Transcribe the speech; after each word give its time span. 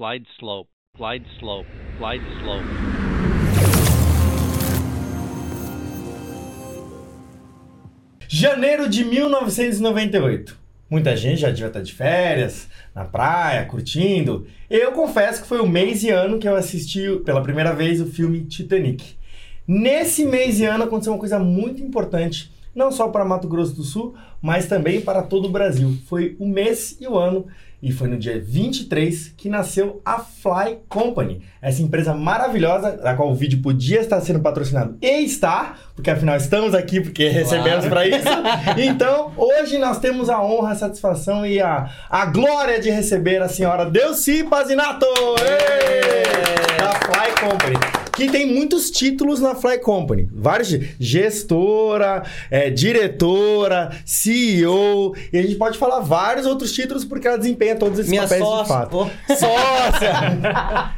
glide 0.00 0.26
slope, 0.38 0.66
glide 0.96 1.26
slope, 1.36 1.68
glide 1.98 2.24
slope. 2.40 2.64
Janeiro 8.26 8.88
de 8.88 9.04
1998. 9.04 10.58
Muita 10.88 11.14
gente 11.14 11.42
já 11.42 11.50
devia 11.50 11.66
estar 11.66 11.82
de 11.82 11.92
férias, 11.92 12.66
na 12.94 13.04
praia, 13.04 13.66
curtindo. 13.66 14.46
Eu 14.70 14.92
confesso 14.92 15.42
que 15.42 15.48
foi 15.48 15.60
o 15.60 15.68
mês 15.68 16.02
e 16.02 16.08
ano 16.08 16.38
que 16.38 16.48
eu 16.48 16.56
assisti 16.56 17.16
pela 17.22 17.42
primeira 17.42 17.74
vez 17.74 18.00
o 18.00 18.06
filme 18.06 18.46
Titanic. 18.46 19.16
Nesse 19.68 20.24
mês 20.24 20.60
e 20.60 20.64
ano 20.64 20.84
aconteceu 20.84 21.12
uma 21.12 21.18
coisa 21.18 21.38
muito 21.38 21.82
importante, 21.82 22.50
não 22.74 22.90
só 22.90 23.08
para 23.08 23.22
Mato 23.22 23.46
Grosso 23.46 23.74
do 23.74 23.82
Sul, 23.82 24.14
mas 24.40 24.66
também 24.66 25.02
para 25.02 25.22
todo 25.22 25.44
o 25.44 25.50
Brasil. 25.50 25.94
Foi 26.06 26.36
o 26.40 26.48
mês 26.48 26.96
e 26.98 27.06
o 27.06 27.18
ano 27.18 27.46
e 27.82 27.90
foi 27.92 28.08
no 28.08 28.18
dia 28.18 28.40
23 28.40 29.34
que 29.36 29.48
nasceu 29.48 30.00
a 30.04 30.18
Fly 30.18 30.78
Company, 30.88 31.42
essa 31.62 31.82
empresa 31.82 32.14
maravilhosa, 32.14 32.92
da 32.92 33.14
qual 33.14 33.30
o 33.30 33.34
vídeo 33.34 33.60
podia 33.62 34.00
estar 34.00 34.20
sendo 34.20 34.40
patrocinado 34.40 34.96
e 35.00 35.24
está, 35.24 35.76
porque 35.94 36.10
afinal 36.10 36.36
estamos 36.36 36.74
aqui 36.74 37.00
porque 37.00 37.28
recebemos 37.28 37.86
para 37.86 38.06
isso. 38.06 38.28
Então, 38.78 39.32
hoje 39.36 39.78
nós 39.78 39.98
temos 39.98 40.28
a 40.28 40.42
honra, 40.42 40.72
a 40.72 40.74
satisfação 40.74 41.46
e 41.46 41.60
a, 41.60 41.90
a 42.08 42.26
glória 42.26 42.80
de 42.80 42.90
receber 42.90 43.40
a 43.42 43.48
senhora 43.48 43.84
Delci 43.84 44.44
Pazinato! 44.44 45.06
Da 46.78 46.92
Fly 46.92 47.48
Company 47.48 48.09
que 48.26 48.32
tem 48.32 48.46
muitos 48.46 48.90
títulos 48.90 49.40
na 49.40 49.54
Fly 49.54 49.78
Company. 49.78 50.28
Vários 50.32 50.68
gestora, 50.98 52.22
é, 52.50 52.70
diretora, 52.70 53.90
CEO. 54.04 55.14
E 55.32 55.38
a 55.38 55.42
gente 55.42 55.56
pode 55.56 55.78
falar 55.78 56.00
vários 56.00 56.46
outros 56.46 56.72
títulos 56.72 57.04
porque 57.04 57.26
ela 57.26 57.38
desempenha 57.38 57.76
todos 57.76 57.98
esses 57.98 58.10
Minha 58.10 58.22
papéis 58.22 58.42
sócia. 58.42 58.62
de 58.62 58.68
fato. 58.68 58.96
Oh. 58.98 59.34
Sócia! 59.34 60.12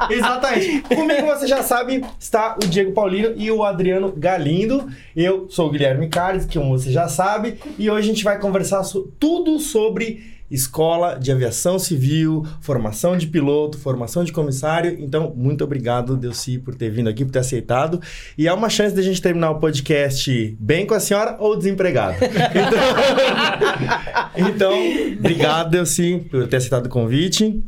Exatamente. 0.10 0.80
Comigo, 0.94 1.26
você 1.26 1.46
já 1.46 1.62
sabe, 1.62 2.04
está 2.18 2.56
o 2.62 2.66
Diego 2.66 2.92
Paulino 2.92 3.32
e 3.36 3.50
o 3.50 3.62
Adriano 3.62 4.12
Galindo. 4.16 4.88
Eu 5.14 5.46
sou 5.50 5.68
o 5.68 5.70
Guilherme 5.70 6.08
Carles, 6.08 6.44
que 6.44 6.58
você 6.58 6.90
já 6.90 7.08
sabe. 7.08 7.58
E 7.78 7.90
hoje 7.90 8.10
a 8.10 8.12
gente 8.12 8.24
vai 8.24 8.38
conversar 8.38 8.82
so- 8.84 9.10
tudo 9.18 9.58
sobre 9.58 10.32
escola 10.52 11.18
de 11.18 11.32
aviação 11.32 11.78
civil, 11.78 12.46
formação 12.60 13.16
de 13.16 13.26
piloto, 13.26 13.78
formação 13.78 14.22
de 14.22 14.32
comissário. 14.32 14.96
Então, 15.00 15.32
muito 15.34 15.64
obrigado, 15.64 16.16
Delci, 16.16 16.58
por 16.58 16.74
ter 16.74 16.90
vindo 16.90 17.08
aqui, 17.08 17.24
por 17.24 17.32
ter 17.32 17.38
aceitado. 17.38 18.00
E 18.36 18.46
há 18.46 18.54
uma 18.54 18.68
chance 18.68 18.94
de 18.94 19.00
a 19.00 19.04
gente 19.04 19.20
terminar 19.22 19.50
o 19.50 19.58
podcast 19.58 20.56
bem 20.60 20.86
com 20.86 20.94
a 20.94 21.00
senhora 21.00 21.36
ou 21.40 21.56
desempregado. 21.56 22.16
Então, 24.34 24.72
então 24.72 24.72
obrigado, 25.18 25.70
Delci, 25.70 26.24
por 26.30 26.46
ter 26.48 26.56
aceitado 26.56 26.86
o 26.86 26.88
convite. 26.88 27.62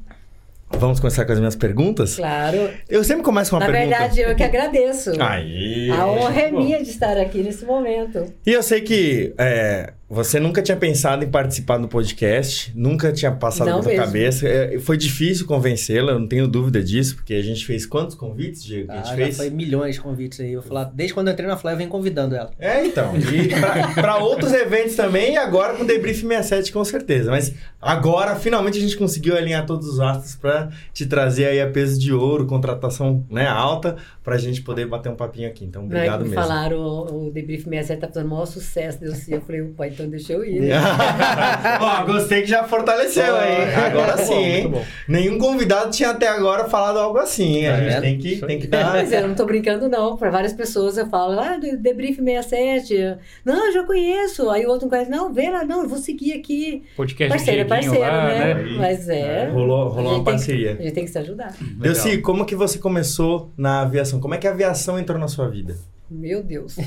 Vamos 0.79 0.99
começar 0.99 1.25
com 1.25 1.33
as 1.33 1.39
minhas 1.39 1.57
perguntas? 1.57 2.17
Claro. 2.17 2.71
Eu 2.89 3.05
sempre 3.05 3.23
começo 3.23 3.51
com 3.51 3.57
uma 3.57 3.67
Na 3.67 3.73
pergunta. 3.73 3.97
verdade, 3.97 4.21
eu 4.21 4.35
que 4.35 4.43
agradeço. 4.43 5.11
Aí. 5.23 5.91
A 5.91 6.07
honra 6.07 6.41
é 6.41 6.51
minha 6.51 6.83
de 6.83 6.91
estar 6.91 7.17
aqui 7.17 7.43
nesse 7.43 7.65
momento. 7.65 8.27
E 8.45 8.53
eu 8.53 8.63
sei 8.63 8.81
que 8.81 9.33
é, 9.39 9.93
você 10.15 10.39
nunca 10.41 10.63
tinha 10.63 10.77
pensado 10.77 11.25
em 11.25 11.29
participar 11.29 11.79
do 11.79 11.89
podcast, 11.89 12.73
nunca 12.75 13.13
tinha 13.13 13.31
passado 13.33 13.69
Não 13.69 13.77
na 13.79 13.83
sua 13.83 13.93
mesmo. 13.93 14.07
cabeça. 14.07 14.49
É, 14.49 14.79
foi 14.79 14.97
difícil 14.97 15.47
convencê-la, 15.47 16.13
eu 16.13 16.19
não 16.21 16.27
tenho 16.29 16.47
dúvida 16.49 16.83
disso, 16.83 17.17
porque 17.17 17.35
a 17.35 17.43
gente 17.43 17.67
fez 17.67 17.85
quantos 17.85 18.15
convites, 18.15 18.63
Diego? 18.65 18.87
que 18.89 18.93
a 18.93 18.95
Ah, 18.95 19.03
gente 19.05 19.09
já 19.11 19.17
fez? 19.17 19.37
foi 19.37 19.51
milhões 19.51 19.97
de 19.97 20.01
convites 20.01 20.41
aí. 20.41 20.53
Eu 20.53 20.61
vou 20.61 20.69
falar, 20.69 20.85
desde 20.85 21.13
quando 21.15 21.29
eu 21.29 21.33
entrei 21.33 21.49
na 21.49 21.57
Fly, 21.57 21.73
eu 21.73 21.77
venho 21.77 21.91
convidando 21.91 22.35
ela. 22.35 22.51
É, 22.59 22.85
então. 22.87 23.13
E 23.17 23.95
para 23.95 24.17
outros 24.19 24.53
eventos 24.53 24.95
também, 24.95 25.35
e 25.35 25.37
agora 25.37 25.75
com 25.75 25.83
o 25.83 25.87
Debrief 25.87 26.21
67, 26.21 26.73
com 26.73 26.85
certeza. 26.85 27.31
Mas 27.31 27.53
agora, 27.81 28.37
finalmente, 28.37 28.79
a 28.79 28.81
gente 28.81 28.97
conseguiu 28.97 29.37
alinhar 29.37 29.67
todos 29.67 29.89
os 29.89 30.01
astros 30.01 30.37
para 30.37 30.71
te 30.93 31.07
trazer 31.07 31.47
aí 31.47 31.61
a 31.61 31.69
peso 31.71 31.99
de 31.99 32.13
ouro, 32.13 32.47
contratação 32.47 33.25
né, 33.31 33.47
alta, 33.47 33.97
pra 34.23 34.37
gente 34.39 34.63
poder 34.63 34.87
bater 34.87 35.11
um 35.11 35.17
papinho 35.17 35.49
aqui. 35.49 35.65
Então, 35.65 35.83
Não 35.83 35.89
é 35.97 36.01
obrigado 36.01 36.19
que 36.23 36.29
me 36.29 36.35
mesmo. 36.37 36.43
falaram, 36.43 36.79
o, 36.79 37.27
o 37.29 37.31
Debrief 37.33 37.65
67 37.65 38.01
tá 38.01 38.09
fazendo 38.09 38.27
o 38.27 38.31
maior 38.31 38.47
sucesso. 38.47 38.99
Eu, 39.03 39.13
eu 39.29 39.41
falei, 39.43 39.61
então 39.93 40.04
deixa 40.09 40.33
eu 40.33 40.45
ir. 40.45 40.61
né? 40.61 40.75
Ó, 41.81 42.05
gostei 42.05 42.43
que 42.43 42.49
já 42.49 42.65
fortaleceu 42.65 43.35
aí. 43.37 43.75
Agora 43.75 44.17
Muito 44.17 44.27
sim, 44.29 44.35
hein? 44.35 44.63
muito 44.63 44.75
bom. 44.79 44.85
Nenhum 45.09 45.39
convidado 45.39 45.91
tinha 45.91 46.11
até 46.11 46.29
agora 46.29 46.65
falado 46.69 46.99
algo 46.99 47.19
assim, 47.19 47.59
hein? 47.59 47.69
A 47.69 47.73
Tá 47.77 47.83
gente 47.83 48.01
tem 48.01 48.19
que, 48.19 48.37
tem 48.47 48.59
que 48.59 48.67
dar. 48.67 48.93
Mas 48.93 49.13
eu 49.13 49.27
não 49.29 49.35
tô 49.35 49.45
brincando, 49.45 49.89
não. 49.89 50.17
Para 50.17 50.31
várias 50.31 50.53
pessoas 50.53 50.97
eu 50.97 51.07
falo, 51.09 51.39
ah, 51.39 51.57
do 51.57 51.77
Debrief 51.77 52.17
67. 52.17 53.17
Não, 53.45 53.67
eu 53.67 53.73
já 53.73 53.83
conheço. 53.85 54.49
Aí 54.51 54.65
o 54.67 54.69
outro 54.71 54.87
não 54.87 54.91
conhece. 54.91 55.11
Não, 55.11 55.33
vê 55.33 55.51
lá, 55.51 55.65
não, 55.65 55.83
eu 55.83 55.89
vou 55.89 55.99
seguir 55.99 56.33
aqui. 56.35 56.83
Podcast 56.97 57.29
Parceiro 57.37 57.61
é 57.61 57.65
parceiro, 57.65 58.01
lá, 58.01 58.25
né? 58.29 58.55
né? 58.55 58.65
Mas 58.79 59.09
é. 59.09 59.49
Rolou, 59.53 59.89
rolou 59.89 60.03
uma 60.03 60.11
tem 60.15 60.19
que- 60.19 60.31
parceria. 60.31 60.73
A 60.79 60.83
gente 60.83 60.93
tem 60.93 61.05
que 61.05 61.11
se 61.11 61.19
ajudar. 61.19 61.55
Delci, 61.79 62.19
como 62.19 62.45
que 62.45 62.55
você 62.55 62.79
começou 62.79 63.53
na 63.57 63.83
aviação? 63.83 64.21
Como 64.21 64.35
é 64.35 64.39
que 64.39 64.47
a 64.47 64.51
aviação 64.51 64.99
entrou 64.99 65.19
na 65.19 65.29
sua 65.29 65.49
vida? 65.49 65.77
Meu 66.11 66.43
Deus. 66.43 66.77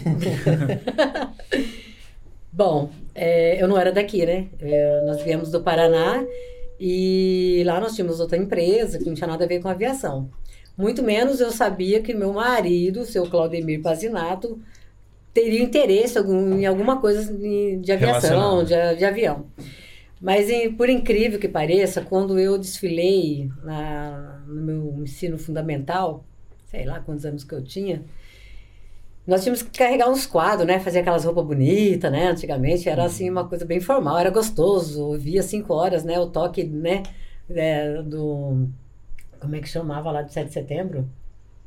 Bom, 2.51 2.89
é, 3.17 3.61
eu 3.61 3.67
não 3.67 3.77
era 3.77 3.91
daqui, 3.91 4.25
né? 4.25 4.47
É, 4.59 5.01
nós 5.05 5.21
viemos 5.23 5.51
do 5.51 5.61
Paraná 5.61 6.23
e 6.79 7.63
lá 7.65 7.79
nós 7.79 7.95
tínhamos 7.95 8.19
outra 8.19 8.37
empresa 8.37 8.97
que 8.99 9.05
não 9.05 9.13
tinha 9.15 9.27
nada 9.27 9.43
a 9.45 9.47
ver 9.47 9.59
com 9.61 9.67
aviação. 9.67 10.29
Muito 10.77 11.01
menos 11.01 11.39
eu 11.41 11.51
sabia 11.51 12.01
que 12.01 12.13
meu 12.13 12.31
marido, 12.33 13.03
seu 13.05 13.25
Claudemir 13.27 13.81
Pazinato, 13.81 14.59
teria 15.33 15.61
interesse 15.63 16.17
algum- 16.17 16.53
em 16.59 16.65
alguma 16.65 17.01
coisa 17.01 17.33
de 17.33 17.77
de 17.77 17.91
aviação, 17.91 18.63
de, 18.63 18.95
de 18.97 19.05
avião. 19.05 19.45
Mas, 20.21 20.49
em- 20.49 20.71
por 20.73 20.89
incrível 20.89 21.39
que 21.39 21.47
pareça, 21.47 22.01
quando 22.01 22.39
eu 22.39 22.57
desfilei 22.57 23.49
na- 23.63 24.41
no 24.47 24.61
meu 24.63 25.03
ensino 25.03 25.37
fundamental, 25.37 26.23
sei 26.71 26.85
lá 26.85 26.99
quantos 26.99 27.25
anos 27.25 27.43
que 27.43 27.53
eu 27.53 27.63
tinha, 27.63 28.03
nós 29.27 29.43
tínhamos 29.43 29.61
que 29.61 29.77
carregar 29.77 30.09
uns 30.09 30.25
quadros, 30.25 30.65
né? 30.65 30.79
Fazer 30.79 30.99
aquelas 30.99 31.25
roupas 31.25 31.45
bonitas, 31.45 32.11
né? 32.11 32.29
Antigamente 32.29 32.87
era 32.87 33.03
assim 33.03 33.29
uma 33.29 33.47
coisa 33.47 33.65
bem 33.65 33.79
formal, 33.79 34.17
era 34.17 34.29
gostoso. 34.29 35.03
Ouvia 35.03 35.43
cinco 35.43 35.73
horas, 35.73 36.03
né? 36.03 36.17
O 36.19 36.27
toque, 36.27 36.63
né? 36.63 37.03
é, 37.49 38.01
do 38.01 38.67
como 39.39 39.55
é 39.55 39.59
que 39.59 39.69
chamava 39.69 40.11
lá 40.11 40.21
de 40.21 40.33
7 40.33 40.47
de 40.47 40.53
setembro? 40.53 41.07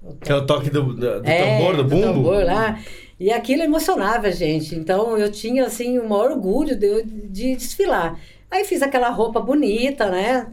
O 0.03 0.15
Que 0.15 0.32
é 0.32 0.34
o 0.34 0.44
toque 0.47 0.71
do, 0.71 0.82
do, 0.94 1.21
do 1.21 1.28
é, 1.28 1.59
tambor, 1.59 1.76
do 1.76 1.84
bumbo? 1.84 2.06
tambor 2.06 2.44
lá. 2.44 2.81
E 3.19 3.31
aquilo 3.31 3.62
emocionava 3.62 4.28
a 4.28 4.31
gente. 4.31 4.75
Então 4.75 5.16
eu 5.16 5.31
tinha 5.31 5.66
assim 5.66 5.98
o 5.98 6.09
maior 6.09 6.32
orgulho 6.32 6.77
de, 6.77 7.03
de 7.04 7.54
desfilar. 7.54 8.19
Aí 8.50 8.65
fiz 8.65 8.82
aquela 8.82 9.10
roupa 9.10 9.41
bonita, 9.41 10.10
né? 10.10 10.50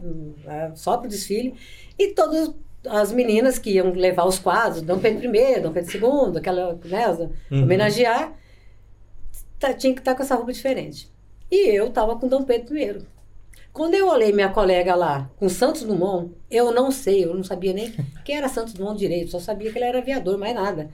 Só 0.74 0.98
pro 0.98 1.08
desfile. 1.08 1.54
E 1.98 2.08
todas 2.14 2.54
as 2.90 3.12
meninas 3.12 3.58
que 3.58 3.70
iam 3.72 3.90
levar 3.92 4.24
os 4.24 4.38
quadros, 4.38 4.82
Dom 4.82 4.98
Pedro 4.98 5.34
I, 5.34 5.60
Dom 5.60 5.72
Pedro 5.72 5.92
II, 6.30 6.38
aquela, 6.38 6.78
né? 6.84 7.30
Uhum. 7.50 7.62
Homenagear, 7.62 8.32
tá- 9.58 9.72
tinha 9.74 9.92
que 9.94 10.00
estar 10.00 10.14
com 10.14 10.22
essa 10.22 10.34
roupa 10.34 10.52
diferente. 10.52 11.10
E 11.50 11.68
eu 11.68 11.90
tava 11.90 12.16
com 12.16 12.28
Dom 12.28 12.42
Pedro 12.44 12.76
I. 12.76 12.98
Quando 13.72 13.94
eu 13.94 14.08
olhei 14.08 14.32
minha 14.32 14.48
colega 14.48 14.94
lá 14.94 15.30
com 15.36 15.48
Santos 15.48 15.82
Dumont, 15.82 16.32
eu 16.50 16.72
não 16.72 16.90
sei, 16.90 17.24
eu 17.24 17.34
não 17.34 17.44
sabia 17.44 17.72
nem 17.72 17.92
quem 18.24 18.36
era 18.36 18.48
Santos 18.48 18.72
Dumont 18.74 18.98
direito, 18.98 19.30
só 19.30 19.38
sabia 19.38 19.70
que 19.70 19.78
ele 19.78 19.84
era 19.84 19.98
aviador, 19.98 20.36
mais 20.38 20.54
nada. 20.54 20.90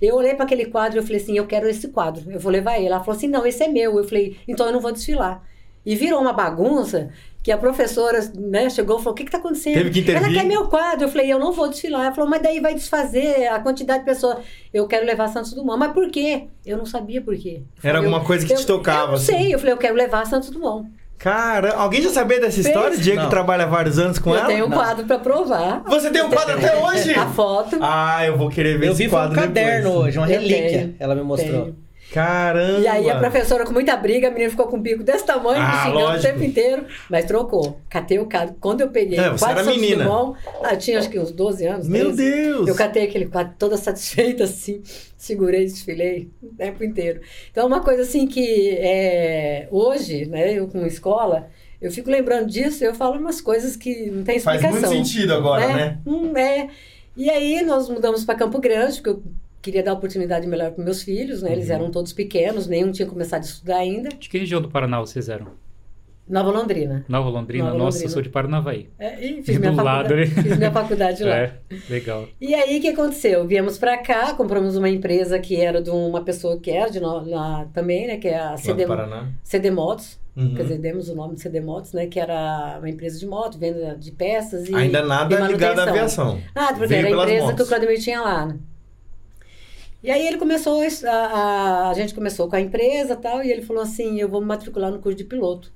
Eu 0.00 0.14
olhei 0.14 0.34
para 0.34 0.44
aquele 0.44 0.66
quadro 0.66 0.96
e 0.96 1.00
eu 1.00 1.02
falei 1.02 1.20
assim, 1.20 1.36
eu 1.36 1.46
quero 1.46 1.68
esse 1.68 1.88
quadro, 1.88 2.30
eu 2.30 2.38
vou 2.38 2.52
levar 2.52 2.76
ele. 2.76 2.86
Ela 2.86 3.00
falou 3.00 3.16
assim, 3.16 3.26
não, 3.26 3.44
esse 3.44 3.64
é 3.64 3.68
meu. 3.68 3.98
Eu 3.98 4.04
falei, 4.04 4.36
então 4.46 4.66
eu 4.66 4.72
não 4.72 4.80
vou 4.80 4.92
desfilar. 4.92 5.42
E 5.86 5.94
virou 5.96 6.20
uma 6.20 6.32
bagunça 6.32 7.08
que 7.42 7.50
a 7.52 7.56
professora 7.56 8.20
né, 8.34 8.68
chegou 8.68 8.96
e 8.96 8.98
falou, 8.98 9.12
o 9.12 9.14
que 9.16 9.22
está 9.22 9.38
acontecendo? 9.38 9.74
Teve 9.74 9.90
que 9.90 10.00
intervir. 10.00 10.22
Ela 10.24 10.34
quer 10.34 10.44
meu 10.44 10.66
quadro. 10.68 11.04
Eu 11.06 11.08
falei, 11.08 11.32
eu 11.32 11.38
não 11.38 11.52
vou 11.52 11.68
desfilar. 11.68 12.06
Ela 12.06 12.14
falou, 12.14 12.28
mas 12.28 12.42
daí 12.42 12.60
vai 12.60 12.74
desfazer 12.74 13.46
a 13.46 13.58
quantidade 13.60 14.00
de 14.00 14.04
pessoas. 14.04 14.38
Eu 14.74 14.86
quero 14.86 15.06
levar 15.06 15.28
Santos 15.28 15.52
Dumont. 15.54 15.78
Mas 15.78 15.92
por 15.92 16.10
quê? 16.10 16.44
Eu 16.66 16.76
não 16.76 16.84
sabia 16.84 17.22
por 17.22 17.34
quê. 17.36 17.62
Eu 17.82 17.88
Era 17.88 17.94
falei, 17.94 17.96
alguma 18.06 18.18
eu- 18.18 18.26
coisa 18.26 18.46
que 18.46 18.52
te 18.54 18.60
eu- 18.60 18.66
tocava, 18.66 19.02
Eu 19.02 19.06
não 19.08 19.14
assim. 19.14 19.24
sei. 19.26 19.54
Eu 19.54 19.58
falei, 19.58 19.72
eu 19.72 19.78
quero 19.78 19.94
levar 19.94 20.26
Santos 20.26 20.50
Dumont. 20.50 20.90
Cara, 21.16 21.74
alguém 21.74 22.00
já 22.02 22.10
sabia 22.10 22.38
dessa 22.40 22.60
história? 22.60 22.90
Fez? 22.90 23.02
Diego 23.02 23.18
que 23.18 23.24
Não. 23.24 23.30
trabalha 23.30 23.66
vários 23.66 23.98
anos 23.98 24.18
com 24.20 24.30
eu 24.30 24.36
ela? 24.36 24.46
tenho 24.46 24.66
um 24.66 24.68
Não. 24.68 24.76
quadro 24.78 25.04
para 25.06 25.18
provar. 25.18 25.82
Você 25.86 26.10
tem 26.10 26.22
um 26.22 26.28
quadro 26.30 26.54
até 26.56 26.76
hoje? 26.84 27.12
A 27.14 27.26
foto. 27.26 27.76
Ah, 27.80 28.24
eu 28.24 28.36
vou 28.36 28.48
querer 28.50 28.78
ver 28.78 28.86
Eu 28.88 28.92
esse 28.92 29.02
vi 29.04 29.08
foi 29.08 29.18
um 29.18 29.22
quadro 29.22 29.34
caderno 29.40 29.88
depois. 29.88 30.06
hoje, 30.08 30.18
uma 30.18 30.26
Eu 30.30 30.40
relíquia. 30.40 30.68
tenho, 30.78 30.94
Ela 31.00 31.14
me 31.16 31.22
mostrou. 31.22 31.62
tenho. 31.62 31.76
Caramba! 32.12 32.78
E 32.80 32.86
aí 32.86 33.10
a 33.10 33.18
professora, 33.18 33.64
com 33.64 33.72
muita 33.72 33.96
briga, 33.96 34.28
a 34.28 34.30
menina 34.30 34.50
ficou 34.50 34.66
com 34.66 34.76
um 34.76 34.80
bico 34.80 35.02
desse 35.02 35.24
tamanho, 35.26 35.60
Ah, 35.60 35.70
me 35.72 35.78
xingando 35.82 35.98
o 35.98 36.08
lógico. 36.08 36.22
tempo 36.32 36.44
inteiro, 36.44 36.86
mas 37.10 37.24
trocou. 37.26 37.78
Catei 37.88 38.18
o 38.18 38.26
quadro. 38.26 38.54
Quando 38.60 38.80
eu 38.80 38.88
peguei 38.90 39.18
É, 39.18 39.28
o 39.28 39.32
você 39.38 39.44
quadro 39.44 39.60
era 39.62 39.70
menina. 39.70 40.04
Dumont, 40.04 40.38
ah, 40.62 40.72
eu 40.74 40.78
tinha 40.78 40.98
acho 40.98 41.10
que 41.10 41.18
uns 41.18 41.30
12 41.32 41.66
anos. 41.66 41.86
Meu 41.88 42.12
13. 42.14 42.16
Deus! 42.16 42.68
Eu 42.68 42.74
catei 42.74 43.04
aquele 43.04 43.26
quadro 43.26 43.54
toda 43.58 43.76
satisfeita, 43.76 44.44
assim, 44.44 44.82
segurei, 45.16 45.64
desfilei 45.66 46.30
o 46.42 46.48
tempo 46.54 46.82
inteiro. 46.82 47.20
Então, 47.50 47.66
uma 47.66 47.80
coisa 47.80 48.02
assim 48.02 48.26
que 48.26 48.70
é, 48.78 49.68
hoje, 49.70 50.24
né, 50.26 50.52
eu 50.58 50.66
com 50.68 50.86
escola, 50.86 51.48
eu 51.80 51.90
fico 51.92 52.10
lembrando 52.10 52.46
disso, 52.46 52.82
eu 52.84 52.94
falo 52.94 53.18
umas 53.18 53.40
coisas 53.40 53.76
que 53.76 54.10
não 54.10 54.24
tem 54.24 54.40
Faz 54.40 54.56
explicação. 54.62 54.90
muito 54.92 55.06
sentido 55.08 55.34
agora, 55.34 55.66
né? 55.68 55.98
Hum, 56.06 56.36
é. 56.36 56.68
E 57.16 57.28
aí 57.30 57.62
nós 57.62 57.88
mudamos 57.88 58.24
para 58.24 58.34
Campo 58.36 58.58
Grande, 58.60 58.94
porque 59.02 59.10
eu 59.10 59.22
queria 59.62 59.82
dar 59.82 59.92
oportunidade 59.94 60.46
melhor 60.46 60.70
para 60.72 60.84
meus 60.84 61.02
filhos, 61.02 61.42
né? 61.42 61.48
Uhum. 61.50 61.54
Eles 61.56 61.70
eram 61.70 61.90
todos 61.90 62.12
pequenos, 62.12 62.66
nenhum 62.66 62.90
tinha 62.92 63.06
começado 63.08 63.42
a 63.42 63.44
estudar 63.46 63.76
ainda. 63.78 64.08
De 64.10 64.28
que 64.28 64.38
região 64.38 64.60
do 64.62 64.68
Paraná 64.68 65.00
vocês 65.00 65.28
eram? 65.28 65.46
Nova 66.28 66.50
Londrina. 66.50 67.06
Nova 67.08 67.30
Londrina? 67.30 67.64
Nova 67.64 67.78
Nossa, 67.78 67.96
Londrina. 67.96 68.04
eu 68.10 68.12
sou 68.12 68.20
de 68.22 68.28
Paranavaí. 68.28 68.90
É, 68.98 69.24
e 69.26 69.42
fiz, 69.42 69.54
Do 69.54 69.60
minha 69.60 69.72
lado 69.82 70.08
faculdade, 70.10 70.12
ali. 70.12 70.26
fiz 70.26 70.58
minha 70.58 70.70
faculdade 70.70 71.24
lá. 71.24 71.36
É, 71.36 71.52
legal. 71.88 72.28
E 72.38 72.54
aí, 72.54 72.76
o 72.78 72.80
que 72.82 72.88
aconteceu? 72.88 73.46
Viemos 73.46 73.78
pra 73.78 73.96
cá, 73.96 74.34
compramos 74.34 74.76
uma 74.76 74.90
empresa 74.90 75.38
que 75.38 75.56
era 75.56 75.80
de 75.80 75.88
uma 75.88 76.20
pessoa 76.22 76.60
que 76.60 76.70
era 76.70 76.90
de 76.90 77.00
no- 77.00 77.26
lá 77.30 77.66
também, 77.72 78.06
né? 78.06 78.18
Que 78.18 78.28
é 78.28 78.38
a 78.38 78.58
CD. 78.58 78.84
CD 79.42 79.70
Motos. 79.70 80.18
Uhum. 80.36 80.54
Quer 80.54 80.62
dizer, 80.64 80.78
demos 80.78 81.08
o 81.08 81.14
nome 81.14 81.34
de 81.34 81.40
CD 81.40 81.62
Motos, 81.62 81.94
né? 81.94 82.06
Que 82.06 82.20
era 82.20 82.76
uma 82.78 82.90
empresa 82.90 83.18
de 83.18 83.26
moto, 83.26 83.58
venda 83.58 83.96
de 83.98 84.12
peças 84.12 84.68
e 84.68 84.74
Ainda 84.74 85.02
nada 85.02 85.34
e 85.34 85.48
ligado 85.52 85.78
à 85.78 85.84
aviação. 85.84 86.38
Nada, 86.54 86.72
porque 86.74 86.88
Veio 86.88 87.06
era 87.06 87.08
a 87.08 87.22
empresa 87.22 87.38
que 87.46 87.50
motos. 87.52 87.64
o 87.64 87.68
Claudemir 87.68 88.00
tinha 88.02 88.20
lá, 88.20 88.44
né? 88.46 88.56
E 90.02 90.10
aí 90.10 90.26
ele 90.26 90.38
começou, 90.38 90.80
a, 90.82 91.08
a, 91.10 91.90
a 91.90 91.94
gente 91.94 92.14
começou 92.14 92.48
com 92.48 92.54
a 92.56 92.60
empresa 92.60 93.14
e 93.14 93.16
tal, 93.16 93.42
e 93.42 93.50
ele 93.50 93.62
falou 93.62 93.82
assim, 93.82 94.20
eu 94.20 94.28
vou 94.28 94.40
me 94.40 94.46
matricular 94.46 94.90
no 94.92 94.98
curso 95.00 95.18
de 95.18 95.24
piloto. 95.24 95.72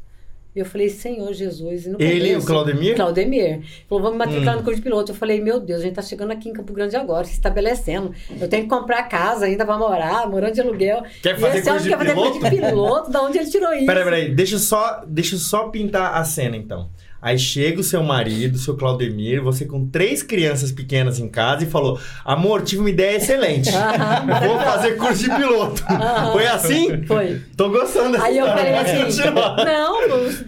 E 0.54 0.58
eu 0.58 0.66
falei, 0.66 0.90
Senhor 0.90 1.32
Jesus, 1.32 1.86
e 1.86 1.94
Ele, 1.98 2.36
o 2.36 2.44
Claudemir? 2.44 2.94
Claudemir. 2.94 3.62
Falou, 3.88 4.02
vamos 4.04 4.18
matricular 4.18 4.54
Hum. 4.54 4.58
no 4.58 4.62
curso 4.64 4.76
de 4.76 4.82
piloto. 4.82 5.10
Eu 5.12 5.16
falei, 5.16 5.40
meu 5.40 5.58
Deus, 5.58 5.80
a 5.80 5.84
gente 5.84 5.94
tá 5.94 6.02
chegando 6.02 6.30
aqui 6.30 6.50
em 6.50 6.52
Campo 6.52 6.74
Grande 6.74 6.94
agora, 6.94 7.24
se 7.24 7.32
estabelecendo. 7.32 8.14
Eu 8.38 8.46
tenho 8.50 8.64
que 8.64 8.68
comprar 8.68 9.02
casa 9.04 9.46
ainda 9.46 9.64
pra 9.64 9.78
morar, 9.78 10.28
morando 10.28 10.52
de 10.52 10.60
aluguel. 10.60 11.02
Quer 11.22 11.36
E 11.38 11.40
fazer 11.40 11.58
esse 11.60 11.70
homem 11.70 11.80
curso 11.80 11.84
de 11.84 11.88
quer 11.88 11.98
fazer 11.98 12.14
curso 12.14 12.50
de 12.50 12.60
piloto? 12.66 13.10
Da 13.10 13.22
onde 13.22 13.38
ele 13.38 13.48
tirou 13.50 13.72
isso? 13.72 13.86
Peraí, 13.86 14.04
peraí, 14.04 14.34
deixa 14.34 14.58
só, 14.58 15.02
deixa 15.06 15.36
eu 15.36 15.38
só 15.38 15.68
pintar 15.70 16.14
a 16.14 16.22
cena 16.22 16.54
então. 16.54 16.90
Aí 17.22 17.38
chega 17.38 17.80
o 17.80 17.84
seu 17.84 18.02
marido, 18.02 18.56
o 18.56 18.58
seu 18.58 18.76
Claudemir, 18.76 19.40
você 19.40 19.64
com 19.64 19.86
três 19.86 20.24
crianças 20.24 20.72
pequenas 20.72 21.20
em 21.20 21.28
casa 21.28 21.62
e 21.62 21.66
falou: 21.68 22.00
Amor, 22.24 22.62
tive 22.62 22.80
uma 22.80 22.90
ideia 22.90 23.16
excelente. 23.16 23.70
Vou 24.44 24.58
fazer 24.58 24.96
curso 24.96 25.22
de 25.22 25.30
piloto. 25.30 25.84
Foi 26.32 26.46
assim? 26.48 27.06
Foi. 27.06 27.40
Tô 27.56 27.70
gostando 27.70 28.12
dessa 28.12 28.24
Aí 28.24 28.38
eu 28.38 28.46
falei 28.46 28.74
assim, 28.74 29.22
não, 29.64 30.00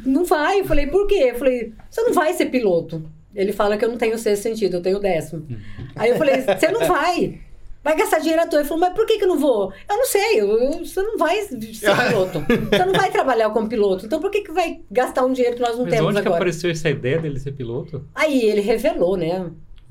não 0.05 0.25
vai. 0.25 0.61
Eu 0.61 0.65
falei, 0.65 0.89
por 0.89 1.07
quê? 1.07 1.29
Eu 1.31 1.37
falei, 1.37 1.73
você 1.89 2.03
não 2.03 2.13
vai 2.13 2.33
ser 2.35 2.47
piloto. 2.47 3.09
Ele 3.33 3.53
fala 3.53 3.77
que 3.77 3.85
eu 3.85 3.89
não 3.89 3.97
tenho 3.97 4.19
sexto 4.19 4.43
sentido, 4.43 4.77
eu 4.77 4.83
tenho 4.83 4.99
décimo. 4.99 5.47
Aí 5.95 6.11
eu 6.11 6.17
falei, 6.17 6.41
você 6.41 6.69
não 6.73 6.87
vai. 6.89 7.39
Vai 7.85 7.95
gastar 7.97 8.19
dinheiro 8.19 8.41
à 8.43 8.47
toa. 8.47 8.61
Ele 8.61 8.69
falou, 8.69 8.81
mas 8.81 8.95
por 8.95 9.05
que, 9.07 9.19
que 9.19 9.25
eu 9.25 9.29
não 9.29 9.39
vou? 9.39 9.71
Eu 9.89 9.97
não 9.99 10.07
sei, 10.07 10.41
eu- 10.41 10.49
eu- 10.59 10.85
você 10.85 11.03
não 11.03 11.19
vai 11.19 11.43
ser 11.43 11.59
piloto. 12.09 12.41
Você 12.71 12.85
não 12.87 12.95
vai 12.95 13.11
trabalhar 13.13 13.51
como 13.51 13.69
piloto. 13.69 14.07
Então 14.07 14.21
por 14.21 14.31
que, 14.31 14.41
que 14.41 14.51
vai 14.53 14.81
gastar 14.91 15.25
um 15.25 15.33
dinheiro 15.33 15.57
que 15.57 15.63
nós 15.63 15.77
não 15.77 15.85
Mas 15.85 15.93
temos 15.95 16.07
onde 16.11 16.15
que 16.23 16.27
agora? 16.27 16.37
apareceu 16.43 16.71
essa 16.71 16.89
ideia 16.89 17.19
dele 17.21 17.39
ser 17.39 17.53
piloto? 17.53 18.03
Aí 18.15 18.43
ele 18.43 18.63
revelou, 18.63 19.17
né? 19.17 19.51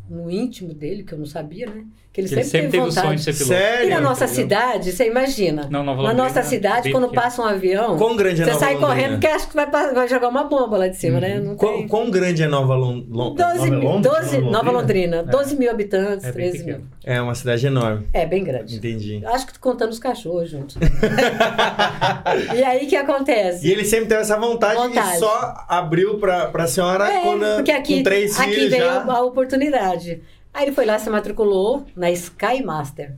No 0.09 0.29
íntimo 0.29 0.73
dele, 0.73 1.03
que 1.03 1.13
eu 1.13 1.17
não 1.19 1.25
sabia, 1.25 1.67
né? 1.67 1.85
Que 2.13 2.21
ele 2.21 2.27
Que 2.29 2.35
ele 2.35 2.43
sempre, 2.43 2.49
sempre 2.61 2.71
teve 2.71 2.83
o 2.83 2.87
vontade. 2.89 3.07
sonho 3.07 3.17
de 3.17 3.23
ser 3.23 3.33
piloto. 3.33 3.53
Sério? 3.53 3.87
E 3.87 3.89
na 3.89 3.99
nossa 4.01 4.25
Entendeu? 4.25 4.43
cidade, 4.43 4.91
você 4.91 5.07
imagina. 5.07 5.67
Não, 5.71 5.83
Nova 5.83 6.03
na 6.03 6.09
Londrina, 6.09 6.23
nossa 6.29 6.43
cidade, 6.43 6.91
quando 6.91 7.05
pequeno. 7.09 7.21
passa 7.23 7.41
um 7.41 7.45
avião, 7.45 7.97
Quão 7.97 8.15
grande 8.15 8.43
é 8.43 8.45
você 8.45 8.51
Nova 8.51 8.63
sai 8.65 8.73
Londrina? 8.75 8.87
correndo 8.93 9.11
porque 9.13 9.27
acha 9.27 9.47
que 9.47 9.55
vai, 9.55 9.65
vai 9.93 10.07
jogar 10.07 10.27
uma 10.27 10.43
bomba 10.43 10.77
lá 10.77 10.87
de 10.87 10.95
cima, 10.95 11.19
né? 11.19 11.39
Não 11.39 11.55
Quão, 11.55 11.73
tem... 11.73 11.87
quão 11.87 12.11
grande 12.11 12.43
é 12.43 12.47
Nova 12.47 12.75
Lon- 12.75 13.03
Lon- 13.09 13.33
12 13.33 13.57
Nova 13.57 13.65
mil, 13.71 13.79
Londres? 13.89 14.13
12, 14.15 14.37
Nova 14.41 14.69
Londrina, 14.71 15.17
É. 15.17 15.23
12 15.23 15.55
mil 15.55 15.71
habitantes, 15.71 16.23
É 16.25 16.31
bem 16.31 16.51
13 16.51 16.63
mil. 16.65 16.81
É 17.03 17.19
uma 17.19 17.33
cidade 17.33 17.65
enorme. 17.65 18.07
É, 18.13 18.27
bem 18.27 18.43
grande. 18.43 18.75
Entendi. 18.75 19.23
Acho 19.25 19.47
que 19.47 19.57
contando 19.57 19.89
os 19.89 19.97
cachorros 19.97 20.51
juntos. 20.51 20.75
e 22.55 22.63
aí, 22.63 22.85
o 22.85 22.89
que 22.89 22.95
acontece? 22.95 23.67
E 23.67 23.71
ele 23.71 23.83
sempre 23.85 24.05
teve 24.07 24.21
essa 24.21 24.37
vontade, 24.37 24.75
Vontade. 24.75 25.15
e 25.15 25.19
só 25.19 25.65
abriu 25.67 26.19
pra, 26.19 26.45
pra 26.47 26.67
senhora 26.67 27.09
É, 27.11 27.21
quando, 27.21 27.55
porque 27.55 27.71
aqui, 27.71 27.97
com 27.97 28.03
três 28.03 28.39
aqui 28.39 28.51
filhos 28.53 28.69
veio 28.71 28.85
já. 28.85 29.03
a 29.03 29.21
oportunidade. 29.23 30.21
Aí 30.53 30.65
ele 30.65 30.71
foi 30.71 30.85
lá, 30.85 30.99
se 30.99 31.09
matriculou 31.09 31.85
na 31.95 32.11
Sky 32.11 32.61
Master. 32.63 33.15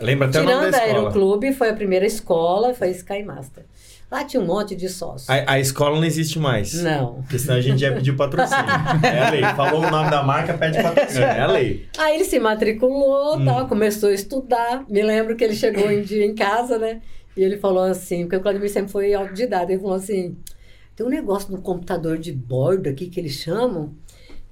Lembra 0.00 0.28
até 0.28 0.40
o 0.40 0.44
nome 0.44 0.54
Tirando 0.56 0.70
da 0.72 0.78
escola. 0.78 0.98
Aeroclube, 1.00 1.52
foi 1.52 1.68
a 1.68 1.74
primeira 1.74 2.06
escola, 2.06 2.72
foi 2.72 2.90
Sky 2.90 3.22
Master. 3.22 3.64
Lá 4.10 4.24
tinha 4.24 4.42
um 4.42 4.46
monte 4.46 4.74
de 4.74 4.88
sócios. 4.88 5.28
A, 5.28 5.52
a 5.52 5.60
escola 5.60 5.96
não 5.96 6.04
existe 6.04 6.38
mais. 6.38 6.72
Não. 6.82 7.16
Porque 7.16 7.38
senão 7.38 7.56
a 7.56 7.60
gente 7.60 7.82
ia 7.82 7.92
pedir 7.92 8.16
patrocínio. 8.16 8.64
é 9.04 9.18
a 9.20 9.30
lei. 9.30 9.42
Falou 9.54 9.84
o 9.84 9.90
nome 9.90 10.10
da 10.10 10.22
marca, 10.22 10.54
pede 10.54 10.82
patrocínio. 10.82 11.24
É 11.24 11.40
a 11.40 11.46
lei. 11.46 11.86
Aí 11.98 12.14
ele 12.14 12.24
se 12.24 12.38
matriculou, 12.40 13.36
Hum. 13.36 13.44
tal, 13.44 13.68
começou 13.68 14.08
a 14.08 14.14
estudar. 14.14 14.82
Me 14.88 15.02
lembro 15.02 15.36
que 15.36 15.44
ele 15.44 15.54
chegou 15.54 15.86
um 15.86 16.00
dia 16.00 16.24
em 16.24 16.34
casa, 16.34 16.78
né? 16.78 17.02
E 17.36 17.42
ele 17.42 17.58
falou 17.58 17.82
assim, 17.84 18.22
porque 18.22 18.36
o 18.36 18.40
Claudemir 18.40 18.70
sempre 18.70 18.90
foi 18.90 19.12
autodidata, 19.12 19.70
ele 19.70 19.80
falou 19.82 19.94
assim, 19.96 20.36
tem 20.96 21.04
um 21.06 21.10
negócio 21.10 21.52
no 21.52 21.60
computador 21.60 22.16
de 22.18 22.32
bordo 22.32 22.88
aqui 22.88 23.08
que 23.08 23.20
eles 23.20 23.32
chamam, 23.34 23.92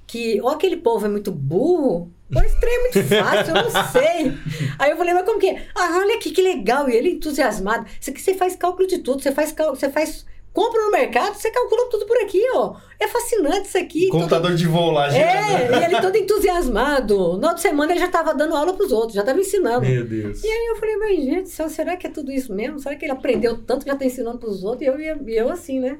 que 0.07 0.41
ou 0.41 0.49
aquele 0.49 0.77
povo 0.77 1.05
é 1.07 1.09
muito 1.09 1.31
burro, 1.33 2.11
ou 2.35 2.43
esse 2.43 2.59
trem 2.61 2.75
é 2.75 2.81
muito 2.81 3.09
fácil, 3.25 3.57
eu 3.57 3.63
não 3.65 3.71
sei. 3.93 4.33
Aí 4.79 4.91
eu 4.91 4.97
falei, 4.97 5.15
mas 5.15 5.25
como 5.25 5.39
que 5.39 5.49
é? 5.49 5.67
Ah, 5.75 5.99
olha 5.99 6.15
aqui 6.17 6.31
que 6.31 6.43
legal. 6.43 6.89
E 6.89 6.95
ele 6.97 7.11
entusiasmado. 7.11 7.87
Isso 8.01 8.11
aqui 8.11 8.21
você 8.21 8.35
faz 8.35 8.55
cálculo 8.57 8.87
de 8.89 8.99
tudo, 8.99 9.23
você 9.23 9.33
faz 9.33 9.53
cálculo, 9.53 9.79
você 9.79 9.91
faz 9.91 10.25
compra 10.53 10.81
no 10.83 10.91
mercado, 10.91 11.35
você 11.35 11.51
calcula 11.51 11.91
tudo 11.91 12.07
por 12.07 12.17
aqui, 12.17 12.41
ó. 12.55 12.77
É 12.99 13.07
fascinante 13.07 13.69
isso 13.69 13.77
aqui. 13.77 14.09
todo- 14.09 14.21
Computador 14.21 14.55
de 14.55 14.67
voo 14.67 14.91
lá, 14.91 15.11
gente. 15.11 15.21
é, 15.23 15.81
e 15.81 15.85
ele 15.85 16.01
todo 16.01 16.17
entusiasmado. 16.17 17.37
Na 17.39 17.49
outra 17.49 17.63
semana 17.63 17.93
ele 17.93 18.01
já 18.01 18.07
estava 18.07 18.35
dando 18.35 18.57
aula 18.57 18.73
pros 18.73 18.91
outros, 18.93 19.13
já 19.15 19.21
estava 19.21 19.39
ensinando. 19.39 19.87
Meu 19.87 20.05
Deus. 20.07 20.43
E 20.43 20.47
aí 20.49 20.67
eu 20.69 20.77
falei, 20.77 20.97
mas 20.97 21.17
gente, 21.25 21.49
será 21.71 21.97
que 21.97 22.07
é 22.07 22.11
tudo 22.11 22.33
isso 22.33 22.55
mesmo? 22.55 22.79
Será 22.79 22.97
que 22.97 23.05
ele 23.05 23.13
aprendeu 23.13 23.59
tanto 23.59 23.81
que 23.85 23.89
já 23.91 23.95
está 23.95 24.05
ensinando 24.07 24.39
pros 24.39 24.65
outros? 24.65 24.83
E 24.83 24.87
eu, 24.87 24.99
e 25.29 25.37
eu 25.37 25.51
assim, 25.51 25.79
né? 25.79 25.99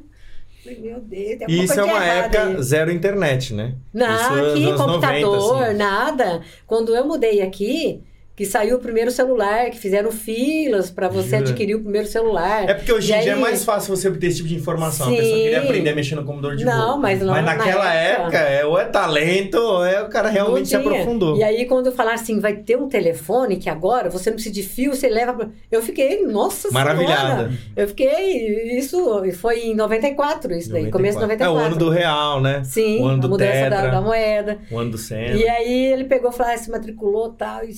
Meu 0.81 1.01
Deus, 1.01 1.39
tem 1.39 1.63
isso 1.65 1.81
é 1.81 1.85
uma 1.85 2.05
época 2.05 2.43
aí. 2.45 2.63
zero 2.63 2.91
internet, 2.91 3.55
né? 3.55 3.75
Não, 3.93 4.15
Isso 4.15 4.35
é 4.35 4.51
aqui, 4.51 4.77
computador, 4.77 5.37
90, 5.37 5.65
assim. 5.67 5.77
nada. 5.77 6.41
Quando 6.67 6.95
eu 6.95 7.07
mudei 7.07 7.41
aqui, 7.43 8.03
que 8.37 8.45
saiu 8.45 8.77
o 8.77 8.79
primeiro 8.79 9.11
celular, 9.11 9.71
que 9.71 9.79
fizeram 9.79 10.13
filas 10.13 10.91
para 10.91 11.09
você 11.09 11.31
Jura? 11.39 11.39
adquirir 11.41 11.75
o 11.75 11.81
primeiro 11.81 12.07
celular. 12.07 12.69
É 12.69 12.75
porque 12.75 12.93
hoje 12.93 13.11
E 13.11 13.17
em 13.17 13.21
dia 13.23 13.33
é 13.33 13.35
aí- 13.35 13.41
mais 13.41 13.65
fácil 13.65 13.97
você 13.97 14.09
obter 14.09 14.27
esse 14.27 14.37
tipo 14.37 14.49
de 14.51 14.55
informação. 14.57 15.07
A 15.07 15.11
Sim. 15.11 15.17
pessoa 15.17 15.37
queria 15.39 15.63
aprender 15.63 15.91
a 15.91 15.95
mexer 15.95 16.15
no 16.17 16.23
computador 16.25 16.55
de 16.57 16.65
Não, 16.67 16.99
mas 16.99 17.21
não- 17.21 17.33
Mas 17.33 17.45
na 17.45 17.55
naquela 17.57 17.95
época, 17.95 18.23
época- 18.37 18.39
é, 18.39 18.65
ou 18.67 18.79
é 18.79 18.85
talento, 18.85 19.55
ou 19.57 19.85
é 19.87 20.03
o 20.03 20.09
cara 20.11 20.29
realmente 20.29 20.69
se 20.69 20.77
aprofundou. 20.77 21.37
E 21.39 21.43
aí, 21.43 21.65
quando 21.65 21.91
falaram 21.93 22.17
assim, 22.17 22.39
vai 22.39 22.55
ter 22.57 22.77
um 22.77 22.89
telefone 22.89 23.57
que 23.57 23.71
agora 23.71 24.11
você 24.11 24.29
não 24.29 24.35
precisa 24.35 24.55
de 24.55 24.63
fio, 24.63 24.95
você 24.95 25.09
leva. 25.09 25.33
Pra... 25.33 25.49
Eu 25.73 25.81
fiquei, 25.81 26.23
nossa 26.27 26.71
Maravilhada. 26.71 27.37
Senhora! 27.49 27.53
Eu 27.75 27.89
fiquei. 27.89 28.77
Isso 28.79 29.23
foi 29.35 29.61
em 29.61 29.75
94, 29.75 30.53
isso 30.55 30.71
daí, 30.71 30.91
começo 30.91 31.17
de 31.19 31.23
94. 31.23 31.59
É 31.59 31.63
o 31.63 31.67
ano 31.67 31.77
do 31.77 31.89
real, 31.89 32.41
né? 32.41 32.63
Sim, 32.65 33.01
o 33.01 33.07
ano 33.07 33.17
a 33.17 33.21
do 33.21 33.29
mudança 33.31 33.71
da, 33.71 33.87
da 33.87 34.01
moeda. 34.03 34.59
o 34.71 34.79
ano 34.79 34.91
do 34.91 34.99
Senna. 34.99 35.35
E 35.37 35.49
aí 35.49 35.87
ele 35.87 36.05
pegou, 36.05 36.31
falou, 36.31 36.53
ah, 36.53 36.59
se 36.59 36.71
matriculou 36.71 37.31
tal, 37.31 37.65
e 37.65 37.71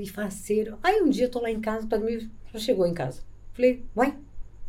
e 0.00 0.06
faceiro. 0.08 0.78
Aí 0.82 1.00
um 1.02 1.08
dia 1.10 1.26
eu 1.26 1.30
tô 1.30 1.40
lá 1.40 1.50
em 1.50 1.60
casa, 1.60 1.86
o 1.90 2.00
mim 2.00 2.30
já 2.52 2.58
chegou 2.58 2.86
em 2.86 2.94
casa. 2.94 3.20
Falei, 3.52 3.82
uai, 3.96 4.14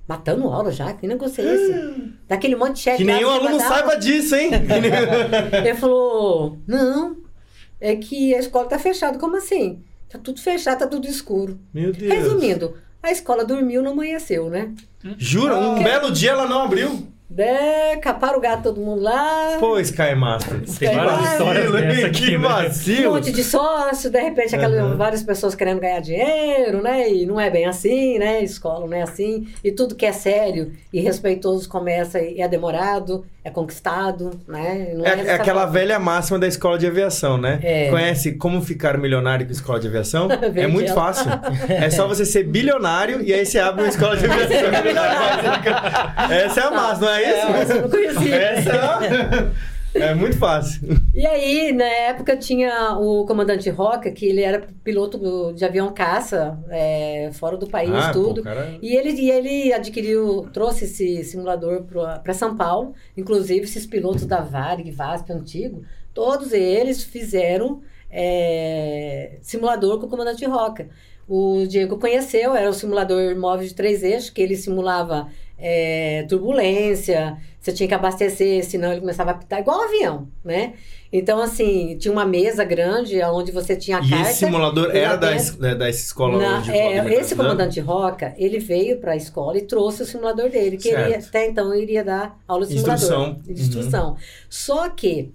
matando 0.07 0.47
aula 0.47 0.71
já? 0.71 0.93
Que 0.93 1.07
negócio 1.07 1.43
é 1.45 1.53
esse? 1.55 2.13
Daquele 2.27 2.55
monte 2.55 2.75
de 2.75 2.79
chefe. 2.81 2.97
Que 2.97 3.03
nenhum 3.03 3.29
aluno 3.29 3.51
mandava. 3.51 3.73
saiba 3.75 3.95
disso, 3.95 4.35
hein? 4.35 4.51
Ele 5.65 5.75
falou, 5.75 6.57
não, 6.67 7.17
é 7.79 7.95
que 7.95 8.33
a 8.35 8.39
escola 8.39 8.67
tá 8.67 8.77
fechada. 8.79 9.17
Como 9.17 9.35
assim? 9.37 9.83
Tá 10.09 10.19
tudo 10.19 10.39
fechado, 10.41 10.79
tá 10.79 10.87
tudo 10.87 11.07
escuro. 11.07 11.59
Meu 11.73 11.91
Deus. 11.91 12.11
Resumindo, 12.13 12.75
a 13.01 13.11
escola 13.11 13.43
dormiu, 13.43 13.81
não 13.81 13.91
amanheceu, 13.91 14.49
né? 14.49 14.73
Jura? 15.17 15.55
Um 15.55 15.75
Ah. 15.75 15.83
belo 15.83 16.11
dia 16.11 16.31
ela 16.31 16.47
não 16.47 16.61
abriu? 16.63 17.07
É, 17.37 17.97
caparam 17.97 18.37
o 18.37 18.41
gato 18.41 18.63
todo 18.63 18.79
mundo 18.79 19.01
lá. 19.01 19.57
Pô, 19.59 19.79
Sky 19.79 20.13
Master. 20.15 20.61
Tem 20.77 20.95
várias 20.95 21.31
histórias 21.31 21.71
dessa 21.71 22.07
aqui, 22.07 22.25
Que 22.25 22.31
né? 22.31 22.37
Um 22.37 22.41
vacilo. 22.41 23.13
monte 23.13 23.31
de 23.31 23.43
sócio, 23.43 24.09
de 24.11 24.21
repente 24.21 24.55
aquelas, 24.55 24.77
Aham. 24.79 24.95
várias 24.95 25.23
pessoas 25.23 25.55
querendo 25.55 25.79
ganhar 25.81 25.99
dinheiro, 26.01 26.83
né? 26.83 27.11
E 27.11 27.25
não 27.25 27.39
é 27.39 27.49
bem 27.49 27.65
assim, 27.65 28.19
né? 28.19 28.43
Escola 28.43 28.85
não 28.85 28.95
é 28.95 29.01
assim. 29.01 29.47
E 29.63 29.71
tudo 29.71 29.95
que 29.95 30.05
é 30.05 30.11
sério 30.11 30.71
e 30.93 30.99
respeitoso 31.01 31.67
começa 31.67 32.21
e 32.21 32.41
é 32.41 32.47
demorado, 32.47 33.25
é 33.45 33.51
conquistado, 33.51 34.31
né? 34.47 34.91
Não 34.95 35.05
É, 35.05 35.11
é 35.11 35.15
dessa 35.17 35.33
aquela 35.35 35.67
velha 35.67 35.99
máxima 35.99 36.39
da 36.39 36.47
escola 36.47 36.79
de 36.79 36.87
aviação, 36.87 37.37
né? 37.37 37.59
É. 37.61 37.89
Conhece 37.91 38.31
como 38.33 38.59
ficar 38.59 38.97
milionário 38.97 39.45
com 39.45 39.51
escola 39.51 39.79
de 39.79 39.87
aviação? 39.87 40.27
é 40.55 40.65
muito 40.67 40.91
fácil. 40.93 41.29
É 41.69 41.89
só 41.91 42.07
você 42.07 42.25
ser 42.25 42.43
bilionário 42.43 43.21
e 43.21 43.31
aí 43.33 43.45
você 43.45 43.59
abre 43.59 43.83
uma 43.83 43.89
escola 43.89 44.17
de 44.17 44.25
aviação. 44.25 44.57
Essa 46.31 46.61
é 46.61 46.63
a 46.63 46.71
máxima, 46.71 47.07
não 47.07 47.13
é 47.13 47.23
É, 47.23 47.29
isso? 47.39 47.47
essa 47.55 47.73
eu 47.73 47.81
não 47.83 47.89
conhecia. 47.89 48.35
Essa 48.35 48.69
é, 48.71 48.79
a- 48.79 49.47
é 49.95 50.13
muito 50.13 50.37
fácil. 50.37 50.81
E 51.13 51.25
aí, 51.25 51.71
na 51.71 51.85
época, 51.85 52.35
tinha 52.37 52.97
o 52.99 53.25
comandante 53.25 53.69
Roca, 53.69 54.11
que 54.11 54.25
ele 54.25 54.41
era 54.41 54.67
piloto 54.83 55.53
de 55.53 55.63
avião 55.65 55.93
caça, 55.93 56.59
é, 56.69 57.29
fora 57.33 57.55
do 57.57 57.67
país, 57.67 57.89
Ah, 57.93 58.11
pô, 58.13 58.19
tudo. 58.25 58.43
cara- 58.43 58.77
E 58.81 58.95
ele, 58.95 59.11
e 59.11 59.31
ele 59.31 59.73
adquiriu, 59.73 60.47
trouxe 60.53 60.85
esse 60.85 61.23
simulador 61.23 61.83
para 62.23 62.33
São 62.33 62.55
Paulo. 62.55 62.93
Inclusive, 63.15 63.61
esses 63.63 63.85
pilotos 63.85 64.25
da 64.25 64.41
Varig, 64.41 64.91
VASP 64.91 65.31
antigo, 65.31 65.83
todos 66.13 66.51
eles 66.53 67.03
fizeram 67.03 67.81
é, 68.39 69.37
simulador 69.41 69.99
com 69.99 70.05
o 70.05 70.09
comandante 70.09 70.45
Roca. 70.45 70.87
O 71.27 71.65
Diego 71.67 71.97
conheceu, 71.97 72.55
era 72.55 72.69
o 72.69 72.73
simulador 72.73 73.35
móvel 73.35 73.67
de 73.67 73.73
três 73.73 74.03
eixos, 74.03 74.29
que 74.29 74.41
ele 74.41 74.55
simulava 74.55 75.27
é, 75.57 76.23
turbulência, 76.29 77.37
você 77.65 77.73
tinha 77.73 77.87
que 77.87 77.93
abastecer, 77.95 78.63
senão 78.63 78.91
ele 78.91 79.01
começava 79.01 79.31
a 79.31 79.33
apitar 79.33 79.59
igual 79.59 79.79
um 79.79 79.83
avião, 79.83 80.27
né? 80.43 80.73
Então, 81.11 81.41
assim, 81.41 81.97
tinha 81.97 82.11
uma 82.11 82.25
mesa 82.25 82.63
grande 82.63 83.19
onde 83.23 83.51
você 83.51 83.75
tinha 83.75 83.97
a 83.97 84.01
E 84.01 84.09
carta. 84.09 84.29
esse 84.29 84.39
simulador 84.39 84.93
e 84.93 84.97
era 84.99 85.15
da, 85.15 85.35
es- 85.35 85.55
da, 85.55 85.73
dessa 85.73 85.99
escola 85.99 86.37
na- 86.37 86.57
onde 86.59 86.71
é, 86.71 87.13
esse 87.19 87.35
comandante 87.35 87.79
Roca, 87.79 88.33
ele 88.37 88.59
veio 88.59 88.97
para 88.99 89.13
a 89.13 89.15
escola 89.15 89.57
e 89.57 89.61
trouxe 89.61 90.03
o 90.03 90.05
simulador 90.05 90.49
dele, 90.49 90.77
que 90.77 90.89
ele 90.89 91.15
até 91.15 91.47
então 91.47 91.73
iria 91.73 92.03
dar 92.03 92.37
aula 92.47 92.65
de 92.67 92.75
Instrução. 92.75 92.99
simulador. 93.07 93.41
De 93.43 93.61
instrução. 93.61 94.17
Só 94.49 94.89
que, 94.89 95.31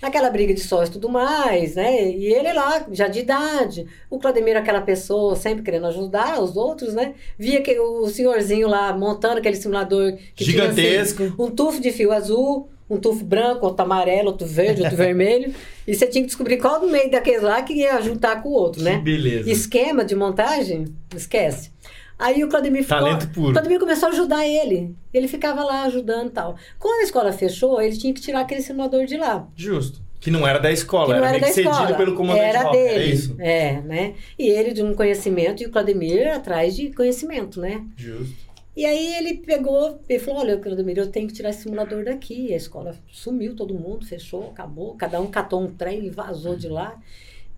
naquela 0.00 0.30
briga 0.30 0.54
de 0.54 0.60
sócio 0.60 0.90
e 0.90 0.92
tudo 0.92 1.08
mais, 1.08 1.74
né? 1.74 2.10
E 2.10 2.26
ele 2.26 2.52
lá, 2.52 2.86
já 2.90 3.06
de 3.08 3.20
idade, 3.20 3.86
o 4.08 4.18
Claudemir, 4.18 4.56
aquela 4.56 4.80
pessoa, 4.80 5.36
sempre 5.36 5.62
querendo 5.62 5.86
ajudar 5.86 6.40
os 6.42 6.56
outros, 6.56 6.94
né? 6.94 7.14
Via 7.38 7.60
que 7.60 7.78
o 7.78 8.08
senhorzinho 8.08 8.68
lá 8.68 8.92
montando 8.96 9.38
aquele 9.38 9.56
simulador 9.56 10.12
que 10.34 10.44
tinha, 10.44 10.64
assim, 10.64 10.74
Gigantesco. 10.82 11.34
um 11.38 11.50
tufo 11.50 11.80
de 11.80 11.92
fio 11.92 12.12
azul, 12.12 12.68
um 12.88 12.96
tufo 12.98 13.24
branco, 13.24 13.66
outro 13.66 13.84
amarelo, 13.84 14.28
outro 14.28 14.46
verde, 14.46 14.82
outro 14.82 14.96
vermelho. 14.98 15.54
E 15.86 15.94
você 15.94 16.06
tinha 16.06 16.22
que 16.22 16.28
descobrir 16.28 16.56
qual 16.56 16.80
do 16.80 16.88
meio 16.88 17.10
daqueles 17.10 17.42
lá 17.42 17.62
que 17.62 17.74
ia 17.74 18.00
juntar 18.00 18.42
com 18.42 18.48
o 18.48 18.52
outro, 18.52 18.82
né? 18.82 18.96
Que 18.96 19.02
beleza. 19.04 19.50
Esquema 19.50 20.04
de 20.04 20.14
montagem, 20.16 20.86
esquece. 21.14 21.70
Aí 22.20 22.44
o 22.44 22.48
Claudemir 22.48 22.82
ficou. 22.82 22.98
Talento 22.98 23.28
puro. 23.30 23.48
O 23.48 23.52
Claudemir 23.52 23.80
começou 23.80 24.08
a 24.08 24.12
ajudar 24.12 24.46
ele. 24.46 24.94
Ele 25.12 25.26
ficava 25.26 25.64
lá 25.64 25.84
ajudando 25.84 26.28
e 26.28 26.32
tal. 26.32 26.54
Quando 26.78 27.00
a 27.00 27.04
escola 27.04 27.32
fechou, 27.32 27.80
ele 27.80 27.96
tinha 27.96 28.12
que 28.12 28.20
tirar 28.20 28.40
aquele 28.40 28.60
simulador 28.62 29.06
de 29.06 29.16
lá. 29.16 29.48
Justo. 29.56 30.02
Que 30.20 30.30
não 30.30 30.46
era 30.46 30.58
da 30.58 30.70
escola, 30.70 31.14
Que 31.14 31.20
não 31.20 31.26
era, 31.26 31.36
era 31.36 31.40
meio 31.40 31.54
cedido 31.54 31.72
escola. 31.74 31.96
pelo 31.96 32.14
comandante 32.14 32.44
era 32.44 32.62
Roca, 32.64 32.76
dele. 32.76 32.88
é 32.94 33.06
isso? 33.06 33.36
É, 33.38 33.80
né? 33.80 34.14
E 34.38 34.48
ele 34.50 34.74
de 34.74 34.82
um 34.82 34.94
conhecimento 34.94 35.62
e 35.62 35.66
o 35.66 35.70
Claudemir 35.70 36.28
atrás 36.30 36.76
de 36.76 36.90
conhecimento, 36.92 37.58
né? 37.58 37.82
Justo. 37.96 38.50
E 38.76 38.84
aí 38.84 39.14
ele 39.16 39.38
pegou 39.38 39.98
e 40.06 40.18
falou: 40.18 40.40
Olha, 40.40 40.58
Claudemir, 40.58 40.98
eu 40.98 41.10
tenho 41.10 41.26
que 41.26 41.32
tirar 41.32 41.48
esse 41.50 41.62
simulador 41.62 42.04
daqui. 42.04 42.52
A 42.52 42.56
escola 42.56 42.94
sumiu, 43.10 43.56
todo 43.56 43.72
mundo, 43.74 44.04
fechou, 44.04 44.48
acabou. 44.50 44.94
Cada 44.94 45.18
um 45.20 45.26
catou 45.26 45.62
um 45.62 45.70
trem 45.72 46.04
e 46.06 46.10
vazou 46.10 46.54
de 46.54 46.68
lá. 46.68 46.98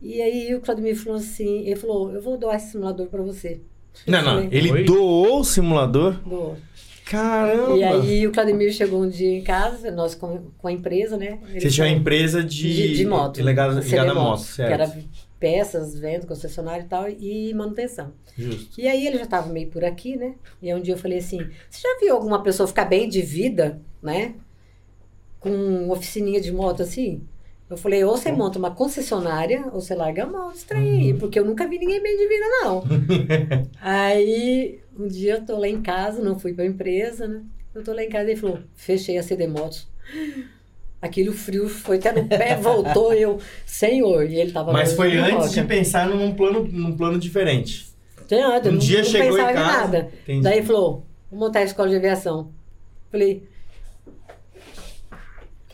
E 0.00 0.22
aí 0.22 0.54
o 0.54 0.60
Claudemir 0.60 0.96
falou 0.96 1.18
assim: 1.18 1.66
Ele 1.66 1.76
falou, 1.76 2.12
eu 2.12 2.22
vou 2.22 2.36
doar 2.38 2.56
esse 2.56 2.70
simulador 2.70 3.08
para 3.08 3.22
você. 3.22 3.60
Não, 4.06 4.22
não. 4.22 4.34
Falei, 4.34 4.48
Ele 4.50 4.72
Oi? 4.72 4.84
doou 4.84 5.40
o 5.40 5.44
simulador? 5.44 6.14
"Dou." 6.26 6.56
Caramba! 7.04 7.76
E 7.76 7.84
aí 7.84 8.26
o 8.26 8.32
Claudemir 8.32 8.72
chegou 8.72 9.02
um 9.02 9.08
dia 9.08 9.36
em 9.36 9.42
casa, 9.42 9.90
nós 9.90 10.14
com, 10.14 10.44
com 10.56 10.68
a 10.68 10.72
empresa, 10.72 11.16
né? 11.16 11.38
Ele 11.50 11.60
Você 11.60 11.68
tinha 11.68 11.86
uma 11.86 11.92
empresa 11.92 12.42
de... 12.42 12.72
de, 12.74 12.96
de 12.96 13.06
moto. 13.06 13.38
Ligada, 13.42 13.78
ligada 13.80 14.12
a 14.12 14.14
moto, 14.14 14.24
Motos, 14.30 14.44
certo. 14.46 14.68
Que 14.68 14.74
era 14.74 14.98
peças, 15.38 15.98
venda, 15.98 16.26
concessionário 16.26 16.84
e 16.86 16.88
tal, 16.88 17.10
e 17.10 17.52
manutenção. 17.52 18.12
Justo. 18.38 18.80
E 18.80 18.88
aí 18.88 19.06
ele 19.06 19.18
já 19.18 19.24
estava 19.24 19.52
meio 19.52 19.68
por 19.68 19.84
aqui, 19.84 20.16
né? 20.16 20.36
E 20.62 20.70
aí 20.70 20.78
um 20.78 20.80
dia 20.80 20.94
eu 20.94 20.98
falei 20.98 21.18
assim: 21.18 21.38
você 21.68 21.82
já 21.82 21.98
viu 22.00 22.14
alguma 22.14 22.42
pessoa 22.42 22.66
ficar 22.66 22.86
bem 22.86 23.06
de 23.08 23.20
vida, 23.20 23.78
né? 24.02 24.34
Com 25.38 25.90
oficininha 25.90 26.40
de 26.40 26.50
moto 26.52 26.82
assim? 26.82 27.20
Eu 27.72 27.76
falei, 27.78 28.04
ou 28.04 28.14
você 28.14 28.30
monta 28.30 28.58
uma 28.58 28.70
concessionária, 28.70 29.64
ou 29.72 29.80
você 29.80 29.94
larga 29.94 30.24
a 30.24 30.26
mão 30.26 30.50
desse 30.52 30.66
trem 30.66 30.82
Uhum. 30.82 30.98
aí, 31.00 31.14
porque 31.14 31.38
eu 31.38 31.44
nunca 31.46 31.66
vi 31.66 31.78
ninguém 31.78 32.02
bem 32.02 32.18
de 32.18 32.28
vida, 32.28 32.44
não. 32.62 32.84
aí, 33.80 34.78
um 34.98 35.08
dia 35.08 35.36
eu 35.36 35.46
tô 35.46 35.58
lá 35.58 35.66
em 35.66 35.80
casa, 35.80 36.22
não 36.22 36.38
fui 36.38 36.52
pra 36.52 36.66
empresa, 36.66 37.26
né? 37.26 37.40
Eu 37.74 37.82
tô 37.82 37.94
lá 37.94 38.04
em 38.04 38.10
casa 38.10 38.28
e 38.28 38.32
ele 38.32 38.40
falou, 38.40 38.58
fechei 38.74 39.16
a 39.16 39.22
CD 39.22 39.46
Motos. 39.46 39.88
Aquilo 41.00 41.32
frio 41.32 41.66
foi 41.66 41.96
até 41.96 42.12
no 42.12 42.28
pé, 42.28 42.56
voltou, 42.60 43.14
eu, 43.14 43.38
senhor, 43.64 44.24
e 44.30 44.36
ele 44.38 44.52
tava 44.52 44.70
Mas 44.70 44.92
foi 44.92 45.16
antes 45.16 45.52
de 45.52 45.64
pensar 45.64 46.06
num 46.06 46.34
plano, 46.34 46.68
num 46.70 46.94
plano 46.94 47.18
diferente. 47.18 47.88
Tinha 48.28 48.48
nada, 48.48 48.68
Um 48.68 48.72
não, 48.72 48.78
dia 48.78 48.98
não 48.98 49.04
chegou 49.08 49.38
em 49.38 49.42
casa, 49.42 49.54
nada. 49.60 50.10
entendi. 50.24 50.42
Daí 50.42 50.58
ele 50.58 50.66
falou, 50.66 51.06
vou 51.30 51.40
montar 51.40 51.60
a 51.60 51.64
escola 51.64 51.88
de 51.88 51.96
aviação. 51.96 52.50
Falei, 53.10 53.42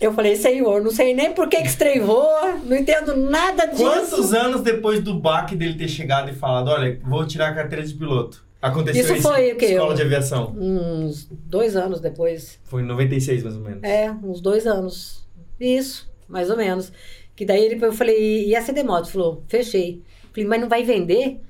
eu 0.01 0.13
falei, 0.13 0.37
senhor, 0.37 0.83
não 0.83 0.91
sei 0.91 1.15
nem 1.15 1.33
por 1.33 1.49
que 1.49 1.57
que 1.61 1.69
esse 1.69 1.99
voa, 2.01 2.55
não 2.65 2.77
entendo 2.77 3.17
nada 3.17 3.67
disso. 3.67 3.83
Quantos 3.83 4.33
anos 4.33 4.61
depois 4.63 5.01
do 5.01 5.15
baque 5.15 5.57
dele 5.57 5.75
ter 5.75 5.89
chegado 5.89 6.31
e 6.31 6.35
falado, 6.35 6.69
olha, 6.69 7.01
vou 7.05 7.27
tirar 7.27 7.49
a 7.49 7.55
carteira 7.55 7.85
de 7.85 7.95
piloto? 7.95 8.45
Aconteceu 8.61 9.03
Isso 9.05 9.15
isso 9.15 9.23
foi 9.23 9.53
o 9.53 9.57
quê? 9.57 9.67
escola 9.67 9.93
Eu- 9.93 9.97
de 9.97 10.03
aviação. 10.03 10.55
Uns 10.59 11.29
dois 11.31 11.77
anos 11.77 12.01
depois. 12.01 12.59
Foi 12.65 12.83
em 12.83 12.87
96, 12.87 13.43
mais 13.45 13.57
ou 13.57 13.63
menos. 13.63 13.83
É, 13.85 14.11
uns 14.11 14.41
dois 14.41 14.67
anos. 14.67 15.25
Isso, 15.61 16.11
mais 16.29 16.51
ou 16.51 16.57
menos. 16.57 16.93
Que 17.37 17.45
daí 17.45 17.65
ele, 17.65 17.85
eu 17.85 17.93
falei, 17.93 18.47
e 18.49 18.57
a 18.57 18.63
CD 18.63 18.83
Moto? 18.83 19.11
Falou, 19.11 19.45
fechei. 19.49 20.03
Falei, 20.33 20.49
mas 20.49 20.61
não 20.61 20.69
vai 20.69 20.83
vender? 20.83 21.41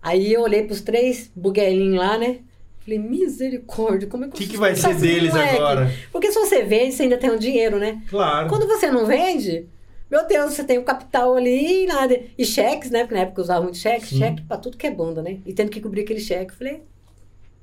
Aí 0.00 0.32
eu 0.32 0.42
olhei 0.42 0.62
pros 0.62 0.80
três 0.80 1.30
buguelinhos 1.36 1.98
lá, 1.98 2.16
né? 2.16 2.38
Falei, 2.86 3.00
misericórdia, 3.00 4.06
como 4.06 4.24
é 4.24 4.28
que 4.28 4.34
O 4.34 4.36
que, 4.38 4.46
que 4.46 4.56
vai 4.56 4.76
ser 4.76 4.94
deles 4.94 5.32
moleque? 5.32 5.56
agora? 5.56 5.92
Porque 6.12 6.30
se 6.30 6.38
você 6.38 6.62
vende, 6.62 6.92
você 6.94 7.02
ainda 7.02 7.18
tem 7.18 7.32
um 7.32 7.36
dinheiro, 7.38 7.80
né? 7.80 8.00
Claro. 8.08 8.48
Quando 8.48 8.64
você 8.68 8.88
não 8.92 9.04
vende, 9.04 9.66
meu 10.08 10.24
Deus, 10.24 10.54
você 10.54 10.62
tem 10.62 10.78
o 10.78 10.84
capital 10.84 11.34
ali 11.34 11.82
e 11.82 11.86
nada. 11.88 12.16
E 12.38 12.44
cheques, 12.44 12.92
né? 12.92 13.00
Porque 13.00 13.14
na 13.16 13.22
época 13.22 13.40
eu 13.40 13.44
usava 13.44 13.62
muito 13.64 13.76
cheque, 13.76 14.06
Sim. 14.06 14.18
cheque 14.18 14.42
pra 14.42 14.56
tudo 14.56 14.76
que 14.76 14.86
é 14.86 14.90
bunda, 14.92 15.20
né? 15.20 15.40
E 15.44 15.52
tendo 15.52 15.68
que 15.68 15.80
cobrir 15.80 16.02
aquele 16.02 16.20
cheque. 16.20 16.52
eu 16.52 16.56
Falei, 16.56 16.82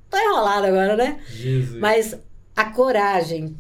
tô 0.10 0.18
enrolado 0.18 0.68
agora, 0.68 0.98
né? 0.98 1.22
Jesus. 1.30 1.80
Mas 1.80 2.20
a 2.54 2.66
coragem 2.66 3.56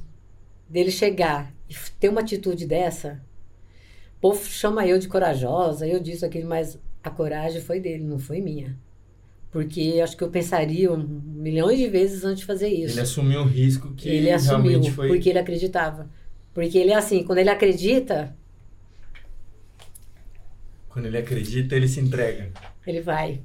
dele 0.68 0.92
chegar 0.92 1.50
e 1.70 1.74
ter 1.98 2.10
uma 2.10 2.20
atitude 2.20 2.66
dessa, 2.68 3.24
o 4.18 4.20
povo 4.20 4.46
chama 4.46 4.86
eu 4.86 5.00
de 5.00 5.08
corajosa, 5.08 5.88
eu 5.88 6.02
disse 6.02 6.26
aquilo, 6.26 6.50
mas 6.50 6.78
a 7.02 7.10
coragem 7.10 7.62
foi 7.62 7.80
dele, 7.80 8.04
não 8.04 8.20
foi 8.20 8.42
minha. 8.42 8.78
Porque 9.54 10.02
acho 10.04 10.18
que 10.18 10.24
eu 10.24 10.30
pensaria 10.30 10.92
um, 10.92 10.98
milhões 10.98 11.78
de 11.78 11.88
vezes 11.88 12.26
antes 12.26 12.40
de 12.40 12.46
fazer 12.46 12.68
isso. 12.70 12.96
Ele 12.96 13.02
assumiu 13.02 13.42
um 13.42 13.46
risco 13.48 13.94
que 13.94 14.10
Ele 14.10 14.32
assumiu, 14.32 14.72
realmente 14.72 14.92
foi... 14.92 15.08
porque 15.08 15.30
ele 15.30 15.38
acreditava. 15.40 16.10
Porque 16.56 16.76
ele 16.78 16.90
é 16.92 16.96
assim, 16.96 17.24
quando 17.24 17.38
ele 17.38 17.50
acredita, 17.52 18.36
Quando 20.90 21.06
ele 21.06 21.18
acredita, 21.18 21.76
ele 21.76 21.88
se 21.88 22.00
entrega. 22.00 22.50
ele 22.86 23.02
vai. 23.02 23.42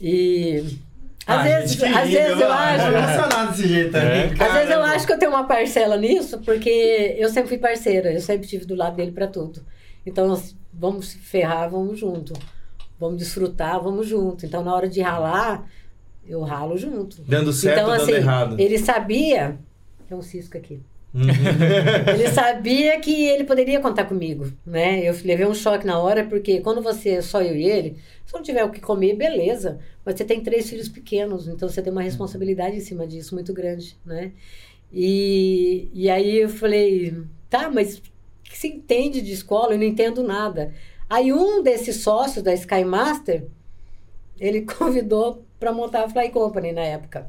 E 0.00 0.64
às 1.26 1.38
Ah, 1.38 1.42
vezes, 1.42 1.72
gente, 1.76 1.84
às 1.94 2.10
vezes 2.10 2.40
eu 2.40 2.52
acho. 2.52 2.86
emocionado 2.86 3.50
desse 3.52 3.68
jeito. 3.68 3.96
É. 3.96 4.26
hein? 4.26 4.32
Às 4.38 4.52
vezes 4.52 4.70
eu 4.70 4.82
acho 4.82 5.06
que 5.06 5.12
eu 5.12 5.18
tenho 5.18 5.30
uma 5.32 5.46
parcela 5.46 5.96
nisso, 5.96 6.38
porque 6.40 7.14
eu 7.18 7.28
sempre 7.28 7.48
fui 7.50 7.58
parceira, 7.58 8.12
eu 8.12 8.20
sempre 8.20 8.44
estive 8.44 8.64
do 8.64 8.74
lado 8.74 8.96
dele 8.96 9.12
para 9.12 9.26
tudo. 9.28 9.64
Então, 10.04 10.42
vamos 10.72 11.08
se 11.08 11.18
ferrar, 11.18 11.70
vamos 11.70 11.98
junto. 11.98 12.32
Vamos 13.02 13.18
desfrutar, 13.18 13.82
vamos 13.82 14.06
junto. 14.06 14.46
Então, 14.46 14.62
na 14.62 14.72
hora 14.72 14.88
de 14.88 15.00
ralar, 15.00 15.68
eu 16.24 16.40
ralo 16.42 16.78
junto. 16.78 17.20
Dando 17.22 17.52
certo 17.52 17.80
então, 17.80 17.90
ou 17.90 17.96
dando 17.96 18.02
assim, 18.02 18.12
errado. 18.12 18.60
ele 18.60 18.78
sabia. 18.78 19.58
Tem 20.08 20.16
um 20.16 20.22
cisco 20.22 20.56
aqui. 20.56 20.80
Uhum. 21.12 21.24
Ele 22.14 22.28
sabia 22.28 22.98
que 22.98 23.26
ele 23.26 23.44
poderia 23.44 23.80
contar 23.80 24.06
comigo, 24.06 24.50
né? 24.64 25.06
Eu 25.06 25.14
levei 25.24 25.44
um 25.44 25.52
choque 25.52 25.86
na 25.86 25.98
hora, 25.98 26.24
porque 26.24 26.60
quando 26.60 26.80
você 26.80 27.10
é 27.10 27.20
só 27.20 27.42
eu 27.42 27.54
e 27.54 27.64
ele, 27.64 27.98
se 28.24 28.32
não 28.32 28.42
tiver 28.42 28.64
o 28.64 28.70
que 28.70 28.80
comer, 28.80 29.14
beleza. 29.14 29.78
Mas 30.06 30.16
você 30.16 30.24
tem 30.24 30.40
três 30.40 30.70
filhos 30.70 30.88
pequenos, 30.88 31.48
então 31.48 31.68
você 31.68 31.82
tem 31.82 31.92
uma 31.92 32.00
responsabilidade 32.00 32.76
em 32.76 32.80
cima 32.80 33.06
disso 33.06 33.34
muito 33.34 33.52
grande, 33.52 33.94
né? 34.06 34.32
E, 34.90 35.90
e 35.92 36.08
aí 36.08 36.38
eu 36.38 36.48
falei, 36.48 37.14
tá, 37.50 37.68
mas 37.68 37.98
o 37.98 38.02
que 38.44 38.56
você 38.56 38.68
entende 38.68 39.20
de 39.20 39.32
escola? 39.32 39.74
Eu 39.74 39.78
não 39.78 39.84
entendo 39.84 40.22
nada. 40.22 40.72
Aí 41.12 41.30
um 41.30 41.62
desses 41.62 41.96
sócios 42.02 42.42
da 42.42 42.54
Sky 42.54 42.84
Master, 42.84 43.44
ele 44.40 44.62
convidou 44.78 45.42
para 45.60 45.70
montar 45.70 46.04
a 46.04 46.08
Fly 46.08 46.30
Company 46.30 46.72
na 46.72 46.80
época. 46.80 47.26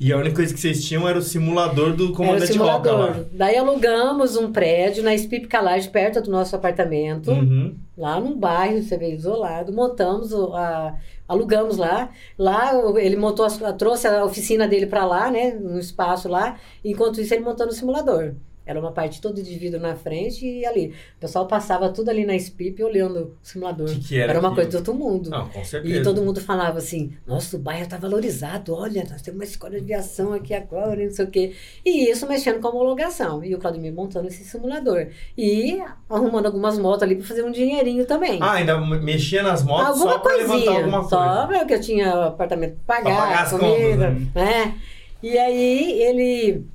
E 0.00 0.10
a 0.12 0.16
única 0.16 0.36
coisa 0.36 0.52
que 0.54 0.60
vocês 0.60 0.84
tinham 0.84 1.06
era 1.08 1.18
o 1.18 1.22
simulador 1.22 1.94
do 1.94 2.04
Era 2.04 2.12
o 2.12 2.16
comandante 2.16 2.56
Roca 2.58 2.92
lá. 2.92 3.04
simulador. 3.06 3.24
Daí 3.32 3.56
alugamos 3.56 4.36
um 4.36 4.50
prédio 4.52 5.02
na 5.02 5.14
Spip 5.16 5.46
Calage, 5.48 5.88
perto 5.90 6.20
do 6.22 6.30
nosso 6.30 6.54
apartamento, 6.56 7.30
Uhum. 7.30 7.74
lá 7.96 8.18
num 8.20 8.38
bairro, 8.38 8.82
você 8.82 8.96
vê, 8.96 9.14
isolado. 9.14 9.72
Montamos, 9.72 10.32
o- 10.32 10.54
a, 10.54 10.94
alugamos 11.28 11.76
lá. 11.78 12.10
Lá 12.38 12.74
o- 12.74 12.98
ele 12.98 13.16
montou, 13.16 13.46
a- 13.46 13.72
trouxe 13.72 14.06
a 14.06 14.22
oficina 14.24 14.66
dele 14.68 14.86
para 14.86 15.04
lá, 15.06 15.30
né, 15.30 15.56
um 15.62 15.78
espaço 15.78 16.26
lá. 16.28 16.58
Enquanto 16.84 17.20
isso, 17.20 17.32
ele 17.32 17.44
montou 17.44 17.64
no 17.66 17.72
simulador. 17.72 18.32
Era 18.66 18.80
uma 18.80 18.90
parte 18.90 19.20
toda 19.20 19.40
de 19.40 19.56
vidro 19.56 19.78
na 19.80 19.94
frente 19.94 20.44
e 20.44 20.66
ali. 20.66 20.88
O 21.16 21.20
pessoal 21.20 21.46
passava 21.46 21.88
tudo 21.90 22.10
ali 22.10 22.26
na 22.26 22.36
Spip 22.36 22.82
olhando 22.82 23.18
o 23.20 23.36
simulador. 23.40 23.86
Que 23.88 24.00
que 24.00 24.18
era 24.18 24.32
uma 24.32 24.38
aquilo? 24.48 24.54
coisa 24.56 24.70
de 24.70 24.76
outro 24.76 24.92
mundo. 24.94 25.30
Não, 25.30 25.48
com 25.48 25.64
certeza. 25.64 25.94
E 25.96 26.02
todo 26.02 26.20
mundo 26.20 26.40
falava 26.40 26.78
assim, 26.78 27.12
nossa, 27.24 27.56
o 27.56 27.60
bairro 27.60 27.84
está 27.84 27.96
valorizado, 27.96 28.74
olha, 28.74 29.06
nós 29.08 29.22
temos 29.22 29.38
uma 29.38 29.44
escola 29.44 29.70
de 29.74 29.78
aviação 29.78 30.32
aqui 30.32 30.52
agora, 30.52 31.04
não 31.04 31.12
sei 31.12 31.24
o 31.24 31.30
quê. 31.30 31.54
E 31.84 32.10
isso 32.10 32.26
mexendo 32.26 32.60
com 32.60 32.66
a 32.66 32.70
homologação. 32.72 33.44
E 33.44 33.54
o 33.54 33.58
Claudemir 33.58 33.92
montando 33.94 34.26
esse 34.26 34.42
simulador. 34.44 35.06
E 35.38 35.80
arrumando 36.10 36.46
algumas 36.46 36.76
motos 36.76 37.04
ali 37.04 37.14
para 37.14 37.24
fazer 37.26 37.44
um 37.44 37.52
dinheirinho 37.52 38.04
também. 38.04 38.38
Ah, 38.42 38.54
ainda 38.54 38.80
mexia 38.80 39.44
nas 39.44 39.62
motos 39.62 39.86
alguma 40.00 40.12
só 40.14 40.18
pra 40.18 40.34
levantar 40.34 40.76
alguma 40.76 41.04
Só 41.04 41.46
coisa. 41.46 41.58
porque 41.60 41.74
eu 41.74 41.80
tinha 41.80 42.12
apartamento 42.26 42.76
Pra 42.84 42.96
pagar, 42.96 43.16
pagar 43.16 43.42
as 43.44 43.50
comida, 43.50 44.08
contas, 44.08 44.34
né? 44.34 44.74
E 45.22 45.38
aí 45.38 46.02
ele 46.02 46.66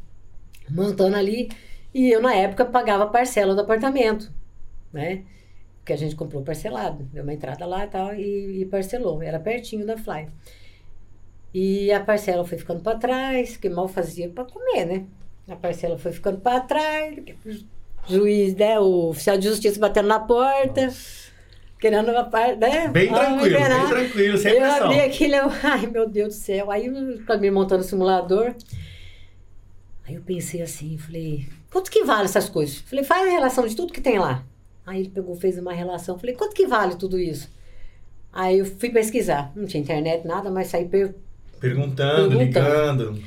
montando 0.69 1.15
ali, 1.15 1.49
e 1.93 2.09
eu 2.11 2.21
na 2.21 2.33
época 2.33 2.65
pagava 2.65 3.03
a 3.03 3.07
parcela 3.07 3.53
do 3.55 3.61
apartamento, 3.61 4.31
né? 4.93 5.23
Porque 5.79 5.93
a 5.93 5.97
gente 5.97 6.15
comprou 6.15 6.43
parcelado, 6.43 7.03
deu 7.11 7.23
uma 7.23 7.33
entrada 7.33 7.65
lá 7.65 7.85
e 7.85 7.87
tal, 7.87 8.13
e, 8.13 8.61
e 8.61 8.65
parcelou. 8.65 9.21
Era 9.21 9.39
pertinho 9.39 9.85
da 9.85 9.97
Fly. 9.97 10.27
E 11.53 11.91
a 11.91 11.99
parcela 11.99 12.45
foi 12.45 12.57
ficando 12.57 12.81
para 12.81 12.97
trás, 12.97 13.57
que 13.57 13.69
mal 13.69 13.87
fazia 13.87 14.29
para 14.29 14.45
comer, 14.45 14.85
né? 14.85 15.03
A 15.49 15.55
parcela 15.55 15.97
foi 15.97 16.11
ficando 16.13 16.37
para 16.39 16.61
trás, 16.61 17.17
o 17.45 18.13
juiz, 18.13 18.55
né? 18.55 18.79
O 18.79 19.09
oficial 19.09 19.37
de 19.37 19.47
justiça 19.49 19.79
batendo 19.79 20.07
na 20.07 20.19
porta, 20.19 20.87
querendo 21.79 22.09
uma 22.11 22.23
parte, 22.23 22.55
né? 22.57 22.87
Bem 22.87 23.09
Ah, 23.09 23.19
tranquilo, 23.25 23.59
bem 23.59 23.87
tranquilo, 23.89 24.37
sem 24.37 24.51
Eu 24.53 24.59
pressão. 24.61 24.85
abri 24.85 24.99
aquilo, 25.01 25.35
eu, 25.35 25.49
ai 25.63 25.87
meu 25.87 26.07
Deus 26.07 26.35
do 26.35 26.39
céu. 26.39 26.71
Aí 26.71 26.85
eu 26.85 27.19
acabei 27.23 27.51
montando 27.51 27.81
o 27.81 27.85
simulador. 27.85 28.55
Aí 30.11 30.17
eu 30.17 30.21
pensei 30.23 30.61
assim, 30.61 30.97
falei, 30.97 31.47
quanto 31.71 31.89
que 31.89 32.03
vale 32.03 32.25
essas 32.25 32.49
coisas? 32.49 32.79
Falei, 32.79 33.05
faz 33.05 33.25
a 33.29 33.31
relação 33.31 33.65
de 33.65 33.73
tudo 33.73 33.93
que 33.93 34.01
tem 34.01 34.19
lá. 34.19 34.43
Aí 34.85 34.99
ele 34.99 35.09
pegou, 35.09 35.33
fez 35.37 35.57
uma 35.57 35.71
relação. 35.71 36.19
Falei, 36.19 36.35
quanto 36.35 36.53
que 36.53 36.67
vale 36.67 36.95
tudo 36.95 37.17
isso? 37.17 37.49
Aí 38.33 38.59
eu 38.59 38.65
fui 38.65 38.89
pesquisar. 38.89 39.53
Não 39.55 39.65
tinha 39.65 39.81
internet, 39.81 40.27
nada, 40.27 40.51
mas 40.51 40.67
saí 40.67 40.83
per- 40.85 41.15
Perguntando, 41.61 42.35
Perguntando. 42.37 43.03
ligando. 43.13 43.23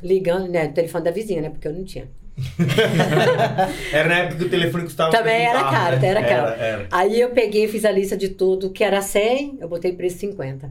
ligando, 0.00 0.48
né? 0.48 0.68
No 0.68 0.74
telefone 0.74 1.02
da 1.04 1.10
vizinha, 1.10 1.42
né? 1.42 1.50
Porque 1.50 1.66
eu 1.66 1.72
não 1.72 1.82
tinha. 1.84 2.06
Era 3.92 4.08
na 4.08 4.18
época 4.18 4.36
que 4.38 4.44
o 4.44 4.48
telefone 4.50 4.84
custava 4.84 5.10
Também 5.10 5.42
era 5.46 5.64
caro, 5.64 5.98
né? 5.98 6.06
era 6.08 6.22
caro. 6.22 6.46
Era, 6.52 6.56
era. 6.66 6.88
Aí 6.92 7.20
eu 7.20 7.30
peguei 7.30 7.64
e 7.64 7.68
fiz 7.68 7.84
a 7.84 7.90
lista 7.90 8.16
de 8.16 8.28
tudo 8.28 8.70
que 8.70 8.84
era 8.84 9.00
100, 9.02 9.56
eu 9.60 9.68
botei 9.68 9.92
preço 9.92 10.18
50. 10.18 10.70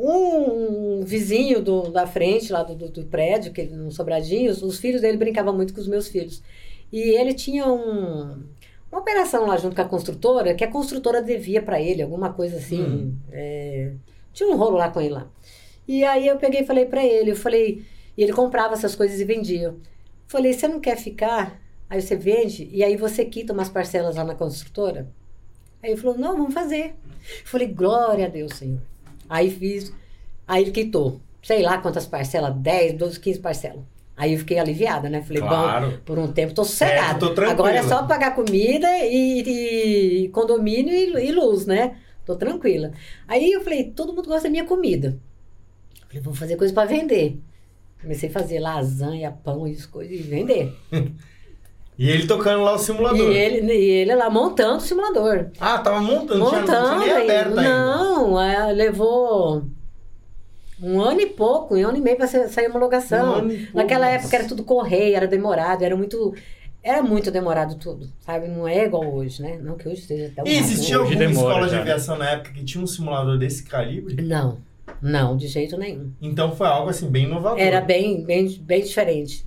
Um 0.00 1.00
vizinho 1.02 1.60
do, 1.60 1.90
da 1.90 2.06
frente, 2.06 2.52
lá 2.52 2.62
do, 2.62 2.74
do, 2.74 2.88
do 2.88 3.04
prédio, 3.06 3.52
que 3.52 3.62
ele, 3.62 3.74
no 3.74 3.90
Sobradinho, 3.90 4.50
os, 4.50 4.62
os 4.62 4.78
filhos 4.78 5.00
dele 5.00 5.16
brincavam 5.16 5.52
muito 5.52 5.74
com 5.74 5.80
os 5.80 5.88
meus 5.88 6.08
filhos. 6.08 6.42
E 6.92 7.00
ele 7.18 7.34
tinha 7.34 7.66
um, 7.66 8.44
uma 8.90 9.00
operação 9.00 9.46
lá 9.46 9.56
junto 9.56 9.74
com 9.74 9.82
a 9.82 9.84
construtora, 9.84 10.54
que 10.54 10.64
a 10.64 10.70
construtora 10.70 11.20
devia 11.20 11.60
para 11.60 11.80
ele, 11.80 12.00
alguma 12.00 12.32
coisa 12.32 12.58
assim. 12.58 12.82
Hum. 12.82 13.16
é, 13.32 13.92
tinha 14.32 14.48
um 14.48 14.56
rolo 14.56 14.76
lá 14.76 14.88
com 14.88 15.00
ele 15.00 15.14
lá. 15.14 15.28
E 15.86 16.04
aí 16.04 16.26
eu 16.26 16.36
peguei 16.36 16.60
e 16.60 16.66
falei 16.66 16.86
para 16.86 17.04
ele, 17.04 17.32
eu 17.32 17.36
falei, 17.36 17.84
e 18.16 18.22
ele 18.22 18.32
comprava 18.32 18.74
essas 18.74 18.94
coisas 18.94 19.18
e 19.18 19.24
vendia. 19.24 19.74
Falei, 20.26 20.52
você 20.52 20.68
não 20.68 20.80
quer 20.80 20.96
ficar? 20.96 21.60
Aí 21.88 22.02
você 22.02 22.14
vende 22.14 22.68
e 22.70 22.84
aí 22.84 22.96
você 22.96 23.24
quita 23.24 23.52
umas 23.52 23.70
parcelas 23.70 24.16
lá 24.16 24.24
na 24.24 24.34
construtora? 24.34 25.10
Aí 25.82 25.90
ele 25.90 26.00
falou, 26.00 26.18
não, 26.18 26.36
vamos 26.36 26.52
fazer. 26.52 26.94
Falei, 27.44 27.68
glória 27.68 28.26
a 28.26 28.28
Deus, 28.28 28.54
Senhor. 28.54 28.80
Aí 29.28 29.50
fiz, 29.50 29.92
aí 30.46 30.62
ele 30.62 30.70
quitou, 30.70 31.20
sei 31.42 31.62
lá 31.62 31.78
quantas 31.78 32.06
parcelas, 32.06 32.54
10, 32.56 32.94
12, 32.94 33.20
15 33.20 33.40
parcelas. 33.40 33.80
Aí 34.16 34.32
eu 34.32 34.38
fiquei 34.40 34.58
aliviada, 34.58 35.08
né? 35.08 35.22
Falei, 35.22 35.42
Claro. 35.42 35.90
bom, 35.90 35.96
por 36.04 36.18
um 36.18 36.32
tempo 36.32 36.52
tô 36.52 36.64
sossegada. 36.64 37.18
tô 37.20 37.26
tranquila. 37.34 37.52
Agora 37.52 37.76
é 37.76 37.82
só 37.84 38.04
pagar 38.04 38.34
comida 38.34 38.88
e, 39.04 40.24
e 40.24 40.28
condomínio 40.30 40.92
e, 40.92 41.28
e 41.28 41.32
luz, 41.32 41.66
né? 41.66 41.96
Tô 42.26 42.34
tranquila. 42.34 42.90
Aí 43.28 43.52
eu 43.52 43.62
falei, 43.62 43.84
todo 43.84 44.12
mundo 44.12 44.26
gosta 44.26 44.44
da 44.44 44.50
minha 44.50 44.64
comida. 44.64 45.16
Falei, 46.08 46.20
vamos 46.22 46.38
fazer 46.38 46.56
coisa 46.56 46.74
para 46.74 46.88
vender. 46.88 47.38
Comecei 48.00 48.28
a 48.28 48.32
fazer 48.32 48.58
lasanha, 48.58 49.30
pão 49.30 49.68
e 49.68 49.72
as 49.72 49.86
coisas 49.86 50.12
e 50.18 50.22
vender. 50.22 50.74
E 51.98 52.08
ele 52.08 52.26
tocando 52.26 52.62
lá 52.62 52.72
o 52.74 52.76
E 52.76 52.78
simulador. 52.78 53.30
ele, 53.32 53.72
e 53.72 53.90
ele 53.90 54.14
lá 54.14 54.30
montando 54.30 54.76
o 54.76 54.80
simulador. 54.80 55.46
Ah, 55.60 55.78
tava 55.78 56.00
montando, 56.00 56.46
tinha- 56.48 56.60
Montando 56.60 57.02
tinha 57.02 57.18
aberto 57.18 57.58
ainda. 57.58 57.62
Não, 57.62 58.40
é, 58.40 58.72
levou 58.72 59.64
um 60.80 61.00
ano 61.00 61.20
e 61.20 61.26
pouco, 61.26 61.74
um 61.76 61.84
ano 61.88 61.98
e 61.98 62.00
meio 62.00 62.16
para 62.16 62.28
sair 62.28 62.66
a 62.66 62.68
homologação. 62.70 63.32
Um 63.32 63.34
ano 63.38 63.52
e 63.52 63.58
pouco, 63.58 63.76
Naquela 63.76 64.06
nossa. 64.06 64.18
época 64.20 64.36
era 64.36 64.46
tudo 64.46 64.62
correio, 64.62 65.16
era 65.16 65.26
demorado, 65.26 65.82
era 65.84 65.96
muito. 65.96 66.34
Era 66.80 67.02
muito 67.02 67.32
demorado 67.32 67.74
tudo, 67.74 68.08
sabe? 68.20 68.46
Não 68.46 68.66
é 68.66 68.84
igual 68.84 69.04
hoje, 69.12 69.42
né? 69.42 69.58
Não 69.60 69.74
que 69.76 69.88
hoje 69.88 70.02
esteja 70.02 70.26
até 70.28 70.42
um 70.42 70.46
E 70.46 70.56
existia 70.56 71.00
Hoje 71.00 71.12
alguma 71.14 71.18
demora 71.18 71.48
escola 71.54 71.68
de 71.68 71.74
aviação 71.74 72.16
na 72.16 72.30
época 72.30 72.52
que 72.52 72.64
tinha 72.64 72.82
um 72.82 72.86
simulador 72.86 73.36
desse 73.36 73.64
calibre? 73.64 74.22
Não, 74.22 74.58
não, 75.02 75.36
de 75.36 75.48
jeito 75.48 75.76
nenhum. 75.76 76.12
Então 76.22 76.54
foi 76.54 76.68
algo 76.68 76.88
assim, 76.88 77.08
bem 77.10 77.24
inovador. 77.24 77.58
Era 77.58 77.80
bem, 77.80 78.22
bem, 78.24 78.48
bem 78.62 78.80
diferente. 78.82 79.44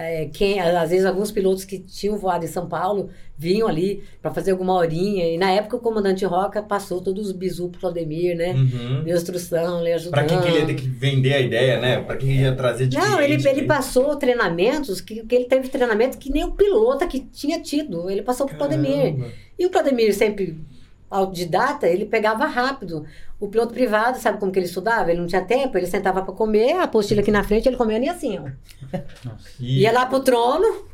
É, 0.00 0.26
quem, 0.32 0.60
às 0.60 0.90
vezes, 0.90 1.04
alguns 1.04 1.32
pilotos 1.32 1.64
que 1.64 1.76
tinham 1.76 2.16
voado 2.16 2.44
em 2.44 2.48
São 2.48 2.68
Paulo 2.68 3.10
vinham 3.36 3.66
ali 3.66 4.04
para 4.22 4.32
fazer 4.32 4.52
alguma 4.52 4.74
horinha. 4.74 5.26
E 5.26 5.36
na 5.36 5.50
época 5.50 5.76
o 5.76 5.80
comandante 5.80 6.24
Roca 6.24 6.62
passou 6.62 7.00
todos 7.00 7.26
os 7.26 7.32
bisu 7.32 7.68
pro 7.68 7.80
Claudemir, 7.80 8.36
né? 8.36 8.52
Uhum. 8.52 9.02
Deu 9.02 9.16
instrução, 9.16 9.80
ele 9.80 9.92
ajudando. 9.92 10.12
Pra 10.12 10.24
quem 10.24 10.40
que 10.40 10.46
ele 10.46 10.58
ia 10.60 10.66
ter 10.66 10.74
que 10.74 10.86
vender 10.86 11.34
a 11.34 11.40
ideia, 11.40 11.80
né? 11.80 12.00
Pra 12.00 12.16
quem 12.16 12.30
ia 12.30 12.54
trazer 12.54 12.86
de 12.86 12.96
Não, 12.96 13.20
ele, 13.20 13.38
cliente, 13.38 13.48
ele 13.48 13.62
né? 13.62 13.66
passou 13.66 14.14
treinamentos 14.14 15.00
que, 15.00 15.24
que 15.24 15.34
ele 15.34 15.46
teve 15.46 15.68
treinamento 15.68 16.16
que 16.16 16.30
nem 16.30 16.44
o 16.44 16.52
piloto 16.52 17.04
que 17.08 17.18
tinha 17.18 17.60
tido. 17.60 18.08
Ele 18.08 18.22
passou 18.22 18.46
pro 18.46 18.56
Claudemir. 18.56 19.16
Caramba. 19.16 19.32
E 19.58 19.66
o 19.66 19.70
Claudemir 19.70 20.14
sempre 20.14 20.56
autodidata, 21.10 21.86
ele 21.86 22.04
pegava 22.06 22.46
rápido. 22.46 23.04
O 23.40 23.48
piloto 23.48 23.72
privado, 23.72 24.18
sabe 24.18 24.38
como 24.38 24.50
que 24.50 24.58
ele 24.58 24.66
estudava? 24.66 25.10
Ele 25.10 25.20
não 25.20 25.26
tinha 25.26 25.42
tempo, 25.44 25.76
ele 25.78 25.86
sentava 25.86 26.22
para 26.22 26.34
comer, 26.34 26.72
a 26.72 26.82
apostila 26.84 27.20
aqui 27.20 27.30
na 27.30 27.44
frente, 27.44 27.68
ele 27.68 27.76
comendo 27.76 28.04
e 28.04 28.08
assim, 28.08 28.38
ó. 28.38 28.98
E- 29.60 29.80
Ia 29.82 29.92
lá 29.92 30.06
pro 30.06 30.20
trono, 30.20 30.86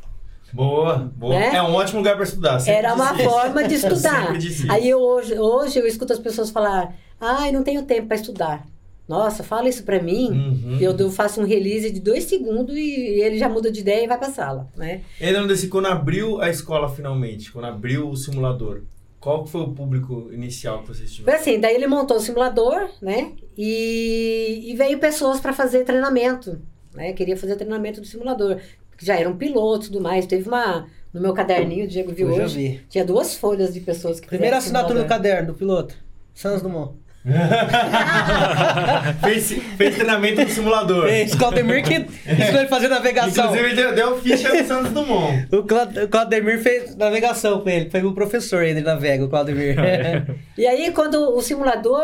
Boa, 0.53 1.11
boa. 1.17 1.33
Né? 1.37 1.55
É 1.55 1.61
um 1.61 1.73
ótimo 1.73 1.99
lugar 1.99 2.15
pra 2.15 2.23
estudar. 2.23 2.65
era 2.65 2.93
uma 2.93 3.13
isso. 3.13 3.29
forma 3.29 3.67
de 3.67 3.75
estudar. 3.75 4.29
Aí 4.69 4.87
eu, 4.89 4.99
hoje, 5.01 5.37
hoje 5.37 5.79
eu 5.79 5.85
escuto 5.85 6.13
as 6.13 6.19
pessoas 6.19 6.49
falar, 6.49 6.95
ai, 7.19 7.51
não 7.51 7.61
tenho 7.61 7.83
tempo 7.83 8.07
para 8.07 8.15
estudar. 8.15 8.65
Nossa, 9.07 9.43
fala 9.43 9.67
isso 9.67 9.83
para 9.83 10.01
mim. 10.01 10.29
Uhum. 10.31 10.77
Eu, 10.79 10.95
eu 10.97 11.11
faço 11.11 11.41
um 11.41 11.45
release 11.45 11.91
de 11.91 11.99
dois 11.99 12.23
segundos 12.23 12.75
e 12.75 13.19
ele 13.21 13.37
já 13.37 13.49
muda 13.49 13.69
de 13.69 13.81
ideia 13.81 14.05
e 14.05 14.07
vai 14.07 14.17
pra 14.17 14.29
sala, 14.31 14.67
né? 14.77 15.01
Ele 15.19 15.37
não 15.37 15.45
desse 15.45 15.67
quando 15.67 15.87
abriu 15.87 16.39
a 16.41 16.49
escola 16.49 16.87
finalmente, 16.87 17.51
quando 17.51 17.65
abriu 17.65 18.09
o 18.09 18.15
simulador. 18.15 18.81
Qual 19.25 19.43
foi 19.43 19.61
o 19.61 19.71
público 19.71 20.29
inicial 20.31 20.83
que 20.83 20.89
vocês 20.89 21.09
Foi 21.09 21.17
tiveram? 21.17 21.39
assim, 21.39 21.59
daí 21.59 21.73
ele 21.73 21.87
montou 21.87 22.17
o 22.17 22.19
simulador, 22.19 22.91
né? 23.01 23.31
E, 23.57 24.71
e 24.71 24.75
veio 24.75 24.99
pessoas 24.99 25.39
para 25.39 25.51
fazer 25.51 25.83
treinamento, 25.83 26.61
né? 26.93 27.11
Queria 27.11 27.35
fazer 27.35 27.55
treinamento 27.55 27.99
do 27.99 28.05
simulador, 28.05 28.59
já 29.01 29.15
eram 29.15 29.35
pilotos 29.35 29.87
e 29.87 29.91
tudo 29.91 30.03
mais. 30.03 30.27
Teve 30.27 30.47
uma 30.47 30.85
no 31.11 31.19
meu 31.19 31.33
caderninho, 31.33 31.85
o 31.85 31.87
Diego 31.87 32.11
viu 32.11 32.29
Eu 32.29 32.35
já 32.35 32.43
hoje, 32.43 32.55
vi. 32.55 32.81
tinha 32.87 33.03
duas 33.03 33.33
folhas 33.33 33.73
de 33.73 33.79
pessoas 33.79 34.19
que 34.19 34.27
Primeira 34.27 34.57
assinatura 34.57 35.01
do 35.01 35.09
caderno 35.09 35.53
do 35.53 35.57
piloto. 35.57 35.95
Sans 36.35 36.61
Dumont. 36.61 36.93
fez, 39.23 39.51
fez 39.77 39.95
treinamento 39.95 40.41
no 40.41 40.49
simulador. 40.49 41.07
Fez 41.07 41.35
Claudemir 41.35 41.83
que 41.83 41.95
ensinou 42.31 42.49
ele 42.49 42.57
a 42.59 42.67
fazer 42.67 42.87
navegação. 42.87 43.45
Inclusive, 43.45 43.65
ele 43.69 43.75
deu, 43.75 43.95
deu 43.95 44.17
ficha 44.21 44.53
no 44.53 44.67
Santos 44.67 44.91
Dumont. 44.91 45.47
O 45.51 45.63
Cla- 45.63 45.89
o 46.03 46.07
Claudemir 46.07 46.59
fez 46.61 46.95
navegação 46.95 47.61
com 47.61 47.69
ele. 47.69 47.89
Foi 47.89 48.03
o 48.03 48.13
professor 48.13 48.63
ele 48.63 48.81
navega, 48.81 49.23
o 49.25 49.29
Claudemir. 49.29 49.75
E 50.57 50.65
aí, 50.65 50.89
quando 50.91 51.15
o 51.35 51.41
simulador, 51.41 51.99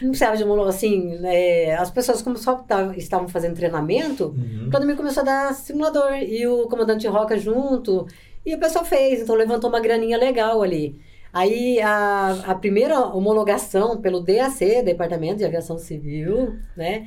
não 0.00 0.10
precisava 0.10 0.36
de 0.36 0.44
assim, 0.68 1.18
né, 1.18 1.74
as 1.74 1.90
pessoas 1.90 2.22
como 2.22 2.36
só 2.36 2.54
tavam- 2.54 2.94
estavam 2.94 3.26
fazendo 3.26 3.56
treinamento, 3.56 4.26
Uhum. 4.26 4.66
o 4.66 4.70
Claudemir 4.70 4.94
começou 4.96 5.22
a 5.22 5.26
dar 5.26 5.54
simulador, 5.54 6.12
e 6.22 6.46
o 6.46 6.68
comandante 6.68 7.04
Roca 7.08 7.36
junto, 7.36 8.06
e 8.44 8.54
o 8.54 8.58
pessoal 8.58 8.84
fez, 8.84 9.22
então 9.22 9.34
levantou 9.34 9.68
uma 9.68 9.80
graninha 9.80 10.16
legal 10.16 10.62
ali. 10.62 10.96
Aí, 11.36 11.78
a, 11.82 12.30
a 12.46 12.54
primeira 12.54 12.98
homologação 12.98 14.00
pelo 14.00 14.20
DAC, 14.22 14.82
Departamento 14.82 15.36
de 15.36 15.44
Aviação 15.44 15.76
Civil, 15.76 16.56
né, 16.74 17.06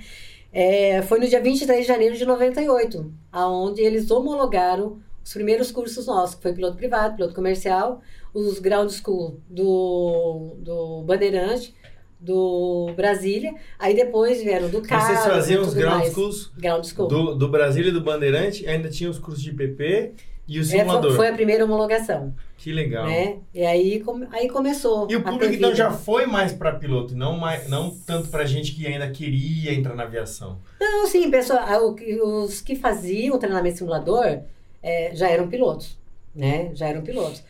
é, 0.53 1.01
foi 1.01 1.19
no 1.19 1.27
dia 1.27 1.41
23 1.41 1.81
de 1.81 1.87
janeiro 1.87 2.15
de 2.15 2.25
98, 2.25 3.11
aonde 3.31 3.81
eles 3.81 4.11
homologaram 4.11 4.99
os 5.25 5.33
primeiros 5.33 5.71
cursos 5.71 6.05
nossos, 6.05 6.35
que 6.35 6.43
foi 6.43 6.53
piloto 6.53 6.77
privado, 6.77 7.15
piloto 7.15 7.33
comercial, 7.33 8.01
os 8.31 8.59
ground 8.59 8.91
school 8.91 9.39
do, 9.49 10.57
do 10.59 11.01
Bandeirante, 11.07 11.73
do 12.19 12.93
Brasília, 12.95 13.55
aí 13.79 13.95
depois 13.95 14.43
vieram 14.43 14.69
do 14.69 14.83
Carlos 14.83 15.07
Vocês 15.07 15.33
faziam 15.33 15.63
os 15.63 15.73
ground 15.73 16.01
mais. 16.01 16.11
schools 16.11 16.51
Ground 16.55 16.85
school. 16.85 17.07
do, 17.07 17.33
do 17.33 17.49
Brasília 17.49 17.89
e 17.89 17.93
do 17.93 18.01
Bandeirante, 18.01 18.67
ainda 18.67 18.89
tinha 18.89 19.09
os 19.09 19.17
cursos 19.17 19.41
de 19.41 19.53
PP 19.53 20.13
e 20.49 20.57
o 20.59 20.61
É, 20.61 20.65
simulador. 20.65 21.09
foi, 21.11 21.15
foi 21.17 21.27
a 21.29 21.33
primeira 21.33 21.63
homologação, 21.65 22.33
Que 22.57 22.71
legal. 22.71 23.05
né? 23.05 23.37
E 23.53 23.63
aí, 23.65 23.99
come- 24.01 24.27
aí 24.31 24.49
começou. 24.49 25.07
E 25.09 25.15
o 25.15 25.23
público 25.23 25.53
então 25.53 25.73
já 25.75 25.91
foi 25.91 26.25
mais 26.25 26.51
pra 26.53 26.73
piloto, 26.73 27.15
não, 27.15 27.37
mais, 27.37 27.69
não 27.69 27.91
tanto 28.05 28.29
pra 28.29 28.45
gente 28.45 28.73
que 28.73 28.85
ainda 28.87 29.09
queria 29.11 29.73
entrar 29.73 29.95
na 29.95 30.03
aviação. 30.03 30.57
Não, 30.81 31.05
sim, 31.07 31.29
pessoal, 31.29 31.95
os 32.23 32.61
que 32.61 32.75
faziam 32.75 33.35
o 33.35 33.39
treinamento 33.39 33.77
simulador 33.77 34.39
eh, 34.81 35.11
já 35.13 35.29
eram 35.29 35.47
pilotos, 35.47 35.97
né? 36.35 36.71
Já 36.73 36.87
eram 36.87 37.01
pilotos. 37.01 37.43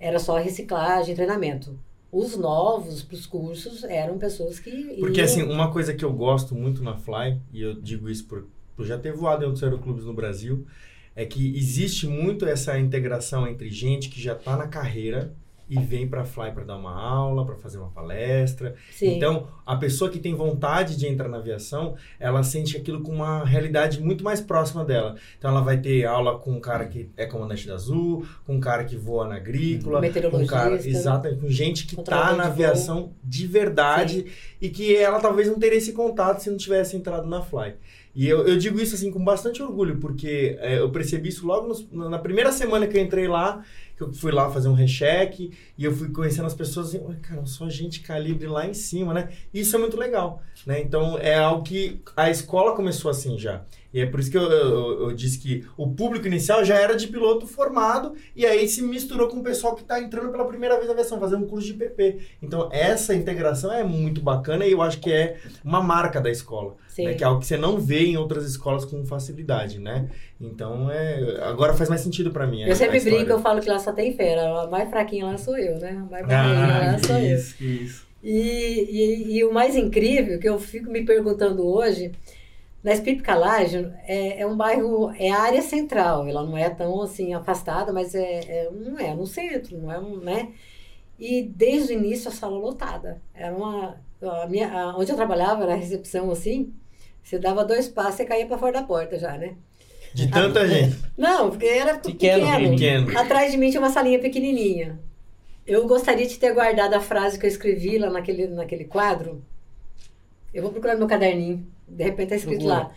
Era 0.00 0.18
só 0.18 0.36
reciclagem, 0.38 1.14
treinamento. 1.14 1.78
Os 2.12 2.36
novos 2.36 3.02
para 3.02 3.14
os 3.16 3.26
cursos 3.26 3.82
eram 3.84 4.16
pessoas 4.18 4.58
que. 4.60 4.70
Porque 5.00 5.18
iam- 5.20 5.24
assim, 5.24 5.42
uma 5.42 5.70
coisa 5.70 5.92
que 5.92 6.04
eu 6.04 6.12
gosto 6.12 6.54
muito 6.54 6.82
na 6.82 6.94
Fly, 6.96 7.38
e 7.52 7.60
eu 7.62 7.74
digo 7.74 8.08
isso 8.08 8.24
por, 8.26 8.46
por 8.76 8.86
já 8.86 8.96
ter 8.96 9.12
voado 9.12 9.42
em 9.42 9.46
outros 9.46 9.62
aeroclubes 9.64 10.04
no 10.04 10.14
Brasil, 10.14 10.64
é 11.16 11.24
que 11.24 11.56
existe 11.56 12.06
muito 12.06 12.46
essa 12.46 12.78
integração 12.78 13.48
entre 13.48 13.70
gente 13.70 14.10
que 14.10 14.20
já 14.20 14.34
está 14.34 14.56
na 14.56 14.68
carreira 14.68 15.34
e 15.68 15.78
vem 15.80 16.06
pra 16.06 16.24
Fly 16.24 16.52
pra 16.52 16.64
dar 16.64 16.76
uma 16.76 16.94
aula, 16.94 17.44
pra 17.44 17.56
fazer 17.56 17.78
uma 17.78 17.90
palestra. 17.90 18.74
Sim. 18.92 19.16
Então, 19.16 19.48
a 19.64 19.76
pessoa 19.76 20.08
que 20.08 20.18
tem 20.18 20.34
vontade 20.34 20.96
de 20.96 21.06
entrar 21.06 21.28
na 21.28 21.38
aviação, 21.38 21.96
ela 22.20 22.42
sente 22.42 22.76
aquilo 22.76 23.02
com 23.02 23.12
uma 23.12 23.44
realidade 23.44 24.00
muito 24.00 24.22
mais 24.22 24.40
próxima 24.40 24.84
dela. 24.84 25.16
Então, 25.36 25.50
ela 25.50 25.62
vai 25.62 25.78
ter 25.78 26.04
aula 26.04 26.38
com 26.38 26.52
um 26.52 26.60
cara 26.60 26.86
que 26.86 27.10
é 27.16 27.26
comandante 27.26 27.66
da 27.66 27.74
Azul, 27.74 28.24
com 28.44 28.54
um 28.56 28.60
cara 28.60 28.84
que 28.84 28.96
voa 28.96 29.26
na 29.26 29.36
agrícola, 29.36 30.00
com 30.30 30.38
um 30.38 30.46
cara, 30.46 30.76
exato, 30.76 31.36
com 31.36 31.48
gente 31.48 31.86
que 31.86 31.96
tá 31.96 32.02
Controlador 32.02 32.36
na 32.36 32.44
aviação 32.46 33.12
de 33.24 33.46
verdade 33.46 34.26
e 34.60 34.68
que 34.68 34.94
ela 34.94 35.18
talvez 35.18 35.48
não 35.48 35.58
teria 35.58 35.78
esse 35.78 35.92
contato 35.92 36.40
se 36.40 36.50
não 36.50 36.56
tivesse 36.56 36.96
entrado 36.96 37.26
na 37.26 37.42
Fly. 37.42 37.74
E 38.16 38.26
eu, 38.26 38.46
eu 38.48 38.56
digo 38.56 38.80
isso 38.80 38.94
assim 38.94 39.10
com 39.10 39.22
bastante 39.22 39.62
orgulho, 39.62 39.98
porque 39.98 40.56
é, 40.60 40.78
eu 40.78 40.90
percebi 40.90 41.28
isso 41.28 41.46
logo 41.46 41.68
nos- 41.68 41.86
na 41.92 42.18
primeira 42.18 42.50
semana 42.50 42.86
que 42.86 42.96
eu 42.96 43.02
entrei 43.02 43.28
lá, 43.28 43.62
que 43.94 44.02
eu 44.02 44.12
fui 44.12 44.32
lá 44.32 44.50
fazer 44.50 44.68
um 44.68 44.72
recheque 44.74 45.52
e 45.76 45.84
eu 45.84 45.92
fui 45.94 46.08
conhecendo 46.08 46.46
as 46.46 46.54
pessoas 46.54 46.88
assim, 46.88 47.04
"Ué, 47.04 47.16
cara, 47.20 47.44
só 47.44 47.68
gente 47.68 48.00
calibre 48.00 48.46
lá 48.48 48.66
em 48.66 48.72
cima, 48.74 49.12
né? 49.12 49.28
Isso 49.52 49.76
é 49.76 49.78
muito 49.78 49.98
legal, 49.98 50.42
né? 50.66 50.80
Então 50.80 51.18
é 51.18 51.34
algo 51.36 51.62
que 51.62 52.00
a 52.16 52.30
escola 52.30 52.74
começou 52.74 53.10
assim 53.10 53.38
já. 53.38 53.62
E 53.92 54.00
é 54.00 54.06
por 54.06 54.20
isso 54.20 54.30
que 54.30 54.36
eu, 54.36 54.42
eu, 54.42 55.00
eu 55.08 55.12
disse 55.14 55.38
que 55.38 55.64
o 55.76 55.88
público 55.88 56.26
inicial 56.26 56.64
já 56.64 56.76
era 56.76 56.94
de 56.96 57.06
piloto 57.08 57.46
formado 57.46 58.14
e 58.34 58.44
aí 58.44 58.68
se 58.68 58.82
misturou 58.82 59.28
com 59.28 59.38
o 59.38 59.42
pessoal 59.42 59.74
que 59.74 59.82
está 59.82 60.00
entrando 60.00 60.30
pela 60.30 60.44
primeira 60.46 60.74
vez 60.76 60.86
na 60.86 60.92
aviação, 60.92 61.18
fazendo 61.20 61.44
um 61.44 61.48
curso 61.48 61.66
de 61.66 61.74
PP. 61.74 62.18
Então 62.42 62.68
essa 62.72 63.14
integração 63.14 63.72
é 63.72 63.82
muito 63.84 64.20
bacana 64.20 64.66
e 64.66 64.72
eu 64.72 64.82
acho 64.82 65.00
que 65.00 65.12
é 65.12 65.36
uma 65.64 65.80
marca 65.82 66.20
da 66.20 66.30
escola 66.30 66.76
né, 66.98 67.14
que 67.14 67.22
é 67.22 67.26
algo 67.26 67.40
que 67.40 67.46
você 67.46 67.56
não 67.58 67.78
vê 67.78 68.06
em 68.06 68.16
outras 68.16 68.44
escolas 68.46 68.84
com 68.84 69.04
facilidade, 69.04 69.78
né? 69.78 70.08
Então, 70.40 70.90
é, 70.90 71.40
agora 71.42 71.74
faz 71.74 71.88
mais 71.90 72.00
sentido 72.00 72.30
pra 72.30 72.46
mim. 72.46 72.62
a- 72.64 72.68
Eu 72.68 72.74
sempre 72.76 73.00
brinco, 73.00 73.30
eu 73.30 73.38
falo 73.40 73.60
que 73.60 73.68
lá 73.68 73.78
só 73.78 73.92
tem 73.92 74.14
fera. 74.16 74.62
A 74.62 74.66
mais 74.66 74.88
fraquinha 74.88 75.26
lá 75.26 75.36
sou 75.36 75.58
eu, 75.58 75.78
né? 75.78 75.90
A 75.90 76.10
mais 76.10 76.26
barriguinha 76.26 76.66
Ah, 76.66 76.92
lá 76.92 76.98
sou 76.98 77.16
eu. 77.18 77.36
isso, 77.36 77.62
isso. 77.62 78.06
E, 78.22 78.32
e, 79.30 79.36
e 79.36 79.44
o 79.44 79.52
mais 79.52 79.76
incrível 79.76 80.38
que 80.40 80.48
eu 80.48 80.58
fico 80.58 80.90
me 80.90 81.04
perguntando 81.04 81.66
hoje, 81.66 82.12
na 82.86 82.92
Espírito 82.92 83.24
Calagem 83.24 83.92
é, 84.06 84.42
é 84.42 84.46
um 84.46 84.56
bairro, 84.56 85.12
é 85.18 85.28
a 85.28 85.40
área 85.40 85.60
central, 85.60 86.24
ela 86.28 86.44
não 86.44 86.56
é 86.56 86.70
tão 86.70 87.02
assim 87.02 87.34
afastada, 87.34 87.92
mas 87.92 88.14
é, 88.14 88.38
é- 88.46 88.70
não 88.72 88.96
é 88.96 89.12
no 89.12 89.26
centro, 89.26 89.76
não 89.76 89.90
é 89.90 89.98
um, 89.98 90.18
né? 90.18 90.50
E 91.18 91.42
desde 91.42 91.92
o 91.92 91.98
início 91.98 92.28
a 92.28 92.32
sala 92.32 92.56
lotada. 92.56 93.20
Era 93.34 93.52
uma, 93.56 93.96
a 94.22 94.46
minha, 94.46 94.72
a- 94.72 94.96
onde 94.96 95.10
eu 95.10 95.16
trabalhava 95.16 95.64
era 95.64 95.72
a 95.72 95.76
recepção 95.76 96.30
assim, 96.30 96.72
você 97.24 97.40
dava 97.40 97.64
dois 97.64 97.88
passos 97.88 98.20
e 98.20 98.24
caía 98.24 98.46
para 98.46 98.56
fora 98.56 98.74
da 98.74 98.84
porta 98.84 99.18
já, 99.18 99.36
né? 99.36 99.56
De 100.14 100.28
tanta 100.30 100.64
gente. 100.68 100.96
Não, 101.18 101.50
porque 101.50 101.66
era 101.66 101.98
tudo 101.98 102.12
Pequeno, 102.12 102.46
pequeno. 102.46 102.70
Pequeno. 102.76 103.18
Atrás 103.18 103.50
de 103.50 103.58
mim 103.58 103.68
tinha 103.68 103.80
uma 103.80 103.90
salinha 103.90 104.20
pequenininha. 104.20 104.96
Eu 105.66 105.88
gostaria 105.88 106.24
de 106.28 106.38
ter 106.38 106.54
guardado 106.54 106.94
a 106.94 107.00
frase 107.00 107.36
que 107.36 107.46
eu 107.46 107.50
escrevi 107.50 107.98
lá 107.98 108.10
naquele, 108.10 108.46
naquele 108.46 108.84
quadro. 108.84 109.42
Eu 110.56 110.62
vou 110.62 110.72
procurar 110.72 110.94
no 110.94 111.00
meu 111.00 111.08
caderninho. 111.08 111.66
De 111.86 112.02
repente 112.02 112.30
tá 112.30 112.36
escrito 112.36 112.64
Procura. 112.64 112.84
lá. 112.84 112.92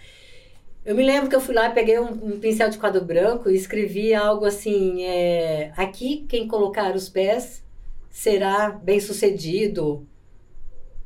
Eu 0.85 0.95
me 0.95 1.03
lembro 1.03 1.29
que 1.29 1.35
eu 1.35 1.41
fui 1.41 1.53
lá, 1.53 1.69
peguei 1.69 1.99
um, 1.99 2.09
um 2.09 2.39
pincel 2.39 2.69
de 2.69 2.77
quadro 2.77 3.03
branco 3.03 3.49
e 3.49 3.55
escrevi 3.55 4.13
algo 4.13 4.45
assim: 4.45 5.03
é, 5.03 5.73
aqui 5.75 6.25
quem 6.29 6.47
colocar 6.47 6.95
os 6.95 7.09
pés 7.09 7.61
será 8.09 8.69
bem 8.69 8.99
sucedido, 8.99 10.07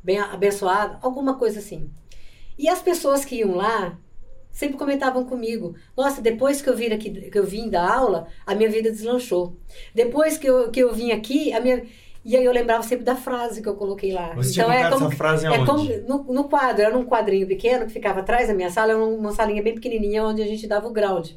bem 0.03 0.19
abençoado, 0.19 0.99
alguma 1.01 1.39
coisa 1.39 1.59
assim. 1.59 1.89
E 2.57 2.69
as 2.69 2.81
pessoas 2.83 3.25
que 3.25 3.37
iam 3.37 3.55
lá 3.55 3.97
sempre 4.51 4.77
comentavam 4.77 5.25
comigo: 5.25 5.75
Nossa, 5.97 6.21
depois 6.21 6.61
que 6.61 6.69
eu 6.69 6.77
vim 6.77 6.93
aqui, 6.93 7.09
que 7.09 7.37
eu 7.37 7.45
vim 7.45 7.67
da 7.67 7.95
aula, 7.95 8.27
a 8.45 8.53
minha 8.53 8.69
vida 8.69 8.91
deslanchou. 8.91 9.57
Depois 9.93 10.37
que 10.37 10.47
eu, 10.47 10.69
que 10.69 10.81
eu 10.81 10.93
vim 10.93 11.11
aqui, 11.11 11.51
a 11.51 11.59
minha. 11.59 11.83
E 12.25 12.37
aí 12.37 12.45
eu 12.45 12.51
lembrava 12.53 12.83
sempre 12.83 13.03
da 13.03 13.15
frase 13.15 13.61
que 13.61 13.67
eu 13.67 13.75
coloquei 13.75 14.13
lá. 14.13 14.33
Você 14.35 14.53
tinha 14.53 14.63
então 14.65 14.73
é 14.73 14.89
como 14.89 15.07
essa 15.07 15.15
frase 15.17 15.45
é 15.45 15.49
aonde? 15.49 15.65
como 15.65 15.83
no, 16.07 16.33
no 16.33 16.43
quadro, 16.49 16.81
era 16.81 16.93
num 16.97 17.05
quadrinho 17.05 17.45
pequeno 17.47 17.85
que 17.85 17.91
ficava 17.91 18.21
atrás 18.21 18.47
da 18.47 18.53
minha 18.53 18.69
sala, 18.71 18.93
era 18.93 19.03
uma 19.05 19.31
salinha 19.33 19.61
bem 19.61 19.75
pequenininha 19.75 20.23
onde 20.23 20.41
a 20.41 20.47
gente 20.47 20.65
dava 20.65 20.87
o 20.87 20.91
ground. 20.93 21.31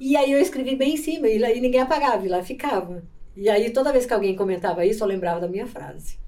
E 0.00 0.16
aí 0.16 0.30
eu 0.32 0.40
escrevi 0.40 0.76
bem 0.76 0.94
em 0.94 0.96
cima 0.96 1.28
e, 1.28 1.38
lá- 1.38 1.50
e 1.50 1.60
ninguém 1.60 1.80
apagava, 1.80 2.24
e 2.24 2.28
lá 2.28 2.42
ficava. 2.42 3.02
E 3.36 3.48
aí 3.48 3.70
toda 3.70 3.92
vez 3.92 4.06
que 4.06 4.14
alguém 4.14 4.34
comentava 4.36 4.84
isso, 4.86 5.02
eu 5.02 5.08
lembrava 5.08 5.40
da 5.40 5.48
minha 5.48 5.66
frase. 5.66 6.18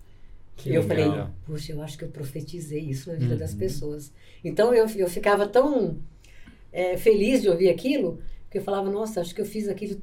Que 0.57 0.71
e 0.71 0.75
eu 0.75 0.83
legal. 0.83 1.11
falei, 1.13 1.27
puxa, 1.47 1.73
eu 1.73 1.83
acho 1.83 1.97
que 1.97 2.05
eu 2.05 2.09
profetizei 2.09 2.81
isso 2.81 3.11
na 3.11 3.17
vida 3.19 3.37
das 3.37 3.53
Uhum. 3.53 3.59
pessoas. 3.59 4.13
Então 4.45 4.75
eu, 4.75 4.87
eu 4.97 5.09
ficava 5.09 5.47
tão 5.49 5.99
é, 6.73 6.97
feliz 6.97 7.41
de 7.43 7.49
ouvir 7.49 7.71
aquilo, 7.71 8.21
que 8.51 8.59
eu 8.59 8.63
falava, 8.63 8.91
nossa, 8.91 9.21
acho 9.21 9.35
que 9.35 9.41
eu 9.41 9.47
fiz 9.47 9.69
aquilo 9.69 10.01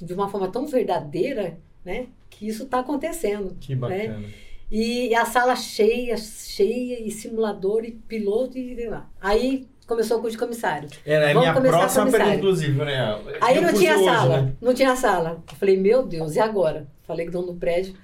de 0.00 0.14
uma 0.14 0.28
forma 0.28 0.48
tão 0.50 0.66
verdadeira, 0.66 1.58
né? 1.84 2.06
Que 2.30 2.48
isso 2.48 2.64
está 2.64 2.80
acontecendo. 2.80 3.56
Que 3.60 3.74
bacana. 3.74 4.24
E 4.70 5.14
a 5.14 5.24
sala 5.24 5.54
cheia, 5.54 6.16
cheia, 6.16 7.00
e 7.00 7.10
simulador, 7.10 7.84
e 7.84 7.92
piloto, 7.92 8.58
e 8.58 8.74
sei 8.74 8.88
lá. 8.88 9.08
Aí 9.20 9.68
começou 9.86 10.18
o 10.18 10.20
curso 10.20 10.36
de 10.36 10.42
comissário. 10.42 10.88
Era 11.04 11.26
a 11.26 11.28
Vamos 11.28 11.42
minha 11.42 11.54
começar 11.54 11.78
próxima 11.78 12.10
pergunta, 12.10 12.34
inclusive, 12.34 12.84
né? 12.84 13.20
Aí 13.40 13.60
não 13.60 13.72
tinha 13.72 13.94
hoje, 13.94 14.04
sala, 14.04 14.40
né? 14.40 14.52
não 14.60 14.74
tinha 14.74 14.96
sala. 14.96 15.42
Eu 15.50 15.56
falei, 15.56 15.76
meu 15.76 16.04
Deus, 16.04 16.34
e 16.34 16.40
agora? 16.40 16.88
Falei 17.06 17.26
que 17.26 17.32
dono 17.32 17.48
do 17.48 17.54
prédio 17.54 17.94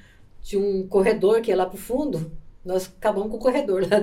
tinha 0.43 0.61
um 0.61 0.87
corredor 0.87 1.41
que 1.41 1.51
ia 1.51 1.57
lá 1.57 1.67
pro 1.67 1.79
fundo. 1.79 2.31
Nós 2.65 2.93
acabamos 2.99 3.31
com 3.31 3.37
o 3.37 3.41
corredor 3.41 3.83
lá. 3.83 3.99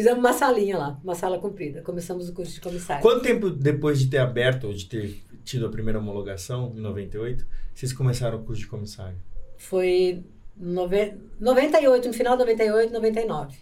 Fizemos 0.00 0.18
uma 0.18 0.32
salinha 0.32 0.78
lá, 0.78 0.98
uma 1.04 1.14
sala 1.14 1.38
comprida. 1.38 1.82
Começamos 1.82 2.26
o 2.26 2.32
curso 2.32 2.54
de 2.54 2.60
comissário. 2.62 3.02
Quanto 3.02 3.20
tempo 3.20 3.50
depois 3.50 3.98
de 4.00 4.06
ter 4.06 4.16
aberto, 4.16 4.66
ou 4.66 4.72
de 4.72 4.86
ter 4.86 5.22
tido 5.44 5.66
a 5.66 5.68
primeira 5.68 5.98
homologação, 5.98 6.72
em 6.74 6.80
98, 6.80 7.46
vocês 7.74 7.92
começaram 7.92 8.38
o 8.38 8.42
curso 8.42 8.62
de 8.62 8.66
comissário? 8.66 9.18
Foi 9.58 10.24
nove... 10.56 11.12
98, 11.38 12.08
no 12.08 12.14
final 12.14 12.32
de 12.32 12.38
98, 12.40 12.90
99. 12.94 13.58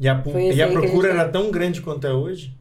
E 0.00 0.08
a, 0.08 0.14
e 0.26 0.30
a 0.30 0.36
aí 0.36 0.54
que 0.56 0.62
a 0.62 0.68
procura 0.68 1.10
gente- 1.10 1.20
era 1.20 1.28
tão 1.28 1.48
grande 1.52 1.80
quanto 1.80 2.08
é 2.08 2.12
hoje? 2.12 2.52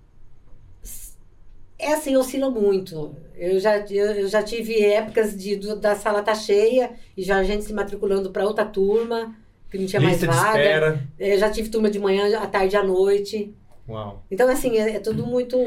É 1.79 1.91
assim, 1.93 2.15
oscila 2.15 2.51
muito. 2.51 3.15
Eu 3.35 3.59
já, 3.59 3.79
eu, 3.79 4.11
eu 4.11 4.27
já 4.27 4.43
tive 4.43 4.79
épocas 4.79 5.35
de, 5.35 5.55
do- 5.55 5.75
da 5.75 5.95
sala 5.95 6.21
tá 6.21 6.35
cheia 6.35 6.91
e 7.17 7.23
já 7.23 7.37
a 7.37 7.43
gente 7.43 7.65
se 7.65 7.73
matriculando 7.73 8.29
para 8.29 8.45
outra 8.45 8.63
turma, 8.63 9.35
que 9.75 9.81
não 9.81 9.87
tinha 9.87 9.99
Lista 10.01 10.25
mais 10.27 10.37
de 10.39 10.43
vaga. 10.43 10.59
espera. 10.59 11.03
Eu 11.19 11.37
já 11.39 11.49
tive 11.49 11.69
turma 11.69 11.89
de 11.89 11.99
manhã, 11.99 12.39
à 12.39 12.47
tarde 12.47 12.75
à 12.75 12.83
noite. 12.83 13.53
Uau. 13.87 14.23
Então, 14.31 14.49
assim, 14.49 14.77
é, 14.77 14.95
é 14.95 14.99
tudo 14.99 15.27
muito. 15.27 15.57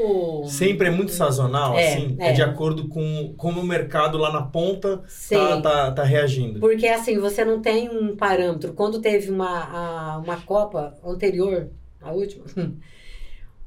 Sempre 0.45 0.87
é 0.87 0.91
muito 0.91 1.11
sazonal, 1.11 1.73
É, 1.77 1.93
assim? 1.93 2.17
É. 2.19 2.29
é. 2.29 2.33
de 2.33 2.41
acordo 2.41 2.89
com 2.89 3.33
como 3.37 3.61
o 3.61 3.63
mercado 3.63 4.17
lá 4.17 4.29
na 4.33 4.41
ponta 4.41 5.01
tá, 5.29 5.61
tá, 5.61 5.91
tá 5.93 6.03
reagindo. 6.03 6.59
Porque, 6.59 6.85
assim, 6.87 7.17
você 7.17 7.45
não 7.45 7.61
tem 7.61 7.87
um 7.89 8.17
parâmetro. 8.17 8.73
Quando 8.73 8.99
teve 8.99 9.31
uma, 9.31 9.47
a- 9.63 10.17
uma 10.17 10.35
Copa 10.41 10.97
anterior, 11.01 11.69
a 12.01 12.11
última, 12.11 12.43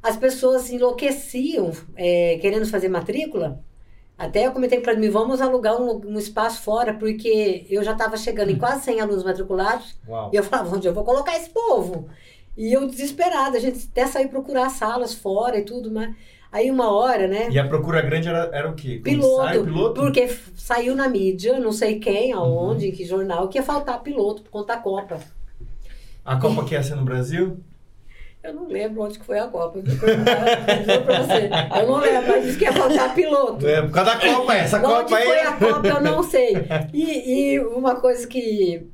as 0.02 0.16
pessoas 0.18 0.68
enlouqueciam 0.70 1.70
é, 1.96 2.36
querendo 2.40 2.66
fazer 2.66 2.88
matrícula. 2.88 3.58
Até 4.22 4.46
eu 4.46 4.52
comentei 4.52 4.78
para 4.78 4.94
mim, 4.94 5.10
vamos 5.10 5.40
alugar 5.40 5.74
um, 5.80 6.00
um 6.06 6.16
espaço 6.16 6.62
fora, 6.62 6.94
porque 6.94 7.66
eu 7.68 7.82
já 7.82 7.90
estava 7.90 8.16
chegando 8.16 8.50
em 8.50 8.56
quase 8.56 8.84
100 8.84 9.00
alunos 9.00 9.24
matriculados. 9.24 9.96
Uau. 10.08 10.30
E 10.32 10.36
eu 10.36 10.44
falava, 10.44 10.76
onde 10.76 10.86
eu 10.86 10.94
vou 10.94 11.02
colocar 11.02 11.36
esse 11.36 11.50
povo? 11.50 12.08
E 12.56 12.72
eu 12.72 12.86
desesperada, 12.86 13.56
a 13.56 13.60
gente 13.60 13.88
até 13.90 14.06
saiu 14.06 14.28
procurar 14.28 14.70
salas 14.70 15.12
fora 15.12 15.58
e 15.58 15.64
tudo, 15.64 15.90
mas 15.90 16.14
aí 16.52 16.70
uma 16.70 16.92
hora, 16.92 17.26
né? 17.26 17.48
E 17.50 17.58
a 17.58 17.66
procura 17.66 18.00
grande 18.00 18.28
era, 18.28 18.48
era 18.52 18.70
o 18.70 18.74
quê? 18.74 19.00
Piloto, 19.02 19.36
Comissário, 19.36 19.64
piloto? 19.64 20.00
porque 20.00 20.28
saiu 20.54 20.94
na 20.94 21.08
mídia, 21.08 21.58
não 21.58 21.72
sei 21.72 21.98
quem, 21.98 22.32
aonde, 22.32 22.88
em 22.88 22.92
que 22.92 23.04
jornal, 23.04 23.48
que 23.48 23.58
ia 23.58 23.64
faltar 23.64 24.00
piloto 24.04 24.42
por 24.42 24.50
conta 24.50 24.76
da 24.76 24.80
Copa. 24.80 25.18
A 26.24 26.36
Copa 26.36 26.64
que 26.64 26.74
ia 26.74 26.82
ser 26.84 26.94
no 26.94 27.04
Brasil? 27.04 27.58
Eu 28.42 28.54
não 28.54 28.66
lembro 28.66 29.02
onde 29.02 29.18
que 29.18 29.24
foi 29.24 29.38
a 29.38 29.46
Copa. 29.46 29.78
eu 29.78 29.84
você. 29.84 31.50
Eu 31.80 31.86
não 31.86 31.96
lembro, 31.98 32.28
mas 32.32 32.44
disse 32.44 32.58
que 32.58 32.64
ia 32.64 32.72
faltar 32.72 33.14
piloto. 33.14 33.66
É, 33.66 33.82
por 33.82 33.92
causa 33.92 34.14
da 34.16 34.20
Copa, 34.34 34.54
essa 34.54 34.78
onde 34.78 34.86
Copa 34.86 35.16
aí. 35.16 35.24
foi 35.24 35.40
a 35.40 35.52
Copa, 35.52 35.86
eu 35.88 36.00
não 36.00 36.22
sei. 36.24 36.56
E, 36.92 37.52
e 37.54 37.60
uma 37.60 37.96
coisa 38.00 38.26
que, 38.26 38.86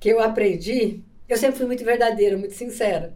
que 0.00 0.08
eu 0.08 0.20
aprendi, 0.20 1.02
eu 1.28 1.36
sempre 1.36 1.58
fui 1.58 1.66
muito 1.66 1.84
verdadeira, 1.84 2.36
muito 2.38 2.54
sincera. 2.54 3.14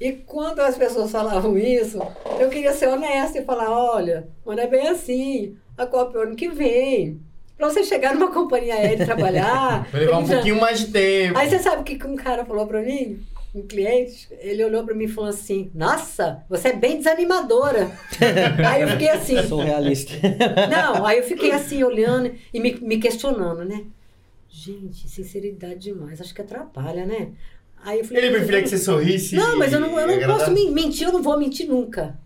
E 0.00 0.12
quando 0.12 0.60
as 0.60 0.76
pessoas 0.78 1.10
falavam 1.10 1.56
isso, 1.58 1.98
eu 2.38 2.48
queria 2.48 2.72
ser 2.72 2.88
honesta 2.88 3.38
e 3.38 3.44
falar, 3.44 3.70
olha, 3.70 4.28
mas 4.44 4.56
não 4.56 4.62
é 4.62 4.66
bem 4.66 4.88
assim. 4.88 5.56
A 5.76 5.86
Copa 5.86 6.16
é 6.16 6.20
o 6.20 6.24
ano 6.24 6.36
que 6.36 6.48
vem. 6.48 7.20
Pra 7.58 7.68
você 7.70 7.82
chegar 7.84 8.14
numa 8.14 8.30
companhia 8.30 8.74
aérea 8.74 9.02
e 9.02 9.06
trabalhar. 9.06 9.86
Vai 9.92 10.00
levar 10.02 10.18
um 10.18 10.26
já- 10.26 10.34
pouquinho 10.36 10.60
mais 10.60 10.80
de 10.80 10.86
tempo. 10.92 11.38
Aí 11.38 11.48
você 11.50 11.58
sabe 11.58 11.80
o 11.82 11.84
que 11.84 12.06
um 12.06 12.16
cara 12.16 12.44
falou 12.46 12.66
pra 12.66 12.80
mim? 12.80 13.18
Um 13.56 13.66
cliente, 13.66 14.28
ele 14.40 14.62
olhou 14.62 14.84
pra 14.84 14.94
mim 14.94 15.04
e 15.04 15.08
falou 15.08 15.30
assim: 15.30 15.70
Nossa, 15.74 16.44
você 16.48 16.68
é 16.68 16.72
bem 16.76 16.98
desanimadora. 16.98 17.90
aí 18.68 18.82
eu 18.82 18.88
fiquei 18.88 19.08
assim, 19.08 19.42
Sou 19.48 19.60
realista. 19.62 20.12
não, 20.70 21.06
aí 21.06 21.18
eu 21.18 21.24
fiquei 21.24 21.52
assim 21.52 21.82
olhando 21.82 22.30
e 22.52 22.60
me, 22.60 22.74
me 22.74 22.98
questionando, 22.98 23.64
né? 23.64 23.84
Gente, 24.48 25.08
sinceridade 25.08 25.80
demais, 25.80 26.20
acho 26.20 26.34
que 26.34 26.40
atrapalha, 26.42 27.06
né? 27.06 27.30
Aí 27.82 28.00
eu 28.00 28.04
falei, 28.04 28.24
Ele 28.24 28.36
preferia 28.36 28.62
que 28.62 28.68
você 28.68 28.78
sorrisse. 28.78 29.36
Não, 29.36 29.58
mas 29.58 29.72
eu 29.72 29.80
não, 29.80 29.98
eu 29.98 30.06
não 30.06 30.14
agradar- 30.14 30.38
posso 30.38 30.50
men- 30.50 30.70
mentir, 30.70 31.06
eu 31.06 31.12
não 31.12 31.22
vou 31.22 31.38
mentir 31.38 31.66
nunca. 31.68 32.18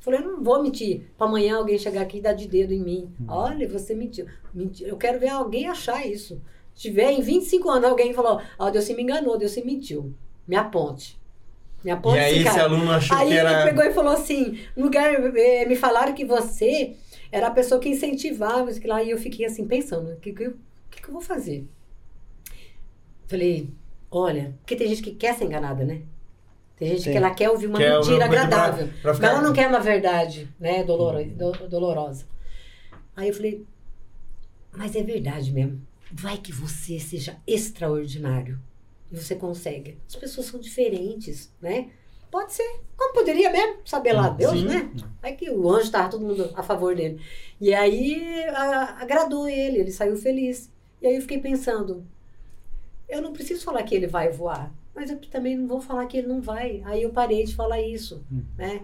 Falei, 0.00 0.20
eu 0.20 0.24
não 0.24 0.42
vou 0.42 0.62
mentir. 0.62 1.02
Pra 1.18 1.26
amanhã 1.26 1.56
alguém 1.56 1.76
chegar 1.76 2.02
aqui 2.02 2.18
e 2.18 2.20
dar 2.20 2.32
de 2.32 2.46
dedo 2.48 2.72
em 2.72 2.80
mim. 2.80 3.10
Olha, 3.26 3.68
você 3.68 3.94
mentiu. 3.94 4.26
mentiu. 4.54 4.86
Eu 4.86 4.96
quero 4.96 5.18
ver 5.18 5.28
alguém 5.28 5.66
achar 5.66 6.06
isso. 6.06 6.40
Se 6.74 6.82
tiver 6.82 7.10
em 7.10 7.20
25 7.20 7.68
anos 7.68 7.90
alguém 7.90 8.14
falou, 8.14 8.40
ó, 8.58 8.70
Deus 8.70 8.84
se 8.84 8.94
me 8.94 9.02
enganou, 9.02 9.36
Deus 9.36 9.50
se 9.52 9.64
mentiu. 9.64 10.14
Me 10.48 10.56
aponte. 10.56 11.16
Me 11.84 11.90
aponte 11.92 12.16
E 12.16 12.20
aí 12.20 12.32
esse 12.32 12.40
esse 12.42 12.50
cara. 12.56 12.62
aluno 12.64 12.90
achou 12.90 13.16
Aí 13.16 13.28
que 13.28 13.34
ele 13.34 13.38
era. 13.40 13.64
pegou 13.66 13.84
e 13.84 13.92
falou 13.92 14.12
assim: 14.14 14.58
lugar, 14.76 15.12
eh, 15.36 15.64
me 15.66 15.76
falaram 15.76 16.12
que 16.14 16.24
você 16.24 16.96
era 17.30 17.46
a 17.48 17.50
pessoa 17.52 17.80
que 17.80 17.88
incentivava 17.88 18.70
isso 18.70 18.80
lá. 18.88 19.02
E 19.02 19.10
eu 19.10 19.18
fiquei 19.18 19.46
assim, 19.46 19.66
pensando: 19.66 20.10
o 20.12 20.16
que, 20.16 20.32
que, 20.32 20.50
que, 20.90 21.02
que 21.02 21.08
eu 21.08 21.12
vou 21.12 21.20
fazer? 21.22 21.64
Falei: 23.26 23.70
olha, 24.10 24.54
porque 24.60 24.74
tem 24.74 24.88
gente 24.88 25.02
que 25.02 25.12
quer 25.12 25.34
ser 25.34 25.44
enganada, 25.44 25.84
né? 25.84 26.02
Tem 26.76 26.88
gente 26.90 27.02
Sim. 27.02 27.10
que 27.12 27.16
ela 27.16 27.30
quer 27.32 27.50
ouvir 27.50 27.66
uma 27.66 27.78
Quer 27.78 27.96
ouvir 27.98 28.10
mentira 28.12 28.28
pra- 28.28 28.42
agradável. 28.42 28.88
pra 29.02 29.14
ficar- 29.14 29.26
Mas 29.28 29.36
ela 29.38 29.46
não 29.46 29.52
quer 29.52 29.68
uma 29.68 29.80
verdade, 29.80 30.48
né? 30.60 30.84
Doloro, 30.84 31.24
do- 31.24 31.68
dolorosa. 31.68 32.24
Aí 33.16 33.28
eu 33.28 33.34
falei: 33.34 33.64
mas 34.76 34.94
é 34.96 35.02
verdade 35.02 35.52
mesmo. 35.52 35.80
Vai 36.10 36.38
que 36.38 36.52
você 36.52 36.98
seja 36.98 37.36
extraordinário. 37.46 38.58
E 39.10 39.16
você 39.16 39.34
consegue. 39.34 39.98
As 40.06 40.16
pessoas 40.16 40.46
são 40.46 40.60
diferentes, 40.60 41.52
né? 41.60 41.90
Pode 42.30 42.52
ser. 42.52 42.80
Como 42.96 43.14
poderia 43.14 43.50
mesmo? 43.50 43.78
Saber 43.86 44.12
lá 44.12 44.28
Deus, 44.28 44.52
Sim. 44.52 44.66
né? 44.66 44.90
Aí 45.22 45.34
que 45.34 45.50
o 45.50 45.70
anjo 45.70 45.84
estava 45.84 46.10
todo 46.10 46.24
mundo 46.24 46.50
a 46.54 46.62
favor 46.62 46.94
dele. 46.94 47.18
E 47.60 47.72
aí 47.72 48.44
a- 48.50 48.98
agradou 49.00 49.48
ele, 49.48 49.78
ele 49.78 49.90
saiu 49.92 50.14
feliz. 50.16 50.70
E 51.00 51.06
aí 51.06 51.14
eu 51.14 51.22
fiquei 51.22 51.38
pensando, 51.40 52.04
eu 53.08 53.22
não 53.22 53.32
preciso 53.32 53.64
falar 53.64 53.82
que 53.82 53.94
ele 53.94 54.06
vai 54.06 54.28
voar, 54.30 54.70
mas 54.94 55.10
eu 55.10 55.18
também 55.30 55.56
não 55.56 55.66
vou 55.66 55.80
falar 55.80 56.04
que 56.06 56.18
ele 56.18 56.26
não 56.26 56.40
vai. 56.42 56.82
Aí 56.84 57.02
eu 57.02 57.10
parei 57.10 57.44
de 57.44 57.54
falar 57.54 57.80
isso, 57.80 58.22
né? 58.58 58.82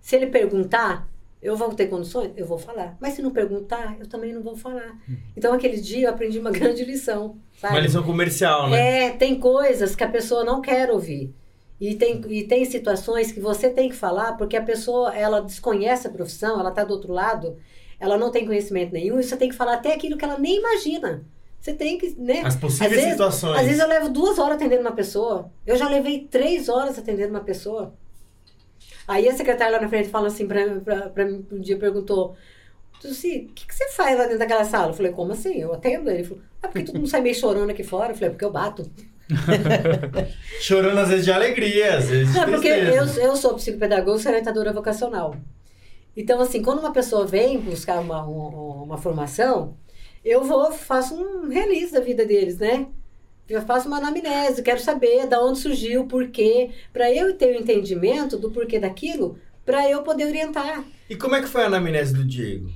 Se 0.00 0.16
ele 0.16 0.26
perguntar, 0.26 1.08
eu 1.42 1.56
vou 1.56 1.74
ter 1.74 1.86
condições? 1.88 2.30
Eu 2.36 2.46
vou 2.46 2.56
falar. 2.56 2.96
Mas 3.00 3.14
se 3.14 3.22
não 3.22 3.30
perguntar, 3.32 3.96
eu 3.98 4.06
também 4.06 4.32
não 4.32 4.42
vou 4.42 4.56
falar. 4.56 4.96
Então 5.36 5.52
aquele 5.52 5.80
dia 5.80 6.06
eu 6.06 6.10
aprendi 6.10 6.38
uma 6.38 6.50
grande 6.52 6.84
lição, 6.84 7.36
sabe? 7.60 7.74
Uma 7.74 7.80
lição 7.80 8.02
comercial, 8.02 8.70
né? 8.70 9.06
É, 9.06 9.10
tem 9.10 9.38
coisas 9.40 9.96
que 9.96 10.04
a 10.04 10.08
pessoa 10.08 10.44
não 10.44 10.60
quer 10.60 10.90
ouvir. 10.90 11.34
E 11.80 11.96
tem, 11.96 12.20
e 12.28 12.44
tem 12.44 12.64
situações 12.64 13.32
que 13.32 13.40
você 13.40 13.68
tem 13.68 13.88
que 13.88 13.96
falar 13.96 14.34
porque 14.36 14.56
a 14.56 14.62
pessoa, 14.62 15.12
ela 15.16 15.40
desconhece 15.40 16.06
a 16.06 16.10
profissão, 16.10 16.60
ela 16.60 16.68
está 16.70 16.84
do 16.84 16.92
outro 16.94 17.12
lado, 17.12 17.56
ela 17.98 18.16
não 18.16 18.30
tem 18.30 18.46
conhecimento 18.46 18.92
nenhum, 18.92 19.18
e 19.18 19.24
você 19.24 19.36
tem 19.36 19.48
que 19.48 19.54
falar 19.56 19.74
até 19.74 19.92
aquilo 19.92 20.16
que 20.16 20.24
ela 20.24 20.38
nem 20.38 20.58
imagina. 20.58 21.24
Você 21.60 21.72
tem 21.74 21.98
que, 21.98 22.14
né? 22.18 22.42
As 22.44 22.54
possíveis 22.56 22.90
Às 22.92 22.96
vezes- 22.96 23.10
situações. 23.12 23.58
Às 23.58 23.66
vezes 23.66 23.80
eu 23.80 23.88
levo 23.88 24.08
duas 24.10 24.38
horas 24.38 24.56
atendendo 24.56 24.82
uma 24.82 24.92
pessoa. 24.92 25.50
Eu 25.66 25.76
já 25.76 25.88
levei 25.88 26.20
três 26.30 26.68
horas 26.68 26.96
atendendo 26.98 27.30
uma 27.30 27.40
pessoa. 27.44 27.94
Aí 29.06 29.28
a 29.28 29.34
secretária 29.34 29.76
lá 29.76 29.82
na 29.82 29.88
frente 29.88 30.08
fala 30.08 30.28
assim 30.28 30.46
pra, 30.46 30.64
pra, 30.80 31.08
pra 31.08 31.24
mim, 31.24 31.44
um 31.50 31.60
dia 31.60 31.76
perguntou, 31.76 32.36
Tuci, 33.00 33.48
o 33.50 33.52
que, 33.52 33.66
que 33.66 33.74
você 33.74 33.88
faz 33.90 34.16
lá 34.16 34.24
dentro 34.24 34.38
daquela 34.38 34.64
sala? 34.64 34.90
Eu 34.90 34.94
falei, 34.94 35.10
como 35.10 35.32
assim? 35.32 35.58
Eu 35.60 35.72
atendo 35.74 36.08
ele. 36.08 36.22
Falou, 36.22 36.42
ah, 36.62 36.68
porque 36.68 36.84
todo 36.84 36.96
mundo 36.96 37.08
sai 37.08 37.20
meio 37.20 37.34
chorando 37.34 37.70
aqui 37.70 37.82
fora. 37.82 38.12
Eu 38.12 38.14
falei, 38.14 38.28
"É 38.28 38.30
porque 38.30 38.44
eu 38.44 38.52
bato. 38.52 38.88
Chorando 40.60 40.98
às 40.98 41.08
vezes 41.08 41.24
de 41.24 41.32
alegria, 41.32 41.96
às 41.96 42.08
vezes 42.08 42.32
de 42.32 42.38
Não, 42.38 42.46
porque 42.46 42.68
eu, 42.68 43.04
eu 43.04 43.36
sou 43.36 43.54
psicopedagoga, 43.54 44.18
sou 44.18 44.30
orientadora 44.30 44.72
vocacional. 44.72 45.34
Então, 46.16 46.40
assim, 46.40 46.62
quando 46.62 46.80
uma 46.80 46.92
pessoa 46.92 47.26
vem 47.26 47.58
buscar 47.58 47.98
uma, 48.00 48.22
uma, 48.24 48.82
uma 48.84 48.98
formação, 48.98 49.76
eu 50.24 50.44
vou, 50.44 50.70
faço 50.70 51.14
um 51.14 51.48
release 51.48 51.92
da 51.92 52.00
vida 52.00 52.24
deles, 52.24 52.58
né? 52.58 52.86
Eu 53.48 53.60
faço 53.62 53.88
uma 53.88 53.98
anamnese, 53.98 54.62
quero 54.62 54.80
saber 54.80 55.26
da 55.26 55.40
onde 55.42 55.58
surgiu, 55.58 56.06
por 56.06 56.28
quê, 56.28 56.70
para 56.92 57.12
eu 57.12 57.34
ter 57.36 57.54
o 57.54 57.60
entendimento 57.60 58.38
do 58.38 58.50
porquê 58.50 58.78
daquilo, 58.78 59.36
para 59.64 59.88
eu 59.90 60.02
poder 60.02 60.26
orientar. 60.26 60.82
E 61.10 61.16
como 61.16 61.34
é 61.34 61.42
que 61.42 61.48
foi 61.48 61.62
a 61.62 61.66
anamnese 61.66 62.14
do 62.14 62.24
Diego? 62.24 62.70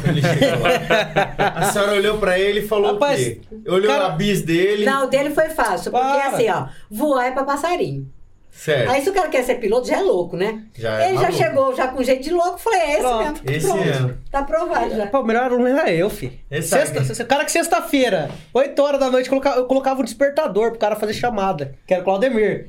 Quando 0.00 0.16
ele 0.16 0.22
chegou 0.22 0.62
lá. 0.62 1.50
A 1.56 1.64
senhora 1.72 1.92
olhou 1.92 2.18
pra 2.18 2.38
ele 2.38 2.60
e 2.60 2.66
falou 2.66 2.94
Rapaz, 2.94 3.20
o 3.20 3.24
quê? 3.24 3.40
Olhou 3.68 3.88
cara- 3.92 4.06
a 4.06 4.10
bis 4.10 4.40
dele. 4.42 4.84
Não, 4.86 5.04
o 5.04 5.10
dele 5.10 5.30
foi 5.30 5.50
fácil, 5.50 5.90
porque 5.92 6.06
Para. 6.06 6.28
assim, 6.28 6.48
ó, 6.48 6.68
voar 6.90 7.26
é 7.26 7.30
para 7.32 7.44
passarinho. 7.44 8.10
Certo. 8.54 8.90
Aí 8.90 9.02
se 9.02 9.08
o 9.08 9.12
cara 9.14 9.28
quer 9.28 9.42
ser 9.42 9.54
piloto, 9.56 9.88
já 9.88 9.96
é 9.98 10.02
louco, 10.02 10.36
né? 10.36 10.62
Já 10.76 11.02
é 11.02 11.08
Ele 11.08 11.18
já 11.18 11.30
chegou 11.32 11.74
já 11.74 11.88
com 11.88 12.02
jeito 12.02 12.22
de 12.22 12.30
louco, 12.30 12.58
falei, 12.58 12.80
é 12.80 12.90
esse 12.92 13.00
Pronto. 13.00 13.18
mesmo. 13.24 13.40
Esse 13.50 13.66
Pronto. 13.66 13.84
mesmo. 13.84 14.14
Tá 14.30 14.38
aprovado 14.40 14.94
já. 14.94 15.06
Pô, 15.06 15.20
o 15.20 15.24
melhor 15.24 15.44
aluno 15.44 15.66
era 15.66 15.90
eu, 15.90 16.08
fi. 16.10 16.38
Esse 16.50 16.68
Sexta, 16.68 17.02
se- 17.02 17.24
cara 17.24 17.44
que 17.44 17.50
sexta-feira, 17.50 18.30
8 18.52 18.82
horas 18.82 19.00
da 19.00 19.10
noite, 19.10 19.26
eu 19.26 19.30
colocava, 19.30 19.56
eu 19.56 19.64
colocava 19.66 20.00
um 20.00 20.04
despertador 20.04 20.70
pro 20.70 20.78
cara 20.78 20.94
fazer 20.96 21.14
chamada, 21.14 21.74
que 21.86 21.94
era 21.94 22.02
o 22.02 22.04
Claudemir. 22.04 22.68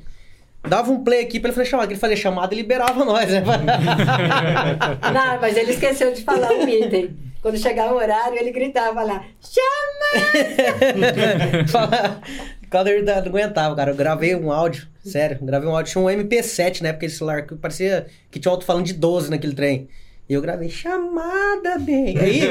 Dava 0.67 0.91
um 0.91 1.03
play 1.03 1.21
aqui 1.21 1.39
pra 1.39 1.49
ele 1.49 1.55
fazer 1.55 1.69
chamada. 1.69 1.91
Ele 1.91 1.99
fazia 1.99 2.15
chamada 2.17 2.53
e 2.53 2.57
liberava 2.57 3.03
nós, 3.03 3.29
né? 3.29 3.43
Não, 5.13 5.41
mas 5.41 5.57
ele 5.57 5.71
esqueceu 5.71 6.13
de 6.13 6.23
falar 6.23 6.51
o 6.51 6.67
item. 6.67 7.15
Quando 7.41 7.57
chegava 7.57 7.93
o 7.93 7.97
horário, 7.97 8.39
ele 8.39 8.51
gritava 8.51 9.03
lá, 9.03 9.25
chama! 9.41 10.23
Claudemir 12.71 13.03
não 13.03 13.17
aguentava, 13.17 13.75
cara. 13.75 13.91
Eu 13.91 13.95
gravei 13.95 14.33
um 14.33 14.49
áudio, 14.49 14.87
sério, 15.03 15.37
gravei 15.41 15.67
um 15.67 15.75
áudio, 15.75 15.91
tinha 15.91 16.03
um 16.03 16.07
MP7 16.07 16.81
na 16.81 16.89
época, 16.89 17.05
esse 17.05 17.17
celular, 17.17 17.45
que 17.45 17.53
parecia 17.55 18.07
que 18.31 18.39
tinha 18.39 18.49
um 18.49 18.55
alto-falando 18.55 18.85
de 18.85 18.93
12 18.93 19.29
naquele 19.29 19.53
trem. 19.53 19.89
E 20.29 20.33
eu 20.33 20.41
gravei, 20.41 20.69
chamada, 20.69 21.77
bem. 21.79 22.17
Aí, 22.17 22.43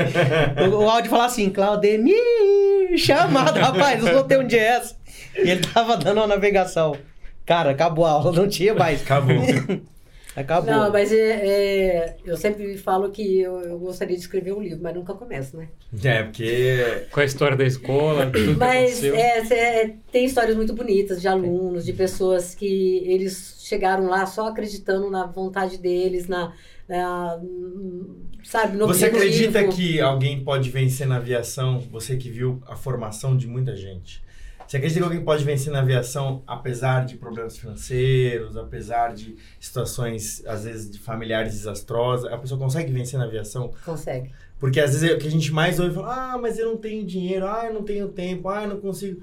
o, 0.68 0.82
o 0.82 0.90
áudio 0.90 1.10
falava 1.10 1.32
assim, 1.32 1.48
Claudemir, 1.48 2.14
chamada, 2.98 3.58
rapaz, 3.60 4.04
eu 4.04 4.12
soltei 4.12 4.36
um 4.36 4.46
jazz. 4.46 4.94
E 5.34 5.50
ele 5.50 5.62
tava 5.66 5.96
dando 5.96 6.18
uma 6.18 6.26
navegação. 6.26 6.94
Cara, 7.44 7.70
acabou 7.70 8.04
a 8.04 8.10
aula, 8.10 8.32
não 8.32 8.48
tinha 8.48 8.74
mais. 8.74 9.02
Acabou. 9.02 9.36
Acabou. 10.34 10.70
Não, 10.72 10.90
mas 10.90 11.12
é, 11.12 11.46
é, 11.46 12.16
eu 12.24 12.38
sempre 12.38 12.78
falo 12.78 13.10
que 13.10 13.40
eu, 13.40 13.60
eu 13.60 13.78
gostaria 13.78 14.16
de 14.16 14.22
escrever 14.22 14.54
um 14.54 14.62
livro, 14.62 14.78
mas 14.82 14.94
nunca 14.94 15.12
começo, 15.12 15.56
né? 15.58 15.68
É, 16.02 16.22
porque. 16.22 17.06
Com 17.10 17.20
a 17.20 17.24
história 17.24 17.54
da 17.54 17.64
escola, 17.66 18.30
tudo 18.30 18.56
Mas 18.58 19.04
é, 19.04 19.40
é, 19.52 19.94
tem 20.10 20.24
histórias 20.24 20.56
muito 20.56 20.72
bonitas 20.72 21.20
de 21.20 21.28
alunos, 21.28 21.84
de 21.84 21.92
pessoas 21.92 22.54
que 22.54 23.02
eles 23.04 23.58
chegaram 23.60 24.08
lá 24.08 24.24
só 24.24 24.48
acreditando 24.48 25.10
na 25.10 25.26
vontade 25.26 25.76
deles, 25.76 26.26
na, 26.26 26.54
na- 26.88 27.38
sabe, 28.42 28.78
no 28.78 28.86
Você 28.86 29.04
acredita 29.04 29.68
que 29.68 30.00
alguém 30.00 30.42
pode 30.42 30.70
vencer 30.70 31.06
na 31.06 31.16
aviação? 31.16 31.78
Você 31.92 32.16
que 32.16 32.30
viu 32.30 32.62
a 32.66 32.74
formação 32.74 33.36
de 33.36 33.46
muita 33.46 33.76
gente. 33.76 34.22
Você 34.72 34.78
acredita 34.78 35.00
que 35.00 35.04
alguém 35.04 35.22
pode 35.22 35.44
vencer 35.44 35.70
na 35.70 35.80
aviação 35.80 36.42
apesar 36.46 37.04
de 37.04 37.18
problemas 37.18 37.58
financeiros, 37.58 38.56
apesar 38.56 39.12
de 39.12 39.36
situações, 39.60 40.42
às 40.46 40.64
vezes, 40.64 40.90
de 40.90 40.98
familiares 40.98 41.52
desastrosas? 41.52 42.32
A 42.32 42.38
pessoa 42.38 42.58
consegue 42.58 42.90
vencer 42.90 43.18
na 43.18 43.26
aviação? 43.26 43.70
Consegue. 43.84 44.32
Porque 44.58 44.80
às 44.80 44.92
vezes 44.92 45.10
é 45.10 45.12
o 45.12 45.18
que 45.18 45.26
a 45.26 45.30
gente 45.30 45.52
mais 45.52 45.78
ouve 45.78 45.94
fala, 45.94 46.32
ah, 46.32 46.38
mas 46.38 46.58
eu 46.58 46.70
não 46.70 46.78
tenho 46.78 47.04
dinheiro, 47.04 47.46
ah, 47.46 47.66
eu 47.66 47.74
não 47.74 47.82
tenho 47.82 48.08
tempo, 48.08 48.48
ah, 48.48 48.62
eu 48.62 48.70
não 48.70 48.80
consigo. 48.80 49.20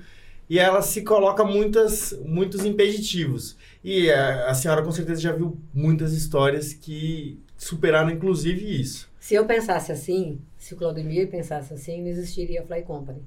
E 0.47 0.59
ela 0.59 0.83
se 0.83 1.01
coloca 1.01 1.43
muitas, 1.43 2.13
muitos 2.23 2.63
impeditivos. 2.63 3.57
E 3.83 4.07
eh, 4.07 4.45
a 4.45 4.53
senhora 4.53 4.83
com 4.83 4.91
certeza 4.91 5.19
já 5.19 5.31
viu 5.31 5.57
muitas 5.73 6.13
histórias 6.13 6.73
que 6.73 7.39
superaram 7.57 8.11
inclusive 8.11 8.79
isso. 8.79 9.09
Se 9.19 9.33
eu 9.33 9.47
pensasse 9.47 9.91
assim, 9.91 10.39
se 10.59 10.75
o 10.75 10.77
Claudemir 10.77 11.27
pensasse 11.27 11.73
assim, 11.73 12.03
não 12.03 12.07
existiria 12.07 12.61
a 12.61 12.65
Fly 12.67 12.83
Company. 12.83 13.23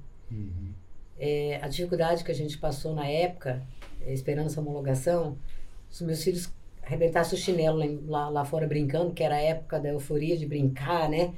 É, 1.25 1.61
a 1.63 1.69
dificuldade 1.69 2.25
que 2.25 2.33
a 2.33 2.35
gente 2.35 2.59
passou 2.59 2.97
na 2.97 3.07
época, 3.07 3.63
é, 4.01 4.13
esperando 4.13 4.47
essa 4.47 4.61
homologação, 4.61 5.39
se 5.89 6.03
meus 6.03 6.21
filhos 6.21 6.53
arrebentassem 6.83 7.39
o 7.39 7.41
chinelo 7.41 7.79
lá, 8.11 8.29
lá, 8.29 8.45
fora 8.45 8.67
brincando, 8.67 9.13
que 9.13 9.23
era 9.23 9.37
a 9.37 9.41
época 9.41 9.79
da 9.79 9.91
euforia 9.91 10.37
de 10.37 10.45
brincar, 10.45 11.09
né? 11.09 11.33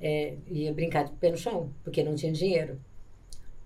É, 0.00 0.36
ia 0.46 0.72
brincar 0.72 1.06
de 1.06 1.10
pé 1.14 1.32
no 1.32 1.36
chão, 1.36 1.72
porque 1.82 2.04
não 2.04 2.14
tinha 2.14 2.30
dinheiro. 2.30 2.78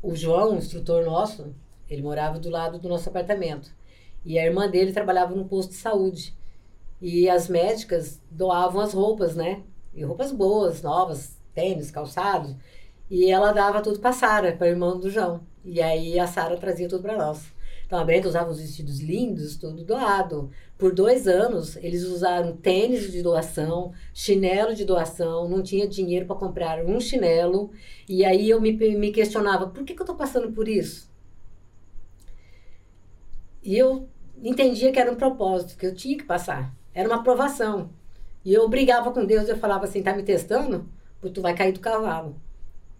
O 0.02 0.14
João, 0.16 0.54
o 0.54 0.56
instrutor 0.56 1.04
nosso, 1.04 1.54
ele 1.86 2.00
morava 2.00 2.38
do 2.38 2.48
lado 2.48 2.78
do 2.78 2.88
nosso 2.88 3.10
apartamento. 3.10 3.70
E 4.24 4.38
a 4.38 4.46
irmã 4.46 4.70
dele 4.70 4.90
trabalhava 4.90 5.34
no 5.34 5.44
posto 5.44 5.72
de 5.72 5.76
saúde. 5.76 6.34
E 6.98 7.28
as 7.28 7.46
médicas 7.46 8.22
doavam 8.30 8.80
as 8.80 8.94
roupas, 8.94 9.36
né? 9.36 9.62
E 9.94 10.02
roupas 10.02 10.32
boas, 10.32 10.80
novas, 10.80 11.36
tênis, 11.54 11.90
calçados. 11.90 12.56
E 13.10 13.30
ela 13.30 13.52
dava 13.52 13.82
tudo 13.82 14.00
pra 14.00 14.12
Sara, 14.12 14.52
pra 14.52 14.66
irmã 14.66 14.96
do 14.96 15.10
João. 15.10 15.46
E 15.64 15.80
aí 15.82 16.18
a 16.18 16.26
Sara 16.26 16.56
trazia 16.56 16.88
tudo 16.88 17.02
pra 17.02 17.16
nós. 17.16 17.52
Então 17.88 17.98
a 17.98 18.04
Brenda 18.04 18.28
usava 18.28 18.50
os 18.50 18.60
vestidos 18.60 19.00
lindos, 19.00 19.56
tudo 19.56 19.82
doado. 19.82 20.50
Por 20.76 20.94
dois 20.94 21.26
anos, 21.26 21.74
eles 21.76 22.04
usaram 22.04 22.54
tênis 22.54 23.10
de 23.10 23.22
doação, 23.22 23.92
chinelo 24.12 24.74
de 24.74 24.84
doação, 24.84 25.48
não 25.48 25.62
tinha 25.62 25.88
dinheiro 25.88 26.26
para 26.26 26.36
comprar 26.36 26.84
um 26.84 27.00
chinelo. 27.00 27.70
E 28.06 28.26
aí 28.26 28.50
eu 28.50 28.60
me, 28.60 28.72
me 28.72 29.10
questionava, 29.10 29.68
por 29.68 29.84
que, 29.84 29.94
que 29.94 30.02
eu 30.02 30.06
tô 30.06 30.14
passando 30.14 30.52
por 30.52 30.68
isso? 30.68 31.10
E 33.62 33.76
eu 33.76 34.06
entendia 34.42 34.92
que 34.92 34.98
era 35.00 35.10
um 35.10 35.16
propósito, 35.16 35.76
que 35.76 35.86
eu 35.86 35.94
tinha 35.94 36.16
que 36.18 36.24
passar. 36.24 36.74
Era 36.94 37.08
uma 37.08 37.20
aprovação. 37.20 37.90
E 38.44 38.52
eu 38.52 38.68
brigava 38.68 39.10
com 39.12 39.24
Deus, 39.24 39.48
eu 39.48 39.56
falava 39.56 39.84
assim, 39.84 40.02
tá 40.02 40.14
me 40.14 40.22
testando? 40.22 40.86
Porque 41.20 41.34
tu 41.34 41.42
vai 41.42 41.54
cair 41.54 41.72
do 41.72 41.80
cavalo. 41.80 42.36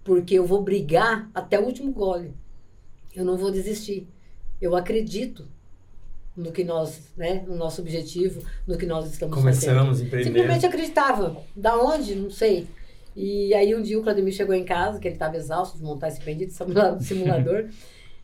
Porque 0.03 0.35
eu 0.35 0.47
vou 0.47 0.63
brigar 0.63 1.31
até 1.35 1.61
o 1.61 1.65
último 1.65 1.93
gole. 1.93 2.35
Eu 3.15 3.25
não 3.25 3.37
vou 3.37 3.51
desistir. 3.51 4.07
Eu 4.61 4.75
acredito 4.77 5.47
no 6.37 6.53
que 6.53 6.63
nós, 6.63 7.13
né, 7.17 7.45
no 7.47 7.57
nosso 7.57 7.81
objetivo, 7.81 8.43
no 8.67 8.77
que 8.79 8.87
nós 8.87 9.11
estamos 9.11 9.37
Começamos, 9.37 9.89
fazendo. 9.89 10.07
empreendemos. 10.07 10.39
Simplesmente 10.41 10.67
acreditava. 10.67 11.43
Da 11.57 11.77
onde? 11.77 12.15
Não 12.15 12.31
sei. 12.31 12.69
E 13.17 13.53
aí 13.55 13.75
um 13.75 13.83
dia 13.83 13.99
o 13.99 14.03
Claudemir 14.03 14.33
chegou 14.33 14.55
em 14.55 14.65
casa, 14.65 15.01
que 15.01 15.09
ele 15.09 15.17
estava 15.17 15.37
exausto 15.37 15.77
de 15.79 15.83
montar 15.83 16.09
esse 16.09 16.21
bendito 16.23 16.53
simula- 16.53 16.99
simulador. 17.03 17.69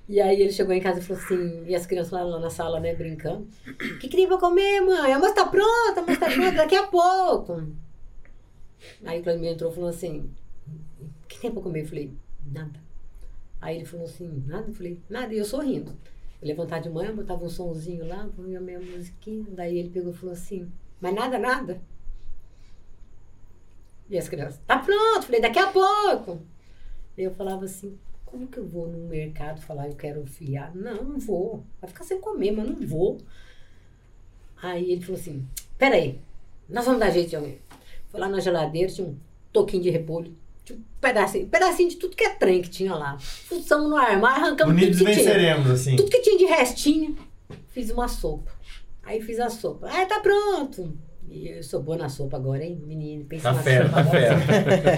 e 0.09 0.20
aí 0.20 0.40
ele 0.40 0.53
chegou 0.53 0.73
em 0.73 0.81
casa 0.81 1.01
e 1.01 1.03
falou 1.03 1.20
assim, 1.20 1.64
e 1.66 1.75
as 1.75 1.87
crianças 1.87 2.12
lá, 2.12 2.23
lá 2.23 2.38
na 2.38 2.51
sala, 2.51 2.79
né, 2.79 2.94
brincando. 2.94 3.49
O 3.66 3.99
que, 3.99 4.09
que 4.09 4.16
tem 4.16 4.29
pra 4.29 4.38
comer, 4.38 4.81
mãe? 4.81 5.12
A 5.12 5.18
moça 5.18 5.35
tá 5.35 5.47
pronta, 5.47 6.01
a 6.01 6.03
moça 6.03 6.20
tá 6.20 6.31
pronta, 6.31 6.53
daqui 6.53 6.77
a 6.77 6.87
pouco. 6.87 7.62
Aí 9.05 9.18
o 9.18 9.23
Claudemir 9.25 9.51
entrou 9.53 9.73
e 9.73 9.75
falou 9.75 9.90
assim, 9.90 10.31
o 11.01 11.27
que 11.27 11.40
tem 11.40 11.51
pra 11.51 11.62
comer? 11.62 11.83
Eu 11.83 11.87
falei, 11.88 12.12
nada. 12.53 12.84
Aí 13.64 13.77
ele 13.77 13.87
falou 13.87 14.05
assim, 14.05 14.44
nada? 14.46 14.68
Eu 14.68 14.74
falei, 14.74 15.00
nada. 15.09 15.33
E 15.33 15.38
eu 15.38 15.44
sorrindo. 15.46 15.90
Eu 16.42 16.48
levantava 16.48 16.83
de 16.83 16.90
manhã, 16.90 17.14
botava 17.16 17.42
um 17.42 17.48
sonzinho 17.48 18.07
lá, 18.07 18.29
punha 18.37 18.59
a 18.59 18.61
minha 18.61 18.79
musiquinha. 18.79 19.46
Daí 19.48 19.79
ele 19.79 19.88
pegou 19.88 20.12
e 20.12 20.14
falou 20.14 20.35
assim, 20.35 20.70
mas 21.00 21.14
nada, 21.14 21.38
nada. 21.38 21.81
E 24.11 24.18
as 24.18 24.29
crianças, 24.29 24.61
tá 24.66 24.79
pronto. 24.79 25.22
Falei, 25.22 25.40
daqui 25.40 25.59
a 25.59 25.68
pouco. 25.68 26.42
Eu 27.16 27.35
falava 27.35 27.64
assim, 27.64 27.98
como 28.27 28.46
que 28.46 28.59
eu 28.59 28.68
vou 28.68 28.87
no 28.87 29.09
mercado 29.09 29.62
falar 29.62 29.88
eu 29.88 29.94
quero 29.94 30.27
fiar? 30.27 30.74
Não, 30.77 31.03
não 31.03 31.18
vou. 31.18 31.64
Vai 31.81 31.88
ficar 31.88 32.05
sem 32.05 32.20
comer, 32.20 32.50
mas 32.50 32.68
não 32.68 32.87
vou. 32.87 33.16
Aí 34.61 34.92
ele 34.92 35.00
falou 35.00 35.18
assim, 35.18 35.48
peraí, 35.79 36.20
nós 36.68 36.85
vamos 36.85 37.00
dar 37.00 37.09
jeito 37.09 37.31
de 37.31 37.37
alguém. 37.37 37.59
Foi 38.09 38.20
lá 38.20 38.29
na 38.29 38.40
geladeira, 38.40 38.92
tinha 38.92 39.09
um 39.09 39.16
toquinho 39.50 39.83
de 39.83 39.88
repolho. 39.88 40.37
Tinha 40.64 40.79
um 40.79 40.83
pedacinho, 41.00 41.46
pedacinho 41.48 41.88
de 41.90 41.96
tudo 41.96 42.16
que 42.16 42.24
é 42.24 42.31
trem 42.31 42.62
que 42.62 42.70
tinha 42.70 42.94
lá. 42.94 43.18
Fuçamos 43.18 43.90
no 43.90 43.96
armário, 43.96 44.44
arrancamos 44.44 44.74
Unidos 44.74 44.98
tudo 44.98 45.07
que 45.09 45.12
tinha. 45.14 45.24
venceremos, 45.27 45.70
assim. 45.70 45.96
Tudo 45.96 46.11
que 46.11 46.20
tinha 46.20 46.38
de 46.38 46.44
restinho, 46.46 47.16
fiz 47.68 47.90
uma 47.90 48.09
sopa. 48.09 48.50
Aí 49.03 49.20
fiz 49.20 49.38
a 49.38 49.50
sopa. 49.50 49.88
Ah, 49.90 50.07
tá 50.07 50.20
pronto. 50.20 50.96
E 51.29 51.48
eu 51.48 51.62
sou 51.62 51.83
boa 51.83 51.96
na 51.98 52.09
sopa 52.09 52.37
agora, 52.37 52.64
hein, 52.64 52.81
menino? 52.87 53.24
Pensa 53.27 53.50
Tá 53.50 53.53
na 53.53 53.62
fera, 53.62 53.85
sopa 53.88 53.94
tá 54.05 54.09
agora. 54.09 54.37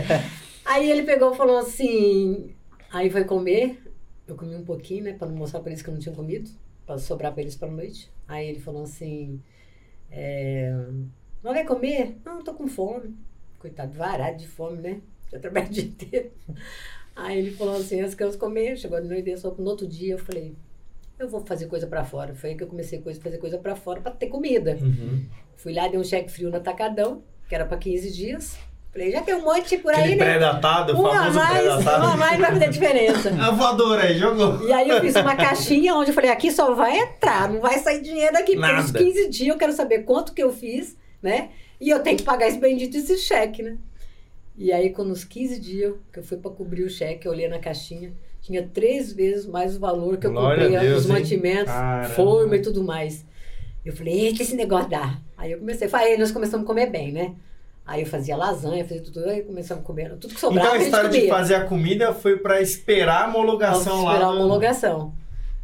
fera. 0.02 0.24
Aí 0.66 0.90
ele 0.90 1.02
pegou 1.02 1.33
e 1.33 1.37
falou 1.37 1.59
assim. 1.59 2.55
Aí 2.92 3.11
foi 3.11 3.24
comer. 3.24 3.81
Eu 4.26 4.35
comi 4.37 4.55
um 4.57 4.64
pouquinho, 4.64 5.05
né? 5.05 5.12
Pra 5.12 5.26
não 5.29 5.35
mostrar 5.37 5.61
pra 5.61 5.70
eles 5.70 5.83
que 5.83 5.88
eu 5.88 5.94
não 5.94 6.00
tinha 6.00 6.14
comido. 6.14 6.50
Pra 6.85 6.98
sobrar 6.98 7.33
pra 7.33 7.42
eles 7.42 7.57
pra 7.57 7.68
noite. 7.68 8.11
Aí 8.29 8.48
ele 8.48 8.59
falou 8.61 8.83
assim. 8.85 9.40
É, 10.11 10.72
não 11.42 11.52
vai 11.52 11.64
comer? 11.64 12.16
Não, 12.24 12.42
tô 12.42 12.55
com 12.55 12.66
fome. 12.68 13.14
Coitado, 13.59 13.92
varado 13.96 14.38
de 14.38 14.46
fome, 14.46 14.79
né? 14.83 15.00
Já 15.32 15.38
trabalhei 15.38 15.68
o 15.68 15.72
dia 15.72 15.84
inteiro. 15.84 16.30
Aí 17.14 17.38
ele 17.38 17.50
falou 17.52 17.76
assim: 17.76 18.00
as 18.00 18.14
crianças 18.14 18.38
comeram, 18.38 18.76
chegou 18.76 19.00
de 19.00 19.08
noite, 19.08 19.36
sopa. 19.38 19.62
No 19.62 19.70
outro 19.70 19.86
dia 19.86 20.14
eu 20.14 20.18
falei: 20.18 20.54
eu 21.18 21.28
vou 21.28 21.40
fazer 21.44 21.66
coisa 21.66 21.86
pra 21.86 22.04
fora. 22.04 22.34
Foi 22.34 22.50
aí 22.50 22.56
que 22.56 22.62
eu 22.62 22.68
comecei 22.68 22.98
a 22.98 23.20
fazer 23.20 23.38
coisa 23.38 23.58
pra 23.58 23.74
fora 23.74 24.00
pra 24.00 24.12
ter 24.12 24.26
comida. 24.26 24.76
Uhum. 24.80 25.24
Fui 25.56 25.72
lá, 25.72 25.88
dei 25.88 25.98
um 25.98 26.04
cheque 26.04 26.30
frio 26.30 26.50
no 26.50 26.56
Atacadão, 26.56 27.22
que 27.48 27.54
era 27.54 27.64
pra 27.64 27.78
15 27.78 28.12
dias. 28.12 28.56
Falei: 28.92 29.10
já 29.10 29.22
tem 29.22 29.34
um 29.34 29.42
monte 29.42 29.78
por 29.78 29.92
aí, 29.92 30.00
Aquele 30.00 30.16
né? 30.16 30.24
pré-datado, 30.24 30.98
Uma 30.98 31.12
mais, 31.12 31.36
pré-datado. 31.36 32.06
uma 32.06 32.16
mais 32.16 32.40
vai 32.40 32.52
fazer 32.52 32.70
diferença. 32.70 33.30
A 33.40 33.50
voadora 33.50 34.02
aí, 34.04 34.18
jogou. 34.18 34.66
E 34.66 34.72
aí 34.72 34.88
eu 34.88 35.00
fiz 35.00 35.14
uma 35.16 35.36
caixinha 35.36 35.94
onde 35.94 36.10
eu 36.10 36.14
falei, 36.14 36.30
aqui 36.30 36.50
só 36.50 36.74
vai 36.74 36.98
entrar, 36.98 37.48
não 37.48 37.60
vai 37.60 37.78
sair 37.78 38.00
dinheiro 38.02 38.32
daqui. 38.32 38.56
Nada. 38.56 38.98
15 38.98 39.28
dias 39.28 39.48
eu 39.48 39.58
quero 39.58 39.72
saber 39.72 40.00
quanto 40.04 40.32
que 40.32 40.42
eu 40.42 40.52
fiz, 40.52 40.96
né? 41.22 41.50
E 41.78 41.90
eu 41.90 42.00
tenho 42.00 42.16
que 42.16 42.22
pagar 42.22 42.48
esse 42.48 42.58
bendito 42.58 42.96
esse 42.96 43.18
cheque, 43.18 43.62
né? 43.62 43.76
E 44.58 44.72
aí, 44.72 44.90
quando 44.90 45.08
nos 45.08 45.24
15 45.24 45.60
dias 45.60 45.94
que 46.12 46.18
eu 46.18 46.22
fui 46.22 46.38
para 46.38 46.50
cobrir 46.50 46.82
o 46.82 46.88
cheque, 46.90 47.26
eu 47.26 47.32
olhei 47.32 47.48
na 47.48 47.58
caixinha, 47.58 48.12
tinha 48.40 48.62
três 48.66 49.12
vezes 49.12 49.46
mais 49.46 49.76
o 49.76 49.80
valor 49.80 50.16
que 50.16 50.26
eu 50.26 50.32
Glória 50.32 50.62
comprei 50.62 50.76
a 50.76 50.80
Deus, 50.80 51.00
os 51.00 51.06
mantimentos, 51.06 51.72
forma 52.14 52.56
e 52.56 52.62
tudo 52.62 52.82
mais. 52.82 53.24
Eu 53.84 53.92
falei, 53.94 54.26
eita, 54.26 54.42
esse 54.42 54.56
negócio 54.56 54.88
dá. 54.90 55.18
Aí 55.36 55.52
eu 55.52 55.58
comecei, 55.58 55.88
aí 55.92 56.18
nós 56.18 56.32
começamos 56.32 56.64
a 56.64 56.66
comer 56.66 56.86
bem, 56.90 57.12
né? 57.12 57.34
Aí 57.86 58.00
eu 58.02 58.06
fazia 58.06 58.36
lasanha, 58.36 58.84
fazia 58.84 59.02
tudo, 59.02 59.24
aí 59.28 59.42
começamos 59.42 59.84
a 59.84 59.86
comer. 59.86 60.16
Tudo 60.16 60.34
que 60.34 60.40
sobrava, 60.40 60.68
Então 60.68 60.80
a 60.80 60.80
a 60.80 60.82
história 60.82 61.08
de 61.10 61.18
comia. 61.18 61.34
fazer 61.34 61.54
a 61.54 61.64
comida 61.66 62.12
foi 62.12 62.36
pra 62.38 62.60
esperar 62.60 63.24
a 63.24 63.28
homologação 63.28 64.04
lá. 64.04 64.12
Esperar 64.14 64.28
a 64.28 64.32
homologação. 64.32 65.14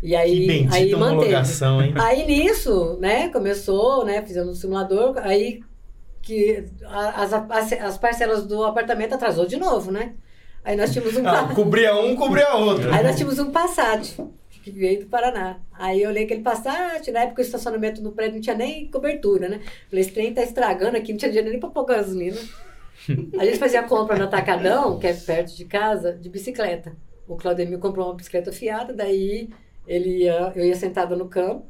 E 0.00 0.08
Que 0.08 0.16
aí, 0.16 0.68
aí 0.70 0.92
manteve. 0.92 0.94
homologação, 0.94 1.82
hein? 1.82 1.94
Aí 1.96 2.24
nisso, 2.26 2.96
né, 3.00 3.28
começou, 3.28 4.04
né, 4.04 4.22
fizemos 4.22 4.56
o 4.58 4.60
simulador, 4.60 5.14
aí 5.18 5.62
que 6.22 6.64
as, 6.84 7.32
as, 7.32 7.72
as 7.72 7.98
parcelas 7.98 8.46
do 8.46 8.64
apartamento 8.64 9.14
atrasou 9.14 9.46
de 9.46 9.56
novo, 9.56 9.90
né? 9.90 10.14
Aí 10.64 10.76
nós 10.76 10.92
tínhamos 10.92 11.16
um, 11.16 11.26
Ah, 11.26 11.52
cobria 11.54 11.94
um, 11.96 12.14
cobria 12.14 12.54
outro. 12.54 12.92
aí 12.92 13.02
nós 13.02 13.16
tínhamos 13.16 13.38
um 13.38 13.50
Passat 13.50 14.16
que 14.62 14.70
veio 14.70 15.00
do 15.00 15.06
Paraná. 15.06 15.58
Aí 15.72 16.02
eu 16.02 16.10
olhei 16.10 16.22
aquele 16.24 16.40
Passat, 16.42 17.10
na 17.10 17.22
época 17.22 17.42
o 17.42 17.44
estacionamento 17.44 18.00
no 18.00 18.12
prédio 18.12 18.34
não 18.34 18.40
tinha 18.40 18.54
nem 18.56 18.88
cobertura, 18.88 19.48
né? 19.48 19.60
Falei, 19.90 20.04
esse 20.04 20.12
trem 20.12 20.32
tá 20.32 20.42
estragando 20.42 20.96
aqui, 20.96 21.10
não 21.10 21.18
tinha 21.18 21.30
dinheiro 21.30 21.50
nem 21.50 21.58
pra 21.58 21.68
pôr 21.68 21.84
gasolina. 21.84 22.38
A 23.38 23.44
gente 23.44 23.58
fazia 23.58 23.82
compra 23.82 24.16
no 24.16 24.24
Atacadão, 24.24 25.00
que 25.00 25.08
é 25.08 25.12
perto 25.12 25.56
de 25.56 25.64
casa, 25.64 26.12
de 26.12 26.28
bicicleta. 26.28 26.96
O 27.26 27.36
Claudemir 27.36 27.78
comprou 27.80 28.06
uma 28.06 28.14
bicicleta 28.14 28.52
fiada, 28.52 28.92
daí 28.92 29.48
ele 29.84 30.24
ia, 30.24 30.52
eu 30.54 30.64
ia 30.64 30.76
sentada 30.76 31.16
no 31.16 31.28
campo 31.28 31.66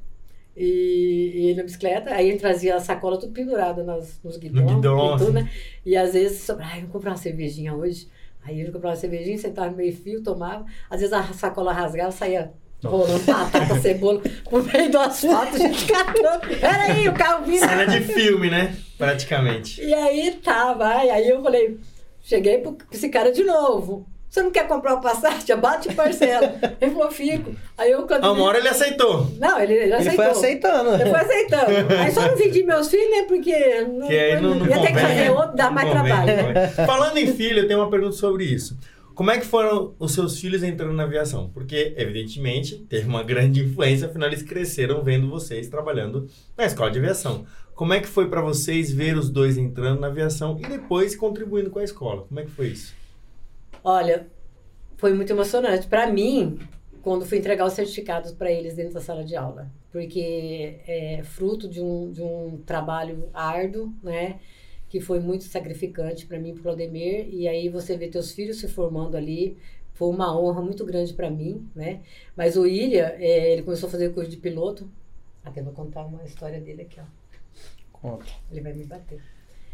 e, 0.57 1.33
e 1.35 1.47
ele 1.47 1.55
na 1.57 1.63
bicicleta, 1.63 2.15
aí 2.15 2.29
ele 2.29 2.39
trazia 2.39 2.77
a 2.77 2.81
sacola 2.81 3.19
tudo 3.19 3.33
pendurada 3.33 3.83
nas, 3.83 4.21
nos 4.23 4.37
guidões. 4.37 4.75
guidão, 4.75 5.15
e, 5.15 5.19
tudo, 5.19 5.23
assim. 5.25 5.33
né? 5.33 5.51
e 5.85 5.97
às 5.97 6.13
vezes 6.13 6.49
ah, 6.51 6.77
eu 6.77 6.83
vou 6.83 6.91
comprar 6.91 7.13
uma 7.13 7.17
cervejinha 7.17 7.75
hoje. 7.75 8.09
Aí 8.45 8.61
ele 8.61 8.73
comprava 8.73 8.95
uma 8.95 9.01
cervejinha, 9.01 9.39
sentava 9.39 9.71
no 9.71 9.77
meio 9.77 9.95
fio, 9.97 10.23
tomava. 10.23 10.67
Às 10.91 11.01
vezes 11.01 11.13
a 11.13 11.23
sacola 11.33 11.73
rasgava, 11.73 12.11
saía 12.11 12.53
rolando 12.85 13.25
batata, 13.25 13.79
cebola 13.81 14.21
por 14.45 14.65
meio 14.65 14.91
do 14.91 14.99
asfalto, 14.99 15.57
gente 15.57 15.87
catando. 15.87 16.61
Peraí, 16.61 17.09
o 17.09 17.15
carro 17.15 17.45
vindo. 17.45 17.61
Cena 17.61 17.87
de 17.87 18.01
filme, 18.01 18.51
né? 18.51 18.77
Praticamente. 18.99 19.81
E 19.81 19.95
aí 19.95 20.33
tá, 20.43 20.73
vai. 20.73 21.09
Aí 21.11 21.29
eu 21.29 21.43
falei, 21.43 21.79
cheguei 22.23 22.59
pro 22.59 22.73
pra 22.73 22.87
esse 22.93 23.09
cara 23.09 23.33
de 23.33 23.45
novo. 23.45 24.07
Você 24.33 24.43
não 24.43 24.51
quer 24.51 24.67
comprar 24.67 24.95
o 24.95 25.01
Passat? 25.03 25.47
Bate 25.57 25.91
e 25.91 25.95
parcela. 25.95 26.55
Ele 26.81 26.91
falou, 26.93 27.11
fico. 27.11 27.55
Aí 27.77 27.93
eu 27.93 28.07
quando. 28.07 28.25
A 28.25 28.33
uma 28.33 28.45
hora 28.45 28.57
ele 28.59 28.69
aceitou. 28.69 29.31
Não, 29.39 29.61
ele, 29.61 29.75
ele 29.75 29.83
Ele 29.85 29.93
aceitou. 29.93 30.17
foi 30.17 30.27
aceitando. 30.27 30.95
Ele 30.95 31.11
foi 31.11 31.21
aceitando. 31.21 31.95
Aí 32.01 32.11
só 32.11 32.23
não 32.27 32.35
vendi 32.35 32.63
meus 32.63 32.89
filhos, 32.89 33.11
né? 33.11 33.25
Porque 33.29 33.81
não, 33.83 34.07
Que 34.09 34.19
aí 34.19 34.41
não, 34.41 34.55
não 34.55 34.67
ia 34.67 34.81
ter 34.81 34.87
que 34.87 34.99
fazer 35.01 35.15
né? 35.17 35.31
outro, 35.33 35.55
Não 35.55 35.71
mais 35.71 35.87
convém, 35.87 36.05
trabalho. 36.15 36.71
Falando 36.87 37.19
em 37.19 37.27
filho, 37.27 37.59
eu 37.59 37.67
tenho 37.69 37.81
uma 37.81 37.91
pergunta 37.91 38.13
sobre 38.13 38.45
isso. 38.45 38.79
Como 39.15 39.31
é 39.31 39.39
que 39.39 39.45
foram 39.45 39.93
os 39.99 40.15
seus 40.15 40.41
filhos 40.41 40.63
entrando 40.63 40.95
na 40.95 41.03
aviação? 41.03 41.51
Porque, 41.53 41.93
evidentemente, 41.99 42.79
teve 42.89 43.07
uma 43.07 43.23
grande 43.23 43.63
influência, 43.63 44.09
afinal 44.09 44.31
eles 44.31 44.43
cresceram 44.43 45.03
vendo 45.03 45.29
vocês 45.29 45.69
trabalhando 45.69 46.27
na 46.57 46.65
escola 46.65 46.91
de 46.91 46.99
aviação. 46.99 47.45
Como 47.75 47.93
é 47.93 48.01
que 48.01 48.09
foi 48.09 48.31
para 48.31 48.41
vocês 48.41 48.91
ver 48.91 49.15
os 49.19 49.29
dois 49.29 49.59
entrando 49.59 50.01
na 50.01 50.07
aviação 50.07 50.59
e 50.59 50.67
depois 50.67 51.15
contribuindo 51.15 51.69
com 51.69 51.81
a 51.81 51.85
escola? 51.85 52.23
Como 52.23 52.41
é 52.41 52.45
que 52.45 52.51
foi 52.51 52.69
isso? 52.69 53.02
Olha, 53.85 54.27
foi 54.97 55.13
muito 55.13 55.33
emocionante. 55.33 55.87
Para 55.87 56.07
mim, 56.07 56.59
quando 57.03 57.27
fui 57.27 57.39
entregar 57.39 57.67
os 57.67 57.73
certificados 57.73 58.33
para 58.33 58.51
eles 58.51 58.75
dentro 58.75 58.95
da 58.95 59.01
sala 59.01 59.25
de 59.25 59.35
aula. 59.35 59.71
Porque 59.91 60.81
é 60.87 61.23
fruto 61.25 61.69
de 61.69 61.81
um, 61.81 62.11
de 62.11 62.23
um 62.23 62.63
trabalho 62.65 63.29
árduo, 63.35 63.93
né? 64.03 64.41
Que 64.89 65.01
foi 65.01 65.21
muito 65.21 65.45
sacrificante 65.45 66.27
para 66.27 66.39
mim 66.39 66.53
para 66.53 66.61
o 66.61 66.63
Claudemir. 66.63 67.29
E 67.33 67.49
aí 67.49 67.69
você 67.69 67.97
vê 67.97 68.09
teus 68.09 68.33
filhos 68.33 68.59
se 68.61 68.69
formando 68.69 69.17
ali. 69.17 69.59
Foi 69.93 70.09
uma 70.09 70.39
honra 70.39 70.63
muito 70.63 70.85
grande 70.87 71.13
para 71.13 71.29
mim, 71.29 71.69
né? 71.75 72.01
Mas 72.37 72.57
o 72.57 72.67
Ilha, 72.67 73.17
é, 73.19 73.53
ele 73.53 73.63
começou 73.63 73.89
a 73.89 73.91
fazer 73.91 74.15
curso 74.15 74.31
de 74.31 74.37
piloto. 74.37 74.89
Até 75.45 75.61
vou 75.61 75.73
contar 75.73 76.07
uma 76.07 76.23
história 76.25 76.61
dele 76.61 76.83
aqui, 76.83 77.01
ó. 77.01 77.05
Conta. 77.93 78.27
Ele 78.51 78.61
vai 78.61 78.73
me 78.73 78.85
bater. 78.85 79.21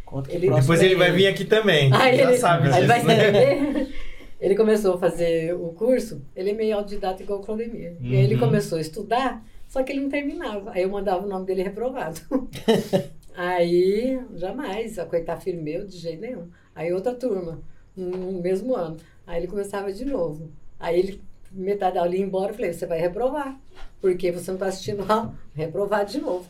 Conta 0.09 0.31
que 0.31 0.37
Ele- 0.37 0.51
Depois 0.51 0.81
é 0.81 0.85
ele 0.87 0.95
vai 0.97 1.13
vir 1.13 1.27
aqui 1.27 1.45
também. 1.45 1.93
Aí 1.93 2.17
já 2.17 2.23
ele, 2.25 2.37
sabe 2.39 2.69
aí 2.69 2.79
ele 2.79 2.87
vai 2.87 3.01
disso, 3.01 3.09
né? 3.09 3.87
Ele 4.41 4.55
começou 4.55 4.95
a 4.95 4.99
fazer 4.99 5.53
o 5.57 5.73
curso, 5.73 6.23
ele 6.37 6.51
é 6.51 6.53
meio 6.53 6.77
autodidata 6.77 7.21
igual 7.25 7.41
o 7.41 7.43
Claudemir. 7.43 7.97
E 8.01 8.15
aí 8.17 8.23
ele 8.23 8.35
Uhum. 8.35 8.41
começou 8.41 8.79
a 8.79 8.81
estudar, 8.81 9.45
só 9.67 9.83
que 9.83 9.91
ele 9.91 10.01
não 10.01 10.09
terminava. 10.09 10.71
Aí 10.71 10.83
eu 10.85 10.89
mandava 10.89 11.27
o 11.27 11.29
nome 11.29 11.45
dele 11.45 11.65
reprovado. 11.65 12.21
aí, 13.37 14.21
jamais, 14.37 14.97
a 14.99 15.05
coitar 15.07 15.41
filho 15.41 15.61
meu, 15.63 15.85
de 15.87 15.97
jeito 15.99 16.21
nenhum. 16.21 16.47
Aí 16.75 16.93
outra 16.93 17.15
turma, 17.15 17.61
no 17.97 18.41
mesmo 18.41 18.77
ano. 18.77 18.97
Aí 19.27 19.41
ele 19.41 19.49
começava 19.49 19.93
de 19.93 20.05
novo. 20.05 20.51
Aí 20.79 20.99
ele, 20.99 21.21
metade 21.51 21.95
da 21.97 22.03
aula 22.03 22.15
ia 22.15 22.23
embora, 22.23 22.53
eu 22.53 22.55
falei, 22.55 22.73
você 22.73 22.87
vai 22.87 23.01
reprovar. 23.01 23.59
Porque 24.01 24.31
você 24.31 24.51
não 24.53 24.55
está 24.57 24.67
assistindo 24.67 25.05
aula, 25.11 25.35
reprovar 25.55 26.05
de 26.05 26.21
novo. 26.21 26.47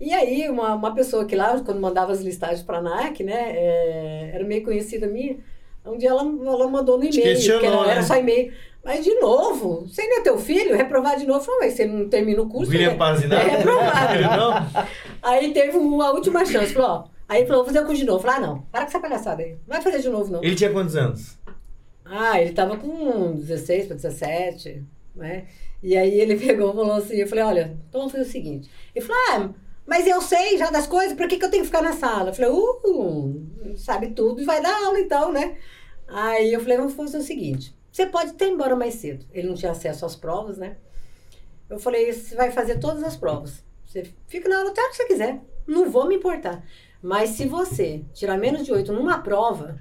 E 0.00 0.12
aí, 0.12 0.48
uma, 0.48 0.74
uma 0.74 0.94
pessoa 0.94 1.24
que 1.24 1.34
lá, 1.34 1.60
quando 1.60 1.80
mandava 1.80 2.12
as 2.12 2.20
listagens 2.20 2.62
para 2.62 2.78
a 2.78 2.82
NAC, 2.82 3.24
né, 3.24 3.52
é, 3.56 4.30
era 4.34 4.44
meio 4.44 4.62
conhecida 4.62 5.06
minha, 5.08 5.38
um 5.84 5.96
dia 5.96 6.10
ela, 6.10 6.22
ela 6.22 6.68
mandou 6.68 6.98
no 6.98 7.04
e-mail, 7.04 7.22
questionou, 7.22 7.60
porque 7.60 7.74
era, 7.74 7.86
né? 7.86 7.92
era 7.92 8.02
só 8.02 8.16
e-mail. 8.16 8.52
Mas 8.84 9.04
de 9.04 9.14
novo, 9.14 9.86
você 9.86 10.06
não 10.06 10.18
é 10.18 10.20
teu 10.22 10.38
filho? 10.38 10.76
Reprovar 10.76 11.18
de 11.18 11.26
novo? 11.26 11.44
Falei, 11.44 11.68
mas 11.68 11.74
você 11.74 11.86
não 11.86 12.08
termina 12.08 12.40
o 12.40 12.48
curso? 12.48 12.70
William 12.70 12.90
né? 12.90 12.96
Pazinato? 12.96 13.46
É 13.46 13.50
reprovado. 13.56 14.20
Não? 14.22 14.86
Aí 15.22 15.52
teve 15.52 15.76
uma 15.76 16.10
última 16.12 16.44
chance, 16.46 16.72
falou, 16.72 16.90
ó. 16.90 17.04
Aí 17.28 17.44
falou, 17.44 17.64
vou 17.64 17.72
fazer 17.72 17.80
o 17.80 17.86
curso 17.86 18.00
de 18.00 18.06
novo. 18.06 18.22
Falei, 18.22 18.36
ah, 18.36 18.46
não, 18.46 18.62
para 18.72 18.82
com 18.82 18.88
essa 18.88 19.00
palhaçada 19.00 19.42
aí. 19.42 19.50
Não 19.50 19.74
vai 19.74 19.82
fazer 19.82 20.00
de 20.00 20.08
novo, 20.08 20.32
não. 20.32 20.42
Ele 20.42 20.54
tinha 20.54 20.70
quantos 20.70 20.96
anos? 20.96 21.36
Ah, 22.04 22.40
ele 22.40 22.52
tava 22.52 22.76
com 22.76 23.34
16 23.34 23.86
para 23.86 23.96
17. 23.96 24.82
né? 25.14 25.46
E 25.82 25.96
aí 25.96 26.20
ele 26.20 26.36
pegou 26.40 26.70
e 26.70 26.74
falou 26.74 26.92
assim, 26.92 27.16
eu 27.16 27.26
falei, 27.26 27.44
olha, 27.44 27.76
então 27.88 28.00
vamos 28.00 28.12
fazer 28.12 28.24
o 28.24 28.32
seguinte. 28.32 28.70
Ele 28.94 29.04
falou, 29.04 29.22
ah, 29.30 29.50
mas 29.88 30.06
eu 30.06 30.20
sei 30.20 30.58
já 30.58 30.70
das 30.70 30.86
coisas, 30.86 31.16
por 31.16 31.26
que, 31.26 31.38
que 31.38 31.44
eu 31.46 31.50
tenho 31.50 31.62
que 31.62 31.68
ficar 31.70 31.80
na 31.80 31.94
sala? 31.94 32.28
Eu 32.28 32.34
falei, 32.34 32.50
uh, 32.50 33.74
sabe 33.74 34.08
tudo 34.10 34.42
e 34.42 34.44
vai 34.44 34.60
dar 34.60 34.84
aula 34.84 35.00
então, 35.00 35.32
né? 35.32 35.56
Aí 36.06 36.52
eu 36.52 36.60
falei, 36.60 36.76
vamos 36.76 36.92
fazer 36.92 37.16
o 37.16 37.22
seguinte, 37.22 37.74
você 37.90 38.04
pode 38.04 38.30
até 38.32 38.46
ir 38.46 38.52
embora 38.52 38.76
mais 38.76 38.94
cedo. 38.96 39.24
Ele 39.32 39.48
não 39.48 39.54
tinha 39.54 39.72
acesso 39.72 40.04
às 40.04 40.14
provas, 40.14 40.58
né? 40.58 40.76
Eu 41.70 41.78
falei, 41.78 42.12
você 42.12 42.34
vai 42.34 42.50
fazer 42.50 42.78
todas 42.78 43.02
as 43.02 43.16
provas. 43.16 43.64
Você 43.86 44.12
fica 44.26 44.46
na 44.46 44.58
aula 44.58 44.70
até 44.70 44.82
o 44.82 44.90
que 44.90 44.96
você 44.96 45.06
quiser. 45.06 45.40
Não 45.66 45.90
vou 45.90 46.06
me 46.06 46.16
importar. 46.16 46.62
Mas 47.02 47.30
se 47.30 47.46
você 47.46 48.04
tirar 48.12 48.36
menos 48.36 48.66
de 48.66 48.72
oito 48.72 48.92
numa 48.92 49.18
prova, 49.18 49.78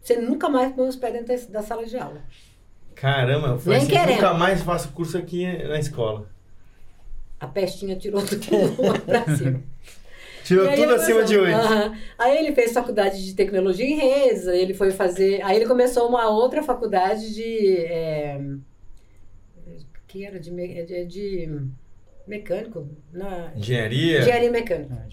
você 0.00 0.16
nunca 0.16 0.48
mais 0.48 0.72
põe 0.74 0.88
os 0.88 0.96
pés 0.96 1.12
dentro 1.12 1.50
da 1.50 1.62
sala 1.62 1.84
de 1.84 1.96
aula. 1.98 2.22
Caramba, 2.94 3.48
eu 3.48 3.58
falei 3.58 3.78
Nem 3.78 3.88
assim, 3.88 3.96
querendo. 3.96 4.14
nunca 4.22 4.34
mais 4.34 4.62
faço 4.62 4.92
curso 4.92 5.18
aqui 5.18 5.44
na 5.66 5.78
escola. 5.78 6.31
A 7.42 7.46
pestinha 7.48 7.96
tirou 7.96 8.24
tudo 8.24 8.40
pra 9.04 9.24
cima. 9.36 9.60
Tirou 10.44 10.68
aí 10.68 10.74
tudo 10.76 10.94
acima 10.94 11.22
de 11.24 11.36
oito. 11.36 11.56
Aham. 11.56 11.96
Aí 12.18 12.36
ele 12.38 12.52
fez 12.52 12.72
faculdade 12.72 13.24
de 13.24 13.34
tecnologia 13.34 13.86
em 13.86 13.96
redes, 13.96 14.48
aí 14.48 14.60
ele 14.60 14.74
foi 14.74 14.90
fazer. 14.90 15.40
Aí 15.42 15.56
ele 15.56 15.66
começou 15.66 16.08
uma 16.08 16.28
outra 16.30 16.62
faculdade 16.64 17.32
de. 17.34 17.76
é, 17.78 18.40
que 20.08 20.24
era 20.24 20.38
de, 20.38 20.50
me- 20.50 20.82
de, 20.84 21.04
de 21.06 21.60
mecânico? 22.26 22.88
Na, 23.12 23.52
Engenharia? 23.56 24.20
engenharia 24.20 24.50
mecânica. 24.50 25.06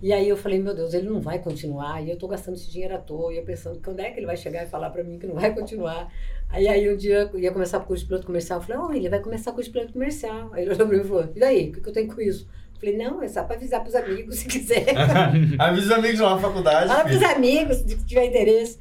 E 0.00 0.12
aí 0.12 0.28
eu 0.28 0.36
falei, 0.36 0.60
meu 0.60 0.74
Deus, 0.74 0.94
ele 0.94 1.08
não 1.08 1.20
vai 1.20 1.38
continuar, 1.40 2.00
e 2.04 2.10
eu 2.10 2.16
tô 2.16 2.28
gastando 2.28 2.54
esse 2.54 2.70
dinheiro 2.70 2.94
à 2.94 2.98
toa, 2.98 3.32
e 3.32 3.38
eu 3.38 3.44
pensando, 3.44 3.80
quando 3.84 3.98
é 4.00 4.10
que 4.10 4.18
ele 4.20 4.26
vai 4.26 4.36
chegar 4.36 4.62
e 4.64 4.68
falar 4.68 4.90
pra 4.90 5.02
mim 5.02 5.18
que 5.18 5.26
não 5.26 5.34
vai 5.34 5.52
continuar? 5.54 6.12
Aí, 6.52 6.68
aí 6.68 6.92
um 6.92 6.96
dia 6.96 7.30
ia 7.34 7.50
começar 7.50 7.78
o 7.78 7.84
curso 7.84 8.04
de 8.04 8.08
piloto 8.08 8.26
comercial, 8.26 8.60
eu 8.60 8.66
falei, 8.66 8.82
oh, 8.82 8.92
ele 8.92 9.08
vai 9.08 9.20
começar 9.20 9.50
o 9.50 9.54
curso 9.54 9.70
de 9.70 9.72
piloto 9.72 9.92
comercial. 9.94 10.50
Aí 10.52 10.62
ele 10.62 10.74
olhou 10.74 10.86
pra 10.86 10.96
mim 10.96 11.02
e 11.02 11.08
falou, 11.08 11.28
e 11.34 11.40
daí, 11.40 11.68
o 11.70 11.72
que, 11.72 11.80
que 11.80 11.88
eu 11.88 11.92
tenho 11.92 12.14
com 12.14 12.20
isso? 12.20 12.46
Eu 12.74 12.80
falei, 12.80 12.96
não, 12.96 13.22
é 13.22 13.28
só 13.28 13.42
pra 13.42 13.56
avisar 13.56 13.80
pros 13.80 13.94
amigos, 13.94 14.36
se 14.36 14.46
quiser. 14.46 14.94
Avisa 15.58 15.86
os 15.86 15.92
amigos 15.92 16.20
lá 16.20 16.34
na 16.34 16.40
faculdade. 16.40 16.88
Fala 16.88 17.04
pros 17.04 17.16
filho. 17.16 17.30
amigos, 17.30 17.76
se 17.78 18.04
tiver 18.04 18.26
interesse. 18.26 18.78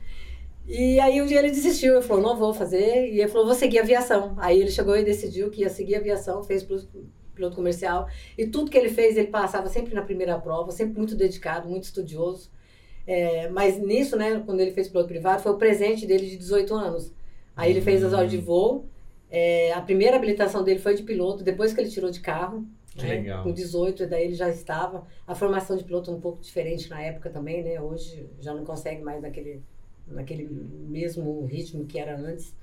E 0.68 1.00
aí 1.00 1.22
um 1.22 1.26
dia 1.26 1.40
ele 1.40 1.50
desistiu, 1.50 1.94
ele 1.94 2.02
falou, 2.02 2.22
não 2.22 2.38
vou 2.38 2.54
fazer. 2.54 3.08
E 3.08 3.22
ele 3.22 3.30
falou, 3.30 3.46
vou 3.48 3.56
seguir 3.56 3.80
aviação. 3.80 4.36
Aí 4.38 4.60
ele 4.60 4.70
chegou 4.70 4.98
e 4.98 5.04
decidiu 5.04 5.50
que 5.50 5.62
ia 5.62 5.70
seguir 5.70 5.96
aviação, 5.96 6.44
fez 6.44 6.64
piloto, 6.64 6.88
piloto 7.34 7.56
comercial. 7.56 8.08
E 8.38 8.46
tudo 8.48 8.70
que 8.70 8.78
ele 8.78 8.90
fez, 8.90 9.16
ele 9.16 9.28
passava 9.28 9.70
sempre 9.70 9.94
na 9.94 10.02
primeira 10.02 10.38
prova, 10.38 10.72
sempre 10.72 10.98
muito 10.98 11.16
dedicado, 11.16 11.70
muito 11.70 11.86
estudioso. 11.86 12.52
É, 13.08 13.50
mas 13.50 13.80
nisso, 13.80 14.16
né, 14.18 14.44
quando 14.46 14.60
ele 14.60 14.72
fez 14.72 14.88
piloto 14.88 15.08
privado, 15.08 15.42
foi 15.42 15.52
o 15.54 15.58
presente 15.58 16.06
dele 16.06 16.28
de 16.28 16.38
18 16.38 16.74
anos. 16.76 17.14
Aí 17.56 17.72
ele 17.72 17.82
fez 17.82 18.04
as 18.04 18.14
horas 18.14 18.30
de 18.30 18.38
voo. 18.38 18.86
É, 19.30 19.72
a 19.74 19.82
primeira 19.82 20.18
habilitação 20.18 20.64
dele 20.64 20.80
foi 20.80 20.96
de 20.96 21.04
piloto, 21.04 21.44
depois 21.44 21.74
que 21.74 21.80
ele 21.80 21.90
tirou 21.90 22.12
de 22.12 22.20
carro. 22.20 22.66
Que 22.96 23.04
né, 23.04 23.16
legal. 23.16 23.44
Com 23.44 23.54
18, 23.54 24.04
e 24.04 24.06
daí 24.06 24.26
ele 24.26 24.34
já 24.34 24.50
estava. 24.50 25.08
A 25.26 25.34
formação 25.34 25.78
de 25.78 25.84
piloto 25.84 26.12
é 26.12 26.14
um 26.14 26.20
pouco 26.20 26.42
diferente 26.42 26.90
na 26.90 27.02
época 27.02 27.30
também, 27.30 27.64
né? 27.64 27.80
Hoje 27.80 28.28
já 28.42 28.54
não 28.54 28.66
consegue 28.66 29.02
mais 29.02 29.22
naquele, 29.22 29.62
naquele 30.08 30.44
mesmo 30.90 31.46
ritmo 31.46 31.86
que 31.86 31.98
era 31.98 32.18
antes. 32.18 32.54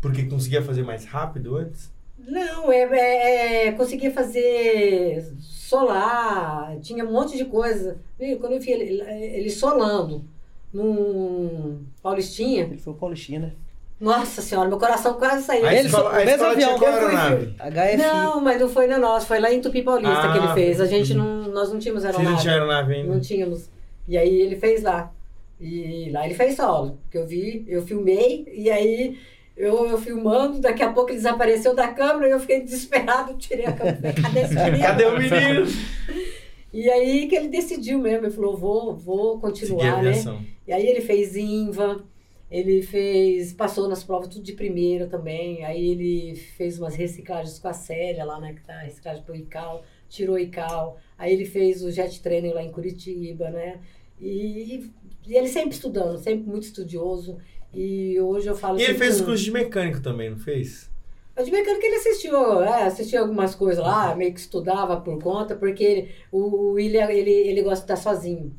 Porque 0.00 0.24
conseguia 0.24 0.62
fazer 0.62 0.82
mais 0.82 1.04
rápido 1.04 1.56
antes? 1.56 1.92
Não, 2.18 2.72
é, 2.72 2.82
é, 2.82 3.66
é, 3.66 3.72
conseguia 3.72 4.10
fazer 4.10 5.22
solar, 5.40 6.78
tinha 6.80 7.04
um 7.04 7.12
monte 7.12 7.36
de 7.36 7.44
coisa. 7.44 7.98
Quando 8.40 8.52
eu 8.52 8.60
vi 8.60 8.70
ele, 8.70 9.02
ele 9.02 9.50
solando 9.50 10.24
num 10.72 11.84
Paulistinha, 12.02 12.64
Ele 12.64 12.78
foi 12.78 12.92
o 12.92 12.96
Paulistinha, 12.96 13.40
né? 13.40 13.52
Nossa 14.00 14.42
senhora, 14.42 14.68
meu 14.68 14.78
coração 14.78 15.14
quase 15.14 15.44
saiu. 15.44 15.66
A 15.66 15.72
Ele 15.74 15.86
escola- 15.86 16.10
só- 16.10 16.16
a 16.18 16.22
o 16.22 16.24
mesmo 16.24 16.38
tinha 16.38 16.50
avião 16.50 16.78
que? 16.78 16.84
HFI. 16.84 17.96
Não, 17.96 18.40
mas 18.40 18.60
não 18.60 18.68
foi 18.68 18.86
na 18.86 18.98
nossa, 18.98 19.26
foi 19.26 19.38
lá 19.40 19.52
em 19.52 19.60
Tupi 19.60 19.82
Paulista 19.82 20.32
que 20.32 20.38
ele 20.38 20.46
Ah, 20.46 20.54
fez. 20.54 20.80
A 20.80 20.86
gente 20.86 21.12
uhum. 21.12 21.18
não, 21.18 21.52
nós 21.52 21.72
não 21.72 21.78
tínhamos 21.78 22.02
Vocês 22.02 22.14
aeronave. 22.14 22.34
não 22.36 22.42
tinham 22.42 22.54
aeronave 22.54 22.94
ainda? 22.94 23.12
Não 23.14 23.20
tínhamos. 23.20 23.70
E 24.06 24.18
aí 24.18 24.40
ele 24.40 24.56
fez 24.56 24.82
lá. 24.82 25.10
E 25.60 26.10
lá 26.12 26.24
ele 26.26 26.34
fez 26.34 26.56
solo. 26.56 26.98
Que 27.10 27.16
eu 27.18 27.26
vi, 27.26 27.64
eu 27.68 27.82
filmei, 27.86 28.44
e 28.52 28.68
aí 28.70 29.16
eu, 29.56 29.86
eu 29.86 29.96
filmando, 29.96 30.60
daqui 30.60 30.82
a 30.82 30.92
pouco 30.92 31.10
ele 31.10 31.16
desapareceu 31.18 31.74
da 31.74 31.88
câmera 31.88 32.28
e 32.28 32.30
eu 32.32 32.40
fiquei 32.40 32.60
desesperado, 32.60 33.34
tirei 33.38 33.64
a 33.66 33.72
câmera. 33.72 34.12
Cadê 34.20 34.40
esse 34.40 34.54
menino? 34.58 34.78
Cadê 34.82 35.04
o 35.06 35.12
menino? 35.16 35.66
E 36.72 36.90
aí 36.90 37.28
que 37.28 37.36
ele 37.36 37.48
decidiu 37.48 37.98
mesmo, 38.00 38.26
ele 38.26 38.34
falou, 38.34 38.56
vou, 38.56 38.96
vou 38.96 39.38
continuar, 39.38 40.02
né? 40.02 40.12
E 40.66 40.72
aí 40.72 40.84
ele 40.86 41.00
fez 41.00 41.36
INVA, 41.36 42.00
ele 42.50 42.82
fez, 42.82 43.52
passou 43.52 43.88
nas 43.88 44.04
provas 44.04 44.28
tudo 44.28 44.42
de 44.42 44.52
primeira 44.52 45.06
também. 45.06 45.64
Aí 45.64 45.90
ele 45.90 46.36
fez 46.36 46.78
umas 46.78 46.94
reciclagens 46.94 47.58
com 47.58 47.68
a 47.68 47.72
Célia 47.72 48.24
lá, 48.24 48.40
né, 48.40 48.52
que 48.54 48.62
tá 48.62 48.78
reciclagem 48.78 49.22
pro 49.22 49.34
ICAO, 49.34 49.82
tirou 50.08 50.36
o 50.36 50.38
ICAO. 50.38 50.96
Aí 51.18 51.32
ele 51.32 51.44
fez 51.44 51.82
o 51.82 51.90
jet 51.90 52.22
training 52.22 52.52
lá 52.52 52.62
em 52.62 52.70
Curitiba, 52.70 53.50
né? 53.50 53.80
E, 54.20 54.90
e 55.26 55.36
ele 55.36 55.48
sempre 55.48 55.74
estudando, 55.74 56.18
sempre 56.18 56.48
muito 56.48 56.64
estudioso. 56.64 57.38
E 57.72 58.20
hoje 58.20 58.46
eu 58.46 58.54
falo 58.54 58.78
E 58.78 58.82
ele 58.82 58.94
fez 58.94 59.20
o 59.20 59.24
curso 59.24 59.42
de 59.42 59.50
mecânico 59.50 60.00
também, 60.00 60.30
não 60.30 60.38
fez? 60.38 60.92
de 61.42 61.50
mecânica 61.50 61.84
ele 61.84 61.96
assistiu, 61.96 62.62
é, 62.62 62.84
assistiu 62.84 63.20
algumas 63.20 63.56
coisas 63.56 63.82
lá, 63.82 64.14
meio 64.14 64.32
que 64.32 64.38
estudava 64.38 65.00
por 65.00 65.20
conta, 65.20 65.56
porque 65.56 65.82
ele, 65.82 66.10
o 66.30 66.72
William, 66.72 67.10
ele, 67.10 67.32
ele 67.32 67.62
gosta 67.62 67.84
de 67.84 67.92
estar 67.92 67.96
sozinho. 67.96 68.54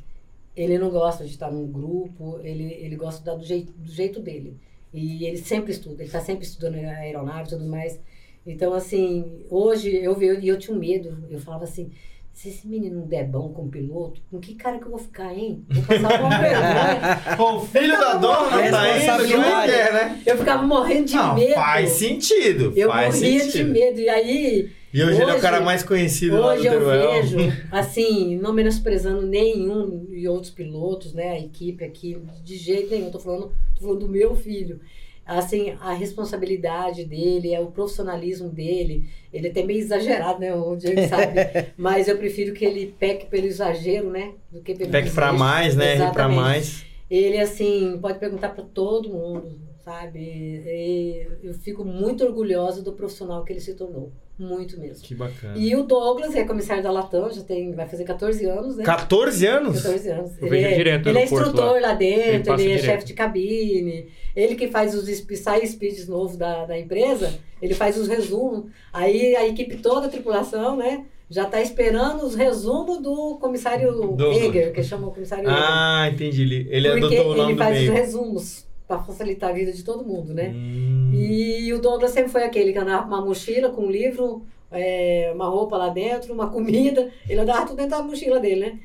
Ele 0.56 0.78
não 0.78 0.90
gosta 0.90 1.26
de 1.26 1.32
estar 1.32 1.52
num 1.52 1.72
grupo, 1.72 2.40
ele, 2.44 2.64
ele 2.74 2.96
gosta 2.96 3.22
de 3.22 3.30
estar 3.30 3.36
do 3.36 3.44
jeito, 3.44 3.72
do 3.74 3.92
jeito 3.92 4.20
dele. 4.20 4.58
E 4.94 5.26
ele 5.26 5.38
sempre 5.38 5.72
estuda, 5.72 5.96
ele 6.02 6.06
está 6.10 6.22
sempre 6.22 6.46
estudando 6.46 6.76
aeronave 6.76 7.48
e 7.48 7.50
tudo 7.50 7.66
mais. 7.66 8.00
Então, 8.46 8.74
assim, 8.74 9.44
hoje 9.50 9.94
eu 9.96 10.16
vi, 10.16 10.28
e 10.28 10.48
eu 10.48 10.58
tinha 10.58 10.76
um 10.76 10.80
medo, 10.80 11.26
eu 11.30 11.40
falava 11.40 11.64
assim, 11.64 11.92
se 12.36 12.50
esse 12.50 12.68
menino 12.68 13.00
não 13.00 13.08
der 13.08 13.24
bom 13.26 13.48
como 13.54 13.70
piloto, 13.72 14.22
com 14.30 14.40
que 14.42 14.56
cara 14.56 14.78
que 14.78 14.84
eu 14.86 14.90
vou 14.92 15.00
ficar, 15.00 15.34
hein? 15.34 15.64
Vou 15.70 15.84
passar 15.84 16.20
uma 16.22 16.38
vergonha. 16.38 17.22
Pô, 17.38 17.56
o 17.56 17.66
filho 17.66 17.98
da 17.98 18.14
dona 18.16 18.42
não 18.42 18.50
tá 18.50 18.60
indo, 18.60 18.72
como 18.72 18.84
é 18.86 18.94
que 18.94 19.00
Responsabilidade. 19.00 19.72
é, 19.72 19.94
né? 19.94 20.22
Eu 20.26 20.38
ficava 20.38 20.64
morrendo 20.64 21.06
de 21.06 21.16
Não, 21.16 21.34
medo. 21.36 21.54
faz 21.54 21.90
sentido. 21.92 22.74
Eu 22.76 22.90
faz 22.90 23.16
morria 23.16 23.40
sentido. 23.40 23.52
de 23.54 23.64
medo. 23.72 24.00
E 24.02 24.10
aí, 24.10 24.70
E 24.94 25.02
hoje, 25.04 25.14
ele 25.22 25.24
é 25.24 25.26
o 25.28 25.30
Hoje- 25.32 25.42
cara 25.42 25.62
mais 25.62 25.82
conhecido 25.82 26.36
lá 26.40 26.54
do 26.54 26.60
Hoje 26.60 26.68
eu 26.68 26.72
Teruel. 26.74 27.12
vejo, 27.24 27.38
assim, 27.72 28.36
não 28.38 28.52
menosprezando 28.54 29.22
nenhum 29.26 30.06
e 30.10 30.28
outros 30.28 30.52
pilotos, 30.52 31.14
né, 31.14 31.30
a 31.32 31.40
equipe 31.40 31.84
aqui, 31.86 32.18
de 32.44 32.58
jeito 32.58 32.92
nenhum, 32.94 33.12
tô 33.12 33.20
falando, 33.20 33.52
tô 33.76 33.82
falando 33.82 34.00
do 34.02 34.08
meu 34.10 34.36
filho. 34.36 34.80
Assim, 35.26 35.76
a 35.82 35.92
responsabilidade 35.94 37.04
dele, 37.04 37.54
é 37.54 37.60
o 37.60 37.68
profissionalismo 37.68 38.48
dele, 38.50 39.10
ele 39.34 39.48
é 39.48 39.50
até 39.50 39.64
meio 39.64 39.80
exagerado, 39.80 40.40
né, 40.40 40.54
o 40.54 40.76
Diego 40.76 41.02
sabe, 41.10 41.34
mas 41.76 42.08
eu 42.08 42.18
prefiro 42.18 42.54
que 42.54 42.64
ele 42.64 42.94
peque 43.00 43.26
pelo 43.26 43.48
exagero, 43.48 44.12
né, 44.12 44.34
do 44.52 44.62
que 44.62 44.76
pelo 44.76 44.92
Peque 44.92 45.10
pra 45.10 45.32
desejo. 45.32 45.44
mais, 45.44 45.76
né? 45.76 45.96
Exatamente. 45.96 46.36
mais. 46.36 46.86
Ele, 47.10 47.40
assim, 47.40 47.98
pode 48.02 48.20
perguntar 48.20 48.50
para 48.50 48.64
todo 48.64 49.10
mundo, 49.10 49.60
sabe? 49.86 50.20
E 50.20 51.28
eu 51.44 51.54
fico 51.54 51.86
muito 51.86 52.26
orgulhosa 52.26 52.82
do 52.82 52.92
profissional 52.94 53.46
que 53.46 53.54
ele 53.54 53.60
se 53.60 53.76
tornou. 53.76 54.12
Muito 54.38 54.78
mesmo. 54.78 55.02
Que 55.02 55.16
bacana. 55.16 55.58
E 55.58 55.74
o 55.78 55.84
Douglas 55.84 56.36
é 56.36 56.44
comissário 56.44 56.84
da 56.84 56.92
Latam, 56.92 57.32
já 57.32 57.42
tem, 57.42 57.72
vai 57.72 57.88
fazer 57.88 58.04
14 58.04 58.46
anos, 58.46 58.76
né? 58.76 58.84
14 58.84 59.48
anos? 59.48 59.82
14 59.82 60.10
anos. 60.10 60.32
Eu 60.42 60.48
Ele 60.48 60.58
é, 60.66 60.76
direto 60.76 61.08
ele 61.08 61.20
é 61.20 61.24
instrutor 61.24 61.80
lá, 61.80 61.92
Ele 61.92 61.96
dentro, 61.96 62.52
passa 62.52 62.64
ele 62.64 62.74
é 62.74 62.78
chefe 62.78 63.06
de 63.06 63.14
cabine. 63.14 64.08
Ele 64.36 64.56
que 64.56 64.68
faz 64.68 64.94
os 64.94 65.08
sai 65.38 65.66
speeds 65.66 66.08
novos 66.10 66.36
da, 66.36 66.66
da 66.66 66.78
empresa, 66.78 67.34
ele 67.62 67.74
faz 67.74 67.98
os 67.98 68.10
resumos. 68.10 68.66
Aí 68.92 69.38
a 69.38 69.48
equipe 69.48 69.78
toda, 69.78 70.08
a 70.08 70.10
tripulação, 70.10 70.76
né? 70.76 71.06
Já 71.30 71.46
tá 71.46 71.62
esperando 71.62 72.26
os 72.26 72.36
resumos 72.36 73.02
do 73.02 73.38
comissário. 73.38 74.18
Eger, 74.34 74.74
que 74.74 74.84
chama 74.84 75.08
o 75.08 75.12
comissário 75.12 75.46
Eger. 75.46 75.58
Ah, 75.58 76.10
entendi. 76.12 76.42
Ele, 76.42 76.68
ele 76.70 76.90
Porque 77.00 77.16
adotou 77.16 77.32
o 77.32 77.38
nome 77.38 77.52
ele 77.52 77.54
do 77.54 77.64
faz 77.64 77.84
os 77.84 77.90
resumos 77.90 78.65
para 78.88 79.00
facilitar 79.04 79.50
a 79.50 79.54
vida 79.54 79.72
de 79.72 79.84
todo 79.84 80.06
mundo, 80.06 80.34
né? 80.34 80.50
Hum. 80.56 81.12
E 81.14 81.74
o 81.74 81.80
Douglas 81.82 82.12
sempre 82.12 82.32
foi 82.32 82.44
aquele 82.44 82.72
que 82.72 82.78
andava 82.80 83.04
com 83.04 83.08
uma 83.10 83.26
mochila, 83.26 83.70
com 83.70 83.84
um 83.86 83.90
livro, 83.92 84.46
é, 84.72 85.32
uma 85.34 85.48
roupa 85.48 85.78
lá 85.78 85.90
dentro, 85.90 86.34
uma 86.34 86.50
comida. 86.50 87.10
Ele 87.28 87.40
andava 87.40 87.66
tudo 87.66 87.78
dentro 87.78 87.92
da 87.92 88.04
mochila 88.04 88.40
dele, 88.40 88.62
né? 88.62 88.80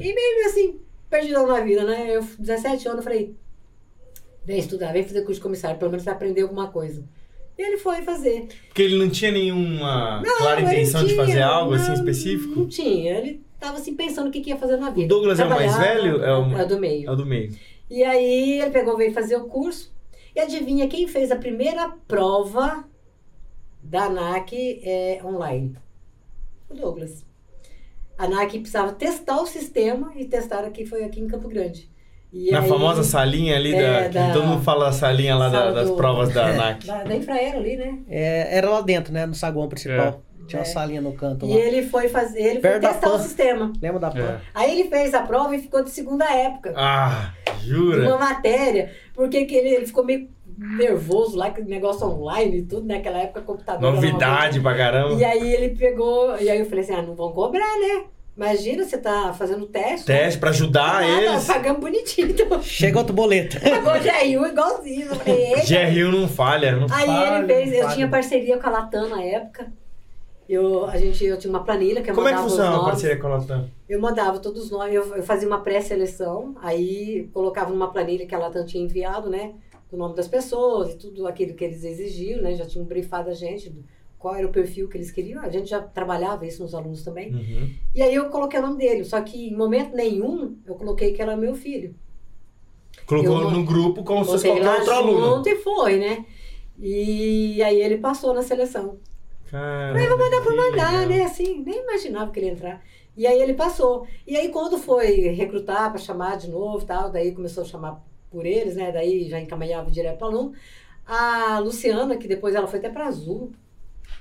E 0.00 0.14
meio 0.14 0.46
assim, 0.46 0.80
perdidão 1.10 1.46
na 1.46 1.60
vida, 1.60 1.84
né? 1.84 2.08
Eu, 2.16 2.22
17 2.38 2.88
anos, 2.88 2.98
eu 2.98 3.04
falei, 3.04 3.34
vem 4.44 4.58
estudar, 4.58 4.92
vem 4.92 5.02
fazer 5.04 5.20
curso 5.22 5.34
de 5.36 5.42
comissário, 5.42 5.78
pelo 5.78 5.90
menos 5.90 6.04
vai 6.04 6.14
aprender 6.14 6.42
alguma 6.42 6.68
coisa. 6.68 7.04
E 7.56 7.62
ele 7.62 7.76
foi 7.76 8.02
fazer. 8.02 8.48
Porque 8.66 8.82
ele 8.82 8.96
não 8.98 9.08
tinha 9.08 9.30
nenhuma 9.30 10.20
Não, 10.26 10.38
clara 10.38 10.60
intenção 10.60 11.02
de 11.02 11.12
tinha, 11.14 11.24
fazer 11.24 11.42
algo 11.42 11.74
assim 11.74 11.88
não, 11.88 11.94
específico? 11.94 12.58
Não 12.60 12.66
tinha. 12.66 13.12
Ele 13.18 13.42
tava 13.60 13.78
assim 13.78 13.94
pensando 13.94 14.26
o 14.26 14.30
que, 14.32 14.40
que 14.40 14.50
ia 14.50 14.56
fazer 14.56 14.76
na 14.76 14.90
vida. 14.90 15.06
Douglas 15.06 15.38
é 15.38 15.44
o 15.44 15.50
mais 15.50 15.76
velho? 15.78 16.24
É 16.24 16.36
o- 16.36 16.58
é 16.58 16.64
do 16.64 16.80
meio. 16.80 17.08
É 17.08 17.12
o 17.12 17.16
do 17.16 17.24
meio. 17.24 17.52
E 17.90 18.02
aí 18.02 18.60
ele 18.60 18.70
pegou, 18.70 18.96
veio 18.96 19.12
fazer 19.12 19.36
o 19.36 19.44
curso. 19.46 19.92
E 20.34 20.40
adivinha 20.40 20.88
quem 20.88 21.06
fez 21.06 21.30
a 21.30 21.36
primeira 21.36 21.88
prova 22.08 22.84
da 23.82 24.04
ANAC 24.06 24.52
é, 24.82 25.20
online? 25.24 25.76
O 26.68 26.74
Douglas. 26.74 27.24
A 28.18 28.24
ANAC 28.24 28.58
precisava 28.58 28.92
testar 28.92 29.40
o 29.40 29.46
sistema 29.46 30.12
e 30.16 30.24
testaram 30.24 30.68
aqui, 30.68 30.86
foi 30.86 31.04
aqui 31.04 31.20
em 31.20 31.26
Campo 31.28 31.48
Grande. 31.48 31.90
E 32.32 32.50
Na 32.50 32.60
aí- 32.60 32.68
famosa 32.68 33.04
salinha 33.04 33.54
ali, 33.54 33.74
É, 33.74 34.02
da, 34.02 34.08
que 34.08 34.14
da- 34.14 34.32
todo 34.32 34.46
mundo 34.46 34.62
fala 34.64 34.86
da 34.86 34.92
salinha 34.92 35.36
lá 35.36 35.48
da- 35.48 35.70
das 35.70 35.88
do- 35.88 35.96
provas 35.96 36.32
da 36.32 36.46
ANAC. 36.48 36.84
Da, 36.86 37.04
da 37.04 37.14
Infraero 37.14 37.58
ali, 37.58 37.76
né? 37.76 37.98
É, 38.08 38.56
era 38.56 38.68
lá 38.70 38.80
dentro, 38.80 39.12
né? 39.12 39.24
No 39.26 39.34
saguão 39.34 39.68
principal. 39.68 40.20
Tinha 40.46 40.60
uma 40.60 40.66
É. 40.66 40.70
salinha 40.70 41.00
no 41.00 41.12
canto 41.14 41.46
E 41.46 41.50
lá. 41.50 41.56
ele 41.56 41.82
foi 41.88 42.08
fazer, 42.08 42.40
ele 42.40 42.60
foi 42.60 42.70
Perto 42.70 42.82
da 42.82 42.88
testar 42.90 43.10
o 43.14 43.18
sistema. 43.18 43.72
Lembra 43.80 44.00
da 44.00 44.08
É. 44.08 44.10
pan? 44.10 44.40
Aí 44.54 44.78
ele 44.80 44.88
fez 44.90 45.14
a 45.14 45.22
prova 45.22 45.54
e 45.56 45.60
ficou 45.60 45.82
de 45.82 45.90
segunda 45.90 46.24
época. 46.26 46.72
Ah, 46.76 47.32
de 47.60 47.66
jura? 47.68 48.08
uma 48.08 48.18
matéria, 48.18 48.92
porque 49.14 49.44
que 49.46 49.54
ele, 49.54 49.68
ele 49.70 49.86
ficou 49.86 50.04
meio 50.04 50.28
nervoso 50.56 51.36
lá, 51.36 51.50
que 51.50 51.62
negócio 51.62 52.06
online 52.06 52.58
e 52.58 52.62
tudo, 52.62 52.86
naquela 52.86 53.18
época 53.18 53.40
computador. 53.40 53.82
uma 53.82 53.92
Novidade 53.96 54.60
pra 54.60 54.76
caramba. 54.76 55.14
E 55.14 55.24
aí 55.24 55.52
ele 55.52 55.70
pegou, 55.76 56.36
e 56.38 56.48
aí 56.48 56.58
eu 56.60 56.66
falei 56.66 56.84
assim, 56.84 56.94
ah, 56.94 57.02
não 57.02 57.14
vão 57.14 57.32
cobrar, 57.32 57.60
né? 57.80 58.04
Imagina, 58.36 58.84
você 58.84 58.98
tá 58.98 59.32
fazendo 59.32 59.64
teste. 59.66 60.06
Teste 60.06 60.40
pra 60.40 60.50
ajudar 60.50 61.02
Nada, 61.02 61.06
eles. 61.06 61.44
Pagamos 61.46 61.80
bonitinho. 61.80 62.30
Então, 62.30 62.60
Chega 62.62 62.98
outro 62.98 63.14
boleto. 63.14 63.60
pagou 63.60 63.92
o 63.92 64.00
GRU 64.00 64.46
igualzinho. 64.46 65.06
GRU 65.66 66.10
não 66.20 66.28
falha, 66.28 66.72
não 66.76 66.86
Aí 66.90 67.06
falha. 67.06 67.38
ele 67.38 67.46
fez, 67.46 67.72
eu 67.72 67.82
falha. 67.84 67.94
tinha 67.94 68.08
parceria 68.08 68.58
com 68.58 68.66
a 68.66 68.70
Latam 68.70 69.08
na 69.08 69.22
época. 69.22 69.72
Eu, 70.48 70.84
a 70.84 70.96
gente, 70.98 71.24
eu 71.24 71.38
tinha 71.38 71.50
uma 71.50 71.64
planilha 71.64 72.02
que 72.02 72.10
eu 72.10 72.14
Como 72.14 72.28
é 72.28 72.32
que 72.32 72.36
mandava 72.36 72.50
funciona 72.50 72.76
a 72.76 72.84
parceria 72.84 73.16
com 73.18 73.26
a 73.28 73.30
Latam? 73.38 73.70
Eu 73.88 74.00
mandava 74.00 74.38
todos 74.38 74.64
os 74.64 74.70
nomes, 74.70 74.94
eu, 74.94 75.16
eu 75.16 75.22
fazia 75.22 75.48
uma 75.48 75.60
pré-seleção, 75.60 76.54
aí 76.60 77.28
colocava 77.32 77.70
numa 77.70 77.90
planilha 77.90 78.26
que 78.26 78.34
a 78.34 78.38
Latam 78.38 78.66
tinha 78.66 78.84
enviado, 78.84 79.30
né? 79.30 79.54
O 79.90 79.96
nome 79.96 80.14
das 80.14 80.28
pessoas 80.28 80.92
e 80.92 80.96
tudo 80.98 81.26
aquilo 81.26 81.54
que 81.54 81.64
eles 81.64 81.82
exigiam, 81.84 82.42
né? 82.42 82.54
Já 82.54 82.66
tinham 82.66 82.84
briefado 82.84 83.30
a 83.30 83.34
gente, 83.34 83.70
do- 83.70 83.84
qual 84.18 84.34
era 84.34 84.46
o 84.46 84.50
perfil 84.50 84.88
que 84.88 84.96
eles 84.98 85.10
queriam. 85.10 85.40
A 85.42 85.48
gente 85.50 85.68
já 85.70 85.80
trabalhava 85.80 86.46
isso 86.46 86.62
nos 86.62 86.74
alunos 86.74 87.02
também. 87.02 87.32
Uhum. 87.32 87.70
E 87.94 88.02
aí 88.02 88.14
eu 88.14 88.28
coloquei 88.30 88.58
o 88.58 88.62
nome 88.62 88.78
dele, 88.78 89.04
só 89.04 89.20
que 89.22 89.48
em 89.48 89.56
momento 89.56 89.94
nenhum 89.94 90.56
eu 90.66 90.74
coloquei 90.74 91.12
que 91.12 91.22
era 91.22 91.36
meu 91.36 91.54
filho. 91.54 91.94
Colocou 93.06 93.42
Eu- 93.42 93.50
no 93.50 93.64
grupo 93.64 94.02
como 94.04 94.24
se 94.24 94.30
fosse 94.32 94.46
qualquer 94.48 94.68
outro 94.78 94.92
aluno. 94.92 95.42
e 95.46 95.56
foi, 95.56 95.96
né? 95.98 96.24
E 96.78 97.62
aí 97.62 97.80
ele 97.80 97.98
passou 97.98 98.34
na 98.34 98.42
seleção. 98.42 98.98
Caramba, 99.54 100.00
Aí 100.00 100.08
vou 100.08 100.18
mandar 100.18 100.42
que 100.42 100.50
mandar, 100.56 101.06
né? 101.06 101.22
Assim, 101.22 101.62
nem 101.64 101.80
imaginava 101.82 102.32
que 102.32 102.40
ele 102.40 102.46
ia 102.46 102.52
entrar. 102.52 102.82
E 103.16 103.24
aí 103.24 103.40
ele 103.40 103.54
passou. 103.54 104.04
E 104.26 104.36
aí 104.36 104.48
quando 104.48 104.76
foi 104.76 105.28
recrutar 105.28 105.90
para 105.90 106.00
chamar 106.00 106.36
de 106.36 106.50
novo 106.50 106.82
e 106.82 106.86
tal, 106.86 107.08
daí 107.08 107.30
começou 107.30 107.62
a 107.62 107.66
chamar 107.66 108.02
por 108.32 108.44
eles, 108.44 108.74
né? 108.74 108.90
Daí 108.90 109.28
já 109.28 109.38
encaminhava 109.38 109.92
direto 109.92 110.18
para 110.18 110.26
aluno. 110.26 110.52
A 111.06 111.60
Luciana, 111.60 112.16
que 112.16 112.26
depois 112.26 112.52
ela 112.56 112.66
foi 112.66 112.80
até 112.80 112.88
para 112.88 113.06
Azul, 113.06 113.52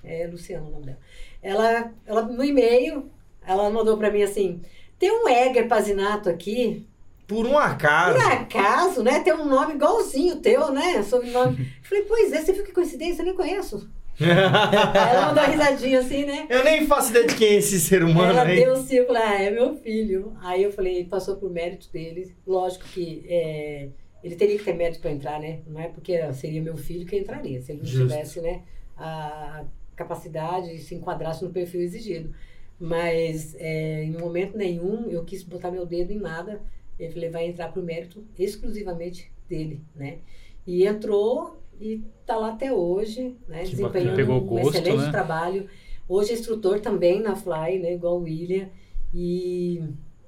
é 0.03 0.27
Luciana 0.27 0.67
o 0.67 0.69
nome 0.69 0.85
dela. 0.85 0.99
Ela, 1.41 1.91
ela 2.05 2.21
no 2.21 2.43
e-mail, 2.43 3.09
ela 3.43 3.71
mandou 3.71 3.97
para 3.97 4.11
mim 4.11 4.21
assim: 4.21 4.61
tem 4.99 5.09
um 5.11 5.27
Eger 5.27 5.67
Pazinato 5.67 6.29
aqui, 6.29 6.85
Por 7.27 7.47
um 7.47 7.57
acaso. 7.57 8.19
por 8.19 8.31
acaso, 8.31 9.01
né? 9.01 9.21
Tem 9.21 9.33
um 9.33 9.45
nome 9.45 9.73
igualzinho 9.73 10.35
o 10.35 10.39
teu, 10.39 10.71
né? 10.71 11.01
Sobrenome. 11.01 11.73
Falei, 11.81 12.03
pois 12.03 12.31
é, 12.31 12.41
você 12.41 12.53
viu 12.53 12.63
que 12.63 12.71
coincidência? 12.71 13.23
Eu 13.23 13.25
nem 13.25 13.35
conheço. 13.35 13.89
Ela 14.19 15.27
mandou 15.27 15.43
uma 15.43 15.51
risadinha 15.51 15.99
assim, 15.99 16.25
né? 16.25 16.45
Eu 16.49 16.63
nem 16.63 16.85
faço 16.85 17.09
ideia 17.09 17.27
de 17.27 17.35
quem 17.35 17.47
é 17.47 17.53
esse 17.55 17.79
ser 17.79 18.03
humano 18.03 18.31
ela 18.31 18.43
aí. 18.43 18.57
deu 18.57 18.73
o 18.73 18.83
círculo, 18.83 19.17
ah, 19.17 19.41
é 19.41 19.49
meu 19.49 19.75
filho. 19.77 20.33
Aí 20.41 20.63
eu 20.63 20.71
falei, 20.71 21.05
passou 21.05 21.37
por 21.37 21.49
mérito 21.49 21.91
dele. 21.91 22.35
Lógico 22.45 22.85
que 22.85 23.25
é, 23.27 23.89
ele 24.23 24.35
teria 24.35 24.57
que 24.57 24.63
ter 24.63 24.73
mérito 24.73 24.99
para 25.01 25.11
entrar, 25.11 25.39
né? 25.39 25.59
Não 25.67 25.79
é 25.81 25.87
porque 25.87 26.31
seria 26.33 26.61
meu 26.61 26.77
filho 26.77 27.05
que 27.05 27.17
entraria, 27.17 27.61
se 27.61 27.71
ele 27.71 27.79
não 27.79 27.87
Justo. 27.87 28.07
tivesse, 28.07 28.41
né, 28.41 28.61
a 28.95 29.65
capacidade 29.95 30.73
e 30.73 30.79
se 30.79 30.95
enquadrasse 30.95 31.43
no 31.43 31.51
perfil 31.51 31.81
exigido. 31.81 32.33
Mas 32.79 33.55
é, 33.59 34.03
em 34.03 34.11
momento 34.11 34.57
nenhum 34.57 35.09
eu 35.09 35.23
quis 35.23 35.43
botar 35.43 35.71
meu 35.71 35.85
dedo 35.85 36.11
em 36.11 36.19
nada. 36.19 36.61
Eu 36.99 37.11
falei, 37.11 37.29
vai 37.29 37.45
entrar 37.45 37.69
por 37.69 37.81
mérito 37.81 38.23
exclusivamente 38.37 39.31
dele, 39.49 39.81
né? 39.95 40.19
E 40.65 40.85
entrou 40.85 41.62
e 41.79 42.03
tá 42.25 42.35
lá 42.35 42.49
até 42.49 42.71
hoje, 42.71 43.37
né? 43.47 43.63
Que 43.63 43.71
Desempenhando 43.71 44.17
bacana. 44.17 44.33
Um 44.33 44.45
gosto, 44.45 44.69
excelente 44.69 45.05
né? 45.05 45.11
trabalho. 45.11 45.67
Hoje 46.07 46.31
é 46.31 46.33
instrutor 46.33 46.79
também 46.79 47.21
na 47.21 47.35
Fly, 47.35 47.79
né? 47.79 47.93
Igual 47.93 48.17
o 48.17 48.23
William. 48.23 48.69
E 49.13 49.81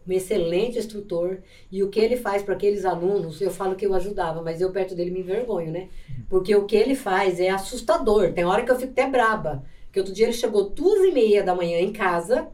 um 0.08 0.12
excelente 0.12 0.78
instrutor. 0.78 1.40
E 1.72 1.84
o 1.84 1.90
que 1.90 2.00
ele 2.00 2.18
faz 2.18 2.44
para 2.44 2.54
aqueles 2.54 2.86
alunos, 2.86 3.42
eu 3.42 3.52
falo 3.52 3.76
que 3.76 3.86
eu 3.86 3.94
ajudava, 3.94 4.42
mas 4.42 4.62
eu 4.62 4.72
perto 4.72 4.96
dele 4.96 5.12
me 5.12 5.22
envergonho, 5.22 5.72
né? 5.72 5.90
Porque 6.30 6.56
o 6.56 6.66
que 6.66 6.76
ele 6.76 6.96
faz 6.96 7.40
é 7.40 7.50
assustador. 7.50 8.32
Tem 8.34 8.46
hora 8.46 8.64
que 8.64 8.72
eu 8.72 8.80
fico 8.80 8.92
até 8.92 9.10
braba. 9.10 9.64
Que 9.92 10.00
outro 10.00 10.14
dia 10.14 10.26
ele 10.26 10.34
chegou 10.34 10.70
duas 10.70 11.06
e 11.06 11.12
meia 11.12 11.42
da 11.44 11.56
manhã 11.56 11.80
em 11.80 11.94
casa, 11.94 12.48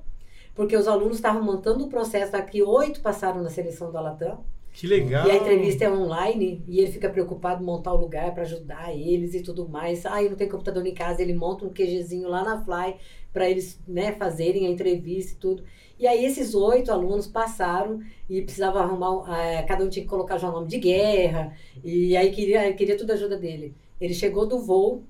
porque 0.53 0.77
os 0.77 0.87
alunos 0.87 1.17
estavam 1.17 1.43
montando 1.43 1.85
o 1.85 1.89
processo 1.89 2.35
aqui, 2.35 2.61
oito 2.61 3.01
passaram 3.01 3.41
na 3.41 3.49
seleção 3.49 3.91
da 3.91 3.99
Latam. 3.99 4.43
Que 4.73 4.87
legal. 4.87 5.27
E 5.27 5.31
a 5.31 5.35
entrevista 5.35 5.85
é 5.85 5.91
online 5.91 6.63
e 6.67 6.79
ele 6.79 6.91
fica 6.91 7.09
preocupado 7.09 7.61
em 7.61 7.65
montar 7.65 7.93
o 7.93 7.97
lugar 7.97 8.33
para 8.33 8.43
ajudar 8.43 8.95
eles 8.95 9.33
e 9.33 9.41
tudo 9.41 9.67
mais. 9.67 10.05
Ah, 10.05 10.23
eu 10.23 10.29
não 10.29 10.37
tenho 10.37 10.49
computador 10.49 10.85
em 10.85 10.93
casa, 10.93 11.21
ele 11.21 11.33
monta 11.33 11.65
um 11.65 11.69
QGzinho 11.69 12.29
lá 12.29 12.43
na 12.43 12.63
Fly 12.63 12.95
para 13.33 13.49
eles 13.49 13.79
né, 13.87 14.13
fazerem 14.13 14.67
a 14.67 14.69
entrevista 14.69 15.33
e 15.33 15.35
tudo. 15.35 15.63
E 15.99 16.07
aí 16.07 16.25
esses 16.25 16.55
oito 16.55 16.91
alunos 16.91 17.27
passaram 17.27 18.01
e 18.29 18.41
precisava 18.41 18.79
arrumar, 18.79 19.39
eh, 19.39 19.61
cada 19.63 19.83
um 19.83 19.89
tinha 19.89 20.03
que 20.03 20.09
colocar 20.09 20.37
já 20.37 20.49
o 20.49 20.51
nome 20.51 20.67
de 20.67 20.79
guerra 20.79 21.55
e 21.83 22.17
aí 22.17 22.31
queria, 22.31 22.73
queria 22.73 22.97
toda 22.97 23.13
a 23.13 23.15
ajuda 23.15 23.37
dele. 23.37 23.75
Ele 23.99 24.13
chegou 24.13 24.47
do 24.47 24.57
voo, 24.59 25.03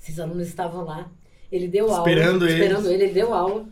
esses 0.00 0.20
alunos 0.20 0.46
estavam 0.46 0.84
lá, 0.84 1.10
ele 1.50 1.66
deu 1.66 1.90
aula. 1.90 2.08
Esperando 2.08 2.44
eles. 2.46 2.54
Esperando 2.54 2.90
ele, 2.90 3.04
ele 3.04 3.12
deu 3.12 3.34
aula. 3.34 3.66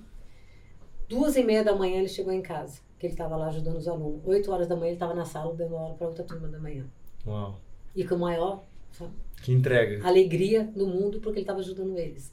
Duas 1.09 1.37
e 1.37 1.45
meia 1.45 1.63
da 1.63 1.77
manhã 1.77 1.99
ele 1.99 2.09
chegou 2.09 2.33
em 2.33 2.43
casa, 2.43 2.81
que 3.01 3.07
ele 3.07 3.15
estava 3.15 3.35
lá 3.35 3.47
ajudando 3.49 3.77
os 3.79 3.89
alunos. 3.89 4.21
Oito 4.27 4.53
horas 4.53 4.69
da 4.69 4.77
manhã 4.77 4.89
ele 4.89 4.97
estava 4.97 5.15
na 5.15 5.25
sala 5.25 5.55
dando 5.55 5.75
aula 5.75 5.95
para 5.95 6.07
outra 6.07 6.23
turma 6.23 6.47
da 6.49 6.59
manhã. 6.59 6.85
Uau. 7.27 7.59
E 7.97 8.05
com 8.05 8.15
a 8.17 8.19
maior 8.19 8.63
Que 9.43 9.53
entrega. 9.53 10.07
alegria 10.07 10.65
do 10.65 10.87
mundo, 10.87 11.19
porque 11.19 11.39
ele 11.39 11.45
estava 11.45 11.61
ajudando 11.61 11.99
eles. 11.99 12.31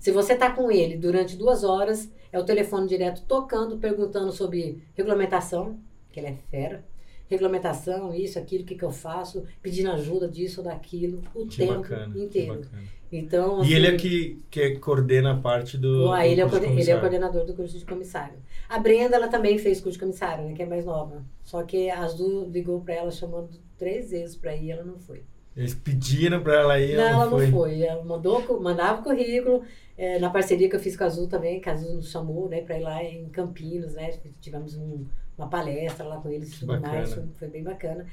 Se 0.00 0.10
você 0.10 0.32
está 0.32 0.50
com 0.50 0.70
ele 0.72 0.96
durante 0.96 1.36
duas 1.36 1.62
horas, 1.62 2.10
é 2.32 2.38
o 2.38 2.44
telefone 2.44 2.88
direto 2.88 3.22
tocando, 3.28 3.78
perguntando 3.78 4.32
sobre 4.32 4.82
regulamentação, 4.94 5.78
que 6.10 6.18
ele 6.18 6.26
é 6.28 6.34
fera. 6.50 6.84
Regulamentação, 7.28 8.14
isso, 8.14 8.38
aquilo, 8.38 8.62
o 8.64 8.66
que, 8.66 8.74
que 8.74 8.84
eu 8.84 8.90
faço, 8.90 9.44
pedindo 9.62 9.90
ajuda 9.90 10.26
disso 10.28 10.60
ou 10.60 10.66
daquilo, 10.66 11.22
o 11.34 11.46
Que 11.46 11.58
tempo 11.58 11.74
bacana. 11.74 12.18
inteiro. 12.18 12.62
Então, 13.10 13.64
E 13.64 13.72
ele 13.72 13.86
é 13.86 13.90
assim, 13.90 13.98
que, 13.98 14.38
que 14.50 14.76
coordena 14.78 15.32
a 15.32 15.36
parte 15.36 15.78
do. 15.78 16.12
Ah, 16.12 16.20
ele, 16.26 16.28
é 16.28 16.32
ele 16.32 16.40
é 16.42 16.44
o 16.46 16.50
comissário. 16.50 17.00
coordenador 17.00 17.44
do 17.46 17.54
curso 17.54 17.78
de 17.78 17.84
comissário. 17.84 18.38
A 18.68 18.78
Brenda, 18.78 19.16
ela 19.16 19.28
também 19.28 19.56
fez 19.58 19.80
curso 19.80 19.94
de 19.98 20.04
comissário, 20.04 20.44
né? 20.44 20.52
Que 20.54 20.62
é 20.62 20.66
mais 20.66 20.84
nova. 20.84 21.22
Só 21.42 21.62
que 21.62 21.88
a 21.88 22.00
Azul 22.02 22.48
ligou 22.50 22.80
pra 22.82 22.94
ela 22.94 23.10
chamando 23.10 23.48
três 23.78 24.10
vezes 24.10 24.36
pra 24.36 24.54
ir, 24.54 24.70
ela 24.72 24.84
não 24.84 24.98
foi. 24.98 25.22
Eles 25.56 25.74
pediram 25.74 26.42
pra 26.42 26.54
ela 26.60 26.78
ir, 26.78 26.96
não, 26.96 27.02
ela 27.02 27.10
ela 27.12 27.24
não 27.24 27.30
foi. 27.38 27.50
foi. 27.50 27.82
Ela 27.82 28.04
mandou, 28.04 28.60
mandava 28.60 29.00
o 29.00 29.04
currículo. 29.04 29.62
é, 29.96 30.18
na 30.18 30.28
parceria 30.30 30.68
que 30.68 30.76
eu 30.76 30.80
fiz 30.80 30.94
com 30.96 31.02
a 31.04 31.06
Azul 31.06 31.26
também, 31.28 31.60
que 31.60 31.68
a 31.68 31.72
Azul 31.72 31.94
nos 31.94 32.10
chamou, 32.10 32.46
né? 32.48 32.60
Pra 32.60 32.78
ir 32.78 32.82
lá 32.82 33.02
em 33.02 33.26
Campinas, 33.30 33.94
né? 33.94 34.12
Tivemos 34.40 34.76
um- 34.76 35.04
uma 35.38 35.48
palestra 35.48 36.04
lá 36.06 36.16
com 36.18 36.28
eles 36.28 36.52
e 36.54 36.60
tudo 36.60 36.80
mais. 36.80 37.14
Foi, 37.14 37.24
foi 37.38 37.48
bem 37.48 37.62
bacana. 37.62 38.04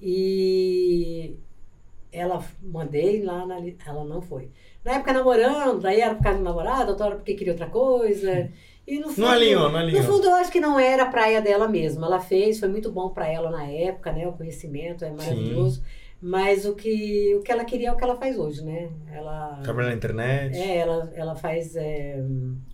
E 0.00 1.36
ela 2.12 2.42
mandei 2.62 3.22
lá, 3.22 3.44
na, 3.46 3.56
ela 3.86 4.04
não 4.04 4.20
foi. 4.22 4.50
Na 4.84 4.92
época 4.92 5.12
namorando, 5.12 5.80
daí 5.80 6.00
era 6.00 6.14
por 6.14 6.22
causa 6.22 6.38
do 6.38 6.44
namorado, 6.44 6.90
outra 6.90 7.06
hora 7.06 7.16
porque 7.16 7.34
queria 7.34 7.52
outra 7.52 7.66
coisa. 7.68 8.50
E 8.86 9.00
no 9.00 9.08
fundo, 9.08 9.22
Não 9.22 9.28
alinhou, 9.28 9.62
não 9.64 9.70
no 9.72 9.78
alinhou. 9.78 10.04
fundo, 10.04 10.26
eu 10.26 10.34
acho 10.36 10.52
que 10.52 10.60
não 10.60 10.78
era 10.78 11.04
a 11.04 11.10
praia 11.10 11.42
dela 11.42 11.66
mesma. 11.66 12.06
Ela 12.06 12.20
fez, 12.20 12.60
foi 12.60 12.68
muito 12.68 12.92
bom 12.92 13.08
para 13.08 13.26
ela 13.26 13.50
na 13.50 13.64
época, 13.66 14.12
né? 14.12 14.28
O 14.28 14.32
conhecimento 14.32 15.04
é 15.04 15.10
maravilhoso. 15.10 15.82
Mas 16.20 16.64
o 16.64 16.74
que, 16.74 17.34
o 17.36 17.42
que 17.42 17.52
ela 17.52 17.64
queria 17.64 17.88
é 17.88 17.92
o 17.92 17.96
que 17.96 18.02
ela 18.02 18.16
faz 18.16 18.38
hoje, 18.38 18.64
né? 18.64 18.88
Ela, 19.12 19.60
Trabalha 19.62 19.88
na 19.90 19.94
internet. 19.94 20.56
é, 20.56 20.76
ela, 20.78 21.10
ela 21.14 21.36
faz 21.36 21.76
é, 21.76 22.24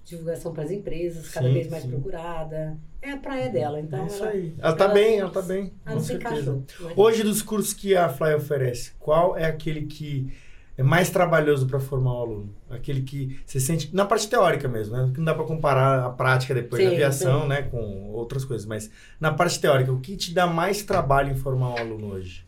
divulgação 0.04 0.52
para 0.52 0.62
as 0.62 0.70
empresas, 0.70 1.28
cada 1.28 1.48
Sim, 1.48 1.54
vez 1.54 1.68
mais 1.68 1.82
sim. 1.82 1.90
procurada. 1.90 2.78
É 3.00 3.10
a 3.10 3.16
praia 3.16 3.50
dela. 3.50 3.80
Então 3.80 4.04
é 4.04 4.06
isso 4.06 4.22
ela, 4.22 4.32
aí. 4.32 4.54
Ela 4.58 4.72
tá 4.76 4.84
ela- 4.84 4.94
bem, 4.94 5.18
ela 5.18 5.30
tá 5.30 5.42
bem. 5.42 5.72
ela 5.84 5.94
com 5.96 6.00
certeza. 6.00 6.34
encaixou. 6.52 6.88
né? 6.88 6.92
Hoje, 6.96 7.22
dos 7.24 7.42
cursos 7.42 7.74
que 7.74 7.96
a 7.96 8.08
Fly 8.08 8.34
oferece, 8.34 8.92
qual 8.98 9.36
é 9.36 9.44
aquele 9.44 9.86
que 9.86 10.32
é 10.78 10.82
mais 10.84 11.10
trabalhoso 11.10 11.66
para 11.66 11.80
formar 11.80 12.12
o 12.14 12.20
aluno? 12.22 12.54
Aquele 12.70 13.02
que 13.02 13.40
você 13.44 13.58
sente, 13.58 13.92
na 13.94 14.04
parte 14.06 14.28
teórica 14.28 14.68
mesmo, 14.68 14.96
né? 14.96 15.10
Que 15.12 15.18
não 15.18 15.24
dá 15.24 15.34
para 15.34 15.44
comparar 15.44 16.06
a 16.06 16.10
prática 16.10 16.54
depois 16.54 16.80
da 16.82 16.88
Sim, 16.90 16.94
aviação, 16.94 17.42
sim. 17.42 17.48
né? 17.48 17.62
Com 17.62 18.12
outras 18.12 18.44
coisas, 18.44 18.64
mas 18.66 18.88
na 19.20 19.32
parte 19.34 19.60
teórica, 19.60 19.92
o 19.92 19.98
que 20.00 20.16
te 20.16 20.32
dá 20.32 20.46
mais 20.46 20.82
trabalho 20.84 21.32
em 21.32 21.36
formar 21.36 21.70
um 21.70 21.76
aluno 21.76 22.06
hoje? 22.14 22.46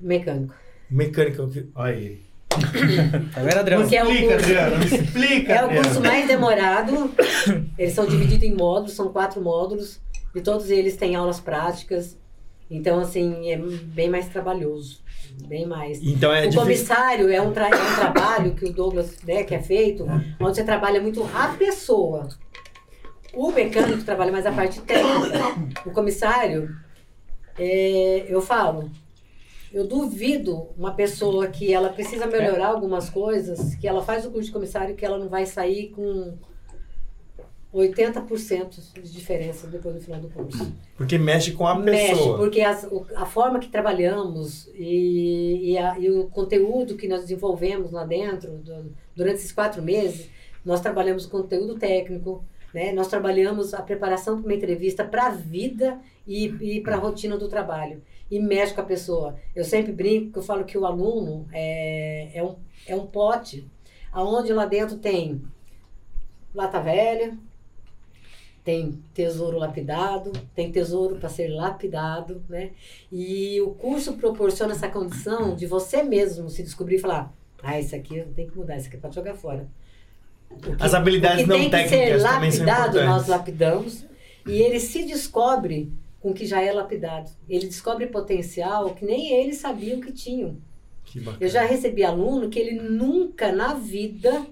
Mecânico. 0.00 0.54
Mecânica, 0.90 1.42
o 1.42 1.50
que... 1.50 1.68
Olha 1.74 1.94
aí. 1.94 2.20
Vendo, 3.44 3.58
Adriano? 3.58 3.82
Porque 3.84 3.96
é 3.96 4.04
o 4.04 4.10
Explica, 4.10 4.32
curso- 4.34 4.44
Adriano, 4.50 4.78
me 4.78 4.84
explica, 4.86 5.52
É 5.52 5.62
o 5.62 5.64
Adriano. 5.66 5.84
curso 5.86 6.00
mais 6.00 6.26
demorado. 6.28 7.10
Eles 7.78 7.92
são 7.94 8.06
divididos 8.06 8.42
em 8.44 8.54
módulos, 8.54 8.92
são 8.94 9.12
quatro 9.12 9.40
módulos. 9.40 10.00
E 10.34 10.40
todos 10.40 10.70
eles 10.70 10.96
têm 10.96 11.14
aulas 11.14 11.40
práticas. 11.40 12.18
Então, 12.70 13.00
assim, 13.00 13.50
é 13.50 13.56
bem 13.56 14.08
mais 14.08 14.28
trabalhoso. 14.28 15.00
Bem 15.46 15.66
mais. 15.66 16.00
Então 16.02 16.32
é 16.32 16.40
o 16.40 16.42
difícil. 16.42 16.60
comissário 16.62 17.30
é 17.32 17.40
um, 17.40 17.52
tra- 17.52 17.68
é 17.68 17.74
um 17.74 17.94
trabalho 17.96 18.54
que 18.54 18.64
o 18.64 18.72
Douglas, 18.72 19.16
né, 19.24 19.42
que 19.44 19.54
é 19.54 19.62
feito, 19.62 20.04
onde 20.40 20.56
você 20.56 20.64
trabalha 20.64 21.00
muito 21.00 21.22
a 21.34 21.48
pessoa. 21.48 22.28
O 23.32 23.50
mecânico 23.52 24.02
trabalha 24.02 24.32
mais 24.32 24.44
a 24.44 24.52
parte 24.52 24.80
técnica. 24.80 25.38
O 25.86 25.90
comissário, 25.92 26.68
É, 27.58 28.26
eu 28.28 28.40
falo, 28.40 28.90
eu 29.72 29.86
duvido 29.86 30.68
uma 30.76 30.92
pessoa 30.94 31.46
que 31.48 31.72
ela 31.72 31.88
precisa 31.90 32.26
melhorar 32.26 32.68
algumas 32.68 33.08
coisas, 33.08 33.74
que 33.76 33.86
ela 33.86 34.02
faz 34.02 34.24
o 34.26 34.30
curso 34.30 34.46
de 34.46 34.52
comissário 34.52 34.94
que 34.96 35.04
ela 35.04 35.18
não 35.18 35.28
vai 35.28 35.46
sair 35.46 35.90
com 35.90 36.34
80% 37.72 38.92
de 39.00 39.12
diferença 39.12 39.68
depois 39.68 39.94
do 39.94 40.00
final 40.00 40.20
do 40.20 40.28
curso. 40.28 40.72
Porque 40.96 41.16
mexe 41.16 41.52
com 41.52 41.66
a 41.66 41.78
Mexe, 41.78 42.08
pessoa. 42.16 42.36
porque 42.38 42.60
as- 42.62 42.88
a 43.14 43.24
forma 43.24 43.60
que 43.60 43.68
trabalhamos 43.68 44.68
e, 44.74 45.70
e, 45.72 45.78
a- 45.78 45.96
e 45.98 46.10
o 46.10 46.24
conteúdo 46.26 46.96
que 46.96 47.06
nós 47.06 47.20
desenvolvemos 47.22 47.92
lá 47.92 48.04
dentro, 48.04 48.50
do- 48.58 48.92
durante 49.14 49.36
esses 49.36 49.52
quatro 49.52 49.80
meses, 49.82 50.28
nós 50.64 50.80
trabalhamos 50.80 51.26
o 51.26 51.30
conteúdo 51.30 51.76
técnico, 51.76 52.44
né? 52.74 52.92
nós 52.92 53.06
trabalhamos 53.06 53.72
a 53.72 53.80
preparação 53.82 54.36
para 54.38 54.46
uma 54.46 54.54
entrevista 54.54 55.04
para 55.04 55.28
a 55.28 55.30
vida 55.30 55.98
e, 56.26 56.46
e 56.76 56.80
para 56.80 56.96
a 56.96 56.98
rotina 56.98 57.36
do 57.38 57.48
trabalho. 57.48 58.02
E 58.30 58.38
mexe 58.38 58.72
com 58.74 58.80
a 58.80 58.84
pessoa. 58.84 59.36
Eu 59.56 59.64
sempre 59.64 59.92
brinco 59.92 60.32
que 60.32 60.38
eu 60.38 60.42
falo 60.42 60.64
que 60.64 60.78
o 60.78 60.86
aluno 60.86 61.46
é, 61.52 62.30
é, 62.32 62.42
um, 62.44 62.54
é 62.86 62.94
um 62.94 63.06
pote, 63.06 63.66
aonde 64.12 64.52
lá 64.52 64.66
dentro 64.66 64.96
tem 64.98 65.42
lata 66.54 66.80
velha, 66.80 67.36
tem 68.62 69.02
tesouro 69.14 69.58
lapidado, 69.58 70.32
tem 70.54 70.70
tesouro 70.70 71.16
para 71.16 71.28
ser 71.28 71.48
lapidado, 71.48 72.42
né? 72.48 72.70
E 73.10 73.60
o 73.62 73.70
curso 73.70 74.12
proporciona 74.14 74.72
essa 74.72 74.88
condição 74.88 75.56
de 75.56 75.66
você 75.66 76.02
mesmo 76.02 76.48
se 76.50 76.62
descobrir 76.62 76.96
e 76.96 77.00
falar: 77.00 77.32
ah, 77.62 77.80
isso 77.80 77.96
aqui 77.96 78.18
eu 78.18 78.26
tenho 78.34 78.50
que 78.50 78.56
mudar, 78.58 78.76
isso 78.76 78.86
aqui 78.88 78.96
é 78.96 79.00
para 79.00 79.10
jogar 79.10 79.34
fora. 79.34 79.66
Que- 80.62 80.76
As 80.78 80.94
habilidades 80.94 81.46
não 81.46 81.56
tem 81.56 81.70
que 81.70 81.88
ser 81.88 81.96
técnicas 81.96 82.22
também 82.22 82.50
são 82.52 82.66
lapidado, 82.66 82.92
nós 82.94 83.02
importantes. 83.02 83.28
lapidamos. 83.28 84.06
E 84.46 84.52
ele 84.62 84.78
se 84.80 85.04
descobre 85.04 85.92
com 86.20 86.30
o 86.30 86.34
que 86.34 86.46
já 86.46 86.60
é 86.60 86.72
lapidado. 86.72 87.30
Ele 87.48 87.66
descobre 87.66 88.06
potencial 88.06 88.94
que 88.94 89.04
nem 89.04 89.32
eles 89.32 89.56
sabiam 89.56 90.00
que 90.00 90.12
tinham. 90.12 90.56
Que. 91.04 91.20
Eu 91.40 91.48
já 91.48 91.64
recebi 91.64 92.04
aluno 92.04 92.50
que 92.50 92.58
ele 92.58 92.80
nunca 92.80 93.50
na 93.50 93.74
vida 93.74 94.46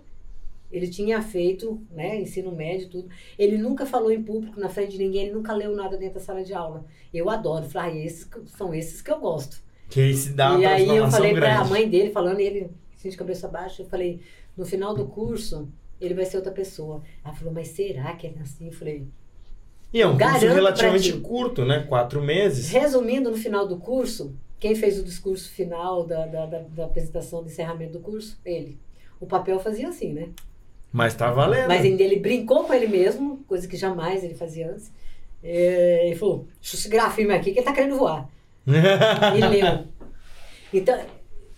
ele 0.71 0.87
tinha 0.87 1.23
feito, 1.23 1.81
né, 1.91 2.21
ensino 2.21 2.53
médio 2.53 2.89
tudo. 2.89 3.09
Ele 3.39 3.57
nunca 3.57 3.87
falou 3.87 4.11
em 4.11 4.23
público 4.23 4.61
na 4.61 4.69
frente 4.69 4.93
de 4.93 4.99
ninguém, 4.99 5.27
ele 5.27 5.35
nunca 5.35 5.55
leu 5.55 5.75
nada 5.75 5.97
dentro 5.97 6.17
da 6.17 6.21
sala 6.21 6.45
de 6.45 6.53
aula. 6.53 6.85
Eu 7.13 7.31
adoro, 7.31 7.65
falar, 7.69 7.87
ah, 7.87 7.97
esses 7.97 8.29
são 8.47 8.75
esses 8.75 9.01
que 9.01 9.11
eu 9.11 9.19
gosto. 9.19 9.63
Que 9.89 10.01
aí 10.01 10.15
se 10.15 10.35
dá 10.35 10.53
uma 10.53 10.61
e 10.61 10.67
aí 10.67 10.89
eu 10.89 11.11
falei 11.11 11.33
pra 11.33 11.55
grande. 11.55 11.71
mãe 11.71 11.89
dele, 11.89 12.11
falando, 12.11 12.41
ele 12.41 12.71
assim 12.95 13.09
de 13.09 13.17
cabeça 13.17 13.49
baixa, 13.49 13.83
eu 13.83 13.87
falei, 13.87 14.21
no 14.57 14.67
final 14.67 14.95
do 14.95 15.07
curso, 15.07 15.69
ele 15.99 16.13
vai 16.13 16.27
ser 16.27 16.37
outra 16.37 16.53
pessoa. 16.53 17.03
Ela 17.25 17.35
falou, 17.35 17.55
mas 17.55 17.69
será 17.69 18.15
que 18.15 18.27
é 18.27 18.35
assim? 18.43 18.67
Eu 18.67 18.73
falei, 18.73 19.07
E 19.93 20.03
é 20.03 20.07
um 20.07 20.11
curso 20.11 20.19
Garanto 20.19 20.41
pra 20.41 20.55
relativamente 20.55 21.13
ti. 21.13 21.19
curto, 21.19 21.65
né? 21.65 21.85
Quatro 21.89 22.21
meses. 22.21 22.71
Resumindo, 22.71 23.31
no 23.31 23.37
final 23.37 23.67
do 23.67 23.79
curso, 23.79 24.35
quem 24.61 24.75
fez 24.75 24.99
o 24.99 25.03
discurso 25.03 25.51
final 25.51 26.05
da, 26.05 26.27
da, 26.27 26.47
da, 26.47 26.59
da 26.59 26.85
apresentação 26.85 27.43
de 27.43 27.51
encerramento 27.51 27.93
do 27.93 28.01
curso? 28.01 28.39
Ele. 28.45 28.79
O 29.21 29.27
papel 29.27 29.59
fazia 29.59 29.89
assim, 29.89 30.13
né? 30.13 30.29
Mas 30.93 31.15
tá 31.15 31.31
valendo. 31.31 31.69
Mas 31.69 31.85
ainda 31.85 32.03
ele 32.03 32.17
brincou 32.17 32.65
com 32.65 32.75
ele 32.75 32.87
mesmo, 32.87 33.39
coisa 33.47 33.67
que 33.67 33.77
jamais 33.77 34.23
ele 34.23 34.35
fazia 34.35 34.71
antes. 34.71 34.91
É, 35.43 36.07
ele 36.07 36.17
falou, 36.17 36.47
deixa 36.61 36.77
eu 36.77 36.81
segurar 36.81 37.11
firme 37.15 37.33
aqui 37.35 37.53
que 37.53 37.59
ele 37.59 37.67
tá 37.67 37.73
querendo 37.73 37.97
voar. 37.97 38.29
E 39.37 39.41
leu. 39.41 39.85
Então, 40.73 40.99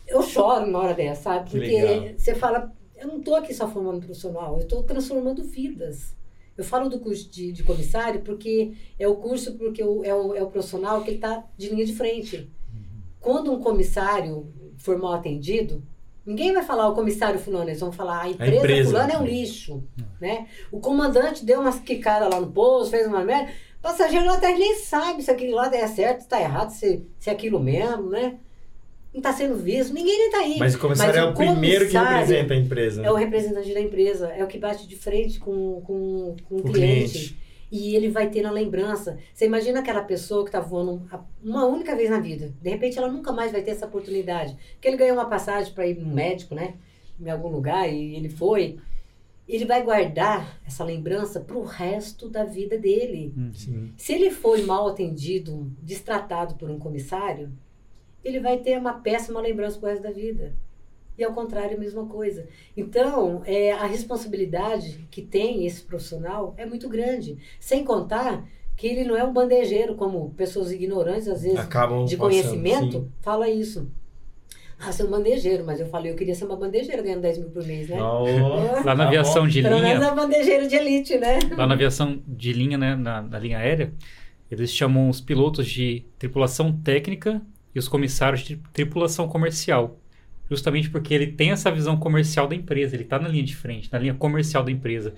eu 0.06 0.22
choro 0.22 0.66
numa 0.66 0.80
hora 0.80 0.94
dessa, 0.94 1.22
sabe? 1.22 1.50
Que 1.50 1.58
Porque 1.58 2.14
você 2.16 2.34
fala, 2.34 2.72
eu 2.96 3.08
não 3.08 3.20
tô 3.20 3.34
aqui 3.34 3.52
só 3.54 3.68
formando 3.68 4.00
profissional, 4.00 4.58
eu 4.58 4.66
tô 4.66 4.82
transformando 4.82 5.42
vidas. 5.42 6.14
Eu 6.56 6.64
falo 6.64 6.88
do 6.88 6.98
curso 7.00 7.30
de, 7.30 7.52
de 7.52 7.62
comissário 7.62 8.20
porque 8.20 8.72
é 8.98 9.08
o 9.08 9.14
curso, 9.16 9.54
porque 9.56 9.82
o- 9.82 10.04
é, 10.04 10.14
o, 10.14 10.34
é 10.34 10.42
o 10.42 10.46
profissional 10.50 11.02
que 11.02 11.10
ele 11.10 11.18
tá 11.18 11.44
de 11.56 11.68
linha 11.70 11.84
de 11.86 11.94
frente. 11.94 12.50
Quando 13.20 13.52
um 13.52 13.60
comissário 13.60 14.52
for 14.76 14.98
mal 14.98 15.12
atendido, 15.14 15.82
ninguém 16.24 16.52
vai 16.52 16.62
falar 16.62 16.88
o 16.88 16.94
comissário 16.94 17.38
fulano, 17.38 17.68
eles 17.68 17.80
vão 17.80 17.92
falar 17.92 18.22
a 18.22 18.28
empresa, 18.28 18.56
empresa. 18.58 18.90
fulano 18.90 19.12
é 19.12 19.18
um 19.18 19.24
lixo, 19.26 19.84
né? 20.20 20.46
O 20.72 20.80
comandante 20.80 21.44
deu 21.44 21.60
umas 21.60 21.78
quicadas 21.80 22.30
lá 22.32 22.40
no 22.40 22.50
posto, 22.50 22.90
fez 22.90 23.06
uma 23.06 23.24
merda, 23.24 23.50
o 23.78 23.82
passageiro 23.82 24.26
lá 24.26 24.34
atrás 24.34 24.58
nem 24.58 24.74
sabe 24.76 25.22
se 25.22 25.30
aquilo 25.30 25.54
lá 25.56 25.74
é 25.74 25.86
certo, 25.86 26.20
se 26.22 26.28
tá 26.28 26.40
errado, 26.40 26.70
se, 26.70 27.06
se 27.18 27.30
é 27.30 27.32
aquilo 27.32 27.60
mesmo, 27.60 28.10
né? 28.10 28.38
Não 29.12 29.20
tá 29.20 29.32
sendo 29.32 29.56
visto, 29.56 29.92
ninguém 29.92 30.16
nem 30.18 30.30
tá 30.30 30.38
aí. 30.38 30.56
Mas 30.58 30.74
o 30.74 30.78
comissário 30.78 31.18
é 31.18 31.24
o 31.24 31.34
primeiro 31.34 31.88
que 31.88 31.96
representa 31.96 32.54
a 32.54 32.56
empresa. 32.56 33.04
É 33.04 33.10
o 33.10 33.14
representante 33.16 33.74
da 33.74 33.80
empresa, 33.80 34.28
é 34.28 34.44
o 34.44 34.46
que 34.46 34.58
bate 34.58 34.86
de 34.86 34.94
frente 34.96 35.40
com, 35.40 35.80
com, 35.80 36.36
com 36.48 36.54
o 36.54 36.58
O 36.58 36.62
cliente. 36.72 37.12
cliente. 37.12 37.36
E 37.72 37.94
ele 37.94 38.08
vai 38.08 38.28
ter 38.28 38.42
na 38.42 38.50
lembrança. 38.50 39.18
Você 39.32 39.46
imagina 39.46 39.78
aquela 39.80 40.02
pessoa 40.02 40.42
que 40.44 40.48
está 40.48 40.60
voando 40.60 41.02
uma 41.42 41.66
única 41.66 41.94
vez 41.94 42.10
na 42.10 42.18
vida. 42.18 42.52
De 42.60 42.68
repente 42.70 42.98
ela 42.98 43.08
nunca 43.08 43.32
mais 43.32 43.52
vai 43.52 43.62
ter 43.62 43.72
essa 43.72 43.86
oportunidade. 43.86 44.56
Porque 44.72 44.88
ele 44.88 44.96
ganhou 44.96 45.16
uma 45.16 45.28
passagem 45.28 45.72
para 45.72 45.86
ir 45.86 45.96
no 45.96 46.12
médico, 46.12 46.54
né? 46.54 46.74
Em 47.20 47.30
algum 47.30 47.48
lugar, 47.48 47.88
e 47.92 48.16
ele 48.16 48.28
foi. 48.28 48.78
Ele 49.48 49.64
vai 49.64 49.82
guardar 49.82 50.60
essa 50.66 50.82
lembrança 50.84 51.38
para 51.40 51.56
o 51.56 51.64
resto 51.64 52.28
da 52.28 52.44
vida 52.44 52.78
dele. 52.78 53.34
Sim. 53.52 53.92
Se 53.96 54.12
ele 54.14 54.30
foi 54.30 54.62
mal 54.62 54.88
atendido, 54.88 55.70
destratado 55.82 56.54
por 56.54 56.70
um 56.70 56.78
comissário, 56.78 57.52
ele 58.24 58.40
vai 58.40 58.58
ter 58.58 58.78
uma 58.78 58.94
péssima 58.94 59.40
lembrança 59.40 59.78
pro 59.78 59.88
resto 59.88 60.02
da 60.02 60.10
vida. 60.10 60.52
E 61.18 61.24
ao 61.24 61.32
contrário, 61.32 61.76
a 61.76 61.80
mesma 61.80 62.06
coisa. 62.06 62.46
Então, 62.76 63.42
é, 63.44 63.72
a 63.72 63.84
responsabilidade 63.86 65.06
que 65.10 65.20
tem 65.20 65.66
esse 65.66 65.82
profissional 65.82 66.54
é 66.56 66.64
muito 66.64 66.88
grande. 66.88 67.36
Sem 67.58 67.84
contar 67.84 68.46
que 68.76 68.86
ele 68.86 69.04
não 69.04 69.14
é 69.14 69.22
um 69.22 69.32
bandejeiro, 69.32 69.94
como 69.94 70.30
pessoas 70.30 70.72
ignorantes, 70.72 71.28
às 71.28 71.42
vezes, 71.42 71.58
Acabam 71.58 72.06
de 72.06 72.16
passando, 72.16 72.30
conhecimento, 72.30 73.00
sim. 73.00 73.08
fala 73.20 73.50
isso. 73.50 73.90
Ah, 74.78 74.90
ser 74.90 75.04
um 75.04 75.10
bandejeiro, 75.10 75.62
mas 75.66 75.78
eu 75.78 75.86
falei, 75.88 76.10
eu 76.10 76.16
queria 76.16 76.34
ser 76.34 76.46
uma 76.46 76.56
bandejeira 76.56 77.02
ganhando 77.02 77.20
10 77.20 77.36
mil 77.38 77.50
por 77.50 77.62
mês, 77.66 77.90
né? 77.90 78.00
Ó, 78.00 78.24
Lá 78.82 78.94
na 78.94 78.96
tá 78.96 79.06
aviação 79.08 79.42
bom. 79.42 79.48
de 79.48 79.60
Pelo 79.60 79.78
menos 79.78 79.98
linha, 79.98 80.10
é 80.10 80.14
bandejeiro 80.14 80.66
de 80.66 80.74
elite, 80.74 81.18
né? 81.18 81.38
lá 81.54 81.66
na 81.66 81.74
aviação 81.74 82.22
de 82.26 82.52
linha, 82.54 82.78
né, 82.78 82.96
na, 82.96 83.20
na 83.20 83.38
linha 83.38 83.58
aérea, 83.58 83.92
eles 84.50 84.72
chamam 84.72 85.10
os 85.10 85.20
pilotos 85.20 85.66
de 85.68 86.06
tripulação 86.18 86.72
técnica 86.72 87.42
e 87.74 87.78
os 87.78 87.88
comissários 87.88 88.42
de 88.42 88.56
tripulação 88.72 89.28
comercial. 89.28 89.98
Justamente 90.50 90.90
porque 90.90 91.14
ele 91.14 91.28
tem 91.28 91.52
essa 91.52 91.70
visão 91.70 91.96
comercial 91.96 92.48
da 92.48 92.56
empresa, 92.56 92.96
ele 92.96 93.04
está 93.04 93.18
na 93.18 93.28
linha 93.28 93.44
de 93.44 93.54
frente, 93.54 93.90
na 93.92 93.98
linha 93.98 94.14
comercial 94.14 94.64
da 94.64 94.70
empresa. 94.72 95.14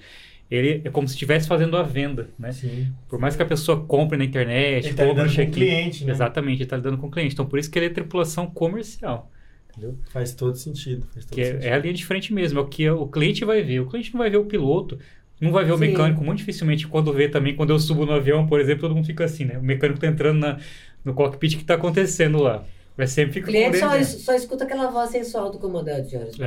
Ele 0.51 0.83
é 0.85 0.91
como 0.91 1.09
se 1.09 1.15
estivesse 1.15 1.49
fazendo 1.49 1.77
a 1.79 1.83
venda, 1.83 2.29
né? 2.39 2.53
Sim. 2.53 2.93
Por 3.09 3.19
mais 3.19 3.35
que 3.35 3.43
a 3.43 3.47
pessoa 3.47 3.83
compre 3.87 4.19
na 4.19 4.25
internet, 4.25 4.87
Ele 4.89 4.95
tá 4.95 5.07
compre 5.07 5.23
no 5.23 5.29
lidando 5.29 5.35
com 5.35 5.43
o 5.43 5.51
cliente, 5.51 6.05
né? 6.05 6.13
Exatamente, 6.13 6.57
ele 6.59 6.65
está 6.65 6.77
lidando 6.77 6.99
com 6.99 7.07
o 7.07 7.11
cliente. 7.11 7.33
Então, 7.35 7.47
por 7.47 7.59
isso 7.59 7.71
que 7.71 7.79
ele 7.79 7.87
é 7.87 7.91
tripulação 7.91 8.47
comercial. 8.51 9.31
Entendeu? 9.71 9.99
Faz 10.11 10.35
todo 10.35 10.55
sentido. 10.57 11.07
Faz 11.15 11.25
todo 11.25 11.35
Que 11.35 11.41
é, 11.41 11.45
sentido. 11.45 11.63
é 11.63 11.73
a 11.73 11.79
linha 11.79 11.95
de 11.95 12.05
frente 12.05 12.33
mesmo, 12.35 12.59
é 12.59 12.63
o 12.63 12.69
que 12.69 12.89
o 12.91 13.07
cliente 13.09 13.45
vai 13.45 13.63
ver. 13.63 13.81
O 13.81 13.87
cliente 13.89 14.13
não 14.13 14.19
vai 14.19 14.29
ver 14.29 14.37
o 14.37 14.45
piloto, 14.45 14.99
não 15.41 15.51
vai 15.51 15.65
ver 15.65 15.73
o 15.73 15.79
Sim. 15.79 15.87
mecânico. 15.87 16.23
Muito 16.23 16.39
dificilmente, 16.39 16.87
quando 16.87 17.13
vê 17.13 17.29
também, 17.29 17.57
quando 17.57 17.71
eu 17.71 17.79
subo 17.79 18.05
no 18.05 18.13
avião, 18.13 18.47
por 18.47 18.61
exemplo, 18.61 18.83
todo 18.83 18.95
mundo 18.95 19.07
fica 19.07 19.25
assim, 19.25 19.47
né? 19.47 19.59
O 19.59 19.63
mecânico 19.63 19.99
tá 19.99 20.07
entrando 20.07 20.39
na, 20.39 20.59
no 21.05 21.15
cockpit, 21.15 21.55
o 21.55 21.59
que 21.59 21.65
tá 21.65 21.75
acontecendo 21.75 22.39
lá? 22.43 22.65
Vai 22.97 23.07
sempre 23.07 23.31
O 23.31 23.35
ficar 23.35 23.47
cliente 23.47 23.79
só, 23.79 24.03
só 24.03 24.35
escuta 24.35 24.65
aquela 24.65 24.91
voz 24.91 25.09
sensual 25.11 25.51
do 25.51 25.59
comandante, 25.59 26.11
senhoras 26.11 26.37
e 26.37 26.43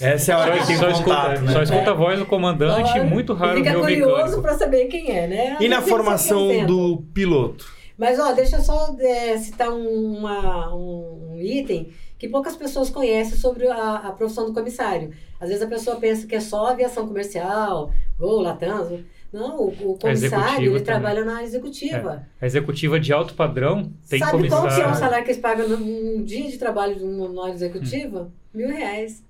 É. 0.00 0.12
Essa 0.12 0.32
é 0.32 0.34
a 0.34 0.38
hora 0.38 0.52
que 0.52 0.60
Só, 0.60 0.66
tem 0.66 0.76
só 0.76 0.86
contato, 0.92 1.32
escuta, 1.32 1.40
né? 1.40 1.52
só 1.52 1.62
escuta 1.62 1.90
a 1.90 1.94
voz 1.94 2.18
do 2.20 2.26
comandante, 2.26 2.90
Olha, 2.92 3.04
muito 3.04 3.34
raro 3.34 3.56
Fica 3.58 3.70
ver 3.72 3.76
o 3.76 3.80
curioso 3.80 4.40
pra 4.40 4.54
saber 4.56 4.84
quem 4.86 5.10
é, 5.10 5.26
né? 5.26 5.56
E 5.60 5.68
na 5.68 5.82
formação 5.82 6.44
apresenta. 6.44 6.66
do 6.68 7.02
piloto? 7.12 7.66
Mas, 7.98 8.20
ó, 8.20 8.30
deixa 8.32 8.56
eu 8.58 8.60
só 8.62 8.94
é, 9.00 9.36
citar 9.36 9.70
um, 9.70 10.18
uma- 10.18 10.72
um- 10.72 11.32
um 11.32 11.40
item 11.40 11.88
que 12.16 12.28
poucas 12.28 12.54
pessoas 12.54 12.88
conhecem 12.88 13.36
sobre 13.36 13.66
a, 13.66 13.94
a 13.96 14.12
profissão 14.12 14.46
do 14.46 14.54
comissário. 14.54 15.10
Às 15.40 15.48
vezes 15.48 15.64
a 15.64 15.66
pessoa 15.68 15.96
pensa 15.96 16.24
que 16.24 16.36
é 16.36 16.40
só 16.40 16.68
aviação 16.68 17.06
comercial, 17.08 17.92
Gol, 18.16 18.42
Latam. 18.42 19.00
Não, 19.32 19.58
o, 19.60 19.66
o 19.68 19.98
comissário, 19.98 20.10
executiva 20.10 20.60
ele 20.60 20.70
também. 20.70 20.84
trabalha 20.84 21.24
na 21.24 21.42
executiva. 21.42 22.26
A 22.40 22.46
executiva 22.46 22.98
de 22.98 23.12
alto 23.12 23.34
padrão 23.34 23.92
tem 24.08 24.18
Sabe 24.18 24.48
qual 24.48 24.62
que 24.62 24.68
é 24.68 24.70
o 24.70 24.72
comissário. 24.72 24.94
salário 24.98 25.24
que 25.24 25.30
eles 25.32 25.42
pagam 25.42 25.68
num 25.68 26.22
dia 26.24 26.50
de 26.50 26.56
trabalho 26.58 26.96
de 26.96 27.04
uma 27.04 27.50
executiva? 27.50 28.32
Mil 28.54 28.68
reais. 28.68 29.22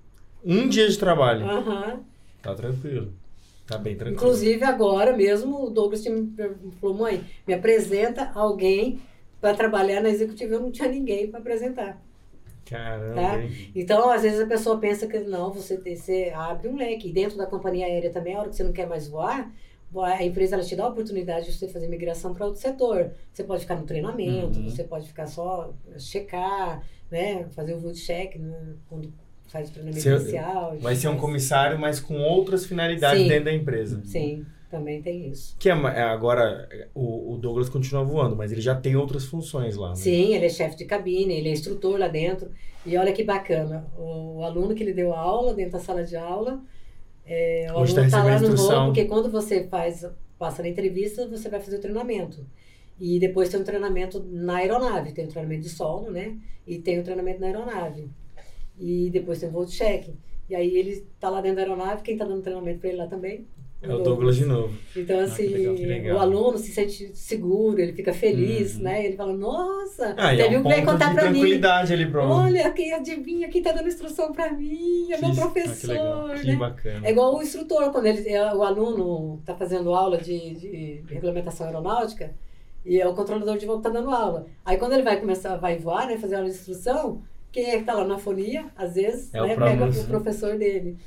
Um 0.45 0.69
dia 0.69 0.87
de 0.87 0.97
trabalho. 0.97 1.45
Aham. 1.45 1.99
Tá 2.41 2.55
tranquilo. 2.55 3.13
Tá 3.67 3.77
bem 3.77 3.95
tranquilo. 3.95 4.15
Inclusive, 4.21 4.63
agora 4.63 5.15
mesmo, 5.15 5.65
o 5.65 5.69
Douglas 5.69 6.03
me 6.05 6.33
falou, 6.79 6.95
mãe, 6.97 7.21
me 7.45 7.53
apresenta 7.53 8.31
alguém 8.33 9.01
para 9.41 9.53
trabalhar 9.53 10.01
na 10.01 10.09
executiva. 10.09 10.55
Eu 10.55 10.61
não 10.61 10.71
tinha 10.71 10.87
ninguém 10.87 11.27
para 11.27 11.39
apresentar. 11.41 12.01
Caramba, 12.65 13.15
Tá? 13.15 13.39
Então, 13.75 14.09
às 14.09 14.21
vezes 14.21 14.39
a 14.39 14.45
pessoa 14.45 14.77
pensa 14.77 15.07
que 15.07 15.19
não, 15.19 15.51
você, 15.51 15.77
tem, 15.77 15.95
você 15.95 16.31
abre 16.35 16.67
um 16.69 16.75
leque. 16.77 17.09
E 17.09 17.11
dentro 17.11 17.37
da 17.37 17.45
companhia 17.45 17.85
aérea 17.85 18.11
também, 18.11 18.35
a 18.35 18.39
hora 18.39 18.49
que 18.49 18.55
você 18.55 18.63
não 18.63 18.71
quer 18.73 18.87
mais 18.87 19.07
voar, 19.07 19.51
a 19.97 20.23
empresa 20.23 20.55
ela 20.55 20.63
te 20.63 20.75
dá 20.75 20.83
a 20.83 20.89
oportunidade 20.89 21.47
de 21.47 21.53
você 21.53 21.67
fazer 21.67 21.87
migração 21.87 22.33
para 22.33 22.45
outro 22.45 22.61
setor. 22.61 23.11
Você 23.33 23.43
pode 23.43 23.61
ficar 23.61 23.75
no 23.75 23.85
treinamento, 23.85 24.59
Uhum. 24.59 24.69
você 24.69 24.83
pode 24.83 25.07
ficar 25.07 25.25
só 25.27 25.71
checar, 25.97 26.83
né, 27.11 27.45
fazer 27.51 27.73
o 27.73 27.79
vote 27.79 27.99
check 27.99 28.35
né, 28.35 28.55
quando 28.87 29.11
faz 29.47 29.69
o 29.69 29.73
treinamento 29.73 30.01
Você- 30.03 30.13
inicial. 30.15 30.77
Vai 30.79 30.95
ser 30.95 31.07
um 31.07 31.17
comissário, 31.17 31.79
mas 31.79 31.99
com 31.99 32.17
outras 32.19 32.65
finalidades 32.65 33.23
Sim. 33.23 33.27
dentro 33.27 33.45
da 33.45 33.53
empresa. 33.53 34.01
Sim. 34.05 34.45
Também 34.69 35.01
tem 35.01 35.27
isso. 35.27 35.55
Que 35.57 35.67
é, 35.67 35.73
é 35.73 36.03
agora, 36.03 36.69
o, 36.93 37.33
o 37.33 37.37
Douglas 37.39 37.69
continua 37.69 38.03
voando, 38.03 38.35
mas 38.35 38.51
ele 38.51 38.61
já 38.61 38.75
tem 38.75 38.95
outras 38.95 39.25
funções 39.25 39.75
lá. 39.75 39.89
Né? 39.89 39.95
Sim, 39.95 40.35
ele 40.35 40.45
é 40.45 40.49
chefe 40.49 40.75
de 40.77 40.85
cabine, 40.85 41.33
ele 41.33 41.49
é 41.49 41.51
instrutor 41.51 41.97
lá 41.97 42.07
dentro. 42.07 42.51
E 42.85 42.95
olha 42.95 43.11
que 43.11 43.23
bacana, 43.23 43.87
o 43.97 44.43
aluno 44.43 44.75
que 44.75 44.83
ele 44.83 44.93
deu 44.93 45.11
aula 45.11 45.55
dentro 45.55 45.71
da 45.71 45.79
sala 45.79 46.03
de 46.03 46.15
aula, 46.15 46.61
é, 47.29 47.67
o 47.71 47.79
Hoje 47.79 47.93
tá 47.93 48.01
aluno 48.01 48.05
está 48.07 48.23
lá 48.23 48.31
recebendo 48.31 48.57
no 48.57 48.67
voo, 48.67 48.85
porque 48.85 49.05
quando 49.05 49.29
você 49.29 49.67
faz, 49.67 50.03
passa 50.39 50.63
na 50.63 50.69
entrevista, 50.69 51.27
você 51.27 51.47
vai 51.47 51.59
fazer 51.59 51.77
o 51.77 51.81
treinamento. 51.81 52.43
E 52.99 53.19
depois 53.19 53.49
tem 53.49 53.59
um 53.59 53.63
treinamento 53.63 54.25
na 54.31 54.55
aeronave, 54.55 55.13
tem 55.13 55.25
o 55.25 55.27
treinamento 55.27 55.61
de 55.61 55.69
solo, 55.69 56.09
né? 56.09 56.35
E 56.65 56.79
tem 56.79 56.99
o 56.99 57.03
treinamento 57.03 57.39
na 57.39 57.45
aeronave. 57.45 58.09
E 58.79 59.11
depois 59.11 59.39
tem 59.39 59.47
o 59.47 59.51
voo 59.51 59.63
de 59.63 59.73
check. 59.73 60.09
E 60.49 60.55
aí 60.55 60.75
ele 60.75 61.05
tá 61.19 61.29
lá 61.29 61.39
dentro 61.39 61.57
da 61.57 61.61
aeronave, 61.61 62.01
quem 62.01 62.17
tá 62.17 62.25
dando 62.25 62.41
treinamento 62.41 62.79
para 62.79 62.89
ele 62.89 62.97
lá 62.97 63.05
também? 63.07 63.45
É 63.81 63.93
o 63.93 63.99
Douglas 63.99 64.35
de 64.35 64.45
novo. 64.45 64.73
Então, 64.93 65.15
Ah, 65.17 65.23
que 65.23 65.31
assim, 65.31 65.47
legal, 65.47 65.75
que 65.75 66.11
o 66.11 66.19
aluno 66.19 66.57
se 66.57 66.69
sente 66.73 67.15
seguro, 67.15 67.79
ele 67.79 67.93
fica 67.93 68.11
feliz, 68.13 68.75
Uhum. 68.75 68.81
né? 68.83 69.05
Ele 69.05 69.15
fala, 69.15 69.31
nossa, 69.31 70.13
Ah, 70.17 70.33
é 70.33 70.37
teve 70.43 70.57
um 70.57 70.63
que 70.63 70.67
veio 70.69 70.85
contar 70.85 71.13
pra 71.13 71.23
mim. 71.29 71.39
tranquilidade 71.39 71.93
ali 71.93 72.05
pra 72.11 72.27
Olha, 72.27 72.69
quem 72.71 72.91
adivinha, 72.93 73.47
quem 73.47 73.61
tá 73.61 73.71
dando 73.71 73.87
instrução 73.87 74.33
pra 74.33 74.51
mim, 74.51 75.05
é 75.11 75.17
meu 75.17 75.19
Que- 75.19 75.25
ah, 75.25 75.29
que 75.29 75.39
professor, 75.39 75.87
legal, 75.93 76.29
Que 76.41 76.47
né? 76.47 76.55
bacana. 76.57 77.07
É 77.07 77.11
igual 77.11 77.35
o 77.37 77.41
instrutor, 77.41 77.89
quando 77.91 78.05
ele, 78.07 78.27
é, 78.29 78.53
o 78.53 78.63
aluno 78.63 79.41
tá 79.45 79.55
fazendo 79.55 79.93
aula 79.93 80.17
de, 80.17 80.55
de 80.55 81.01
regulamentação 81.07 81.65
aeronáutica 81.67 82.33
e 82.85 82.99
é 82.99 83.07
o 83.07 83.13
controlador 83.13 83.57
de 83.57 83.65
voo 83.65 83.77
que 83.77 83.83
tá 83.83 83.89
dando 83.89 84.09
aula. 84.09 84.45
Aí 84.65 84.75
quando 84.77 84.91
ele 84.91 85.03
vai 85.03 85.17
começar, 85.21 85.55
vai 85.55 85.77
voar, 85.77 86.05
né, 86.07 86.17
fazer 86.17 86.35
aula 86.35 86.49
de 86.49 86.55
instrução, 86.55 87.21
quem 87.49 87.71
é 87.71 87.77
que 87.77 87.85
tá 87.85 87.93
lá 87.93 88.03
na 88.03 88.17
fonia, 88.17 88.65
às 88.75 88.95
vezes, 88.95 89.33
É 89.33 89.41
o 89.41 89.47
né, 89.47 89.55
próprio 89.55 89.79
pega 89.87 90.01
o 90.01 90.05
professor 90.07 90.57
dele. 90.57 90.97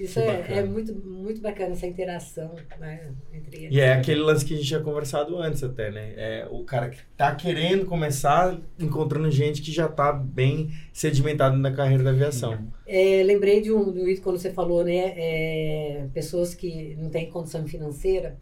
Isso 0.00 0.18
é, 0.18 0.58
é 0.58 0.62
muito, 0.62 0.94
muito 0.94 1.42
bacana, 1.42 1.72
essa 1.72 1.86
interação 1.86 2.54
né, 2.78 3.10
entre 3.34 3.64
eles. 3.64 3.76
E 3.76 3.80
é 3.80 3.92
aquele 3.92 4.20
lance 4.20 4.44
que 4.44 4.54
a 4.54 4.56
gente 4.56 4.66
tinha 4.66 4.80
conversado 4.80 5.36
antes 5.36 5.62
até, 5.62 5.90
né? 5.90 6.14
É 6.16 6.48
o 6.50 6.64
cara 6.64 6.88
que 6.88 6.98
tá 7.18 7.34
querendo 7.34 7.84
começar, 7.84 8.58
encontrando 8.78 9.30
gente 9.30 9.60
que 9.60 9.70
já 9.70 9.86
tá 9.88 10.10
bem 10.10 10.70
sedimentado 10.90 11.58
na 11.58 11.70
carreira 11.70 12.02
da 12.02 12.10
aviação. 12.10 12.58
É, 12.86 13.22
lembrei 13.22 13.60
de 13.60 13.70
um 13.70 13.92
do 13.92 14.00
quando 14.22 14.38
você 14.38 14.50
falou, 14.50 14.82
né? 14.82 15.12
é, 15.16 16.08
pessoas 16.14 16.54
que 16.54 16.96
não 16.98 17.10
têm 17.10 17.30
condição 17.30 17.66
financeira. 17.68 18.38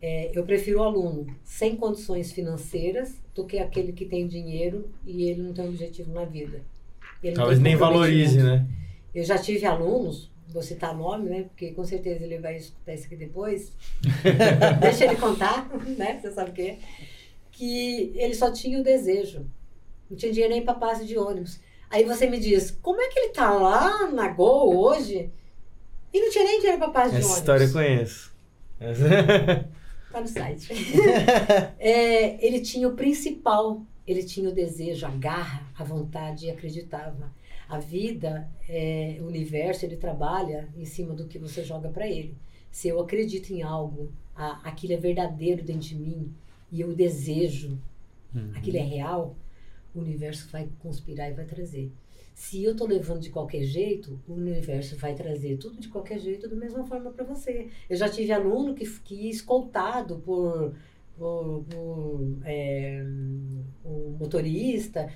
É, 0.00 0.30
eu 0.34 0.44
prefiro 0.44 0.80
o 0.80 0.82
aluno 0.82 1.26
sem 1.44 1.76
condições 1.76 2.32
financeiras 2.32 3.22
do 3.34 3.44
que 3.44 3.58
aquele 3.58 3.92
que 3.92 4.06
tem 4.06 4.26
dinheiro 4.26 4.90
e 5.04 5.24
ele 5.28 5.42
não 5.42 5.52
tem 5.52 5.68
objetivo 5.68 6.10
na 6.10 6.24
vida. 6.24 6.62
Talvez 7.34 7.58
nem 7.58 7.76
valorize, 7.76 8.42
né? 8.42 8.66
Eu 9.14 9.24
já 9.24 9.38
tive 9.38 9.64
alunos, 9.64 10.30
vou 10.56 10.62
citar 10.62 10.96
nome, 10.96 11.28
né? 11.28 11.42
Porque 11.42 11.72
com 11.72 11.84
certeza 11.84 12.24
ele 12.24 12.38
vai 12.38 12.56
escutar 12.56 12.94
isso 12.94 13.04
aqui 13.04 13.14
depois. 13.16 13.72
Deixa 14.80 15.04
ele 15.04 15.16
contar, 15.16 15.68
né? 15.98 16.18
Você 16.18 16.32
sabe 16.32 16.50
o 16.50 16.54
que 16.54 16.62
é. 16.62 16.78
Que 17.52 18.12
ele 18.14 18.34
só 18.34 18.50
tinha 18.50 18.80
o 18.80 18.82
desejo. 18.82 19.46
Não 20.10 20.16
tinha 20.16 20.32
dinheiro 20.32 20.54
nem 20.54 20.64
para 20.64 20.72
passe 20.72 21.04
de 21.04 21.18
ônibus. 21.18 21.60
Aí 21.90 22.04
você 22.04 22.26
me 22.26 22.38
diz, 22.40 22.70
como 22.70 23.02
é 23.02 23.08
que 23.08 23.18
ele 23.18 23.32
tá 23.34 23.52
lá 23.52 24.10
na 24.10 24.28
Gol 24.28 24.74
hoje 24.78 25.30
e 26.10 26.20
não 26.20 26.30
tinha 26.30 26.44
nem 26.44 26.58
dinheiro 26.58 26.78
para 26.78 26.88
passe 26.88 27.10
de 27.10 27.16
Essa 27.18 27.26
ônibus? 27.26 27.38
história 27.38 27.64
eu 27.64 27.72
conheço. 27.72 28.34
Tá 30.12 30.20
no 30.22 30.28
site. 30.28 30.72
É, 31.78 32.46
ele 32.46 32.60
tinha 32.60 32.88
o 32.88 32.92
principal, 32.92 33.82
ele 34.06 34.22
tinha 34.22 34.48
o 34.48 34.52
desejo, 34.52 35.04
a 35.04 35.10
garra, 35.10 35.66
a 35.78 35.84
vontade 35.84 36.46
e 36.46 36.50
acreditava. 36.50 37.30
A 37.68 37.78
vida, 37.78 38.48
é, 38.68 39.18
o 39.20 39.24
universo, 39.26 39.84
ele 39.84 39.96
trabalha 39.96 40.68
em 40.76 40.84
cima 40.84 41.14
do 41.14 41.26
que 41.26 41.38
você 41.38 41.64
joga 41.64 41.88
para 41.88 42.06
ele. 42.06 42.36
Se 42.70 42.88
eu 42.88 43.00
acredito 43.00 43.50
em 43.52 43.62
algo, 43.62 44.12
a, 44.34 44.68
aquilo 44.68 44.92
é 44.92 44.96
verdadeiro 44.96 45.62
dentro 45.64 45.88
de 45.88 45.96
mim 45.96 46.32
e 46.70 46.80
eu 46.80 46.94
desejo, 46.94 47.78
Uhum. 48.34 48.50
aquilo 48.54 48.76
é 48.76 48.82
real, 48.82 49.34
o 49.94 50.00
universo 50.00 50.48
vai 50.50 50.68
conspirar 50.80 51.30
e 51.30 51.34
vai 51.34 51.44
trazer. 51.46 51.90
Se 52.34 52.62
eu 52.62 52.76
tô 52.76 52.86
levando 52.86 53.20
de 53.20 53.30
qualquer 53.30 53.62
jeito, 53.64 54.20
o 54.28 54.34
universo 54.34 54.94
vai 54.96 55.14
trazer 55.14 55.56
tudo 55.56 55.80
de 55.80 55.88
qualquer 55.88 56.18
jeito, 56.18 56.48
da 56.48 56.54
mesma 56.56 56.84
forma 56.84 57.10
para 57.10 57.24
você. 57.24 57.68
Eu 57.88 57.96
já 57.96 58.08
tive 58.10 58.30
aluno 58.30 58.74
que, 58.74 58.84
que 59.00 59.30
escoltado 59.30 60.18
por, 60.18 60.74
por, 61.16 61.64
por, 61.64 62.36
é, 62.44 63.02
o 63.82 64.16
motorista, 64.20 65.10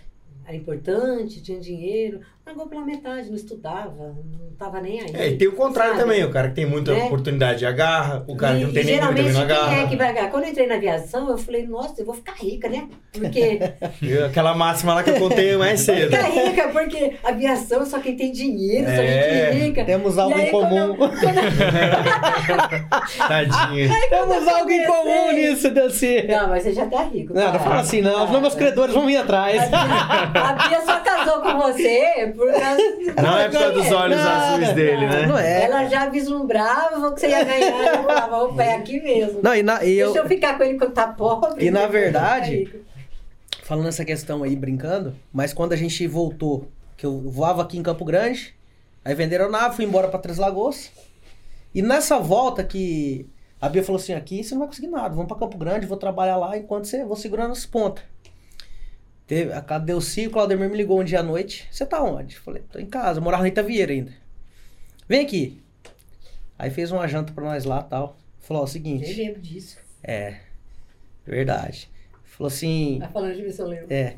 era 0.50 0.56
importante, 0.56 1.40
tinha 1.40 1.60
dinheiro, 1.60 2.20
pagou 2.44 2.66
pela 2.66 2.84
metade, 2.84 3.28
não 3.28 3.36
estudava, 3.36 3.94
não 3.96 4.48
estava 4.52 4.80
nem 4.80 5.00
aí. 5.00 5.10
É, 5.14 5.28
e 5.28 5.36
tem 5.38 5.46
o 5.46 5.52
contrário 5.52 5.92
Sabe? 5.92 6.02
também, 6.04 6.24
o 6.24 6.30
cara 6.30 6.48
que 6.48 6.56
tem 6.56 6.66
muita 6.66 6.92
Né? 6.92 7.04
oportunidade 7.04 7.64
agarra, 7.64 8.24
o 8.26 8.34
cara 8.36 8.56
que 8.56 8.62
não 8.64 8.70
E- 8.70 8.72
tem 8.72 8.82
e 8.82 8.86
nem 8.86 8.94
geralmente 8.96 9.16
também 9.18 9.32
não 9.32 9.46
quem 9.46 9.56
é 9.56 9.60
agarra. 9.60 9.88
que 9.88 9.96
vai 9.96 10.08
agarrar? 10.08 10.28
Quando 10.30 10.44
eu 10.44 10.50
entrei 10.50 10.66
na 10.66 10.74
aviação, 10.74 11.30
eu 11.30 11.38
falei, 11.38 11.66
nossa, 11.68 12.00
eu 12.00 12.04
vou 12.06 12.14
ficar 12.16 12.32
rica, 12.34 12.68
né? 12.68 12.88
Porque 13.12 13.60
Aquela 14.26 14.54
máxima 14.54 14.94
lá 14.94 15.02
que 15.04 15.10
eu 15.10 15.18
contei 15.20 15.56
mais 15.56 15.80
cedo. 15.80 16.10
ficar 16.16 16.28
rica, 16.28 16.68
porque 16.68 17.12
aviação 17.22 17.86
só 17.86 18.00
quem 18.00 18.16
tem 18.16 18.32
dinheiro, 18.32 18.86
só 18.86 18.92
É. 19.02 19.52
gente 19.52 19.64
rica. 19.66 19.84
Temos 19.84 20.18
algo 20.18 20.36
E 20.36 20.40
aí, 20.42 20.48
em 20.48 20.50
quando 20.50 20.68
comum. 20.68 20.78
eu- 20.78 20.96
quando 20.96 21.14
Tadinha. 23.28 23.88
Temos 24.08 24.48
algo 24.48 24.70
em 24.70 24.86
comum 24.86 25.32
nisso, 25.32 25.70
Delci. 25.70 26.24
Não, 26.28 26.48
mas 26.48 26.62
você 26.64 26.72
já 26.72 26.86
tá 26.86 27.02
rico. 27.04 27.32
Não, 27.34 27.52
não 27.52 27.60
fala 27.60 27.80
assim, 27.80 28.00
não. 28.00 28.24
Os 28.24 28.30
meus 28.40 28.54
credores 28.54 28.94
vão 28.94 29.06
vir 29.06 29.16
atrás. 29.16 29.62
A 30.40 30.52
Bia 30.68 30.80
só 30.84 31.00
casou 31.00 31.40
com 31.42 31.58
você 31.58 32.32
por 32.36 32.50
causa 32.52 32.82
Não 33.22 33.38
é 33.38 33.48
por 33.48 33.58
causa 33.58 33.72
dos 33.72 33.92
olhos 33.92 34.18
Não, 34.18 34.30
azuis 34.30 34.68
não, 34.68 34.74
dele, 34.74 35.06
né? 35.06 35.26
Não 35.26 35.38
é. 35.38 35.64
Ela 35.64 35.84
já 35.86 36.08
vislumbrava 36.08 37.12
que 37.12 37.20
você 37.20 37.28
ia 37.28 37.44
ganhar. 37.44 37.94
Eu 37.96 38.02
falava, 38.04 38.36
opa, 38.44 38.62
é 38.62 38.74
aqui 38.76 39.00
mesmo. 39.00 39.40
Não, 39.42 39.54
e, 39.54 39.62
na, 39.62 39.84
e 39.84 39.98
eu, 39.98 40.12
Deixa 40.12 40.24
eu 40.24 40.28
ficar 40.28 40.56
com 40.56 40.64
ele 40.64 40.78
quando 40.78 40.92
tá 40.92 41.08
pobre. 41.08 41.64
E 41.64 41.70
na 41.70 41.82
eu 41.82 41.90
verdade- 41.90 42.80
falando 43.62 43.88
essa 43.88 44.04
questão 44.04 44.42
aí, 44.42 44.56
brincando, 44.56 45.14
mas 45.32 45.52
quando 45.52 45.72
a 45.72 45.76
gente 45.76 46.04
voltou, 46.06 46.68
que 46.96 47.06
eu 47.06 47.20
voava 47.30 47.62
aqui 47.62 47.78
em 47.78 47.82
Campo 47.84 48.04
Grande, 48.04 48.52
aí 49.04 49.14
venderam 49.14 49.46
a 49.46 49.48
nave, 49.48 49.76
fui 49.76 49.84
embora 49.84 50.08
pra 50.08 50.18
Três 50.18 50.38
Lagoas. 50.38 50.90
E 51.72 51.80
nessa 51.80 52.18
volta 52.18 52.64
que 52.64 53.26
a 53.60 53.68
Bia 53.68 53.84
falou 53.84 54.00
assim, 54.00 54.12
aqui 54.12 54.42
você 54.42 54.54
não 54.54 54.60
vai 54.60 54.68
conseguir 54.68 54.88
nada, 54.88 55.10
vamos 55.10 55.26
pra 55.28 55.36
Campo 55.36 55.56
Grande, 55.56 55.86
vou 55.86 55.96
trabalhar 55.96 56.36
lá 56.36 56.58
enquanto 56.58 56.86
você 56.86 57.04
vou 57.04 57.14
segurando 57.14 57.52
as 57.52 57.64
pontas. 57.64 58.02
Teve, 59.30 59.52
a 59.52 59.60
Cadeuci, 59.60 60.26
o 60.26 60.30
Claudemir 60.32 60.68
me 60.68 60.76
ligou 60.76 61.00
um 61.00 61.04
dia 61.04 61.20
à 61.20 61.22
noite, 61.22 61.68
você 61.70 61.86
tá 61.86 62.02
onde? 62.02 62.34
Eu 62.34 62.42
Falei, 62.42 62.64
tô 62.68 62.80
em 62.80 62.86
casa, 62.86 63.20
eu 63.20 63.22
morava 63.22 63.44
na 63.44 63.48
Itavieira 63.48 63.92
ainda. 63.92 64.12
Vem 65.08 65.20
aqui. 65.24 65.62
Aí 66.58 66.68
fez 66.68 66.90
uma 66.90 67.06
janta 67.06 67.32
pra 67.32 67.44
nós 67.44 67.64
lá 67.64 67.80
tal. 67.80 68.16
Falou, 68.40 68.62
ó, 68.62 68.64
o 68.64 68.66
Nem 68.66 68.72
seguinte, 68.72 69.14
lembro 69.14 69.40
disso. 69.40 69.78
é, 70.02 70.34
verdade. 71.24 71.88
Falou 72.24 72.48
assim, 72.48 72.96
Tá 73.00 73.06
falando 73.06 73.36
de 73.36 73.56
eu 73.56 73.66
lembro. 73.68 73.86
é. 73.88 74.16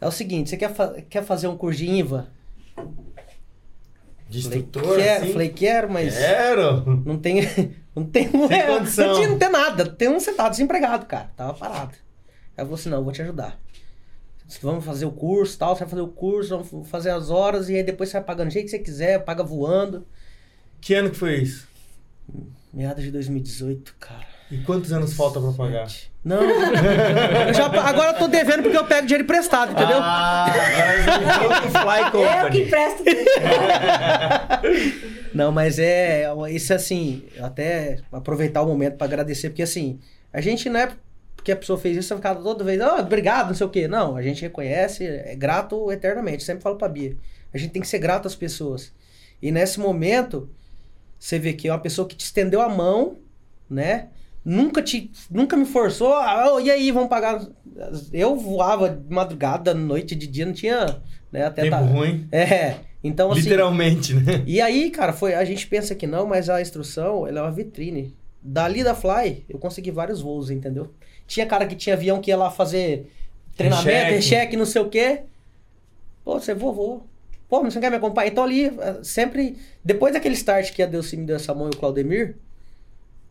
É 0.00 0.06
o 0.06 0.12
seguinte, 0.12 0.50
você 0.50 0.56
quer, 0.56 0.72
fa- 0.72 0.94
quer 1.10 1.24
fazer 1.24 1.48
um 1.48 1.56
curso 1.56 1.78
de 1.80 1.90
INVA? 1.90 2.28
De 4.28 4.42
Falei, 4.44 4.58
instrutor, 4.60 4.96
quero, 4.96 5.24
assim? 5.24 5.32
falei, 5.32 5.48
quero, 5.48 5.90
mas 5.90 6.16
Quero! 6.16 7.02
não 7.04 7.18
tem. 7.18 7.40
Não 7.94 8.04
tem. 8.06 8.24
É, 8.50 8.78
condição. 8.78 9.06
não 9.08 9.14
tinha 9.16 9.28
não 9.28 9.38
tem 9.38 9.50
nada. 9.50 9.84
Tem 9.86 10.08
um 10.08 10.18
centavo 10.18 10.48
desempregado, 10.48 11.04
cara. 11.04 11.30
Tava 11.36 11.52
parado. 11.52 11.92
Aí 12.56 12.62
eu 12.62 12.64
falei 12.64 12.74
assim, 12.74 12.88
não, 12.88 12.98
eu 12.98 13.04
vou 13.04 13.12
te 13.12 13.20
ajudar. 13.20 13.60
Vamos 14.60 14.84
fazer 14.84 15.06
o 15.06 15.12
curso 15.12 15.58
tal, 15.58 15.74
você 15.74 15.80
vai 15.80 15.88
fazer 15.90 16.02
o 16.02 16.08
curso, 16.08 16.58
vamos 16.58 16.88
fazer 16.88 17.10
as 17.10 17.30
horas, 17.30 17.68
e 17.68 17.74
aí 17.76 17.82
depois 17.82 18.08
você 18.08 18.18
vai 18.18 18.24
pagando 18.24 18.48
do 18.48 18.52
jeito 18.52 18.66
que 18.66 18.72
você 18.72 18.78
quiser, 18.78 19.24
paga 19.24 19.42
voando. 19.42 20.06
Que 20.80 20.94
ano 20.94 21.10
que 21.10 21.16
foi 21.16 21.36
isso? 21.36 21.66
Meados 22.72 23.04
de 23.04 23.10
2018, 23.10 23.94
cara. 24.00 24.32
E 24.50 24.58
quantos 24.58 24.92
anos 24.92 25.14
falta 25.14 25.40
pra 25.40 25.52
pagar? 25.52 25.88
Não, 26.22 26.42
eu 26.42 27.54
já, 27.54 27.66
agora 27.66 28.12
eu 28.12 28.18
tô 28.18 28.28
devendo 28.28 28.62
porque 28.62 28.76
eu 28.76 28.84
pego 28.84 29.06
dinheiro 29.06 29.24
emprestado, 29.24 29.72
entendeu? 29.72 29.96
Ah, 29.98 30.44
agora 30.44 31.64
eu 31.64 31.70
Fly 31.70 32.02
Eu 32.44 32.50
que 32.50 32.62
empresto. 32.62 33.02
Não, 35.34 35.50
mas 35.50 35.78
é. 35.78 36.26
Isso 36.50 36.74
assim, 36.74 37.22
até 37.40 38.00
aproveitar 38.12 38.60
o 38.60 38.66
momento 38.66 38.96
pra 38.96 39.06
agradecer, 39.06 39.48
porque 39.48 39.62
assim, 39.62 39.98
a 40.30 40.42
gente 40.42 40.68
não 40.68 40.80
é 40.80 40.90
porque 41.42 41.50
a 41.50 41.56
pessoa 41.56 41.76
fez 41.76 41.96
isso, 41.96 42.06
você 42.06 42.14
ficar 42.14 42.36
toda 42.36 42.62
vez, 42.62 42.80
ah, 42.80 43.00
obrigado, 43.00 43.48
não 43.48 43.54
sei 43.54 43.66
o 43.66 43.70
quê. 43.70 43.88
Não, 43.88 44.16
a 44.16 44.22
gente 44.22 44.42
reconhece, 44.42 45.04
é 45.04 45.34
grato 45.34 45.90
eternamente. 45.90 46.44
Sempre 46.44 46.62
falo 46.62 46.76
pra 46.76 46.88
Bia. 46.88 47.16
A 47.52 47.58
gente 47.58 47.72
tem 47.72 47.82
que 47.82 47.88
ser 47.88 47.98
grato 47.98 48.28
às 48.28 48.36
pessoas. 48.36 48.92
E 49.42 49.50
nesse 49.50 49.80
momento, 49.80 50.48
você 51.18 51.40
vê 51.40 51.52
que 51.52 51.66
é 51.66 51.72
uma 51.72 51.80
pessoa 51.80 52.06
que 52.06 52.14
te 52.14 52.24
estendeu 52.24 52.62
a 52.62 52.68
mão, 52.68 53.16
né? 53.68 54.06
Nunca 54.44 54.80
te. 54.80 55.10
Nunca 55.28 55.56
me 55.56 55.64
forçou. 55.64 56.14
Ah, 56.14 56.54
ô, 56.54 56.60
e 56.60 56.70
aí, 56.70 56.92
vamos 56.92 57.08
pagar. 57.08 57.44
Eu 58.12 58.36
voava 58.36 58.90
de 58.90 59.12
madrugada, 59.12 59.74
noite, 59.74 60.14
de 60.14 60.28
dia, 60.28 60.46
não 60.46 60.52
tinha. 60.52 61.02
Né, 61.32 61.44
até 61.44 61.62
Tempo 61.62 61.76
tá- 61.76 61.80
ruim. 61.80 62.28
É. 62.30 62.76
Então, 63.02 63.32
assim. 63.32 63.40
Literalmente, 63.40 64.14
né? 64.14 64.44
E 64.46 64.60
aí, 64.60 64.90
cara, 64.90 65.12
foi, 65.12 65.34
a 65.34 65.44
gente 65.44 65.66
pensa 65.66 65.92
que 65.92 66.06
não, 66.06 66.24
mas 66.24 66.48
a 66.48 66.60
instrução, 66.60 67.26
ela 67.26 67.40
é 67.40 67.42
uma 67.42 67.50
vitrine. 67.50 68.14
Dali 68.40 68.84
da 68.84 68.94
Fly, 68.94 69.44
eu 69.48 69.58
consegui 69.58 69.90
vários 69.90 70.20
voos, 70.20 70.50
entendeu? 70.50 70.92
Tinha 71.32 71.46
cara 71.46 71.66
que 71.66 71.74
tinha 71.74 71.94
avião 71.94 72.20
que 72.20 72.30
ia 72.30 72.36
lá 72.36 72.50
fazer 72.50 73.10
treinamento, 73.56 74.10
recheque, 74.10 74.54
não 74.54 74.66
sei 74.66 74.82
o 74.82 74.90
quê. 74.90 75.22
Pô, 76.22 76.38
você 76.38 76.52
vou. 76.52 77.06
Pô, 77.48 77.62
você 77.62 77.76
não 77.76 77.80
quer 77.80 77.90
me 77.90 77.96
acompanhar? 77.96 78.28
Então 78.28 78.44
ali, 78.44 78.66
eh, 78.66 78.98
sempre... 79.02 79.56
Depois 79.82 80.12
daquele 80.12 80.34
start 80.34 80.72
que 80.72 80.82
a 80.82 80.86
Delci 80.86 81.16
me 81.16 81.24
deu 81.24 81.36
essa 81.36 81.54
mão 81.54 81.68
e 81.68 81.70
o 81.74 81.76
Claudemir, 81.78 82.36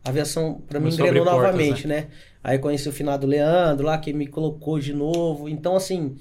a 0.04 0.08
aviação 0.08 0.60
pra 0.68 0.80
mim 0.80 0.90
a 0.90 0.92
engrenou 0.92 1.24
portas, 1.24 1.42
novamente, 1.42 1.86
né? 1.86 2.08
Aí 2.42 2.58
conheci 2.58 2.88
o 2.88 2.92
finado 2.92 3.24
Leandro 3.24 3.86
lá, 3.86 3.96
que 3.96 4.12
me 4.12 4.26
colocou 4.26 4.80
de 4.80 4.92
novo. 4.92 5.48
Então, 5.48 5.76
assim, 5.76 6.16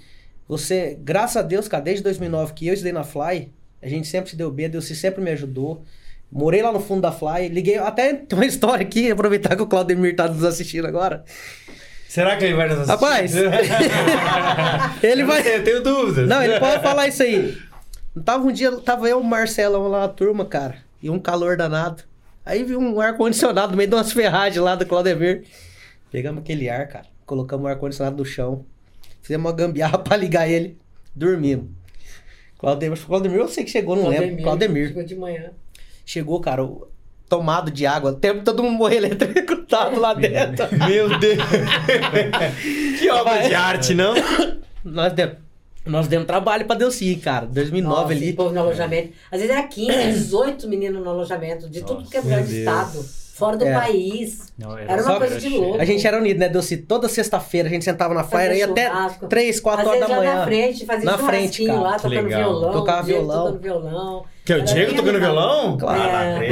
você, 0.47 0.95
graças 1.01 1.37
a 1.37 1.41
Deus, 1.41 1.67
cara, 1.67 1.83
desde 1.83 2.03
2009 2.03 2.53
que 2.53 2.67
eu 2.67 2.75
estudei 2.75 2.93
na 2.93 3.03
Fly, 3.03 3.51
a 3.81 3.87
gente 3.87 4.07
sempre 4.07 4.29
se 4.29 4.35
deu 4.35 4.51
bem, 4.51 4.69
Deus 4.69 4.85
sempre 4.85 5.19
me 5.19 5.31
ajudou. 5.31 5.83
Morei 6.31 6.61
lá 6.61 6.71
no 6.71 6.79
fundo 6.79 7.01
da 7.01 7.11
Fly, 7.11 7.49
liguei, 7.49 7.77
até 7.77 8.13
tem 8.15 8.37
uma 8.39 8.45
história 8.45 8.85
aqui, 8.85 9.11
aproveitar 9.11 9.55
que 9.55 9.61
o 9.61 9.67
Claudemir 9.67 10.15
tá 10.15 10.27
nos 10.27 10.43
assistindo 10.43 10.87
agora. 10.87 11.25
Será 12.07 12.37
que 12.37 12.45
ele 12.45 12.53
vai 12.53 12.67
nos 12.67 12.77
assistir? 12.79 12.91
Rapaz, 12.91 13.35
ele 15.03 15.21
Eu 15.21 15.27
vai... 15.27 15.43
sei, 15.43 15.55
eu 15.57 15.63
tenho 15.63 15.83
dúvidas. 15.83 16.27
Não, 16.27 16.43
ele 16.43 16.59
pode 16.59 16.81
falar 16.81 17.07
isso 17.07 17.23
aí. 17.23 17.57
Tava 18.25 18.45
um 18.45 18.51
dia, 18.51 18.71
tava 18.77 19.07
eu 19.07 19.19
e 19.19 19.21
o 19.21 19.23
Marcelão 19.23 19.87
lá 19.87 20.01
na 20.01 20.07
turma, 20.09 20.45
cara, 20.45 20.75
e 21.01 21.09
um 21.09 21.19
calor 21.19 21.55
danado. 21.55 22.03
Aí 22.45 22.63
vi 22.63 22.75
um 22.75 22.99
ar-condicionado 22.99 23.71
no 23.71 23.77
meio 23.77 23.89
de 23.89 23.95
umas 23.95 24.11
ferragens 24.11 24.61
lá 24.61 24.75
do 24.75 24.85
Claudemir. 24.85 25.43
Pegamos 26.11 26.41
aquele 26.41 26.69
ar, 26.69 26.87
cara, 26.87 27.05
colocamos 27.25 27.65
o 27.65 27.67
ar-condicionado 27.69 28.17
no 28.17 28.25
chão, 28.25 28.65
fizemos 29.21 29.45
uma 29.49 29.55
gambiarra 29.55 29.97
pra 30.03 30.17
ligar 30.17 30.49
ele, 30.49 30.77
dormimos. 31.15 31.67
Claudemir, 32.57 32.99
Claudemir 33.05 33.37
eu 33.39 33.47
sei 33.47 33.63
que 33.63 33.71
chegou, 33.71 33.95
não 33.95 34.09
lembro. 34.09 34.43
Claudemir. 34.43 34.89
Chegou 34.89 35.03
de 35.03 35.15
manhã. 35.15 35.51
Chegou, 36.11 36.41
cara, 36.41 36.67
tomado 37.29 37.71
de 37.71 37.85
água, 37.85 38.11
tempo 38.11 38.43
todo 38.43 38.61
mundo 38.61 38.75
morrer 38.77 38.97
eletrocutado 38.97 39.95
lá 39.97 40.13
dentro. 40.13 40.67
Meu 40.85 41.17
Deus. 41.17 41.37
que 42.99 43.09
obra 43.09 43.47
de 43.47 43.55
arte, 43.55 43.93
não? 43.93 44.13
Nós 44.83 45.13
demos, 45.13 45.37
nós 45.85 46.07
demos 46.09 46.27
trabalho 46.27 46.65
pra 46.65 46.75
Delci, 46.75 47.15
cara. 47.15 47.45
2009 47.45 48.01
Nossa, 48.01 48.11
ali. 48.11 48.33
povo 48.33 48.53
no 48.53 48.59
alojamento. 48.59 49.13
Às 49.31 49.39
vezes 49.39 49.55
era 49.55 49.65
15, 49.65 49.93
18 50.11 50.67
meninos 50.67 51.01
no 51.01 51.09
alojamento, 51.11 51.69
de 51.69 51.81
tudo 51.81 52.03
que 52.09 52.17
é 52.17 52.19
lugar 52.19 52.43
de 52.43 52.59
estado, 52.59 53.01
fora 53.33 53.55
do 53.55 53.65
É. 53.65 53.73
país. 53.73 54.51
Não, 54.57 54.77
Era 54.77 55.01
uma 55.01 55.13
Só 55.13 55.17
coisa 55.17 55.39
de 55.39 55.47
louco. 55.47 55.79
A 55.81 55.85
gente 55.85 56.05
era 56.05 56.17
unido, 56.17 56.39
né, 56.39 56.49
Delci? 56.49 56.75
Toda 56.75 57.07
sexta-feira 57.07 57.69
a 57.69 57.71
gente 57.71 57.85
sentava 57.85 58.13
na 58.13 58.25
fire 58.25 58.57
e 58.57 58.63
até 58.63 58.87
churrasco. 58.89 59.27
3, 59.27 59.59
4 59.61 59.81
Às 59.81 59.87
horas 59.87 60.01
da 60.09 60.15
manhã. 60.17 60.35
na 60.35 60.43
frente, 60.45 60.85
fazia 60.85 61.05
Na 61.05 61.17
frente, 61.17 61.65
cara. 61.65 61.79
lá, 61.79 61.97
tocando 61.97 62.27
violão. 62.27 62.71
Tocava 62.73 63.03
violão. 63.03 63.45
Tocando 63.45 63.59
violão. 63.61 64.25
Que 64.43 64.53
é 64.53 64.55
o 64.55 64.59
Era 64.59 64.65
Diego 64.65 64.95
tocando 64.95 65.19
violão? 65.19 65.77
Claro. 65.77 66.01
Ah, 66.01 66.43
É. 66.43 66.47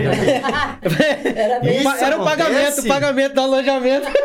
Era 1.25 1.39
Era 1.41 1.59
bem 1.59 1.77
Isso 1.79 2.03
era 2.03 2.21
o 2.21 2.23
pagamento, 2.23 2.81
o 2.81 2.87
pagamento 2.87 3.33
do 3.33 3.41
alojamento. 3.41 4.07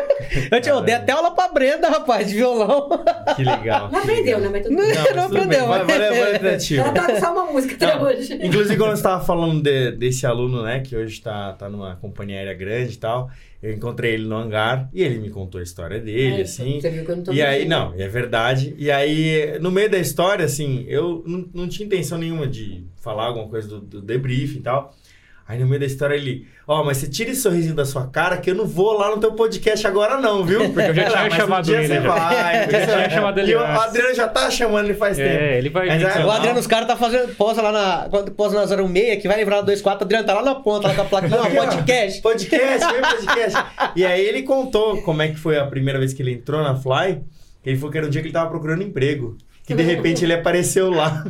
Eu, 0.51 0.59
tinha, 0.59 0.73
eu 0.75 0.81
dei 0.81 0.95
até 0.95 1.11
aula 1.13 1.31
pra 1.31 1.47
Brenda, 1.49 1.87
rapaz, 1.87 2.27
de 2.27 2.33
violão. 2.33 2.89
Que 3.35 3.43
legal. 3.43 3.89
Não 3.91 3.99
aprendeu, 3.99 4.39
né? 4.39 4.49
Mas 4.51 4.63
tudo 4.63 4.75
Não, 4.75 4.83
bem. 4.83 4.93
não 4.93 5.03
mas 5.03 5.07
tudo 5.07 5.19
aprendeu, 5.37 5.47
bem. 5.59 5.67
Vai, 5.67 5.85
vai, 5.85 5.99
vai, 5.99 6.19
vai, 6.19 6.39
tentativa. 6.39 6.81
Ela 6.83 6.93
toca 6.93 7.19
só 7.19 7.31
uma 7.31 7.45
música 7.51 7.75
até 7.75 7.95
Não, 7.95 8.03
hoje. 8.03 8.33
Inclusive, 8.41 8.75
quando 8.77 8.89
você 8.91 8.95
estava 8.95 9.23
falando 9.23 9.61
de- 9.61 9.91
desse 9.91 10.25
aluno, 10.25 10.63
né, 10.63 10.79
que 10.79 10.95
hoje 10.95 11.13
está 11.13 11.53
tá 11.53 11.69
numa 11.69 11.95
companhia 11.97 12.37
aérea 12.39 12.53
grande 12.55 12.93
e 12.93 12.97
tal, 12.97 13.29
eu 13.65 13.73
encontrei 13.73 14.13
ele 14.13 14.27
no 14.27 14.35
hangar 14.35 14.87
e 14.93 15.01
ele 15.01 15.17
me 15.17 15.31
contou 15.31 15.59
a 15.59 15.63
história 15.63 15.99
dele, 15.99 16.37
É, 16.37 16.41
assim. 16.41 16.79
Você 16.79 16.89
viu 16.91 17.03
que 17.03 17.09
eu 17.09 17.15
não 17.15 17.23
tô 17.23 17.33
E 17.33 17.41
aí, 17.41 17.67
não, 17.67 17.95
é 17.97 18.07
verdade. 18.07 18.75
E 18.77 18.91
aí, 18.91 19.57
no 19.59 19.71
meio 19.71 19.89
da 19.89 19.97
história, 19.97 20.45
assim, 20.45 20.85
eu 20.87 21.23
não, 21.25 21.49
não 21.51 21.67
tinha 21.67 21.87
intenção 21.87 22.19
nenhuma 22.19 22.45
de 22.45 22.85
falar 23.01 23.25
alguma 23.25 23.47
coisa 23.47 23.67
do, 23.67 23.81
do 23.81 24.01
debriefing 24.03 24.59
e 24.59 24.61
tal. 24.61 24.95
Aí 25.47 25.59
no 25.59 25.67
meio 25.67 25.79
da 25.79 25.85
história 25.85 26.15
ele, 26.15 26.47
ó, 26.67 26.83
mas 26.83 26.97
você 26.97 27.07
tira 27.07 27.29
esse 27.29 27.41
sorrisinho 27.41 27.75
da 27.75 27.85
sua 27.85 28.07
cara 28.07 28.37
que 28.37 28.49
eu 28.49 28.55
não 28.55 28.65
vou 28.65 28.93
lá 28.97 29.11
no 29.11 29.19
teu 29.19 29.33
podcast 29.33 29.85
agora 29.85 30.17
não, 30.19 30.43
viu? 30.43 30.59
Porque 30.73 30.89
eu 30.89 30.95
já 30.95 31.05
tinha 31.05 31.29
chamado 31.29 31.71
ele, 31.71 31.87
Você 31.87 31.93
já. 31.93 32.01
vai, 32.01 32.65
Eu 32.65 32.71
já 32.71 32.85
tinha 32.87 33.09
chamado 33.11 33.39
ele 33.39 33.51
E 33.51 33.55
o. 33.55 33.59
Adriano 33.63 34.15
já 34.15 34.27
tá 34.27 34.49
chamando 34.49 34.85
ele 34.85 34.95
faz 34.95 35.17
tempo. 35.17 35.29
É, 35.29 35.59
ele 35.59 35.69
vai 35.69 35.85
Mas 35.87 36.01
é- 36.01 36.09
canal. 36.09 36.27
O 36.27 36.31
Adriano, 36.31 36.59
os 36.59 36.65
caras 36.65 36.87
tá 36.87 36.95
fazendo. 36.97 37.35
Posa 37.35 37.61
lá 37.61 37.71
na. 37.71 38.07
Quando 38.09 38.31
posa 38.31 38.55
na 38.59 38.65
06, 38.65 39.21
que 39.21 39.27
vai 39.27 39.37
livrar 39.37 39.59
no 39.61 39.67
24, 39.67 39.99
o 40.01 40.03
Adriano 40.05 40.25
tá 40.25 40.33
lá 40.33 40.41
na 40.41 40.55
ponta, 40.55 40.87
lá 40.87 40.95
com 40.95 41.01
a 41.01 41.05
placa. 41.05 41.27
Não, 41.27 41.45
podcast. 41.51 42.21
Podcast, 42.23 42.91
vem 42.91 43.01
podcast. 43.05 43.63
E 43.95 44.03
aí 44.03 44.25
ele 44.25 44.41
contou 44.41 44.99
como 45.03 45.21
é 45.21 45.27
que 45.27 45.35
foi 45.37 45.59
a 45.59 45.65
primeira 45.67 45.99
vez 45.99 46.11
que 46.11 46.23
ele 46.23 46.31
entrou 46.33 46.63
na 46.63 46.75
Fly. 46.75 47.21
que 47.61 47.69
Ele 47.69 47.77
falou 47.77 47.91
que 47.91 47.97
era 47.99 48.07
um 48.07 48.09
dia 48.09 48.21
que 48.21 48.29
ele 48.29 48.33
tava 48.33 48.49
procurando 48.49 48.81
emprego. 48.81 49.37
Que 49.65 49.73
de 49.73 49.81
repente 49.83 50.23
ele 50.23 50.33
apareceu 50.33 50.89
lá. 50.91 51.25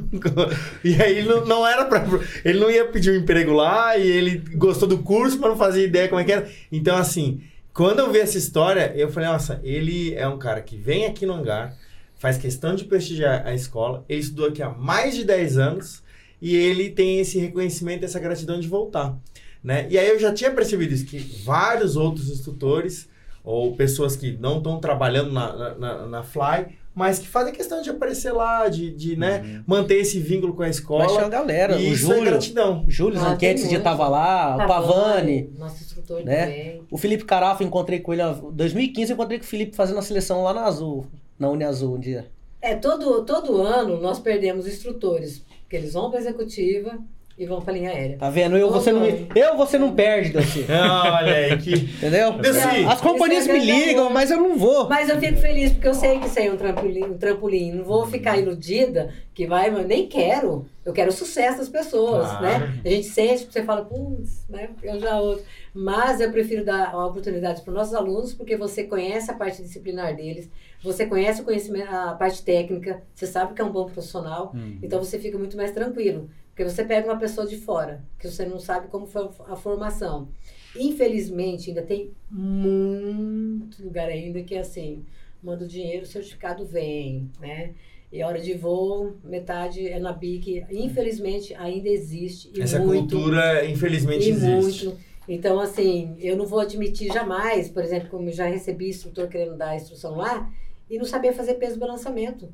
E 0.84 1.02
aí 1.02 1.20
ele 1.20 1.30
não, 1.30 1.46
não 1.46 1.68
era 1.68 1.86
pra. 1.86 2.06
Ele 2.44 2.60
não 2.60 2.70
ia 2.70 2.86
pedir 2.86 3.12
um 3.12 3.16
emprego 3.16 3.54
lá 3.54 3.98
e 3.98 4.06
ele 4.08 4.38
gostou 4.56 4.88
do 4.88 4.98
curso, 5.00 5.40
mas 5.40 5.50
não 5.52 5.58
fazia 5.58 5.84
ideia 5.86 6.08
como 6.10 6.20
é 6.20 6.24
que 6.26 6.32
era. 6.32 6.48
Então, 6.72 6.98
assim, 6.98 7.42
quando 7.74 8.00
eu 8.00 8.12
vi 8.12 8.20
essa 8.20 8.38
história, 8.38 8.92
eu 8.96 9.10
falei, 9.10 9.30
nossa, 9.30 9.60
ele 9.64 10.14
é 10.16 10.28
um 10.28 10.38
cara 10.38 10.62
que 10.62 10.76
vem 10.76 11.06
aqui 11.06 11.26
no 11.26 11.34
hangar, 11.34 11.76
faz 12.18 12.38
questão 12.38 12.76
de 12.76 12.84
prestigiar 12.86 13.46
a 13.48 13.54
escola, 13.54 14.04
ele 14.10 14.20
estudou 14.22 14.48
aqui 14.48 14.62
há 14.62 14.70
mais 14.70 15.16
de 15.16 15.24
10 15.24 15.58
anos 15.58 16.04
e 16.42 16.56
ele 16.56 16.90
tem 16.90 17.20
esse 17.20 17.38
reconhecimento, 17.40 18.04
essa 18.04 18.20
gratidão 18.20 18.60
de 18.60 18.68
voltar. 18.68 19.18
Né? 19.64 19.88
E 19.90 19.98
aí 19.98 20.08
eu 20.10 20.20
já 20.20 20.34
tinha 20.34 20.52
percebido 20.52 20.94
isso, 20.94 21.06
que 21.06 21.18
vários 21.44 21.96
outros 21.96 22.30
instrutores 22.30 23.08
ou 23.44 23.76
pessoas 23.76 24.16
que 24.16 24.32
não 24.40 24.58
estão 24.58 24.80
trabalhando 24.80 25.32
na, 25.32 25.76
na- 25.76 26.06
na 26.08 26.24
Fly, 26.24 26.68
mas 26.96 27.20
que 27.20 27.28
fazem 27.28 27.54
questão 27.54 27.82
de 27.82 27.90
aparecer 27.90 28.32
lá, 28.32 28.68
de, 28.70 28.90
de 28.90 29.16
né, 29.18 29.62
manter 29.68 29.96
esse 29.96 30.20
vínculo 30.20 30.54
com 30.56 30.64
a 30.64 30.68
Mas 30.68 30.78
tinha 30.78 30.90
uma 30.96 31.06
escola. 31.06 31.28
galera. 31.28 31.76
E 31.78 31.90
o 31.90 31.94
isso 31.94 32.12
é 32.12 32.16
Júlio. 32.16 32.32
gratidão. 32.32 32.86
Júlio 32.88 33.20
Ah, 33.20 33.24
Zanquete 33.32 33.60
esse 33.60 33.70
dia 33.70 33.82
tava 33.82 34.08
lá, 34.08 34.56
o 34.56 34.68
Pavani. 34.68 35.52
Nosso 35.60 35.84
instrutor 35.84 36.24
né? 36.24 36.46
também. 36.46 36.82
O 36.90 36.98
Felipe 36.98 37.26
Carafa, 37.26 37.64
encontrei 37.64 38.00
com 38.00 38.14
ele. 38.14 38.22
Em 38.24 38.52
2015 38.54 39.12
eu 39.12 39.16
encontrei 39.16 39.38
com 39.38 39.46
o 39.46 39.48
Felipe 39.48 39.76
fazendo 39.76 40.00
a 40.00 40.02
seleção 40.02 40.42
lá 40.42 40.54
na 40.54 40.64
Azul, 40.64 41.06
na 41.38 41.50
Uni 41.50 41.66
Azul 41.66 41.96
um 41.96 42.00
dia. 42.00 42.28
É, 42.62 42.74
todo, 42.76 43.24
todo 43.26 43.62
ano 43.62 44.00
nós 44.02 44.18
perdemos 44.18 44.66
instrutores, 44.66 45.44
porque 45.62 45.76
eles 45.76 45.94
vão 45.94 46.10
para 46.10 46.20
executiva 46.20 46.98
e 47.38 47.46
vão 47.46 47.62
para 47.62 47.74
linha 47.74 47.90
aérea. 47.90 48.18
Tá 48.18 48.30
vendo? 48.30 48.58
Eu 48.58 48.72
você 48.72 48.92
não, 48.94 49.06
eu 49.06 49.58
você 49.58 49.78
não 49.78 49.94
perde, 49.94 50.30
Delci. 50.32 50.66
Olha 50.72 51.34
aí, 51.34 51.58
que. 51.58 51.74
Entendeu? 51.74 52.34
Delci. 52.34 52.86
As 52.88 53.02
companhias 53.02 53.48
é 53.48 53.54
me 53.54 53.60
ligam, 53.60 54.10
mas 54.10 54.32
eu 54.32 54.38
não 54.38 54.58
vou. 54.58 54.88
Mas 54.88 55.10
eu 55.10 55.20
fico 55.20 55.38
feliz 55.40 55.74
porque 55.74 55.88
eu 55.88 55.94
sei 55.94 56.20
que 56.20 56.28
isso 56.28 56.40
aí 56.40 56.48
é 56.48 56.52
um 56.52 56.58
trampolim, 56.58 57.04
um 57.04 57.18
trampolim. 57.18 57.72
Não 57.74 57.84
vou 57.84 58.06
ficar 58.08 58.38
iludida 58.38 59.14
que 59.34 59.46
vai, 59.46 59.70
mas 59.70 59.86
nem 59.86 60.08
quero. 60.08 60.66
Eu 60.86 60.94
quero 60.94 61.10
o 61.10 61.14
sucesso 61.14 61.58
das 61.58 61.68
pessoas, 61.70 62.28
Claro. 62.30 62.44
né? 62.44 62.80
A 62.86 62.90
gente 62.90 63.08
sente, 63.08 63.48
você 63.52 63.64
fala, 63.64 63.84
putz, 63.84 64.46
né? 64.48 64.70
Eu 64.82 65.00
já 65.00 65.20
outro. 65.20 65.44
Mas 65.74 66.22
eu 66.22 66.32
prefiro 66.32 66.64
dar 66.64 66.92
a 66.94 67.06
oportunidade 67.06 67.62
para 67.64 67.72
os 67.72 67.76
nossos 67.78 67.94
alunos 67.94 68.34
porque 68.34 68.56
você 68.56 68.86
conhece 68.86 69.30
a 69.30 69.34
parte 69.34 69.62
disciplinar 69.62 70.16
deles, 70.16 70.50
você 70.82 71.06
conhece 71.06 71.42
o 71.42 71.44
conhecimento, 71.44 71.90
a 71.94 72.14
parte 72.14 72.42
técnica, 72.44 73.02
você 73.14 73.28
sabe 73.28 73.54
que 73.54 73.62
é 73.62 73.66
um 73.66 73.72
bom 73.72 73.84
profissional, 73.86 74.54
Hum. 74.56 74.78
então 74.82 75.04
você 75.04 75.20
fica 75.20 75.38
muito 75.38 75.58
mais 75.58 75.72
tranquilo. 75.72 76.30
Porque 76.56 76.64
você 76.64 76.86
pega 76.86 77.06
uma 77.06 77.20
pessoa 77.20 77.46
de 77.46 77.58
fora, 77.58 78.02
que 78.18 78.32
você 78.32 78.46
não 78.46 78.60
sabe 78.60 78.88
como 78.88 79.06
foi 79.06 79.30
a 79.46 79.58
formação. 79.58 80.30
Infelizmente, 80.74 81.70
ainda 81.70 81.82
tem 81.82 82.12
muito 82.32 83.84
lugar 83.84 84.08
ainda 84.08 84.42
que 84.42 84.56
é 84.56 84.60
assim, 84.60 85.04
manda 85.44 85.66
o 85.66 85.68
dinheiro, 85.68 86.04
o 86.04 86.08
certificado 86.08 86.66
vem, 86.66 87.30
né? 87.42 87.74
E 88.10 88.22
a 88.22 88.28
hora 88.28 88.40
de 88.40 88.54
voo, 88.54 89.18
metade 89.22 89.86
é 89.86 90.00
na 90.00 90.14
BIC. 90.14 90.66
Infelizmente, 90.72 91.54
ainda 91.56 91.90
existe. 91.90 92.50
E 92.56 92.62
Essa 92.62 92.80
muito, 92.80 93.14
cultura, 93.14 93.66
infelizmente, 93.66 94.30
existe. 94.30 94.86
muito. 94.86 94.98
Então, 95.28 95.60
assim, 95.60 96.16
eu 96.22 96.38
não 96.38 96.46
vou 96.46 96.62
admitir 96.62 97.12
jamais, 97.12 97.68
por 97.68 97.84
exemplo, 97.84 98.08
como 98.08 98.30
eu 98.30 98.34
já 98.34 98.46
recebi 98.46 98.88
instrutor 98.88 99.28
querendo 99.28 99.58
dar 99.58 99.72
a 99.72 99.76
instrução 99.76 100.16
lá, 100.16 100.50
e 100.90 100.98
não 100.98 101.04
sabia 101.04 101.34
fazer 101.34 101.56
peso 101.56 101.78
balançamento. 101.78 102.48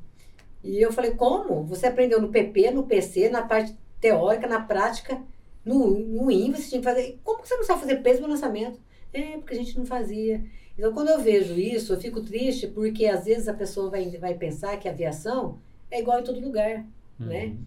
E 0.63 0.79
eu 0.81 0.91
falei, 0.91 1.11
como? 1.11 1.63
Você 1.65 1.85
aprendeu 1.85 2.19
no 2.19 2.29
PP, 2.29 2.71
no 2.71 2.83
PC, 2.83 3.29
na 3.29 3.43
parte 3.43 3.75
teórica, 4.01 4.47
na 4.47 4.59
prática, 4.59 5.21
no, 5.63 5.97
no 5.99 6.31
IN, 6.31 6.51
você 6.51 6.69
tinha 6.69 6.81
que 6.81 6.87
fazer. 6.87 7.19
Como 7.23 7.45
você 7.45 7.55
não 7.55 7.63
sabe 7.63 7.81
fazer 7.81 7.97
peso 7.97 8.19
e 8.19 8.21
balançamento? 8.23 8.81
É, 9.13 9.37
porque 9.37 9.53
a 9.53 9.57
gente 9.57 9.77
não 9.77 9.85
fazia. 9.85 10.43
Então, 10.77 10.91
quando 10.93 11.09
eu 11.09 11.19
vejo 11.19 11.53
isso, 11.53 11.93
eu 11.93 11.99
fico 11.99 12.21
triste, 12.21 12.67
porque 12.67 13.05
às 13.05 13.25
vezes 13.25 13.47
a 13.47 13.53
pessoa 13.53 13.89
vai, 13.89 14.09
vai 14.17 14.33
pensar 14.33 14.77
que 14.77 14.87
a 14.87 14.91
aviação 14.91 15.59
é 15.89 15.99
igual 15.99 16.19
em 16.19 16.23
todo 16.23 16.39
lugar, 16.39 16.85
né? 17.19 17.45
Uhum. 17.45 17.57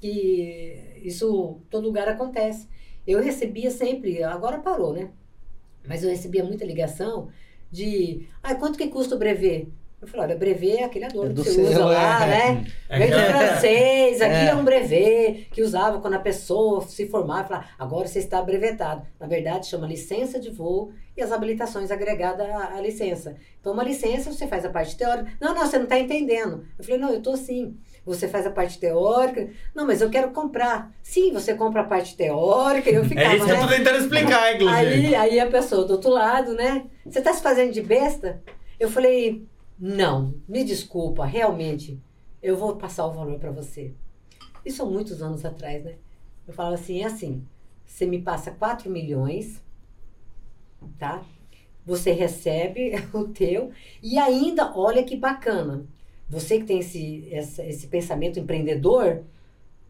que 0.00 1.00
isso 1.02 1.60
todo 1.70 1.86
lugar 1.86 2.08
acontece. 2.08 2.68
Eu 3.06 3.20
recebia 3.20 3.70
sempre, 3.70 4.22
agora 4.22 4.58
parou, 4.58 4.92
né? 4.92 5.10
Mas 5.86 6.02
eu 6.02 6.10
recebia 6.10 6.42
muita 6.42 6.64
ligação 6.64 7.28
de, 7.70 8.26
ah, 8.42 8.54
quanto 8.54 8.78
que 8.78 8.88
custa 8.88 9.14
o 9.14 9.18
brevet? 9.18 9.68
Eu 10.04 10.08
falei, 10.08 10.26
olha, 10.26 10.36
brevet 10.36 10.76
é 10.80 10.84
aquele 10.84 11.06
adorno 11.06 11.32
É 11.32 11.34
que 11.34 11.50
você 11.50 11.60
usa 11.62 11.84
lá, 11.86 12.26
é. 12.26 12.28
né? 12.28 12.66
Vem 12.90 13.08
do 13.10 13.16
É. 13.16 13.32
francês, 13.32 14.20
aqui 14.20 14.34
É. 14.34 14.46
é. 14.48 14.54
um 14.54 14.62
brevet 14.64 15.48
que 15.50 15.62
usava 15.62 15.98
quando 16.00 16.14
a 16.14 16.18
pessoa 16.18 16.82
se 16.86 17.06
formava, 17.08 17.48
falava, 17.48 17.66
agora 17.78 18.06
você 18.06 18.18
está 18.18 18.42
brevetado. 18.42 19.02
Na 19.18 19.26
verdade, 19.26 19.66
chama 19.66 19.86
licença 19.86 20.38
de 20.38 20.50
voo 20.50 20.92
e 21.16 21.22
as 21.22 21.32
habilitações 21.32 21.90
agregadas 21.90 22.46
à, 22.50 22.74
à 22.76 22.80
licença. 22.82 23.36
Então, 23.60 23.72
uma 23.72 23.82
licença, 23.82 24.30
você 24.30 24.46
faz 24.46 24.64
a 24.64 24.68
parte 24.68 24.94
teórica. 24.96 25.30
Não, 25.40 25.54
não, 25.54 25.66
você 25.66 25.76
não 25.78 25.84
está 25.84 25.98
entendendo. 25.98 26.64
Eu 26.78 26.84
falei, 26.84 27.00
não, 27.00 27.08
eu 27.10 27.18
estou 27.18 27.36
sim. 27.36 27.76
Você 28.04 28.28
faz 28.28 28.46
a 28.46 28.50
parte 28.50 28.78
teórica. 28.78 29.48
Não, 29.74 29.86
mas 29.86 30.02
eu 30.02 30.10
quero 30.10 30.30
comprar. 30.32 30.92
Sim, 31.02 31.32
você 31.32 31.54
compra 31.54 31.80
a 31.80 31.84
parte 31.84 32.14
teórica. 32.16 32.90
Eu 32.90 33.02
ficava, 33.04 33.26
É 33.32 33.36
isso 33.36 33.46
que 33.46 33.50
eu 33.52 33.56
né? 33.56 33.62
tô 33.62 33.68
tentando 33.68 33.98
explicar, 33.98 34.54
inclusive. 34.54 34.76
Aí, 34.76 35.14
aí 35.14 35.40
a 35.40 35.46
pessoa 35.46 35.86
do 35.86 35.94
outro 35.94 36.10
lado, 36.10 36.52
né? 36.52 36.84
Você 37.06 37.22
tá 37.22 37.32
se 37.32 37.40
fazendo 37.42 37.72
de 37.72 37.80
besta? 37.80 38.42
Eu 38.78 38.90
falei, 38.90 39.46
não, 39.78 40.34
me 40.48 40.64
desculpa, 40.64 41.24
realmente, 41.24 42.00
eu 42.42 42.56
vou 42.56 42.76
passar 42.76 43.06
o 43.06 43.12
valor 43.12 43.38
para 43.38 43.50
você. 43.50 43.92
Isso 44.64 44.82
há 44.82 44.86
muitos 44.86 45.22
anos 45.22 45.44
atrás, 45.44 45.84
né? 45.84 45.96
Eu 46.46 46.54
falo 46.54 46.74
assim, 46.74 47.00
é 47.02 47.06
assim, 47.06 47.46
você 47.86 48.06
me 48.06 48.20
passa 48.22 48.50
4 48.52 48.90
milhões 48.90 49.62
tá? 50.98 51.24
Você 51.86 52.12
recebe 52.12 52.92
o 53.12 53.28
teu 53.28 53.70
e 54.02 54.18
ainda, 54.18 54.72
olha 54.76 55.02
que 55.04 55.16
bacana. 55.16 55.86
Você 56.28 56.58
que 56.58 56.64
tem 56.64 56.78
esse, 56.80 57.28
essa- 57.32 57.64
esse 57.64 57.86
pensamento 57.88 58.38
empreendedor, 58.38 59.22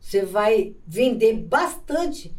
você 0.00 0.24
vai 0.24 0.74
vender 0.86 1.34
bastante. 1.38 2.34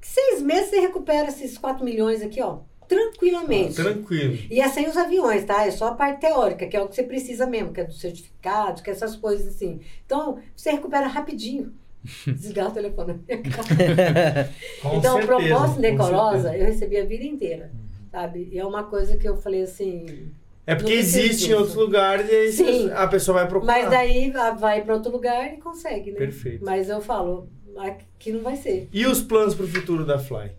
Seis 0.00 0.42
meses 0.42 0.70
você 0.70 0.80
recupera 0.80 1.28
esses 1.28 1.58
4 1.58 1.84
milhões 1.84 2.22
aqui, 2.22 2.42
ó. 2.42 2.60
Tranquilamente. 2.90 3.74
Tranquilo. 3.76 4.36
E 4.50 4.60
é 4.60 4.68
sem 4.68 4.88
os 4.88 4.96
aviões, 4.96 5.44
tá? 5.44 5.64
É 5.64 5.70
só 5.70 5.88
a 5.88 5.94
parte 5.94 6.20
teórica, 6.20 6.66
que 6.66 6.76
é 6.76 6.82
o 6.82 6.88
que 6.88 6.96
você 6.96 7.04
precisa 7.04 7.46
mesmo, 7.46 7.72
que 7.72 7.80
é 7.80 7.84
do 7.84 7.92
certificado, 7.92 8.82
que 8.82 8.90
é 8.90 8.92
essas 8.92 9.14
coisas 9.14 9.46
assim. 9.46 9.80
Então, 10.04 10.38
você 10.56 10.72
recupera 10.72 11.06
rapidinho. 11.06 11.72
Desligar 12.26 12.68
o 12.68 12.72
telefone. 12.72 13.20
Com 14.82 14.96
então, 14.96 15.16
certeza, 15.16 15.22
o 15.22 15.26
propósito 15.26 15.74
com 15.76 15.80
decorosa, 15.82 16.42
certeza. 16.42 16.56
eu 16.56 16.66
recebi 16.66 16.96
a 16.96 17.04
vida 17.04 17.24
inteira, 17.24 17.70
sabe? 18.10 18.48
E 18.50 18.58
é 18.58 18.64
uma 18.66 18.84
coisa 18.84 19.16
que 19.16 19.28
eu 19.28 19.36
falei 19.36 19.62
assim... 19.62 20.32
É 20.66 20.74
porque 20.74 20.92
existe 20.92 21.50
em 21.50 21.54
outros 21.54 21.74
lugares 21.74 22.28
e 22.30 22.34
aí 22.34 22.52
Sim. 22.52 22.90
a 22.92 23.06
pessoa 23.06 23.38
vai 23.38 23.48
procurar. 23.48 23.72
Mas 23.72 23.90
daí 23.90 24.30
va- 24.30 24.52
vai 24.52 24.82
para 24.82 24.94
outro 24.94 25.10
lugar 25.10 25.52
e 25.52 25.56
consegue, 25.56 26.12
né? 26.12 26.18
Perfeito. 26.18 26.64
Mas 26.64 26.88
eu 26.88 27.00
falo, 27.00 27.48
aqui 27.76 28.30
não 28.32 28.40
vai 28.42 28.56
ser. 28.56 28.88
E 28.92 29.04
os 29.06 29.20
planos 29.20 29.54
para 29.54 29.64
o 29.64 29.68
futuro 29.68 30.04
da 30.06 30.18
Fly? 30.18 30.52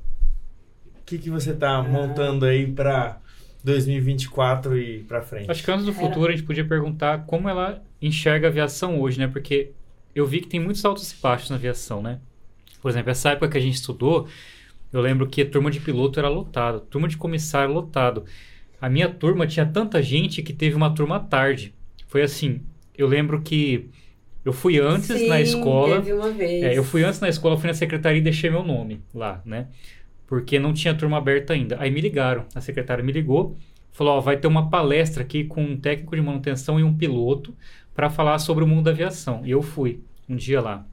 O 1.12 1.18
que, 1.18 1.24
que 1.24 1.30
você 1.30 1.54
tá 1.54 1.78
Ah. 1.78 1.84
montando 1.84 2.46
aí 2.46 2.66
para 2.66 3.20
2024 3.64 4.78
e 4.78 5.00
para 5.00 5.22
frente? 5.22 5.50
Acho 5.52 5.64
que 5.64 5.70
antes 5.72 5.86
do 5.86 5.92
Era. 5.92 6.00
futuro 6.00 6.32
a 6.32 6.36
gente 6.36 6.46
podia 6.46 6.64
perguntar 6.66 7.26
como 7.26 7.50
ela 7.50 7.84
enxerga 8.02 8.48
a 8.48 8.50
aviação 8.50 9.00
hoje, 9.00 9.20
né? 9.20 9.28
Porque 9.28 9.72
eu 10.16 10.26
vi 10.26 10.40
que 10.42 10.48
tem 10.48 10.60
muitos 10.60 10.84
altos 10.86 11.12
e 11.12 11.16
baixos 11.22 11.50
na 11.50 11.58
aviação, 11.58 12.02
né? 12.02 12.20
Por 12.82 12.90
exemplo, 12.90 13.12
essa 13.12 13.30
época 13.32 13.50
que 13.50 13.58
a 13.58 13.62
gente 13.62 13.76
estudou, 13.76 14.28
eu 14.92 15.02
lembro 15.02 15.28
que 15.28 15.42
a 15.42 15.46
turma 15.46 15.70
de 15.70 15.80
piloto 15.80 16.18
era 16.20 16.30
lotada, 16.30 16.80
turma 16.80 17.08
de 17.08 17.18
comissário 17.18 17.74
lotado. 17.74 18.24
A 18.80 18.90
minha 18.90 19.10
turma 19.10 19.46
tinha 19.46 19.66
tanta 19.66 20.02
gente 20.02 20.42
que 20.42 20.54
teve 20.54 20.76
uma 20.76 20.94
turma 20.96 21.18
à 21.18 21.20
tarde. 21.20 21.74
Foi 22.08 22.22
assim, 22.24 22.62
eu 22.98 23.06
lembro 23.08 23.42
que 23.42 23.90
eu 24.44 24.52
fui 24.52 24.80
antes 24.80 25.08
Sim, 25.08 25.28
na 25.28 25.40
escola, 25.40 25.98
teve 26.02 26.14
uma 26.14 26.32
vez. 26.32 26.64
é, 26.64 26.78
eu 26.78 26.84
fui 26.84 27.04
antes 27.04 27.20
na 27.20 27.30
escola, 27.30 27.58
fui 27.58 27.68
na 27.68 27.74
secretaria 27.76 28.18
e 28.20 28.24
deixei 28.24 28.50
meu 28.50 28.64
nome 28.64 29.02
lá, 29.14 29.40
né? 29.46 29.68
Porque 30.32 30.58
não 30.58 30.72
tinha 30.72 30.96
turma 30.96 31.18
aberta 31.18 31.52
ainda. 31.52 31.76
Aí 31.78 31.92
me 31.92 32.00
ligaram, 32.00 32.46
a 32.56 32.62
secretária 32.62 33.04
me 33.04 33.12
ligou, 33.12 33.58
falou: 33.92 34.22
vai 34.22 34.38
ter 34.38 34.48
uma 34.48 34.70
palestra 34.70 35.24
aqui 35.24 35.44
com 35.44 35.62
um 35.62 35.76
técnico 35.76 36.16
de 36.16 36.22
manutenção 36.22 36.80
e 36.80 36.84
um 36.84 36.96
piloto 36.96 37.54
para 37.94 38.10
falar 38.10 38.40
sobre 38.40 38.64
o 38.64 38.68
mundo 38.68 38.84
da 38.84 38.92
aviação. 38.92 39.46
E 39.46 39.52
eu 39.52 39.62
fui 39.62 40.00
um 40.30 40.38
dia 40.38 40.62
lá. 40.62 40.88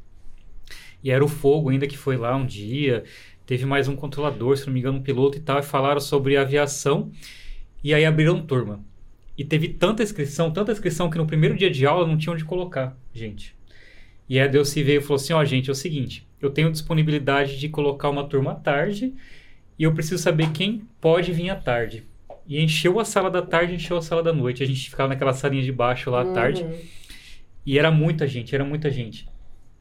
E 1.05 1.12
era 1.12 1.24
o 1.24 1.28
Fogo 1.28 1.70
ainda 1.70 1.86
que 1.86 1.97
foi 1.97 2.16
lá 2.16 2.34
um 2.34 2.45
dia. 2.45 3.05
Teve 3.47 3.64
mais 3.64 3.86
um 3.86 3.95
controlador, 3.95 4.57
se 4.57 4.66
não 4.66 4.72
me 4.72 4.80
engano, 4.80 4.99
um 4.99 5.03
piloto 5.03 5.39
e 5.39 5.41
tal. 5.41 5.61
E 5.61 5.62
falaram 5.62 6.01
sobre 6.01 6.36
aviação. 6.36 7.12
E 7.84 7.95
aí 7.95 8.05
abriram 8.05 8.45
turma. 8.45 8.84
E 9.36 9.45
teve 9.45 9.68
tanta 9.68 10.03
inscrição, 10.03 10.51
tanta 10.51 10.72
inscrição 10.72 11.09
que 11.09 11.16
no 11.16 11.28
primeiro 11.28 11.57
dia 11.57 11.70
de 11.70 11.86
aula 11.86 12.05
não 12.05 12.18
tinha 12.18 12.32
onde 12.32 12.45
colocar, 12.45 12.99
gente. 13.14 13.55
E 14.28 14.36
aí 14.36 14.49
a 14.49 14.51
Delci 14.51 14.82
veio 14.82 14.99
e 14.99 15.01
falou 15.01 15.14
assim, 15.14 15.32
ó, 15.32 15.45
gente, 15.45 15.70
é 15.70 15.72
o 15.72 15.76
seguinte, 15.76 16.27
eu 16.41 16.51
tenho 16.51 16.70
disponibilidade 16.70 17.59
de 17.59 17.68
colocar 17.68 18.09
uma 18.11 18.24
turma 18.24 18.53
à 18.53 18.55
tarde 18.55 19.14
e 19.78 19.84
eu 19.84 19.93
preciso 19.95 20.22
saber 20.22 20.51
quem 20.53 20.82
pode 21.01 21.32
vir 21.32 21.51
à 21.51 21.57
tarde. 21.57 22.05
E 22.47 22.61
encheu 22.62 22.99
a 22.99 23.05
sala 23.05 23.30
da 23.30 23.43
tarde, 23.43 23.74
encheu 23.74 23.97
a 23.97 24.03
sala 24.03 24.22
da 24.22 24.32
noite. 24.32 24.62
A 24.62 24.66
gente 24.66 24.89
ficava 24.89 25.11
naquela 25.11 25.34
salinha 25.34 25.62
de 25.62 25.70
baixo 25.70 26.11
lá 26.11 26.22
à 26.22 26.32
tarde. 26.32 26.62
Uhum. 26.62 26.78
E 27.66 27.78
era 27.78 27.91
muita 27.91 28.26
gente, 28.26 28.55
era 28.55 28.64
muita 28.64 28.91
gente. 28.91 29.28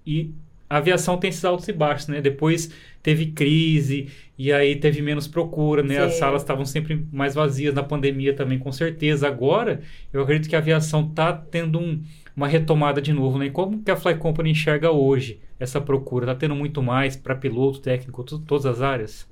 E 0.05 0.31
a 0.69 0.77
aviação 0.77 1.17
tem 1.17 1.29
esses 1.29 1.45
altos 1.45 1.67
e 1.69 1.71
baixos, 1.71 2.07
né? 2.09 2.19
Depois 2.19 2.69
teve 3.01 3.27
crise, 3.27 4.09
e 4.37 4.51
aí 4.51 4.75
teve 4.75 5.01
menos 5.01 5.27
procura, 5.27 5.81
né? 5.81 5.97
As 5.99 6.13
Sim. 6.13 6.19
salas 6.19 6.41
estavam 6.41 6.65
sempre 6.65 7.05
mais 7.09 7.33
vazias 7.33 7.73
na 7.73 7.83
pandemia 7.83 8.33
também, 8.33 8.59
com 8.59 8.71
certeza. 8.71 9.27
Agora, 9.27 9.81
eu 10.11 10.21
acredito 10.21 10.49
que 10.49 10.55
a 10.55 10.59
aviação 10.59 11.07
tá 11.07 11.31
tendo 11.31 11.79
um- 11.79 12.03
uma 12.37 12.47
retomada 12.47 13.01
de 13.01 13.11
novo, 13.11 13.39
né? 13.39 13.47
E 13.47 13.51
como 13.51 13.81
que 13.83 13.89
a 13.89 13.95
Fly 13.97 14.15
Company 14.19 14.51
enxerga 14.51 14.91
hoje 14.91 15.41
essa 15.59 15.81
procura? 15.81 16.27
Tá 16.27 16.35
tendo 16.35 16.55
muito 16.55 16.83
mais 16.83 17.15
para 17.15 17.35
piloto, 17.35 17.79
técnico, 17.81 18.23
todas 18.23 18.67
as 18.67 18.79
áreas? 18.79 19.27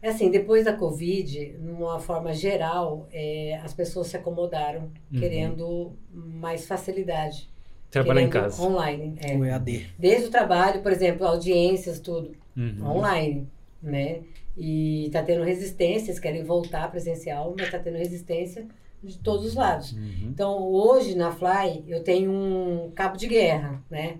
É 0.00 0.08
assim, 0.08 0.30
depois 0.30 0.64
da 0.64 0.72
Covid, 0.72 1.56
numa 1.60 2.00
forma 2.00 2.32
geral, 2.32 3.06
é, 3.12 3.60
as 3.62 3.74
pessoas 3.74 4.06
se 4.06 4.16
acomodaram, 4.16 4.90
Uhum. 5.12 5.20
querendo 5.20 5.92
mais 6.12 6.66
facilidade. 6.66 7.50
Trabalhar 7.90 8.22
em 8.22 8.30
casa. 8.30 8.62
Online. 8.62 9.16
é. 9.20 9.36
O 9.36 9.44
EAD. 9.44 9.86
Desde 9.98 10.28
o 10.28 10.30
trabalho, 10.30 10.82
por 10.82 10.92
exemplo, 10.92 11.26
audiências, 11.26 12.00
tudo. 12.00 12.32
Uhum. 12.56 12.96
online, 12.96 13.46
né? 13.82 14.20
E 14.56 15.08
tá 15.12 15.22
tendo 15.22 15.44
resistências, 15.44 16.18
querem 16.18 16.42
voltar 16.44 16.90
presencial, 16.90 17.54
mas 17.58 17.70
tá 17.70 17.78
tendo 17.78 17.96
resistência 17.98 18.66
de 19.02 19.18
todos 19.18 19.46
os 19.46 19.54
lados. 19.54 19.92
Uhum. 19.92 20.28
Então, 20.30 20.62
hoje 20.62 21.14
na 21.14 21.32
Fly, 21.32 21.84
eu 21.86 22.02
tenho 22.02 22.30
um 22.30 22.90
cabo 22.94 23.16
de 23.16 23.26
guerra, 23.26 23.82
né? 23.90 24.18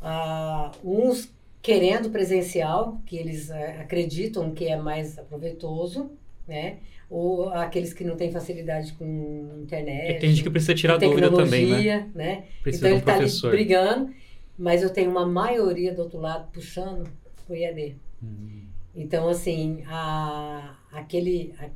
Ah, 0.00 0.70
uns 0.84 1.30
querendo 1.62 2.10
presencial, 2.10 3.00
que 3.04 3.16
eles 3.16 3.50
eh, 3.50 3.78
acreditam 3.80 4.50
que 4.52 4.66
é 4.66 4.76
mais 4.76 5.18
aproveitoso, 5.18 6.10
né? 6.48 6.78
Ou 7.08 7.48
aqueles 7.50 7.92
que 7.92 8.04
não 8.04 8.16
têm 8.16 8.30
facilidade 8.30 8.92
com 8.94 9.58
internet. 9.62 10.16
E 10.16 10.18
tem 10.18 10.30
gente 10.30 10.42
que 10.42 10.50
precisa 10.50 10.74
tirar 10.74 10.96
dúvida 10.96 11.30
também, 11.30 11.66
né? 11.66 12.10
né? 12.14 12.44
Precisa 12.62 12.88
então 12.88 13.12
um 13.12 13.20
ele 13.20 13.30
tá 13.30 13.48
ali 13.48 13.56
brigando, 13.56 14.14
mas 14.58 14.82
eu 14.82 14.90
tenho 14.90 15.10
uma 15.10 15.26
maioria 15.26 15.92
do 15.92 16.02
outro 16.02 16.18
lado 16.20 16.48
puxando 16.52 17.06
o 17.48 17.54
IAD. 17.54 17.96
Uhum. 18.22 18.62
Então, 18.94 19.28
assim, 19.28 19.82
a, 19.86 20.76
aquele, 20.92 21.52
a- 21.58 21.68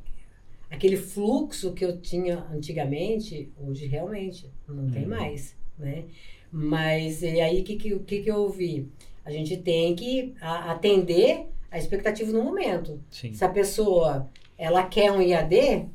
aquele 0.75 0.97
fluxo 0.97 1.73
que 1.73 1.83
eu 1.83 1.97
tinha 1.99 2.45
antigamente, 2.51 3.51
hoje 3.59 3.85
realmente 3.87 4.49
não 4.67 4.89
tem 4.89 5.03
Uhum. 5.03 5.09
mais, 5.09 5.55
né? 5.77 6.03
Mas 6.51 7.21
e 7.23 7.41
aí, 7.41 7.61
o 7.61 7.63
que, 7.63 7.75
que, 7.75 7.93
o 7.93 7.99
que, 8.01 8.21
que 8.21 8.29
eu 8.31 8.37
ouvi? 8.37 8.87
A 9.25 9.31
gente 9.31 9.57
tem 9.57 9.95
que 9.95 10.33
atender 10.41 11.47
a 11.71 11.77
expectativa 11.77 12.31
no 12.31 12.43
momento. 12.43 12.99
Sim. 13.09 13.33
Se 13.33 13.43
a 13.43 13.49
pessoa, 13.49 14.29
ela 14.57 14.83
quer 14.83 15.11
um 15.11 15.21
IAD, 15.21 15.87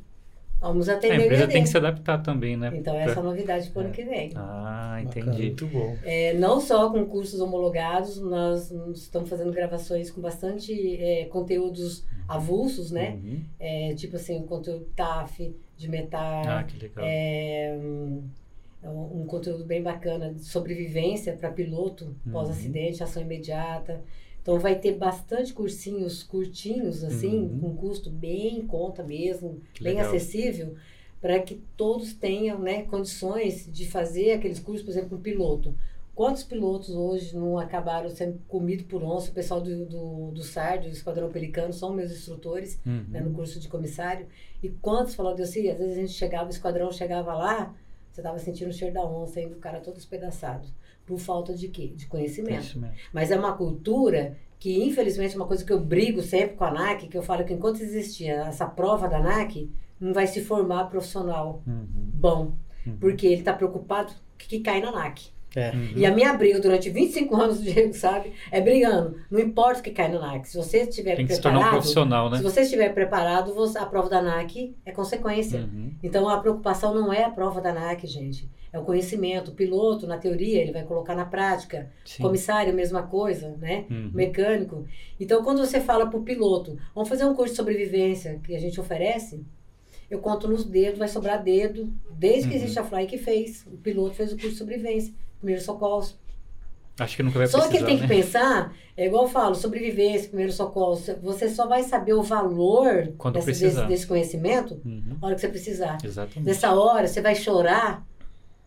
vamos 0.61 0.87
A 0.87 0.93
atender 0.93 1.19
o 1.19 1.23
empresa 1.23 1.47
tem 1.47 1.63
que 1.63 1.69
se 1.69 1.75
adaptar 1.77 2.19
também, 2.19 2.55
né? 2.55 2.71
Então, 2.75 2.95
essa 2.95 3.15
é 3.15 3.19
a 3.19 3.23
novidade 3.23 3.69
para 3.71 3.79
o 3.79 3.81
ano 3.85 3.89
É. 3.89 3.95
que 3.95 4.03
vem. 4.05 4.31
Ah, 4.35 5.01
Bacana. 5.03 5.25
entendi. 5.25 5.41
Muito 5.47 5.67
bom. 5.67 5.97
É, 6.03 6.33
não 6.35 6.61
só 6.61 6.89
com 6.91 7.03
cursos 7.05 7.39
homologados, 7.41 8.17
nós 8.21 8.71
estamos 8.93 9.27
fazendo 9.29 9.51
gravações 9.51 10.09
com 10.11 10.21
bastante 10.21 10.71
é, 11.01 11.25
conteúdos 11.25 12.05
avulsos, 12.27 12.91
né? 12.91 13.19
Uhum. 13.23 13.41
É, 13.59 13.93
tipo 13.95 14.15
assim, 14.15 14.37
o 14.39 14.43
conteúdo 14.43 14.85
TAF, 14.95 15.53
de 15.75 15.89
metar, 15.89 16.47
Ah, 16.47 16.63
que 16.63 16.77
legal. 16.77 17.03
é, 17.07 17.75
um, 18.83 19.21
um 19.21 19.25
conteúdo 19.25 19.65
bem 19.65 19.81
bacana 19.81 20.33
de 20.33 20.43
sobrevivência 20.43 21.33
para 21.33 21.49
piloto 21.51 22.15
Uhum. 22.25 22.31
pós-acidente, 22.31 23.03
ação 23.03 23.21
imediata. 23.21 24.01
Então 24.41 24.59
vai 24.59 24.75
ter 24.79 24.97
bastante 24.97 25.53
cursinhos 25.53 26.23
curtinhos, 26.23 27.03
assim, 27.03 27.41
Uhum. 27.43 27.59
com 27.59 27.75
custo 27.75 28.09
bem 28.09 28.57
em 28.57 28.65
conta 28.65 29.03
mesmo, 29.03 29.61
Que 29.73 29.83
bem 29.83 29.95
legal. 29.97 30.07
acessível, 30.13 30.75
para 31.19 31.39
que 31.39 31.61
todos 31.77 32.13
tenham 32.13 32.57
né, 32.59 32.81
condições 32.83 33.69
de 33.71 33.87
fazer 33.89 34.31
aqueles 34.31 34.59
cursos, 34.59 34.83
por 34.83 34.91
exemplo, 34.91 35.17
um 35.17 35.21
piloto. 35.21 35.75
Quantos 36.15 36.43
pilotos 36.43 36.89
hoje 36.89 37.35
não 37.37 37.57
acabaram 37.57 38.09
sendo 38.09 38.39
comidos 38.47 38.85
por 38.85 39.01
onça? 39.03 39.29
O 39.31 39.33
pessoal 39.33 39.61
do, 39.61 39.85
do, 39.85 40.31
do 40.31 40.43
SAR, 40.43 40.81
do 40.81 40.87
Esquadrão 40.89 41.29
Pelicano, 41.31 41.71
são 41.71 41.93
meus 41.93 42.11
instrutores 42.11 42.79
Uhum. 42.85 43.05
né, 43.09 43.21
no 43.21 43.31
curso 43.31 43.59
de 43.59 43.67
comissário. 43.69 44.25
E 44.61 44.69
quantos 44.69 45.13
falaram, 45.15 45.37
Deus, 45.37 45.49
às 45.49 45.53
vezes 45.55 45.97
a 45.97 46.01
gente 46.01 46.11
chegava, 46.13 46.47
o 46.47 46.49
esquadrão 46.51 46.91
chegava 46.91 47.33
lá, 47.33 47.73
você 48.11 48.21
tava 48.21 48.37
sentindo 48.39 48.69
o 48.69 48.73
cheiro 48.73 48.93
da 48.93 49.05
onça, 49.05 49.39
ainda 49.39 49.55
o 49.55 49.59
cara 49.59 49.79
todo 49.79 49.97
espedaçado. 49.97 50.67
Por 51.11 51.19
falta 51.19 51.53
de 51.53 51.67
quê? 51.67 51.91
De 51.93 52.05
conhecimento. 52.05 52.53
Conhecimento. 52.53 52.93
Mas 53.11 53.31
é 53.31 53.37
uma 53.37 53.51
cultura 53.51 54.37
que, 54.57 54.81
infelizmente, 54.81 55.33
é 55.33 55.37
uma 55.37 55.45
coisa 55.45 55.65
que 55.65 55.73
eu 55.73 55.77
brigo 55.77 56.21
sempre 56.21 56.55
com 56.55 56.63
a 56.63 56.69
ANAC, 56.69 57.09
que 57.09 57.17
eu 57.17 57.21
falo 57.21 57.43
que 57.43 57.51
enquanto 57.51 57.81
existia 57.81 58.43
essa 58.43 58.65
prova 58.65 59.09
da 59.09 59.17
ANAC, 59.17 59.69
não 59.99 60.13
vai 60.13 60.25
se 60.25 60.41
formar 60.41 60.85
profissional 60.85 61.61
Uhum. 61.67 61.85
bom. 62.13 62.53
Uhum. 62.87 62.95
Porque 62.97 63.27
ele 63.27 63.41
está 63.41 63.51
preocupado 63.51 64.13
que, 64.37 64.47
que 64.47 64.59
cai 64.61 64.79
na 64.79 64.87
ANAC. 64.87 65.33
É. 65.55 65.71
Uhum. 65.71 65.91
E 65.97 66.05
a 66.05 66.11
minha 66.11 66.33
briga 66.33 66.59
durante 66.59 66.89
25 66.89 67.35
anos, 67.35 67.61
Diego, 67.61 67.93
sabe? 67.93 68.31
É 68.51 68.61
brigando. 68.61 69.17
Não 69.29 69.39
importa 69.39 69.79
o 69.79 69.83
que 69.83 69.91
cai 69.91 70.07
na 70.09 70.17
ANAC. 70.17 70.47
Se 70.47 70.55
você 70.57 70.79
estiver 70.83 71.15
Tem 71.15 71.25
que 71.27 71.35
se 71.35 71.41
tornar 71.41 71.57
um 71.57 71.61
preparado... 71.61 71.81
profissional, 71.81 72.29
né? 72.29 72.37
Se 72.37 72.43
você 72.43 72.61
estiver 72.61 72.93
preparado, 72.93 73.53
você- 73.53 73.77
a 73.77 73.85
prova 73.85 74.09
da 74.09 74.19
ANAC 74.19 74.73
é 74.85 74.91
consequência. 74.91 75.59
Uhum. 75.61 75.91
Então 76.01 76.27
a 76.29 76.37
preocupação 76.39 76.93
não 76.95 77.11
é 77.11 77.23
a 77.25 77.29
prova 77.29 77.59
da 77.59 77.69
ANAC, 77.71 78.07
gente. 78.07 78.49
É 78.73 78.79
o 78.79 78.83
conhecimento. 78.85 79.51
O 79.51 79.53
piloto, 79.53 80.07
na 80.07 80.17
teoria, 80.17 80.61
ele 80.61 80.71
vai 80.71 80.83
colocar 80.83 81.13
na 81.13 81.25
prática. 81.25 81.91
Sim. 82.05 82.23
Comissário, 82.23 82.73
mesma 82.73 83.03
coisa, 83.03 83.49
né? 83.59 83.83
Uhum. 83.89 84.11
Mecânico. 84.13 84.85
Então, 85.19 85.43
quando 85.43 85.57
você 85.57 85.81
fala 85.81 86.07
para 86.07 86.17
o 86.17 86.23
piloto, 86.23 86.77
vamos 86.95 87.09
fazer 87.09 87.25
um 87.25 87.33
curso 87.35 87.51
de 87.53 87.57
sobrevivência 87.57 88.39
que 88.41 88.55
a 88.55 88.59
gente 88.59 88.79
oferece, 88.79 89.43
eu 90.09 90.19
conto 90.19 90.47
nos 90.47 90.63
dedos, 90.63 90.99
vai 90.99 91.09
sobrar 91.09 91.43
dedo, 91.43 91.91
desde 92.11 92.47
que 92.47 92.55
Uhum. 92.55 92.61
existe 92.61 92.79
a 92.79 92.83
Fly 92.85 93.05
que 93.07 93.17
fez. 93.17 93.65
O 93.67 93.75
piloto 93.77 94.15
fez 94.15 94.29
o 94.31 94.35
curso 94.35 94.51
de 94.51 94.57
sobrevivência, 94.57 95.13
primeiros 95.41 95.65
socorros. 95.65 96.17
Acho 96.99 97.15
que 97.17 97.23
nunca 97.23 97.37
vai 97.39 97.47
Só 97.47 97.57
precisar, 97.59 97.79
que 97.79 97.85
tem 97.85 97.95
que 97.97 98.01
né? 98.03 98.07
pensar, 98.07 98.73
é 98.95 99.07
igual 99.07 99.23
eu 99.23 99.29
falo, 99.29 99.55
sobrevivência, 99.55 100.27
primeiro 100.27 100.51
socorro, 100.51 101.01
você 101.21 101.49
só 101.49 101.67
vai 101.67 101.83
saber 101.83 102.13
o 102.13 102.21
valor 102.21 103.11
Quando 103.17 103.35
desse, 103.35 103.45
precisar. 103.45 103.81
desse, 103.81 103.87
desse 103.93 104.07
conhecimento 104.07 104.79
Uhum, 104.85 105.15
na 105.19 105.27
hora 105.27 105.35
que 105.35 105.41
você 105.41 105.47
precisar. 105.47 105.97
Exatamente. 106.03 106.43
Nessa 106.47 106.73
hora, 106.73 107.07
você 107.07 107.21
vai 107.21 107.33
chorar 107.35 108.05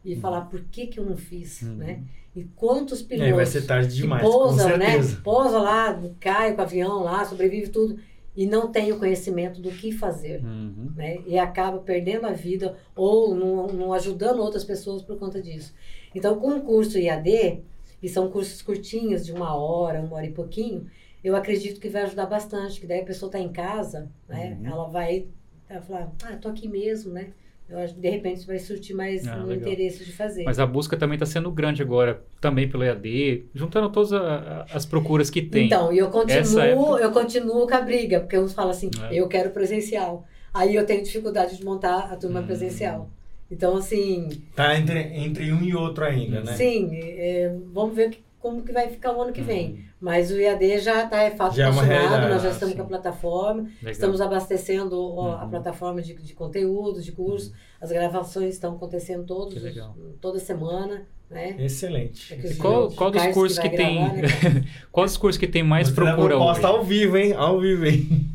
e 0.05 0.17
falar 0.17 0.43
por 0.43 0.61
que, 0.65 0.87
que 0.87 0.99
eu 0.99 1.05
não 1.05 1.17
fiz, 1.17 1.63
Uhum. 1.63 1.75
né? 1.77 2.03
E 2.35 2.43
quantos 2.57 3.01
pilotos 3.01 3.29
aí 3.29 3.33
vai 3.33 3.47
ser 3.47 3.63
tarde 3.63 3.95
demais, 3.95 4.23
que 4.25 4.29
pousam, 4.29 4.71
com 4.73 4.77
né? 4.79 4.97
Pousa 5.23 5.59
lá, 5.61 6.03
cai 6.19 6.53
com 6.55 6.61
o 6.61 6.65
avião 6.65 7.05
lá, 7.05 7.25
sobrevive 7.25 7.69
tudo 7.69 7.97
e 8.37 8.45
não 8.47 8.73
tem 8.73 8.91
o 8.91 8.99
conhecimento 8.99 9.61
do 9.61 9.71
que 9.71 9.93
fazer. 9.93 10.43
Uhum. 10.43 10.91
Né? 10.97 11.19
E 11.27 11.39
acaba 11.39 11.79
perdendo 11.79 12.27
a 12.27 12.33
vida 12.33 12.77
ou 12.97 13.33
não, 13.37 13.69
não 13.69 13.93
ajudando 13.93 14.41
outras 14.41 14.65
pessoas 14.65 15.01
por 15.03 15.17
conta 15.17 15.41
disso. 15.41 15.73
Então, 16.15 16.39
com 16.39 16.51
o 16.57 16.61
curso 16.63 16.99
IAD, 16.99 17.61
e 18.03 18.09
são 18.09 18.31
cursos 18.31 18.61
curtinhos, 18.63 19.25
de 19.25 19.33
uma 19.33 19.55
hora, 19.57 20.01
uma 20.01 20.17
hora 20.17 20.27
e 20.27 20.31
pouquinho, 20.33 20.87
eu 21.23 21.35
acredito 21.35 21.81
que 21.81 21.89
vai 21.89 22.03
ajudar 22.03 22.27
bastante, 22.27 22.81
que 22.81 22.87
daí 22.87 23.01
a 23.01 23.05
pessoa 23.05 23.29
está 23.29 23.39
em 23.39 23.51
casa, 23.51 24.11
né? 24.29 24.59
Uhum. 24.61 24.67
Ela 24.67 24.85
vai 24.89 25.27
ela 25.69 25.81
falar, 25.81 26.13
ah, 26.25 26.37
tô 26.37 26.49
aqui 26.49 26.69
mesmo, 26.69 27.13
né? 27.13 27.29
Eu 27.67 27.79
acho 27.79 27.95
que 27.95 28.01
de 28.01 28.11
repente 28.11 28.47
vai 28.47 28.59
surtir 28.59 28.95
mais 28.95 29.27
Ah, 29.27 29.39
um 29.39 29.47
legal. 29.47 29.71
interesse 29.73 30.05
de 30.05 30.13
fazer. 30.13 30.45
Mas 30.45 30.59
a 30.59 30.67
busca 30.67 30.99
também 30.99 31.15
está 31.15 31.25
sendo 31.25 31.51
grande 31.51 31.81
agora, 31.81 32.23
também 32.39 32.69
pelo 32.69 32.85
EAD, 32.85 33.47
juntando 33.55 33.89
todas 33.91 34.13
a- 34.13 34.21
a- 34.21 34.67
as 34.77 34.85
procuras 34.85 35.31
que 35.31 35.41
tem. 35.41 35.65
Então, 35.65 35.91
e 35.91 35.97
eu 35.97 36.11
continuo, 36.11 36.61
época- 36.61 37.03
eu 37.03 37.11
continuo 37.11 37.67
com 37.67 37.75
a 37.75 37.81
briga, 37.81 38.21
porque 38.21 38.39
uns 38.39 38.53
falam 38.53 38.71
assim, 38.71 38.91
É. 39.11 39.15
eu 39.19 39.27
quero 39.27 39.49
presencial. 39.51 40.27
Aí 40.53 40.75
eu 40.75 40.85
tenho 40.85 41.03
dificuldade 41.03 41.57
de 41.57 41.65
montar 41.65 42.13
a 42.13 42.17
turma 42.17 42.41
Hum. 42.41 42.47
presencial. 42.47 43.09
Então, 43.51 43.77
assim, 43.77 44.29
Tá 44.57 44.77
entre, 44.79 44.99
entre 44.99 45.53
um 45.53 45.63
e 45.63 45.75
outro 45.75 46.05
ainda, 46.05 46.41
né? 46.43 46.53
sim, 46.57 46.91
é, 46.93 47.55
vamos 47.73 47.95
ver 47.95 48.11
que- 48.11 48.25
como 48.41 48.63
que 48.63 48.73
vai 48.73 48.89
ficar 48.89 49.17
o 49.17 49.23
ano 49.23 49.33
que 49.33 49.41
vem. 49.41 49.85
Mas 50.01 50.31
o 50.31 50.39
IAD 50.39 50.79
já 50.81 51.05
está, 51.05 51.23
é 51.23 51.31
fato 51.31 51.57
Já 51.57 51.65
é 51.65 51.71
uma 51.71 51.81
consumado, 51.81 52.01
realidade, 52.03 52.33
nós 52.35 52.43
já 52.43 52.51
estamos 52.51 52.73
sim. 52.75 52.77
com 52.79 52.85
a 52.85 52.89
plataforma, 52.89 53.63
Legal. 53.63 53.93
estamos 53.93 54.21
abastecendo 54.21 55.01
ó, 55.01 55.37
a 55.39 55.45
Uhum. 55.45 55.51
plataforma 55.51 56.03
de, 56.03 56.13
de 56.15 56.35
conteúdos, 56.35 57.05
de 57.05 57.13
cursos, 57.13 57.53
as 57.81 57.91
gravações 57.91 58.53
estão 58.55 58.75
acontecendo 58.75 59.25
todos, 59.25 59.55
Que 59.63 59.81
toda 60.21 60.39
semana, 60.39 61.07
né? 61.31 61.57
Excelente. 61.59 62.35
É 62.35 62.37
que 62.37 62.55
qual- 62.57 62.91
qual 62.91 63.11
dos 63.11 63.27
cursos 63.29 63.57
vai 63.57 63.71
que 63.71 63.77
tem- 63.77 63.97
gravar, 63.99 64.15
né, 64.15 64.23
cara? 64.43 64.65
Quais 64.93 65.13
os 65.13 65.17
cursos 65.17 65.39
que 65.39 65.47
tem 65.47 65.63
mais 65.63 65.89
Você 65.89 65.95
procura 65.95 66.37
hoje? 66.37 66.65
ao 66.67 66.85
vivo, 66.85 67.17
hein? 67.17 67.33
Ao 67.33 67.59
vivo, 67.61 67.87
hein? 67.87 68.27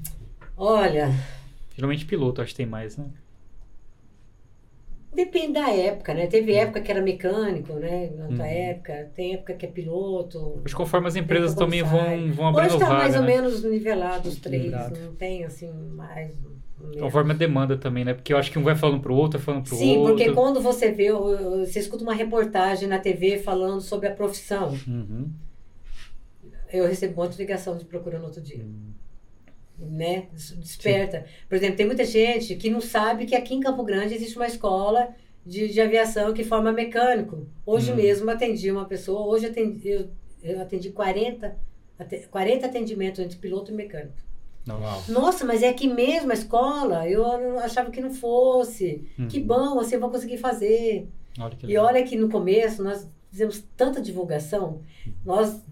Olha, 0.57 1.13
Geralmente 1.75 2.05
piloto, 2.05 2.41
acho 2.41 2.51
que 2.51 2.57
tem 2.57 2.65
mais, 2.65 2.97
né? 2.97 3.05
Depende 5.13 5.53
da 5.53 5.69
época, 5.71 6.13
né? 6.13 6.27
Teve 6.27 6.53
época 6.53 6.81
que 6.81 6.91
era 6.91 7.01
mecânico, 7.01 7.73
né? 7.73 8.11
Na 8.15 8.25
outra 8.27 8.43
Uhum. 8.43 8.49
época. 8.51 9.11
Tem 9.15 9.33
época 9.33 9.53
que 9.55 9.65
é 9.65 9.69
piloto. 9.69 10.61
Hoje, 10.63 10.75
conforme 10.75 11.07
as 11.07 11.15
empresas 11.15 11.55
também 11.55 11.81
vão, 11.81 12.31
vão 12.31 12.47
abrindo 12.47 12.67
Hoje 12.67 12.75
está 12.75 12.89
mais 12.89 13.15
ou 13.15 13.21
né? 13.21 13.27
menos 13.27 13.63
nivelado 13.63 14.29
os 14.29 14.37
três. 14.39 14.71
Não 14.71 15.13
tem, 15.15 15.43
assim, 15.43 15.71
mais... 15.95 16.29
menos. 16.79 17.01
Conforme 17.01 17.33
a 17.33 17.35
demanda 17.35 17.75
também, 17.75 18.05
né? 18.05 18.13
Porque 18.13 18.31
eu 18.31 18.37
acho 18.37 18.51
que 18.51 18.59
um 18.59 18.63
vai 18.63 18.75
falando 18.75 19.01
pro 19.01 19.13
outro, 19.15 19.39
vai 19.39 19.45
falando 19.45 19.63
pro 19.67 19.75
Sim, 19.75 19.97
outro. 19.97 20.13
porque 20.15 20.31
quando 20.31 20.61
você 20.61 20.91
vê, 20.91 21.11
você 21.11 21.79
escuta 21.79 22.03
uma 22.03 22.13
reportagem 22.13 22.87
na 22.87 22.99
TV 22.99 23.39
falando 23.39 23.81
sobre 23.81 24.07
a 24.07 24.11
profissão, 24.11 24.77
Uhum. 24.87 25.27
eu 26.71 26.87
recebo 26.87 27.13
um 27.19 27.23
monte 27.25 27.33
de 27.33 27.39
ligação 27.39 27.75
de 27.75 27.83
procurando 27.83 28.25
outro 28.25 28.41
dia. 28.41 28.63
Hum. 28.63 28.88
Né? 29.79 30.27
Des- 30.33 30.51
Desperta. 30.57 31.25
Por 31.47 31.55
exemplo, 31.55 31.77
tem 31.77 31.85
muita 31.85 32.03
gente 32.03 32.55
que 32.55 32.69
não 32.69 32.81
sabe 32.81 33.25
que 33.25 33.35
aqui 33.35 33.53
em 33.55 33.59
Campo 33.61 33.83
Grande 33.83 34.13
existe 34.13 34.35
uma 34.35 34.47
escola 34.47 35.09
de, 35.45 35.69
de 35.69 35.79
aviação 35.79 36.33
que 36.33 36.43
forma 36.43 36.71
mecânico. 36.71 37.47
Hoje 37.65 37.91
Hum. 37.91 37.95
mesmo 37.95 38.29
atendi 38.29 38.69
uma 38.71 38.85
pessoa, 38.85 39.21
hoje 39.25 39.45
atendi, 39.45 39.87
eu, 39.89 40.09
eu 40.43 40.61
atendi 40.61 40.89
40, 40.91 41.57
ate- 41.97 42.27
40 42.29 42.65
atendimentos 42.65 43.19
entre 43.21 43.37
piloto 43.37 43.71
e 43.71 43.75
mecânico. 43.75 44.13
Não. 44.67 44.81
Uau. 44.81 45.01
Nossa, 45.07 45.45
mas 45.45 45.63
é 45.63 45.69
aqui 45.69 45.87
mesmo 45.87 46.29
a 46.31 46.35
escola? 46.35 47.07
Eu 47.09 47.57
achava 47.59 47.89
que 47.89 48.01
não 48.01 48.13
fosse. 48.13 49.03
Que 49.29 49.39
Uhum. 49.39 49.45
bom, 49.47 49.75
você 49.75 49.97
vai 49.97 50.09
conseguir 50.09 50.37
fazer. 50.37 51.07
Olha 51.39 51.55
que 51.55 51.65
E 51.67 51.77
olha 51.77 52.03
que 52.03 52.17
no 52.17 52.29
começo 52.29 52.83
nós 52.83 53.07
fizemos 53.31 53.63
tanta 53.77 54.01
divulgação. 54.01 54.81
Nós, 55.25 55.63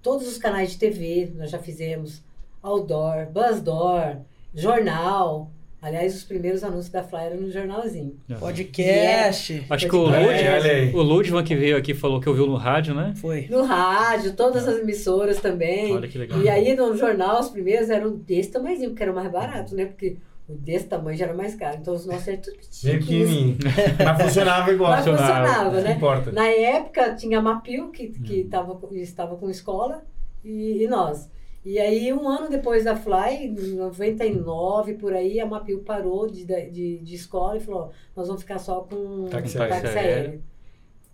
todos 0.00 0.26
os 0.26 0.38
canais 0.38 0.70
de 0.72 0.78
TV, 0.78 1.30
nós 1.36 1.50
já 1.50 1.58
fizemos 1.58 2.22
outdoor, 2.62 3.26
buzzdoor, 3.32 4.16
jornal. 4.54 5.50
Aliás, 5.82 6.14
os 6.14 6.24
primeiros 6.24 6.62
anúncios 6.62 6.90
da 6.90 7.02
Fly 7.02 7.20
eram 7.24 7.36
no 7.40 7.50
jornalzinho. 7.50 8.14
Uhum. 8.28 8.36
Podcast. 8.38 9.64
Acho 9.70 9.88
que 9.88 9.96
o 9.96 10.04
Podcast. 10.04 10.26
Lud, 10.26 10.42
É, 10.44 10.54
olha 10.58 10.72
aí. 10.72 10.94
o 10.94 11.00
Ludvan 11.02 11.42
que 11.42 11.56
veio 11.56 11.74
aqui 11.76 11.94
falou 11.94 12.20
que 12.20 12.28
ouviu 12.28 12.46
no 12.46 12.56
rádio, 12.56 12.94
né? 12.94 13.14
Foi. 13.16 13.46
No 13.48 13.62
rádio, 13.64 14.34
todas 14.34 14.68
as 14.68 14.78
emissoras 14.80 15.40
também. 15.40 15.90
Olha 15.94 16.06
que 16.06 16.18
legal. 16.18 16.38
E 16.42 16.50
aí 16.50 16.76
no 16.76 16.94
jornal, 16.94 17.40
os 17.40 17.48
primeiros 17.48 17.88
eram 17.88 18.14
desse 18.14 18.50
tamanhozinho, 18.50 18.90
porque 18.90 19.02
era 19.02 19.12
mais 19.12 19.32
barato, 19.32 19.74
né? 19.74 19.86
Porque 19.86 20.18
o 20.46 20.52
desse 20.54 20.84
tamanho 20.84 21.16
já 21.16 21.24
era 21.24 21.34
mais 21.34 21.54
caro. 21.54 21.78
Então 21.80 21.94
os 21.94 22.04
nossos 22.04 22.28
eram 22.28 22.42
tudo 22.42 22.56
pequenininho. 22.82 23.56
Mas 24.04 24.22
funcionava 24.22 24.70
igual. 24.72 24.90
Mas 24.90 25.06
funcionava. 25.06 25.46
funcionava, 25.46 25.76
Não 25.76 25.82
né? 25.82 25.92
importa. 25.94 26.32
Na 26.32 26.46
época 26.46 27.14
tinha 27.14 27.38
a 27.38 27.42
Mapil, 27.42 27.90
que, 27.90 28.08
que 28.08 28.42
Hum. 28.42 28.48
tava, 28.50 28.78
estava 28.96 29.34
com 29.36 29.48
escola, 29.48 30.02
e, 30.44 30.84
e 30.84 30.88
nós. 30.88 31.30
E 31.64 31.78
aí, 31.78 32.12
um 32.12 32.26
ano 32.26 32.48
depois 32.48 32.84
da 32.84 32.96
Fly, 32.96 33.46
em 33.46 33.74
99, 33.76 34.94
por 34.94 35.12
aí, 35.12 35.38
a 35.40 35.46
Mapil 35.46 35.80
parou 35.80 36.26
de, 36.26 36.44
de, 36.44 36.98
de 36.98 37.14
escola 37.14 37.58
e 37.58 37.60
falou, 37.60 37.92
nós 38.16 38.26
vamos 38.28 38.42
ficar 38.42 38.58
só 38.58 38.80
com 38.80 39.26
Táxi 39.28 39.58
táxi, 39.58 39.86
aéreo. 39.86 39.98
aéreo. 39.98 40.42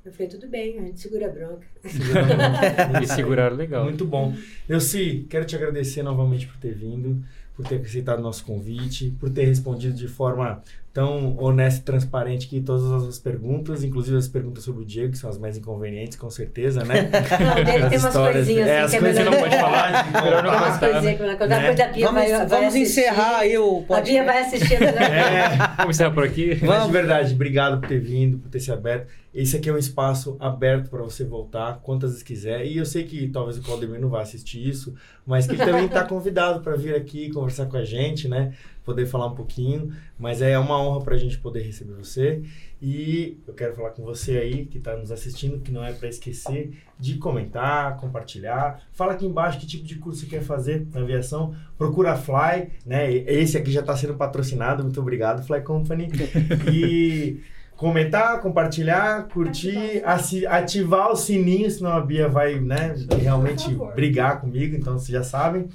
Eu 0.05 0.13
falei, 0.13 0.29
tudo 0.29 0.47
bem, 0.47 0.79
a 0.79 0.83
gente 0.83 1.01
segura 1.01 1.27
a 1.27 1.31
bronca. 1.31 1.67
E 3.03 3.07
seguraram 3.09 3.57
legal. 3.57 3.83
Muito 3.83 4.05
bom. 4.05 4.33
Elci, 4.69 5.27
quero 5.29 5.45
te 5.45 5.57
agradecer 5.57 6.05
novamente 6.05 6.47
por 6.47 6.57
ter 6.59 6.73
vindo, 6.75 7.25
por 7.57 7.67
ter 7.67 7.81
aceitado 7.81 8.23
nosso 8.23 8.45
convite, 8.45 9.11
por 9.19 9.31
ter 9.31 9.47
respondido 9.47 9.97
de 9.97 10.07
forma 10.07 10.63
tão 10.97 11.37
honesta 11.37 11.81
e 11.81 11.83
transparente 11.83 12.49
que 12.49 12.59
todas 12.59 12.91
as 13.07 13.19
perguntas, 13.19 13.85
inclusive 13.85 14.17
as 14.17 14.29
perguntas 14.29 14.65
sobre 14.65 14.81
o 14.83 14.87
Diego, 14.87 15.13
que 15.13 15.19
são 15.19 15.29
as 15.29 15.37
mais 15.37 15.59
inconvenientes, 15.59 16.17
com 16.17 16.31
certeza, 16.31 16.83
né? 16.87 17.11
Não, 17.39 17.55
dele 17.63 17.83
As 17.85 17.91
tem 17.91 17.99
umas 17.99 18.15
coisinhas 18.15 18.67
é, 18.67 18.81
assim 18.81 18.85
as 18.85 18.91
que 18.91 18.97
é 18.97 19.01
coisas 19.01 19.19
melhor 19.19 19.31
não 19.31 19.41
pode 19.41 19.57
falar, 19.61 20.07
Melhor 20.11 20.43
não 20.43 20.51
contar. 20.51 20.65
Umas 20.65 20.79
comentar, 20.79 21.03
coisinhas 21.03 21.37
que 21.37 21.47
Né? 21.47 21.93
Bia 21.93 22.07
Vamos, 22.07 22.23
vai, 22.23 22.31
vai 22.33 22.47
vamos 22.49 22.67
assistir. 22.69 23.01
encerrar 23.01 23.37
aí 23.41 23.59
o 23.59 23.77
A 23.91 24.01
Bia 24.01 24.25
podcast. 24.25 24.25
vai 24.25 24.41
assistir. 24.41 24.81
né? 24.81 24.95
É, 24.97 25.77
Vamos 25.77 25.97
encerrar 25.97 26.11
por 26.13 26.25
aqui? 26.25 26.59
Mas 26.63 26.87
de 26.87 26.93
verdade, 26.93 27.35
obrigado 27.35 27.79
por 27.79 27.89
ter 27.91 28.01
vindo, 28.01 28.39
por 28.39 28.49
ter 28.49 28.61
se 28.61 28.73
aberto. 28.73 29.13
Esse 29.35 29.59
aqui 29.59 29.69
é 29.69 29.73
um 29.75 29.77
espaço 29.77 30.35
aberto 30.41 30.89
para 30.89 31.03
você 31.03 31.23
voltar 31.23 31.81
quantas 31.83 32.13
vezes 32.13 32.23
quiser. 32.23 32.65
E 32.65 32.79
eu 32.79 32.87
sei 32.87 33.05
que 33.05 33.29
talvez 33.29 33.59
o 33.59 33.63
Claudemir 33.63 34.01
não 34.01 34.09
vá 34.09 34.23
assistir 34.23 34.67
isso, 34.67 34.95
mas 35.27 35.47
que 35.47 35.53
ele 35.53 35.63
também 35.63 35.85
está 35.85 36.05
convidado 36.05 36.61
para 36.61 36.75
vir 36.75 36.95
aqui 36.95 37.31
conversar 37.31 37.67
com 37.67 37.77
a 37.77 37.85
gente, 37.85 38.29
né? 38.29 38.55
Poder 38.87 39.05
falar 39.05 39.27
um 39.27 39.35
pouquinho. 39.35 39.93
Mas 40.19 40.41
é 40.41 40.59
uma 40.59 40.81
honra 40.81 41.03
para 41.05 41.15
a 41.17 41.19
gente 41.19 41.37
poder 41.37 41.61
receber 41.61 41.93
você. 41.93 42.43
E 42.81 43.39
eu 43.47 43.53
quero 43.53 43.75
falar 43.75 43.91
com 43.91 44.05
você 44.05 44.39
aí 44.39 44.65
que 44.65 44.79
está 44.79 44.97
nos 44.97 45.11
assistindo, 45.11 45.61
que 45.61 45.73
não 45.73 45.85
é 45.85 45.93
para 45.93 46.09
esquecer 46.09 46.79
de 46.99 47.17
comentar, 47.17 47.97
compartilhar. 47.97 48.81
Fala 48.93 49.13
aqui 49.13 49.27
embaixo 49.27 49.59
que 49.59 49.67
tipo 49.67 49.85
de 49.85 49.97
curso 49.97 50.21
você 50.21 50.27
quer 50.27 50.43
fazer 50.43 50.87
na 50.95 51.01
aviação. 51.01 51.55
Procura 51.77 52.13
a 52.13 52.17
Fly, 52.17 52.71
né? 52.87 53.13
Esse 53.13 53.59
aqui 53.59 53.71
já 53.71 53.81
está 53.81 53.97
sendo 53.97 54.15
patrocinado. 54.15 54.83
Muito 54.83 55.01
obrigado, 55.01 55.45
Fly 55.45 55.61
Company. 55.63 56.09
E 56.73 57.41
comentar, 57.77 58.41
compartilhar, 58.41 59.29
curtir, 59.29 60.03
ativar 60.49 61.11
o 61.11 61.17
sininho, 61.17 61.71
senão 61.71 61.93
a 61.93 62.01
Bia 62.01 62.29
vai, 62.29 62.59
né, 62.59 62.95
realmente 63.21 63.69
brigar 63.95 64.41
comigo, 64.41 64.75
então 64.75 64.95
vocês 64.95 65.11
já 65.11 65.23
sabem. 65.23 65.69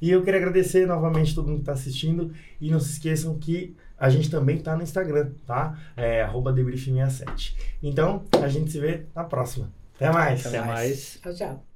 E 0.00 0.10
eu 0.10 0.22
queria 0.22 0.38
agradecer 0.38 0.86
novamente 0.86 1.34
todo 1.34 1.48
mundo 1.48 1.56
que 1.56 1.62
está 1.62 1.72
assistindo 1.72 2.32
e 2.60 2.70
não 2.70 2.80
se 2.80 2.92
esqueçam 2.92 3.38
que 3.38 3.76
a 3.98 4.08
gente 4.08 4.30
também 4.30 4.56
está 4.56 4.76
no 4.76 4.82
Instagram, 4.82 5.32
tá? 5.46 5.76
É 5.96 6.22
arroba 6.22 6.52
debrief67. 6.52 7.54
Então, 7.82 8.24
a 8.40 8.48
gente 8.48 8.70
se 8.70 8.78
vê 8.78 9.06
na 9.14 9.24
próxima. 9.24 9.72
Até 9.96 10.12
mais! 10.12 10.46
Até 10.46 10.60
mais. 10.60 11.18
Tchau, 11.20 11.34
tchau. 11.34 11.67